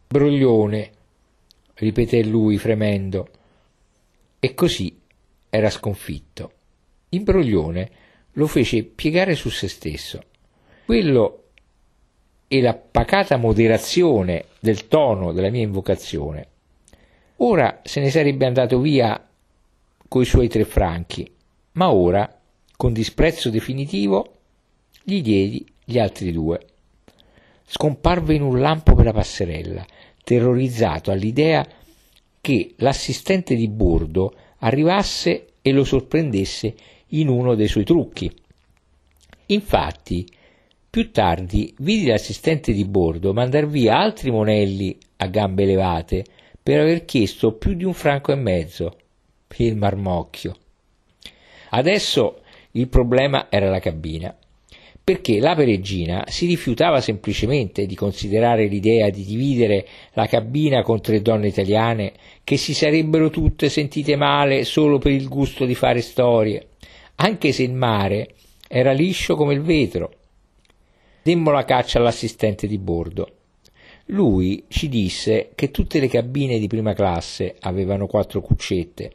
Broglione, 0.05 0.91
ripeté 1.73 2.23
lui 2.23 2.59
fremendo, 2.59 3.27
e 4.39 4.53
così 4.53 4.95
era 5.49 5.71
sconfitto. 5.71 6.51
Imbroglione 7.09 7.91
lo 8.33 8.45
fece 8.45 8.83
piegare 8.83 9.33
su 9.33 9.49
se 9.49 9.67
stesso. 9.67 10.21
Quello 10.85 11.44
e 12.47 12.61
la 12.61 12.73
pacata 12.73 13.37
moderazione 13.37 14.45
del 14.59 14.87
tono 14.87 15.31
della 15.31 15.49
mia 15.49 15.63
invocazione. 15.63 16.47
Ora 17.37 17.81
se 17.83 17.99
ne 17.99 18.09
sarebbe 18.09 18.45
andato 18.45 18.79
via 18.79 19.27
coi 20.07 20.25
suoi 20.25 20.47
tre 20.47 20.63
franchi, 20.63 21.29
ma 21.73 21.91
ora, 21.91 22.39
con 22.77 22.93
disprezzo 22.93 23.49
definitivo, 23.49 24.33
gli 25.03 25.21
diedi 25.21 25.65
gli 25.83 25.99
altri 25.99 26.31
due. 26.31 26.65
Scomparve 27.65 28.35
in 28.35 28.41
un 28.41 28.59
lampo 28.59 28.93
per 28.95 29.05
la 29.05 29.13
passerella, 29.13 29.85
terrorizzato 30.23 31.11
all'idea 31.11 31.65
che 32.39 32.73
l'assistente 32.77 33.55
di 33.55 33.67
bordo 33.67 34.33
arrivasse 34.59 35.47
e 35.61 35.71
lo 35.71 35.83
sorprendesse 35.83 36.75
in 37.09 37.27
uno 37.27 37.55
dei 37.55 37.67
suoi 37.67 37.83
trucchi. 37.83 38.31
Infatti, 39.47 40.27
più 40.95 41.11
tardi 41.11 41.75
vidi 41.79 42.05
l'assistente 42.05 42.71
di 42.71 42.85
bordo 42.85 43.33
mandar 43.33 43.67
via 43.67 43.97
altri 43.97 44.31
monelli 44.31 44.97
a 45.17 45.27
gambe 45.27 45.65
levate 45.65 46.23
per 46.63 46.79
aver 46.79 47.03
chiesto 47.03 47.51
più 47.51 47.73
di 47.73 47.83
un 47.83 47.91
franco 47.91 48.31
e 48.31 48.35
mezzo. 48.35 48.95
Il 49.57 49.75
marmocchio. 49.75 50.55
Adesso 51.71 52.39
il 52.71 52.87
problema 52.87 53.47
era 53.49 53.69
la 53.69 53.79
cabina, 53.79 54.33
perché 55.03 55.39
la 55.39 55.53
peregina 55.53 56.23
si 56.29 56.45
rifiutava 56.45 57.01
semplicemente 57.01 57.85
di 57.85 57.95
considerare 57.95 58.67
l'idea 58.67 59.09
di 59.09 59.25
dividere 59.25 59.85
la 60.13 60.27
cabina 60.27 60.81
con 60.81 61.01
tre 61.01 61.21
donne 61.21 61.47
italiane 61.47 62.13
che 62.45 62.55
si 62.55 62.73
sarebbero 62.73 63.29
tutte 63.29 63.67
sentite 63.67 64.15
male 64.15 64.63
solo 64.63 64.97
per 64.97 65.11
il 65.11 65.27
gusto 65.27 65.65
di 65.65 65.75
fare 65.75 65.99
storie, 65.99 66.67
anche 67.15 67.51
se 67.51 67.63
il 67.63 67.73
mare 67.73 68.35
era 68.69 68.93
liscio 68.93 69.35
come 69.35 69.53
il 69.53 69.61
vetro 69.61 70.23
Demmo 71.25 71.49
la 71.49 71.65
caccia 71.65 71.97
all'assistente 71.97 72.67
di 72.67 72.77
bordo. 72.77 73.27
Lui 74.09 74.65
ci 74.67 74.87
disse 74.87 75.53
che 75.55 75.71
tutte 75.71 75.99
le 75.99 76.07
cabine 76.07 76.59
di 76.59 76.67
prima 76.67 76.93
classe 76.93 77.55
avevano 77.61 78.05
quattro 78.05 78.41
cuccette, 78.41 79.11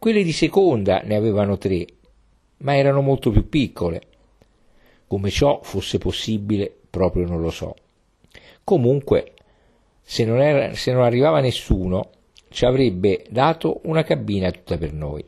quelle 0.00 0.24
di 0.24 0.32
seconda 0.32 1.02
ne 1.04 1.14
avevano 1.14 1.56
tre, 1.56 1.86
ma 2.56 2.76
erano 2.76 3.02
molto 3.02 3.30
più 3.30 3.48
piccole. 3.48 4.00
Come 5.06 5.30
ciò 5.30 5.60
fosse 5.62 5.98
possibile, 5.98 6.76
proprio 6.90 7.24
non 7.24 7.40
lo 7.40 7.50
so. 7.50 7.76
Comunque, 8.64 9.34
se 10.02 10.24
non, 10.24 10.40
era, 10.40 10.74
se 10.74 10.90
non 10.90 11.04
arrivava 11.04 11.38
nessuno, 11.38 12.10
ci 12.48 12.64
avrebbe 12.64 13.26
dato 13.30 13.80
una 13.84 14.02
cabina 14.02 14.50
tutta 14.50 14.76
per 14.76 14.92
noi. 14.92 15.24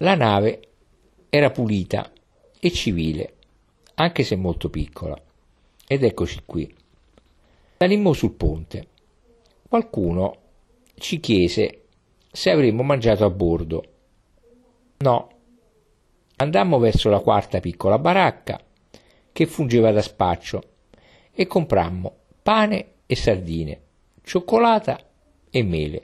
La 0.00 0.14
nave 0.14 0.60
era 1.30 1.50
pulita 1.50 2.12
e 2.60 2.70
civile, 2.70 3.32
anche 3.94 4.24
se 4.24 4.36
molto 4.36 4.68
piccola. 4.68 5.18
Ed 5.90 6.02
eccoci 6.02 6.42
qui. 6.44 6.70
Salimmo 7.78 8.12
sul 8.12 8.32
ponte. 8.32 8.88
Qualcuno 9.66 10.36
ci 10.96 11.18
chiese 11.18 11.84
se 12.30 12.50
avremmo 12.50 12.82
mangiato 12.82 13.24
a 13.24 13.30
bordo. 13.30 13.84
No. 14.98 15.30
Andammo 16.36 16.78
verso 16.78 17.08
la 17.08 17.20
quarta 17.20 17.60
piccola 17.60 17.98
baracca 17.98 18.60
che 19.32 19.46
fungeva 19.46 19.90
da 19.90 20.02
spaccio 20.02 20.62
e 21.32 21.46
comprammo 21.46 22.16
pane 22.42 22.96
e 23.06 23.16
sardine, 23.16 23.80
cioccolata 24.22 25.00
e 25.48 25.62
mele. 25.62 26.02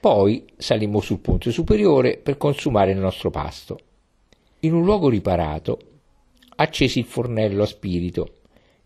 Poi 0.00 0.46
salimmo 0.56 1.02
sul 1.02 1.18
ponte 1.18 1.50
superiore 1.50 2.16
per 2.16 2.38
consumare 2.38 2.92
il 2.92 2.98
nostro 2.98 3.28
pasto. 3.28 3.78
In 4.60 4.72
un 4.72 4.82
luogo 4.82 5.10
riparato 5.10 5.78
accesi 6.56 7.00
il 7.00 7.04
fornello 7.04 7.64
a 7.64 7.66
spirito 7.66 8.32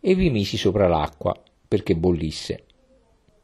e 0.05 0.17
vi 0.17 0.31
misi 0.31 0.57
sopra 0.57 0.89
l'acqua 0.89 1.41
perché 1.69 1.95
bollisse. 1.95 2.65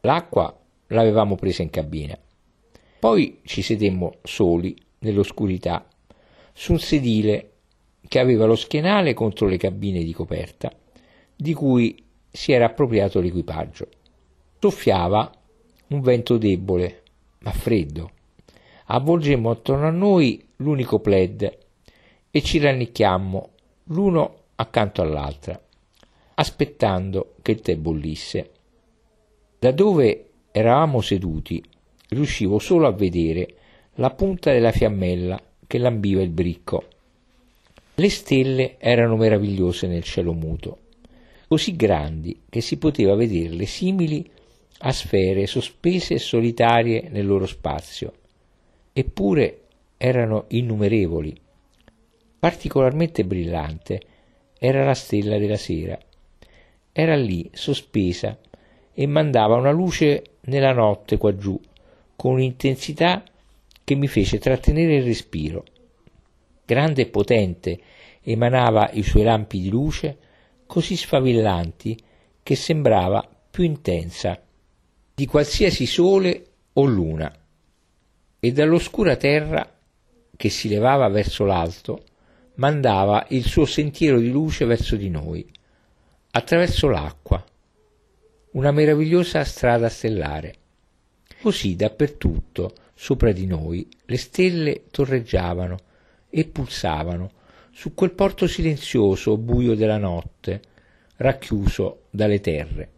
L'acqua 0.01 0.55
l'avevamo 0.89 1.37
presa 1.37 1.63
in 1.63 1.71
cabina. 1.71 2.19
Poi 2.99 3.41
ci 3.45 3.63
sedemmo 3.63 4.17
soli, 4.25 4.77
nell'oscurità, 4.99 5.87
su 6.53 6.73
un 6.73 6.81
sedile 6.81 7.53
che 8.09 8.19
aveva 8.19 8.45
lo 8.45 8.57
schienale 8.57 9.15
contro 9.15 9.47
le 9.47 9.57
cabine 9.57 10.03
di 10.03 10.13
coperta, 10.13 10.73
di 11.37 11.55
cui 11.55 12.05
si 12.29 12.51
era 12.51 12.67
appropriato 12.67 13.21
l'equipaggio. 13.21 13.87
Soffiava 14.59 15.31
un 15.89 16.01
vento 16.01 16.39
debole, 16.39 17.03
ma 17.41 17.53
freddo. 17.53 18.11
Avvolgemmo 18.87 19.51
attorno 19.51 19.87
a 19.87 19.91
noi 19.91 20.45
l'unico 20.57 20.99
plaid 20.99 21.59
e 22.33 22.43
ci 22.43 22.59
rannicchiammo 22.59 23.51
l'uno 23.85 24.37
accanto 24.57 25.03
all'altra 25.03 25.63
aspettando 26.41 27.35
che 27.43 27.53
il 27.53 27.61
tè 27.61 27.77
bollisse. 27.77 28.51
Da 29.59 29.73
dove 29.73 30.27
eravamo 30.53 31.01
seduti 31.01 31.63
riuscivo 32.11 32.59
solo 32.59 32.87
a 32.87 32.93
vedere 32.93 33.55
la 33.95 34.11
punta 34.11 34.53
della 34.53 34.71
fiammella 34.71 35.41
che 35.67 35.79
lambiva 35.79 36.23
il 36.23 36.31
bricco. 36.31 36.85
Le 37.95 38.09
stelle 38.09 38.77
erano 38.79 39.17
meravigliose 39.17 39.89
nel 39.89 40.05
cielo 40.05 40.33
muto, 40.33 40.79
così 41.49 41.75
grandi 41.75 42.43
che 42.49 42.61
si 42.61 42.79
poteva 42.79 43.17
vederle 43.17 43.67
simili 43.67 44.31
a 44.81 44.93
sfere 44.93 45.49
sospese 45.49 46.15
e 46.15 46.19
solitarie 46.19 47.09
nel 47.11 47.27
loro 47.27 47.47
spazio, 47.47 48.13
eppure 48.93 49.63
erano 49.97 50.45
innumerevoli. 50.49 51.37
Particolarmente 52.39 53.25
brillante 53.25 54.01
era 54.57 54.85
la 54.85 54.95
stella 54.95 55.37
della 55.39 55.57
sera. 55.57 55.99
Era 57.01 57.15
lì, 57.15 57.49
sospesa, 57.53 58.37
e 58.93 59.07
mandava 59.07 59.55
una 59.55 59.71
luce 59.71 60.39
nella 60.47 60.73
notte 60.73 61.17
quaggiù, 61.17 61.57
con 62.17 62.33
un'intensità 62.33 63.23
che 63.85 63.95
mi 63.95 64.09
fece 64.09 64.41
trattenere 64.41 64.97
il 64.97 65.05
respiro. 65.05 65.65
Grande 66.65 67.03
e 67.03 67.07
potente 67.07 67.79
emanava 68.23 68.91
i 68.95 69.05
suoi 69.05 69.23
lampi 69.23 69.61
di 69.61 69.69
luce, 69.69 70.19
così 70.67 70.97
sfavillanti 70.97 71.97
che 72.43 72.57
sembrava 72.57 73.25
più 73.49 73.63
intensa 73.63 74.43
di 75.15 75.25
qualsiasi 75.25 75.87
sole 75.87 76.47
o 76.73 76.85
luna, 76.85 77.33
e 78.41 78.53
dall'oscura 78.53 79.15
terra 79.15 79.73
che 80.37 80.49
si 80.49 80.69
levava 80.69 81.07
verso 81.07 81.45
l'alto 81.45 82.03
mandava 82.55 83.25
il 83.29 83.45
suo 83.45 83.67
sentiero 83.67 84.19
di 84.19 84.31
luce 84.31 84.65
verso 84.65 84.97
di 84.97 85.11
noi, 85.11 85.49
attraverso 86.31 86.89
l'acqua, 86.89 87.45
una 88.53 88.71
meravigliosa 88.71 89.45
strada 89.45 89.89
stellare. 89.89 90.55
Così 91.41 91.77
dappertutto, 91.77 92.75
sopra 92.95 93.33
di 93.33 93.47
noi, 93.47 93.89
le 94.07 94.17
stelle 94.17 94.85
torreggiavano 94.91 95.77
e 96.31 96.45
pulsavano 96.45 97.31
su 97.71 97.95
quel 97.95 98.13
porto 98.13 98.47
silenzioso 98.47 99.37
buio 99.39 99.75
della 99.75 99.99
notte, 99.99 100.61
racchiuso 101.17 102.07
dalle 102.11 102.41
terre. 102.41 102.91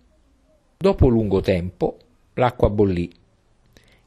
Dopo 0.78 1.08
lungo 1.08 1.40
tempo 1.40 1.98
l'acqua 2.34 2.70
bollì 2.70 3.12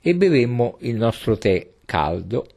e 0.01 0.15
bevemmo 0.15 0.77
il 0.81 0.95
nostro 0.95 1.37
tè 1.37 1.69
caldo 1.85 2.47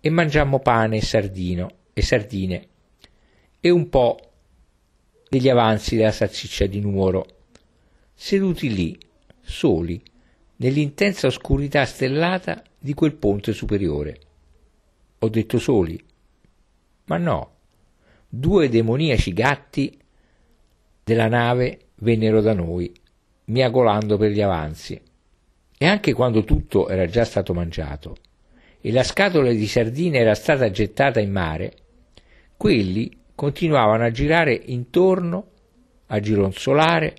e 0.00 0.10
mangiammo 0.10 0.60
pane 0.60 0.98
e 0.98 1.02
sardino 1.02 1.70
e 1.92 2.02
sardine 2.02 2.68
e 3.60 3.70
un 3.70 3.88
po' 3.88 4.23
degli 5.34 5.48
avanzi 5.48 5.96
della 5.96 6.12
salsiccia 6.12 6.66
di 6.66 6.78
Nuoro, 6.78 7.26
seduti 8.14 8.72
lì, 8.72 8.96
soli, 9.40 10.00
nell'intensa 10.58 11.26
oscurità 11.26 11.84
stellata 11.84 12.62
di 12.78 12.94
quel 12.94 13.14
ponte 13.14 13.52
superiore. 13.52 14.20
Ho 15.18 15.28
detto 15.28 15.58
soli, 15.58 16.00
ma 17.06 17.16
no, 17.16 17.50
due 18.28 18.68
demoniaci 18.68 19.32
gatti 19.32 19.98
della 21.02 21.26
nave 21.26 21.86
vennero 21.96 22.40
da 22.40 22.52
noi 22.52 22.92
miagolando 23.46 24.16
per 24.16 24.30
gli 24.30 24.40
avanzi. 24.40 25.00
E 25.76 25.84
anche 25.84 26.12
quando 26.12 26.44
tutto 26.44 26.88
era 26.88 27.06
già 27.06 27.24
stato 27.24 27.52
mangiato 27.52 28.16
e 28.80 28.92
la 28.92 29.02
scatola 29.02 29.50
di 29.50 29.66
sardine 29.66 30.18
era 30.18 30.36
stata 30.36 30.70
gettata 30.70 31.18
in 31.18 31.32
mare, 31.32 31.72
quelli 32.56 33.22
continuavano 33.34 34.04
a 34.04 34.10
girare 34.10 34.54
intorno, 34.66 35.48
a 36.06 36.20
gironzolare, 36.20 37.16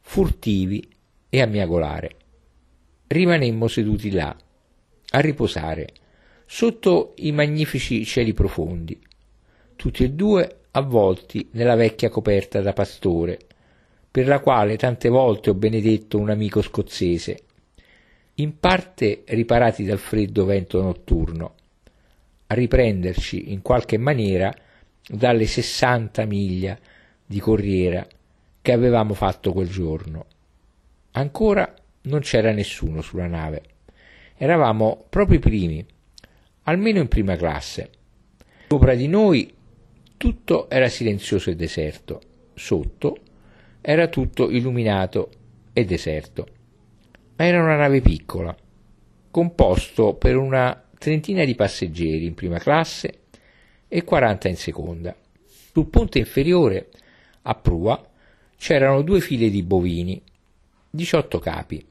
furtivi 0.00 0.86
e 1.28 1.40
a 1.40 1.46
miagolare. 1.46 2.16
Rimanemmo 3.06 3.68
seduti 3.68 4.10
là, 4.10 4.34
a 5.10 5.20
riposare, 5.20 5.88
sotto 6.46 7.14
i 7.16 7.32
magnifici 7.32 8.04
cieli 8.04 8.32
profondi, 8.32 8.98
tutti 9.76 10.04
e 10.04 10.10
due 10.10 10.56
avvolti 10.72 11.48
nella 11.52 11.74
vecchia 11.74 12.08
coperta 12.08 12.60
da 12.60 12.72
pastore, 12.72 13.38
per 14.10 14.26
la 14.26 14.40
quale 14.40 14.76
tante 14.76 15.08
volte 15.08 15.50
ho 15.50 15.54
benedetto 15.54 16.18
un 16.18 16.30
amico 16.30 16.60
scozzese, 16.60 17.42
in 18.36 18.58
parte 18.58 19.22
riparati 19.26 19.84
dal 19.84 19.98
freddo 19.98 20.44
vento 20.44 20.82
notturno, 20.82 21.54
a 22.46 22.54
riprenderci 22.54 23.52
in 23.52 23.62
qualche 23.62 23.98
maniera 23.98 24.54
dalle 25.08 25.46
sessanta 25.46 26.24
miglia 26.24 26.78
di 27.26 27.40
corriera 27.40 28.06
che 28.60 28.72
avevamo 28.72 29.14
fatto 29.14 29.52
quel 29.52 29.68
giorno. 29.68 30.26
Ancora 31.12 31.74
non 32.02 32.20
c'era 32.20 32.52
nessuno 32.52 33.02
sulla 33.02 33.26
nave. 33.26 33.62
Eravamo 34.36 35.04
proprio 35.08 35.38
i 35.38 35.40
primi, 35.40 35.84
almeno 36.64 37.00
in 37.00 37.08
prima 37.08 37.36
classe. 37.36 37.90
Sopra 38.68 38.94
di 38.94 39.08
noi 39.08 39.52
tutto 40.16 40.70
era 40.70 40.88
silenzioso 40.88 41.50
e 41.50 41.56
deserto. 41.56 42.20
Sotto 42.54 43.16
era 43.80 44.06
tutto 44.08 44.50
illuminato 44.50 45.30
e 45.72 45.84
deserto. 45.84 46.46
Ma 47.36 47.44
era 47.44 47.62
una 47.62 47.76
nave 47.76 48.00
piccola, 48.00 48.56
composto 49.30 50.14
per 50.14 50.36
una 50.36 50.80
trentina 50.96 51.44
di 51.44 51.54
passeggeri 51.56 52.24
in 52.24 52.34
prima 52.34 52.58
classe 52.58 53.21
e 53.94 54.04
40 54.04 54.48
in 54.48 54.56
seconda. 54.56 55.14
Sul 55.72 55.86
ponte 55.86 56.18
inferiore, 56.18 56.88
a 57.42 57.54
prua, 57.54 58.02
c'erano 58.56 59.02
due 59.02 59.20
file 59.20 59.50
di 59.50 59.62
bovini, 59.62 60.20
18 60.88 61.38
capi. 61.38 61.84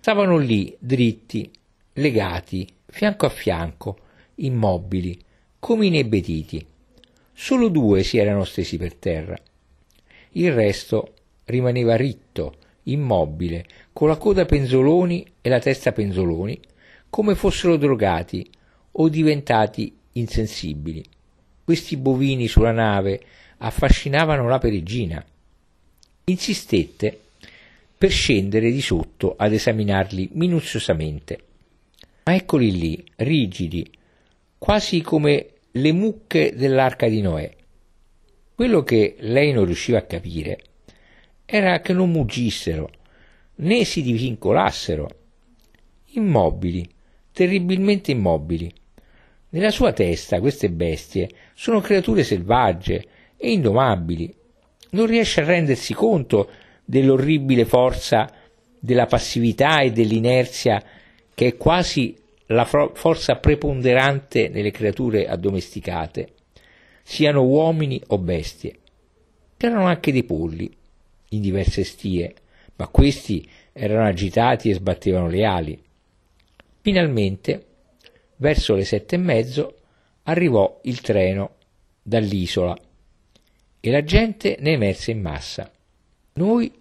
Stavano 0.00 0.36
lì, 0.36 0.76
dritti, 0.78 1.50
legati, 1.94 2.68
fianco 2.86 3.26
a 3.26 3.30
fianco, 3.30 3.98
immobili, 4.36 5.18
come 5.58 5.86
inebetiti. 5.86 6.66
Solo 7.32 7.68
due 7.68 8.02
si 8.02 8.18
erano 8.18 8.44
stesi 8.44 8.76
per 8.76 8.94
terra 8.94 9.36
il 10.36 10.52
resto 10.52 11.12
rimaneva 11.44 11.96
ritto, 11.96 12.56
immobile, 12.84 13.66
con 13.92 14.08
la 14.08 14.16
coda 14.16 14.44
penzoloni 14.44 15.24
e 15.40 15.48
la 15.48 15.60
testa 15.60 15.92
penzoloni, 15.92 16.60
come 17.08 17.34
fossero 17.34 17.76
drogati 17.76 18.48
o 18.92 19.08
diventati 19.08 19.96
insensibili. 20.12 21.04
Questi 21.64 21.96
bovini 21.96 22.46
sulla 22.46 22.72
nave 22.72 23.20
affascinavano 23.58 24.46
la 24.48 24.58
perigina. 24.58 25.24
Insistette 26.24 27.20
per 27.96 28.10
scendere 28.10 28.70
di 28.70 28.82
sotto 28.82 29.34
ad 29.36 29.52
esaminarli 29.52 30.30
minuziosamente. 30.32 31.38
Ma 32.24 32.34
eccoli 32.34 32.78
lì, 32.78 33.04
rigidi, 33.16 33.90
quasi 34.58 35.00
come 35.00 35.48
le 35.70 35.92
mucche 35.92 36.54
dell'arca 36.54 37.08
di 37.08 37.20
Noè, 37.20 37.54
quello 38.54 38.82
che 38.82 39.16
lei 39.20 39.52
non 39.52 39.64
riusciva 39.64 39.98
a 39.98 40.02
capire 40.02 40.62
era 41.44 41.80
che 41.80 41.92
non 41.92 42.10
muggissero 42.10 42.90
né 43.56 43.84
si 43.84 44.02
divincolassero. 44.02 45.08
Immobili, 46.12 46.88
terribilmente 47.32 48.10
immobili. 48.10 48.72
Nella 49.50 49.70
sua 49.70 49.92
testa 49.92 50.40
queste 50.40 50.70
bestie 50.70 51.28
sono 51.54 51.80
creature 51.80 52.22
selvagge 52.22 53.06
e 53.36 53.52
indomabili. 53.52 54.34
Non 54.90 55.06
riesce 55.06 55.40
a 55.40 55.44
rendersi 55.44 55.94
conto 55.94 56.50
dell'orribile 56.84 57.64
forza 57.64 58.30
della 58.78 59.06
passività 59.06 59.80
e 59.80 59.92
dell'inerzia 59.92 60.82
che 61.34 61.46
è 61.46 61.56
quasi 61.56 62.16
la 62.48 62.64
forza 62.64 63.36
preponderante 63.36 64.48
nelle 64.48 64.70
creature 64.70 65.26
addomesticate 65.26 66.32
siano 67.04 67.44
uomini 67.44 68.02
o 68.08 68.18
bestie. 68.18 68.78
C'erano 69.56 69.86
anche 69.86 70.10
dei 70.10 70.24
polli, 70.24 70.74
in 71.30 71.40
diverse 71.40 71.84
stie, 71.84 72.34
ma 72.76 72.88
questi 72.88 73.48
erano 73.72 74.08
agitati 74.08 74.70
e 74.70 74.74
sbattevano 74.74 75.28
le 75.28 75.44
ali. 75.44 75.82
Finalmente, 76.80 77.66
verso 78.36 78.74
le 78.74 78.84
sette 78.84 79.14
e 79.14 79.18
mezzo, 79.18 79.78
arrivò 80.24 80.80
il 80.84 81.00
treno 81.00 81.56
dall'isola 82.02 82.76
e 83.80 83.90
la 83.90 84.04
gente 84.04 84.56
ne 84.60 84.72
emerse 84.72 85.10
in 85.10 85.20
massa. 85.20 85.70
Noi 86.34 86.72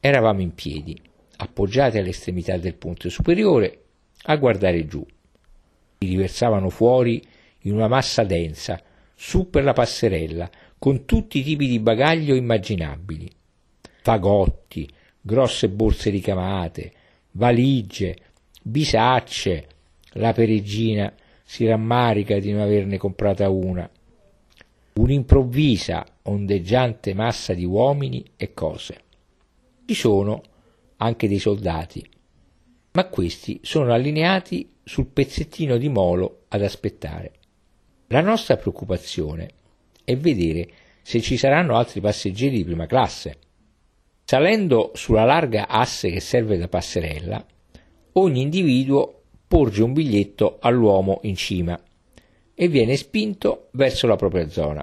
eravamo 0.00 0.40
in 0.40 0.54
piedi, 0.54 1.00
appoggiati 1.36 1.98
all'estremità 1.98 2.56
del 2.56 2.74
ponte 2.74 3.08
superiore, 3.08 3.84
a 4.24 4.36
guardare 4.36 4.86
giù. 4.86 5.04
Si 5.98 6.06
riversavano 6.06 6.68
fuori 6.68 7.22
in 7.60 7.74
una 7.74 7.88
massa 7.88 8.24
densa, 8.24 8.80
su 9.14 9.48
per 9.50 9.64
la 9.64 9.72
passerella, 9.72 10.50
con 10.78 11.04
tutti 11.04 11.38
i 11.38 11.42
tipi 11.42 11.68
di 11.68 11.78
bagaglio 11.78 12.34
immaginabili. 12.34 13.30
Fagotti, 14.02 14.88
grosse 15.20 15.68
borse 15.68 16.10
ricamate, 16.10 16.92
valigie, 17.32 18.16
bisacce. 18.62 19.68
La 20.16 20.32
perigina 20.32 21.12
si 21.44 21.66
rammarica 21.66 22.38
di 22.38 22.52
non 22.52 22.60
averne 22.60 22.98
comprata 22.98 23.48
una. 23.48 23.88
Un'improvvisa, 24.94 26.04
ondeggiante 26.22 27.14
massa 27.14 27.54
di 27.54 27.64
uomini 27.64 28.24
e 28.36 28.52
cose. 28.52 29.00
Ci 29.86 29.94
sono 29.94 30.42
anche 30.96 31.28
dei 31.28 31.38
soldati. 31.38 32.08
ma 32.92 33.08
questi 33.08 33.60
sono 33.62 33.92
allineati 33.92 34.70
sul 34.84 35.06
pezzettino 35.06 35.76
di 35.76 35.88
molo 35.88 36.44
ad 36.48 36.62
aspettare. 36.62 37.32
La 38.08 38.20
nostra 38.20 38.56
preoccupazione 38.56 39.48
è 40.04 40.16
vedere 40.16 40.68
se 41.02 41.20
ci 41.20 41.36
saranno 41.36 41.76
altri 41.76 42.00
passeggeri 42.00 42.58
di 42.58 42.64
prima 42.64 42.86
classe. 42.86 43.38
Salendo 44.24 44.92
sulla 44.94 45.24
larga 45.24 45.68
asse 45.68 46.10
che 46.10 46.20
serve 46.20 46.58
da 46.58 46.68
passerella, 46.68 47.44
ogni 48.12 48.42
individuo 48.42 49.21
porge 49.52 49.82
un 49.82 49.92
biglietto 49.92 50.56
all'uomo 50.62 51.18
in 51.24 51.36
cima 51.36 51.78
e 52.54 52.68
viene 52.68 52.96
spinto 52.96 53.68
verso 53.72 54.06
la 54.06 54.16
propria 54.16 54.48
zona. 54.48 54.82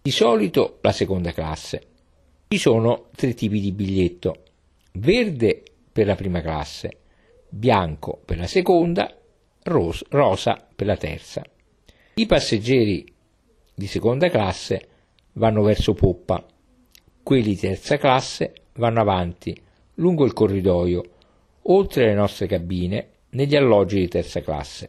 Di 0.00 0.10
solito 0.10 0.78
la 0.80 0.90
seconda 0.90 1.32
classe. 1.32 1.82
Ci 2.48 2.56
sono 2.56 3.10
tre 3.14 3.34
tipi 3.34 3.60
di 3.60 3.72
biglietto. 3.72 4.42
Verde 4.92 5.62
per 5.92 6.06
la 6.06 6.14
prima 6.14 6.40
classe, 6.40 7.00
bianco 7.46 8.18
per 8.24 8.38
la 8.38 8.46
seconda, 8.46 9.14
ros- 9.64 10.06
rosa 10.08 10.66
per 10.74 10.86
la 10.86 10.96
terza. 10.96 11.44
I 12.14 12.24
passeggeri 12.24 13.04
di 13.74 13.86
seconda 13.86 14.30
classe 14.30 14.88
vanno 15.34 15.60
verso 15.60 15.92
poppa, 15.92 16.42
quelli 17.22 17.48
di 17.48 17.56
terza 17.58 17.98
classe 17.98 18.54
vanno 18.76 19.02
avanti 19.02 19.54
lungo 19.96 20.24
il 20.24 20.32
corridoio, 20.32 21.04
oltre 21.64 22.06
le 22.06 22.14
nostre 22.14 22.46
cabine, 22.46 23.10
negli 23.30 23.56
alloggi 23.56 23.98
di 23.98 24.08
terza 24.08 24.40
classe. 24.40 24.88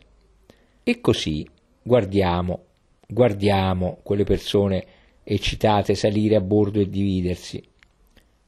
E 0.83 1.01
così 1.01 1.47
guardiamo, 1.81 2.63
guardiamo 3.07 3.99
quelle 4.03 4.23
persone 4.23 4.85
eccitate 5.23 5.95
salire 5.95 6.35
a 6.35 6.41
bordo 6.41 6.79
e 6.79 6.89
dividersi. 6.89 7.63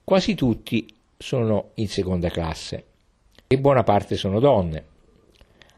Quasi 0.03 0.35
tutti 0.35 0.85
sono 1.17 1.71
in 1.75 1.87
seconda 1.87 2.29
classe 2.29 2.85
e 3.47 3.59
buona 3.59 3.83
parte 3.83 4.15
sono 4.15 4.39
donne. 4.39 4.85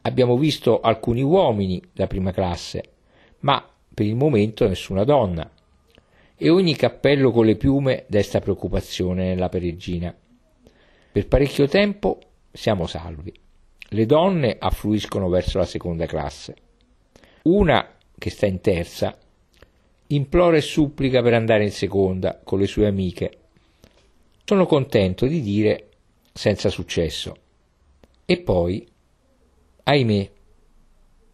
Abbiamo 0.03 0.37
visto 0.37 0.81
alcuni 0.81 1.21
uomini 1.21 1.81
da 1.91 2.07
prima 2.07 2.31
classe, 2.31 2.83
ma 3.39 3.65
per 3.93 4.05
il 4.05 4.15
momento 4.15 4.67
nessuna 4.67 5.03
donna. 5.03 5.49
E 6.35 6.49
ogni 6.49 6.75
cappello 6.75 7.31
con 7.31 7.45
le 7.45 7.55
piume 7.55 8.05
desta 8.07 8.39
preoccupazione 8.39 9.25
nella 9.25 9.49
peregrina. 9.49 10.13
Per 11.11 11.27
parecchio 11.27 11.67
tempo 11.67 12.19
siamo 12.51 12.85
salvi. 12.87 13.33
Le 13.93 14.07
donne 14.07 14.55
affluiscono 14.57 15.29
verso 15.29 15.59
la 15.59 15.65
seconda 15.65 16.07
classe. 16.07 16.55
Una, 17.43 17.95
che 18.17 18.31
sta 18.31 18.47
in 18.47 18.59
terza, 18.59 19.15
implora 20.07 20.57
e 20.57 20.61
supplica 20.61 21.21
per 21.21 21.35
andare 21.35 21.63
in 21.63 21.71
seconda 21.71 22.41
con 22.43 22.57
le 22.57 22.65
sue 22.65 22.87
amiche. 22.87 23.37
Sono 24.45 24.65
contento 24.65 25.27
di 25.27 25.41
dire 25.41 25.89
senza 26.33 26.69
successo. 26.69 27.35
E 28.25 28.39
poi, 28.39 28.83
ahimè, 29.83 30.31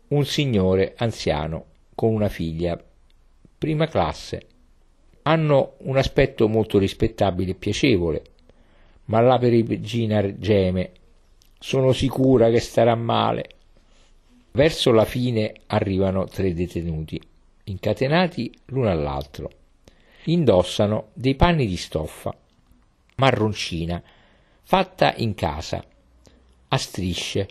un 0.10 0.26
signore 0.26 0.96
anziano 0.98 1.66
con 1.96 2.14
una 2.14 2.28
figlia, 2.28 2.78
prima 3.58 3.88
classe. 3.88 4.48
Hanno 5.22 5.76
un 5.84 5.96
aspetto 5.96 6.50
molto 6.50 6.78
rispettabile 6.78 7.52
e 7.52 7.56
piacevole, 7.56 8.24
ma 9.06 9.22
la 9.22 9.38
perigina 9.38 10.38
geme. 10.38 10.92
Sono 11.62 11.92
sicura 11.92 12.50
che 12.50 12.62
starà 12.62 12.96
male. 12.96 13.50
Verso 14.52 14.92
la 14.92 15.04
fine 15.04 15.54
arrivano 15.68 16.26
tre 16.26 16.54
detenuti, 16.54 17.22
incatenati 17.66 18.50
l'uno 18.68 18.90
all'altro. 18.90 19.52
Indossano 20.24 21.10
dei 21.14 21.36
panni 21.36 21.68
di 21.68 21.76
stoffa, 21.76 22.34
marroncina, 23.18 24.02
fatta 24.64 25.14
in 25.18 25.36
casa, 25.36 25.86
a 26.70 26.78
strisce, 26.78 27.48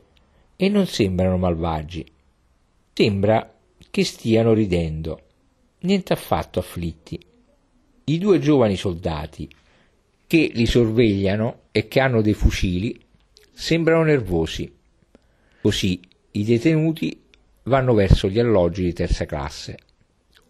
e 0.56 0.68
non 0.70 0.86
sembrano 0.86 1.36
malvagi. 1.36 2.04
Sembra 2.94 3.54
che 3.90 4.04
stiano 4.04 4.54
ridendo, 4.54 5.20
niente 5.80 6.14
affatto 6.14 6.58
afflitti. 6.58 7.20
I 8.04 8.18
due 8.18 8.38
giovani 8.38 8.74
soldati 8.74 9.48
che 10.26 10.50
li 10.52 10.64
sorvegliano 10.64 11.60
e 11.72 11.88
che 11.88 12.00
hanno 12.00 12.22
dei 12.22 12.32
fucili 12.32 13.06
sembrano 13.58 14.04
nervosi. 14.04 14.72
Così 15.60 16.00
i 16.30 16.44
detenuti 16.44 17.24
vanno 17.64 17.92
verso 17.92 18.28
gli 18.28 18.38
alloggi 18.38 18.84
di 18.84 18.92
terza 18.92 19.24
classe, 19.24 19.76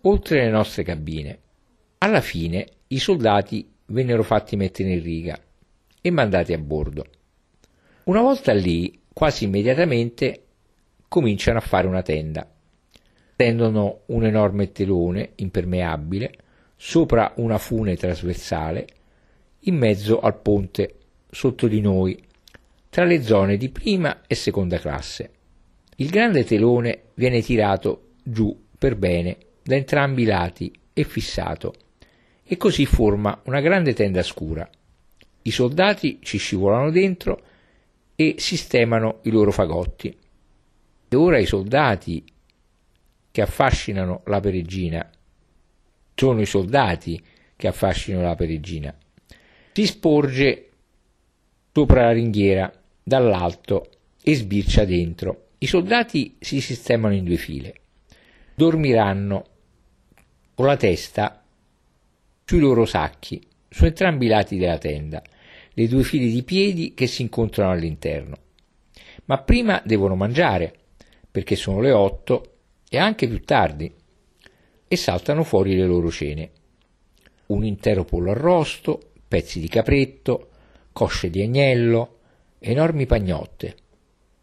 oltre 0.02 0.44
le 0.44 0.50
nostre 0.50 0.82
cabine. 0.82 1.38
Alla 1.96 2.20
fine 2.20 2.66
i 2.88 2.98
soldati 2.98 3.66
vennero 3.86 4.22
fatti 4.22 4.56
mettere 4.56 4.92
in 4.92 5.02
riga 5.02 5.40
e 6.02 6.10
mandati 6.10 6.52
a 6.52 6.58
bordo. 6.58 7.06
Una 8.04 8.20
volta 8.20 8.52
lì, 8.52 9.00
quasi 9.10 9.44
immediatamente, 9.44 10.42
cominciano 11.08 11.56
a 11.56 11.62
fare 11.62 11.86
una 11.86 12.02
tenda 12.02 12.46
tendono 13.34 14.00
un 14.06 14.24
enorme 14.24 14.72
telone 14.72 15.30
impermeabile 15.36 16.32
sopra 16.74 17.34
una 17.36 17.56
fune 17.56 17.94
trasversale 17.94 18.86
in 19.60 19.76
mezzo 19.76 20.18
al 20.18 20.40
ponte 20.40 20.96
sotto 21.30 21.68
di 21.68 21.80
noi, 21.80 22.20
tra 22.98 23.06
le 23.06 23.22
zone 23.22 23.56
di 23.56 23.68
prima 23.68 24.22
e 24.26 24.34
seconda 24.34 24.76
classe. 24.80 25.30
Il 25.98 26.10
grande 26.10 26.42
telone 26.42 27.10
viene 27.14 27.40
tirato 27.42 28.14
giù 28.24 28.66
per 28.76 28.96
bene 28.96 29.36
da 29.62 29.76
entrambi 29.76 30.22
i 30.22 30.24
lati 30.24 30.72
e 30.92 31.04
fissato, 31.04 31.74
e 32.42 32.56
così 32.56 32.86
forma 32.86 33.40
una 33.44 33.60
grande 33.60 33.94
tenda 33.94 34.24
scura. 34.24 34.68
I 35.42 35.50
soldati 35.52 36.18
ci 36.22 36.38
scivolano 36.38 36.90
dentro 36.90 37.40
e 38.16 38.34
sistemano 38.38 39.20
i 39.22 39.30
loro 39.30 39.52
fagotti. 39.52 40.18
E 41.08 41.16
ora 41.16 41.38
i 41.38 41.46
soldati 41.46 42.24
che 43.30 43.40
affascinano 43.40 44.22
la 44.24 44.40
peregina, 44.40 45.08
sono 46.16 46.40
i 46.40 46.46
soldati 46.46 47.24
che 47.54 47.68
affascinano 47.68 48.24
la 48.24 48.34
peregina. 48.34 48.92
Si 49.72 49.86
sporge 49.86 50.70
sopra 51.72 52.06
la 52.06 52.10
ringhiera 52.12 52.72
dall'alto 53.08 53.88
e 54.22 54.34
sbircia 54.36 54.84
dentro. 54.84 55.46
I 55.58 55.66
soldati 55.66 56.36
si 56.38 56.60
sistemano 56.60 57.14
in 57.14 57.24
due 57.24 57.36
file. 57.36 57.74
Dormiranno 58.54 59.44
con 60.54 60.66
la 60.66 60.76
testa 60.76 61.42
sui 62.44 62.60
loro 62.60 62.84
sacchi, 62.84 63.44
su 63.68 63.84
entrambi 63.84 64.26
i 64.26 64.28
lati 64.28 64.56
della 64.56 64.78
tenda, 64.78 65.22
le 65.72 65.88
due 65.88 66.02
file 66.02 66.28
di 66.28 66.42
piedi 66.42 66.94
che 66.94 67.06
si 67.06 67.22
incontrano 67.22 67.72
all'interno. 67.72 68.36
Ma 69.24 69.38
prima 69.38 69.82
devono 69.84 70.14
mangiare, 70.14 70.74
perché 71.30 71.56
sono 71.56 71.80
le 71.80 71.92
otto 71.92 72.54
e 72.88 72.98
anche 72.98 73.28
più 73.28 73.42
tardi, 73.42 73.92
e 74.88 74.96
saltano 74.96 75.44
fuori 75.44 75.76
le 75.76 75.86
loro 75.86 76.10
cene. 76.10 76.50
Un 77.46 77.64
intero 77.64 78.04
pollo 78.04 78.30
arrosto, 78.30 79.12
pezzi 79.26 79.60
di 79.60 79.68
capretto, 79.68 80.50
cosce 80.92 81.30
di 81.30 81.42
agnello, 81.42 82.17
enormi 82.58 83.06
pagnotte. 83.06 83.76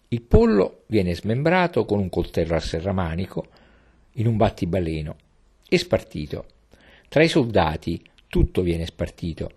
Il 0.09 0.21
pollo 0.21 0.83
viene 0.87 1.15
smembrato 1.15 1.85
con 1.85 1.99
un 1.99 2.09
coltello 2.09 2.55
a 2.55 2.59
serramanico 2.59 3.47
in 4.13 4.27
un 4.27 4.37
battibaleno 4.37 5.15
e 5.67 5.77
spartito. 5.77 6.45
Tra 7.09 7.23
i 7.23 7.27
soldati 7.27 8.01
tutto 8.27 8.61
viene 8.61 8.85
spartito. 8.85 9.51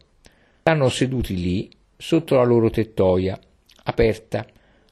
Stanno 0.60 0.88
seduti 0.88 1.34
lì 1.34 1.70
sotto 1.96 2.36
la 2.36 2.44
loro 2.44 2.70
tettoia, 2.70 3.38
aperta 3.84 4.46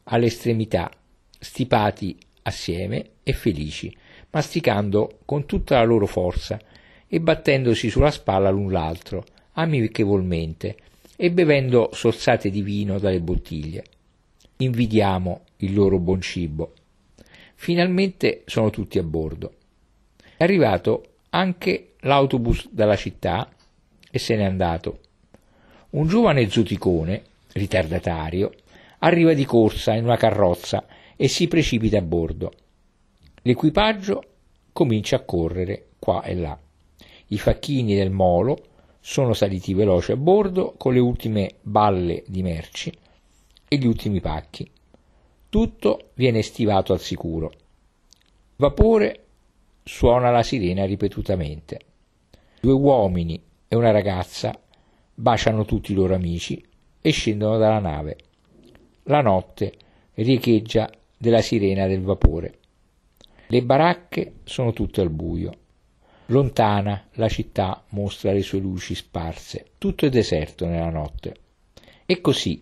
alle 0.05 0.26
estremità, 0.26 0.90
stipati 1.38 2.16
assieme 2.43 3.10
e 3.22 3.32
felici, 3.32 3.94
masticando 4.30 5.18
con 5.24 5.47
tutta 5.47 5.76
la 5.76 5.84
loro 5.84 6.06
forza 6.06 6.59
e 7.06 7.20
battendosi 7.20 7.90
sulla 7.90 8.10
spalla 8.10 8.51
l'un 8.51 8.70
l'altro, 8.70 9.24
amichevolmente, 9.52 10.76
e 11.16 11.30
bevendo 11.30 11.90
sorsate 11.93 12.51
di 12.51 12.62
vino 12.62 12.98
dalle 12.98 13.20
bottiglie. 13.20 13.84
Invidiamo 14.59 15.43
il 15.59 15.74
loro 15.74 15.98
buon 15.98 16.20
cibo. 16.20 16.72
Finalmente 17.55 18.43
sono 18.47 18.70
tutti 18.70 18.98
a 18.98 19.02
bordo. 19.02 19.55
È 20.36 20.44
arrivato 20.44 21.14
anche 21.30 21.94
l'autobus 22.01 22.68
dalla 22.70 22.97
città 22.97 23.51
e 24.10 24.18
se 24.18 24.36
n'è 24.36 24.44
andato. 24.44 25.01
Un 25.90 26.06
giovane 26.06 26.48
zoticone, 26.48 27.22
ritardatario, 27.52 28.52
arriva 28.98 29.32
di 29.32 29.44
corsa 29.44 29.94
in 29.94 30.05
una 30.05 30.16
carrozza 30.16 30.86
e 31.16 31.28
si 31.28 31.48
precipita 31.48 31.98
a 31.98 32.02
bordo. 32.02 32.52
L'equipaggio 33.43 34.22
comincia 34.72 35.16
a 35.16 35.20
correre 35.20 35.88
qua 35.98 36.22
e 36.22 36.34
là. 36.34 36.59
I 37.28 37.38
facchini 37.38 37.94
del 37.94 38.10
molo 38.10 38.59
sono 39.09 39.35
saliti 39.35 39.73
veloci 39.73 40.11
a 40.11 40.16
bordo 40.16 40.74
con 40.77 40.93
le 40.93 40.99
ultime 40.99 41.59
balle 41.62 42.24
di 42.27 42.43
merci 42.43 42.93
e 43.69 43.77
gli 43.77 43.87
ultimi 43.87 44.20
pacchi. 44.20 44.69
Tutto 45.49 46.11
viene 46.15 46.43
stivato 46.43 46.93
al 46.93 46.99
sicuro. 46.99 47.53
Vapore 48.57 49.27
suona 49.85 50.33
la 50.33 50.43
sirena 50.43 50.85
ripetutamente. 50.85 51.78
Due 52.61 52.73
uomini 52.73 53.41
e 53.69 53.77
una 53.77 53.93
ragazza 53.93 54.61
baciano 55.15 55.65
tutti 55.65 55.93
i 55.93 55.95
loro 55.95 56.16
amici 56.16 56.61
e 57.01 57.11
scendono 57.11 57.59
dalla 57.59 57.78
nave. 57.78 58.16
la 59.05 59.20
notte 59.20 59.73
riecheggia 60.15 60.91
della 61.16 61.43
sirena 61.43 61.87
del 61.87 62.03
vapore. 62.03 62.59
Le 63.47 63.62
baracche 63.62 64.39
sono 64.43 64.73
tutte 64.73 65.01
al 65.01 65.11
buio. 65.11 65.59
Lontana 66.27 67.09
la 67.12 67.28
città 67.28 67.85
mostra 67.90 68.32
le 68.32 68.43
sue 68.43 68.59
luci 68.59 68.97
sparse, 68.97 69.66
tutto 69.78 70.07
è 70.07 70.09
deserto 70.09 70.66
nella 70.66 70.90
notte. 70.90 71.36
E 72.05 72.20
così 72.20 72.61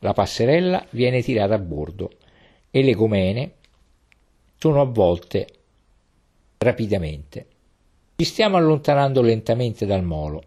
la 0.00 0.12
passerella 0.12 0.86
viene 0.90 1.22
tirata 1.22 1.54
a 1.54 1.58
bordo 1.58 2.10
e 2.70 2.82
le 2.82 2.92
gomene 2.92 3.52
sono 4.58 4.82
avvolte 4.82 5.46
rapidamente. 6.58 7.46
Ci 8.16 8.24
stiamo 8.24 8.58
allontanando 8.58 9.22
lentamente 9.22 9.86
dal 9.86 10.04
molo. 10.04 10.42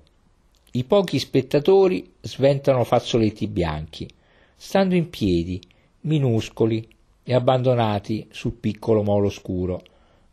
I 0.74 0.84
pochi 0.84 1.18
spettatori 1.18 2.14
sventano 2.22 2.84
fazzoletti 2.84 3.48
bianchi, 3.48 4.08
stando 4.56 4.94
in 4.94 5.10
piedi, 5.10 5.60
minuscoli 6.02 6.88
e 7.24 7.34
abbandonati 7.34 8.28
sul 8.30 8.54
piccolo 8.54 9.02
molo 9.02 9.30
scuro, 9.30 9.82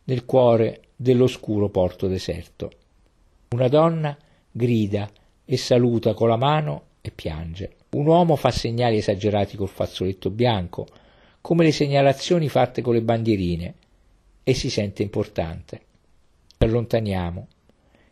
nel 0.03 0.23
cuore 0.25 0.81
dell'oscuro 0.95 1.69
porto 1.69 2.07
deserto. 2.07 2.71
Una 3.49 3.67
donna 3.67 4.17
grida 4.51 5.09
e 5.43 5.57
saluta 5.57 6.13
con 6.13 6.29
la 6.29 6.37
mano 6.37 6.83
e 7.01 7.11
piange. 7.11 7.75
Un 7.91 8.07
uomo 8.07 8.35
fa 8.35 8.51
segnali 8.51 8.97
esagerati 8.97 9.57
col 9.57 9.69
fazzoletto 9.69 10.29
bianco, 10.29 10.87
come 11.41 11.63
le 11.63 11.71
segnalazioni 11.71 12.49
fatte 12.49 12.81
con 12.81 12.93
le 12.93 13.01
bandierine, 13.01 13.73
e 14.43 14.53
si 14.53 14.69
sente 14.69 15.03
importante. 15.03 15.81
Ci 16.57 16.65
allontaniamo 16.65 17.47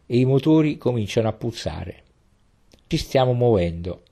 e 0.06 0.18
i 0.18 0.26
motori 0.26 0.78
cominciano 0.78 1.28
a 1.28 1.34
pulsare. 1.34 2.04
Ci 2.88 2.98
stiamo 2.98 3.34
muovendo 3.34 4.04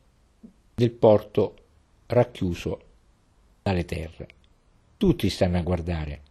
del 0.74 0.92
porto 0.92 1.56
racchiuso 2.08 2.82
dalle 3.62 3.86
terre. 3.86 4.28
Tutti 4.98 5.30
stanno 5.30 5.58
a 5.58 5.62
guardare. 5.62 6.22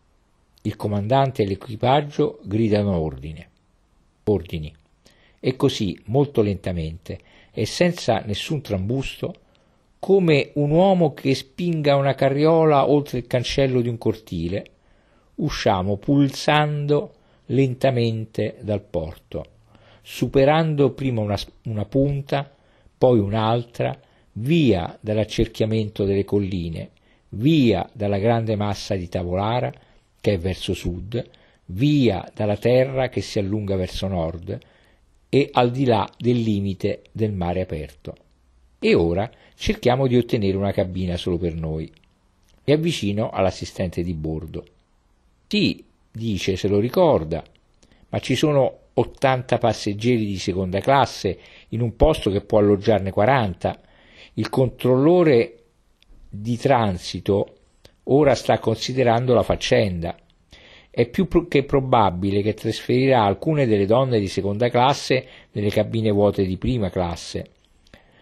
Il 0.62 0.76
comandante 0.76 1.42
e 1.42 1.46
l'equipaggio 1.46 2.40
gridano 2.42 2.96
ordine. 2.98 3.48
Ordini. 4.24 4.74
E 5.40 5.56
così, 5.56 5.98
molto 6.06 6.42
lentamente 6.42 7.18
e 7.52 7.66
senza 7.66 8.22
nessun 8.26 8.60
trambusto, 8.60 9.34
come 9.98 10.50
un 10.54 10.70
uomo 10.70 11.12
che 11.12 11.34
spinga 11.34 11.96
una 11.96 12.14
carriola 12.14 12.88
oltre 12.88 13.18
il 13.18 13.26
cancello 13.26 13.80
di 13.80 13.88
un 13.88 13.98
cortile, 13.98 14.64
usciamo 15.36 15.96
pulsando 15.96 17.14
lentamente 17.46 18.56
dal 18.60 18.82
porto, 18.82 19.44
superando 20.02 20.92
prima 20.92 21.20
una, 21.20 21.38
una 21.64 21.84
punta, 21.84 22.50
poi 22.96 23.18
un'altra, 23.18 23.98
via 24.34 24.96
dall'accerchiamento 25.00 26.04
delle 26.04 26.24
colline, 26.24 26.90
via 27.30 27.88
dalla 27.92 28.18
grande 28.18 28.56
massa 28.56 28.94
di 28.94 29.08
Tavolara, 29.08 29.72
che 30.20 30.34
è 30.34 30.38
verso 30.38 30.74
sud, 30.74 31.24
via 31.66 32.30
dalla 32.34 32.56
terra 32.56 33.09
che 33.09 33.20
si 33.20 33.38
allunga 33.38 33.76
verso 33.76 34.06
nord 34.06 34.59
e 35.28 35.48
al 35.52 35.70
di 35.70 35.84
là 35.84 36.10
del 36.18 36.40
limite 36.40 37.02
del 37.12 37.32
mare 37.32 37.60
aperto. 37.60 38.16
E 38.78 38.94
ora 38.94 39.30
cerchiamo 39.55 40.06
di 40.06 40.16
ottenere 40.16 40.56
una 40.56 40.72
cabina 40.72 41.16
solo 41.16 41.38
per 41.38 41.55
noi. 41.55 41.90
Mi 42.64 42.72
avvicino 42.72 43.30
all'assistente 43.30 44.02
di 44.02 44.14
bordo. 44.14 44.64
Sì, 45.47 45.84
dice, 46.10 46.56
se 46.56 46.68
lo 46.68 46.78
ricorda, 46.78 47.42
ma 48.09 48.18
ci 48.18 48.34
sono 48.34 48.78
80 48.94 49.59
passeggeri 49.59 50.26
di 50.26 50.38
seconda 50.38 50.80
classe 50.80 51.38
in 51.68 51.80
un 51.80 51.94
posto 51.94 52.30
che 52.30 52.40
può 52.40 52.59
alloggiarne 52.59 53.10
40. 53.10 53.80
Il 54.34 54.48
controllore 54.48 55.56
di 56.28 56.56
transito 56.56 57.55
ora 58.12 58.34
sta 58.34 58.58
considerando 58.58 59.34
la 59.34 59.42
faccenda. 59.42 60.16
È 60.90 61.08
più 61.08 61.28
che 61.48 61.64
probabile 61.64 62.42
che 62.42 62.54
trasferirà 62.54 63.22
alcune 63.22 63.66
delle 63.66 63.86
donne 63.86 64.18
di 64.18 64.26
seconda 64.28 64.68
classe 64.68 65.26
nelle 65.52 65.70
cabine 65.70 66.10
vuote 66.10 66.44
di 66.44 66.56
prima 66.56 66.90
classe. 66.90 67.50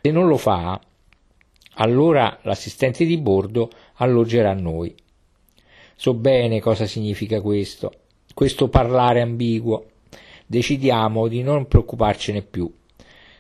Se 0.03 0.11
non 0.11 0.27
lo 0.27 0.37
fa, 0.37 0.79
allora 1.75 2.39
l'assistente 2.43 3.05
di 3.05 3.17
bordo 3.17 3.71
alloggerà 3.95 4.53
noi. 4.53 4.95
So 5.97 6.15
bene 6.15 6.61
cosa 6.61 6.87
significa 6.87 7.41
questo, 7.41 7.93
questo 8.35 8.69
parlare 8.69 9.23
ambiguo. 9.23 9.87
Decidiamo 10.47 11.27
di 11.27 11.43
non 11.43 11.67
preoccuparcene 11.67 12.43
più. 12.43 12.73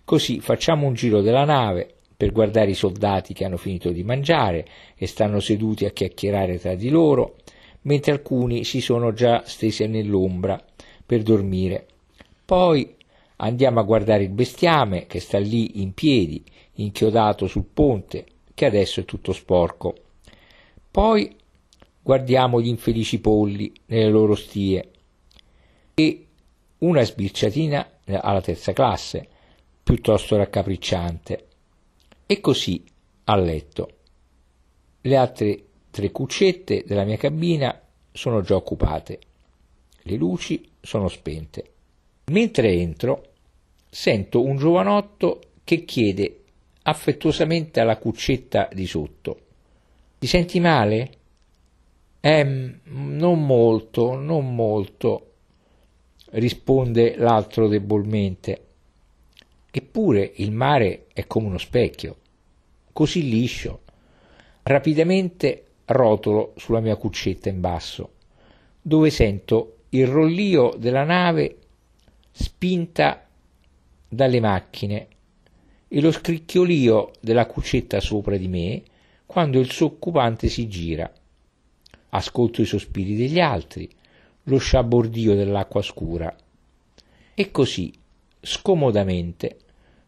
Così 0.04 0.40
facciamo 0.40 0.86
un 0.86 0.94
giro 0.94 1.20
della 1.20 1.44
nave, 1.44 1.97
per 2.18 2.32
guardare 2.32 2.70
i 2.70 2.74
soldati 2.74 3.32
che 3.32 3.44
hanno 3.44 3.56
finito 3.56 3.90
di 3.90 4.02
mangiare 4.02 4.66
e 4.96 5.06
stanno 5.06 5.38
seduti 5.38 5.84
a 5.84 5.90
chiacchierare 5.90 6.58
tra 6.58 6.74
di 6.74 6.88
loro, 6.88 7.36
mentre 7.82 8.10
alcuni 8.10 8.64
si 8.64 8.80
sono 8.80 9.12
già 9.12 9.44
stesi 9.46 9.86
nell'ombra 9.86 10.60
per 11.06 11.22
dormire. 11.22 11.86
Poi 12.44 12.92
andiamo 13.36 13.78
a 13.78 13.84
guardare 13.84 14.24
il 14.24 14.30
bestiame 14.30 15.06
che 15.06 15.20
sta 15.20 15.38
lì 15.38 15.80
in 15.80 15.94
piedi, 15.94 16.42
inchiodato 16.72 17.46
sul 17.46 17.66
ponte, 17.72 18.26
che 18.52 18.66
adesso 18.66 18.98
è 18.98 19.04
tutto 19.04 19.32
sporco. 19.32 19.94
Poi 20.90 21.36
guardiamo 22.02 22.60
gli 22.60 22.66
infelici 22.66 23.20
polli 23.20 23.72
nelle 23.86 24.10
loro 24.10 24.34
stie 24.34 24.90
e 25.94 26.26
una 26.78 27.04
sbirciatina 27.04 27.90
alla 28.06 28.40
terza 28.40 28.72
classe, 28.72 29.28
piuttosto 29.84 30.36
raccapricciante 30.36 31.46
e 32.30 32.40
così 32.40 32.84
a 33.24 33.36
letto. 33.36 33.90
Le 35.00 35.16
altre 35.16 35.64
tre 35.90 36.10
cuccette 36.10 36.84
della 36.86 37.04
mia 37.04 37.16
cabina 37.16 37.80
sono 38.12 38.42
già 38.42 38.54
occupate. 38.54 39.18
Le 40.02 40.16
luci 40.16 40.68
sono 40.78 41.08
spente. 41.08 41.72
Mentre 42.26 42.70
entro, 42.72 43.32
sento 43.88 44.42
un 44.42 44.58
giovanotto 44.58 45.40
che 45.64 45.86
chiede 45.86 46.42
affettuosamente 46.82 47.80
alla 47.80 47.96
cuccetta 47.96 48.68
di 48.74 48.86
sotto: 48.86 49.40
Ti 50.18 50.26
senti 50.26 50.60
male? 50.60 51.10
Eh, 52.20 52.44
non 52.82 53.46
molto, 53.46 54.16
non 54.16 54.54
molto, 54.54 55.32
risponde 56.32 57.16
l'altro 57.16 57.68
debolmente. 57.68 58.67
Eppure 59.70 60.32
il 60.36 60.50
mare 60.50 61.06
è 61.12 61.26
come 61.26 61.46
uno 61.46 61.58
specchio, 61.58 62.16
così 62.92 63.28
liscio. 63.28 63.82
Rapidamente 64.62 65.64
rotolo 65.86 66.54
sulla 66.56 66.80
mia 66.80 66.96
cuccetta 66.96 67.48
in 67.48 67.60
basso, 67.60 68.12
dove 68.80 69.10
sento 69.10 69.76
il 69.90 70.06
rollio 70.06 70.74
della 70.76 71.04
nave 71.04 71.58
spinta 72.30 73.26
dalle 74.08 74.40
macchine 74.40 75.08
e 75.88 76.00
lo 76.00 76.12
scricchiolio 76.12 77.12
della 77.20 77.46
cuccetta 77.46 78.00
sopra 78.00 78.36
di 78.36 78.48
me 78.48 78.82
quando 79.26 79.58
il 79.58 79.70
suo 79.70 79.86
occupante 79.86 80.48
si 80.48 80.68
gira. 80.68 81.10
Ascolto 82.10 82.62
i 82.62 82.66
sospiri 82.66 83.16
degli 83.16 83.40
altri, 83.40 83.88
lo 84.44 84.58
sciabordio 84.58 85.34
dell'acqua 85.34 85.82
scura. 85.82 86.34
E 87.34 87.50
così, 87.50 87.92
scomodamente, 88.48 89.56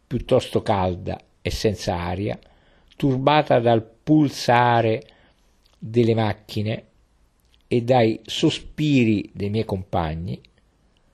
piuttosto 0.07 0.63
calda 0.63 1.21
e 1.41 1.51
senza 1.51 1.95
aria, 1.95 2.37
turbata 2.97 3.59
dal 3.59 3.83
pulsare 3.83 5.03
delle 5.77 6.15
macchine 6.15 6.85
e 7.67 7.83
dai 7.83 8.19
sospiri 8.23 9.29
dei 9.31 9.49
miei 9.49 9.63
compagni, 9.63 10.41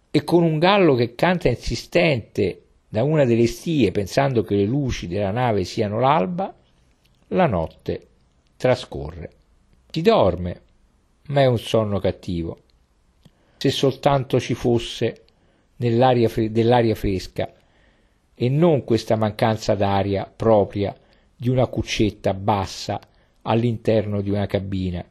e 0.09 0.23
con 0.23 0.41
un 0.41 0.57
gallo 0.57 0.95
che 0.95 1.15
canta 1.15 1.49
insistente 1.49 2.63
da 2.87 3.03
una 3.03 3.25
delle 3.25 3.45
stie 3.45 3.91
pensando 3.91 4.41
che 4.41 4.55
le 4.55 4.65
luci 4.65 5.07
della 5.07 5.31
nave 5.31 5.65
siano 5.65 5.99
l'alba, 5.99 6.55
la 7.27 7.45
notte 7.45 8.07
trascorre. 8.55 9.31
Si 9.91 10.01
dorme, 10.01 10.61
ma 11.27 11.41
è 11.41 11.45
un 11.45 11.59
sonno 11.59 11.99
cattivo. 11.99 12.61
Se 13.57 13.69
soltanto 13.69 14.39
ci 14.39 14.53
fosse 14.53 15.25
nell'aria 15.77 16.29
dell'aria 16.49 16.95
fresca 16.95 17.51
e 18.33 18.49
non 18.49 18.83
questa 18.83 19.15
mancanza 19.15 19.75
d'aria 19.75 20.31
propria 20.33 20.95
di 21.35 21.49
una 21.49 21.67
cuccetta 21.67 22.33
bassa 22.33 22.99
all'interno 23.43 24.21
di 24.21 24.29
una 24.29 24.45
cabina 24.45 25.03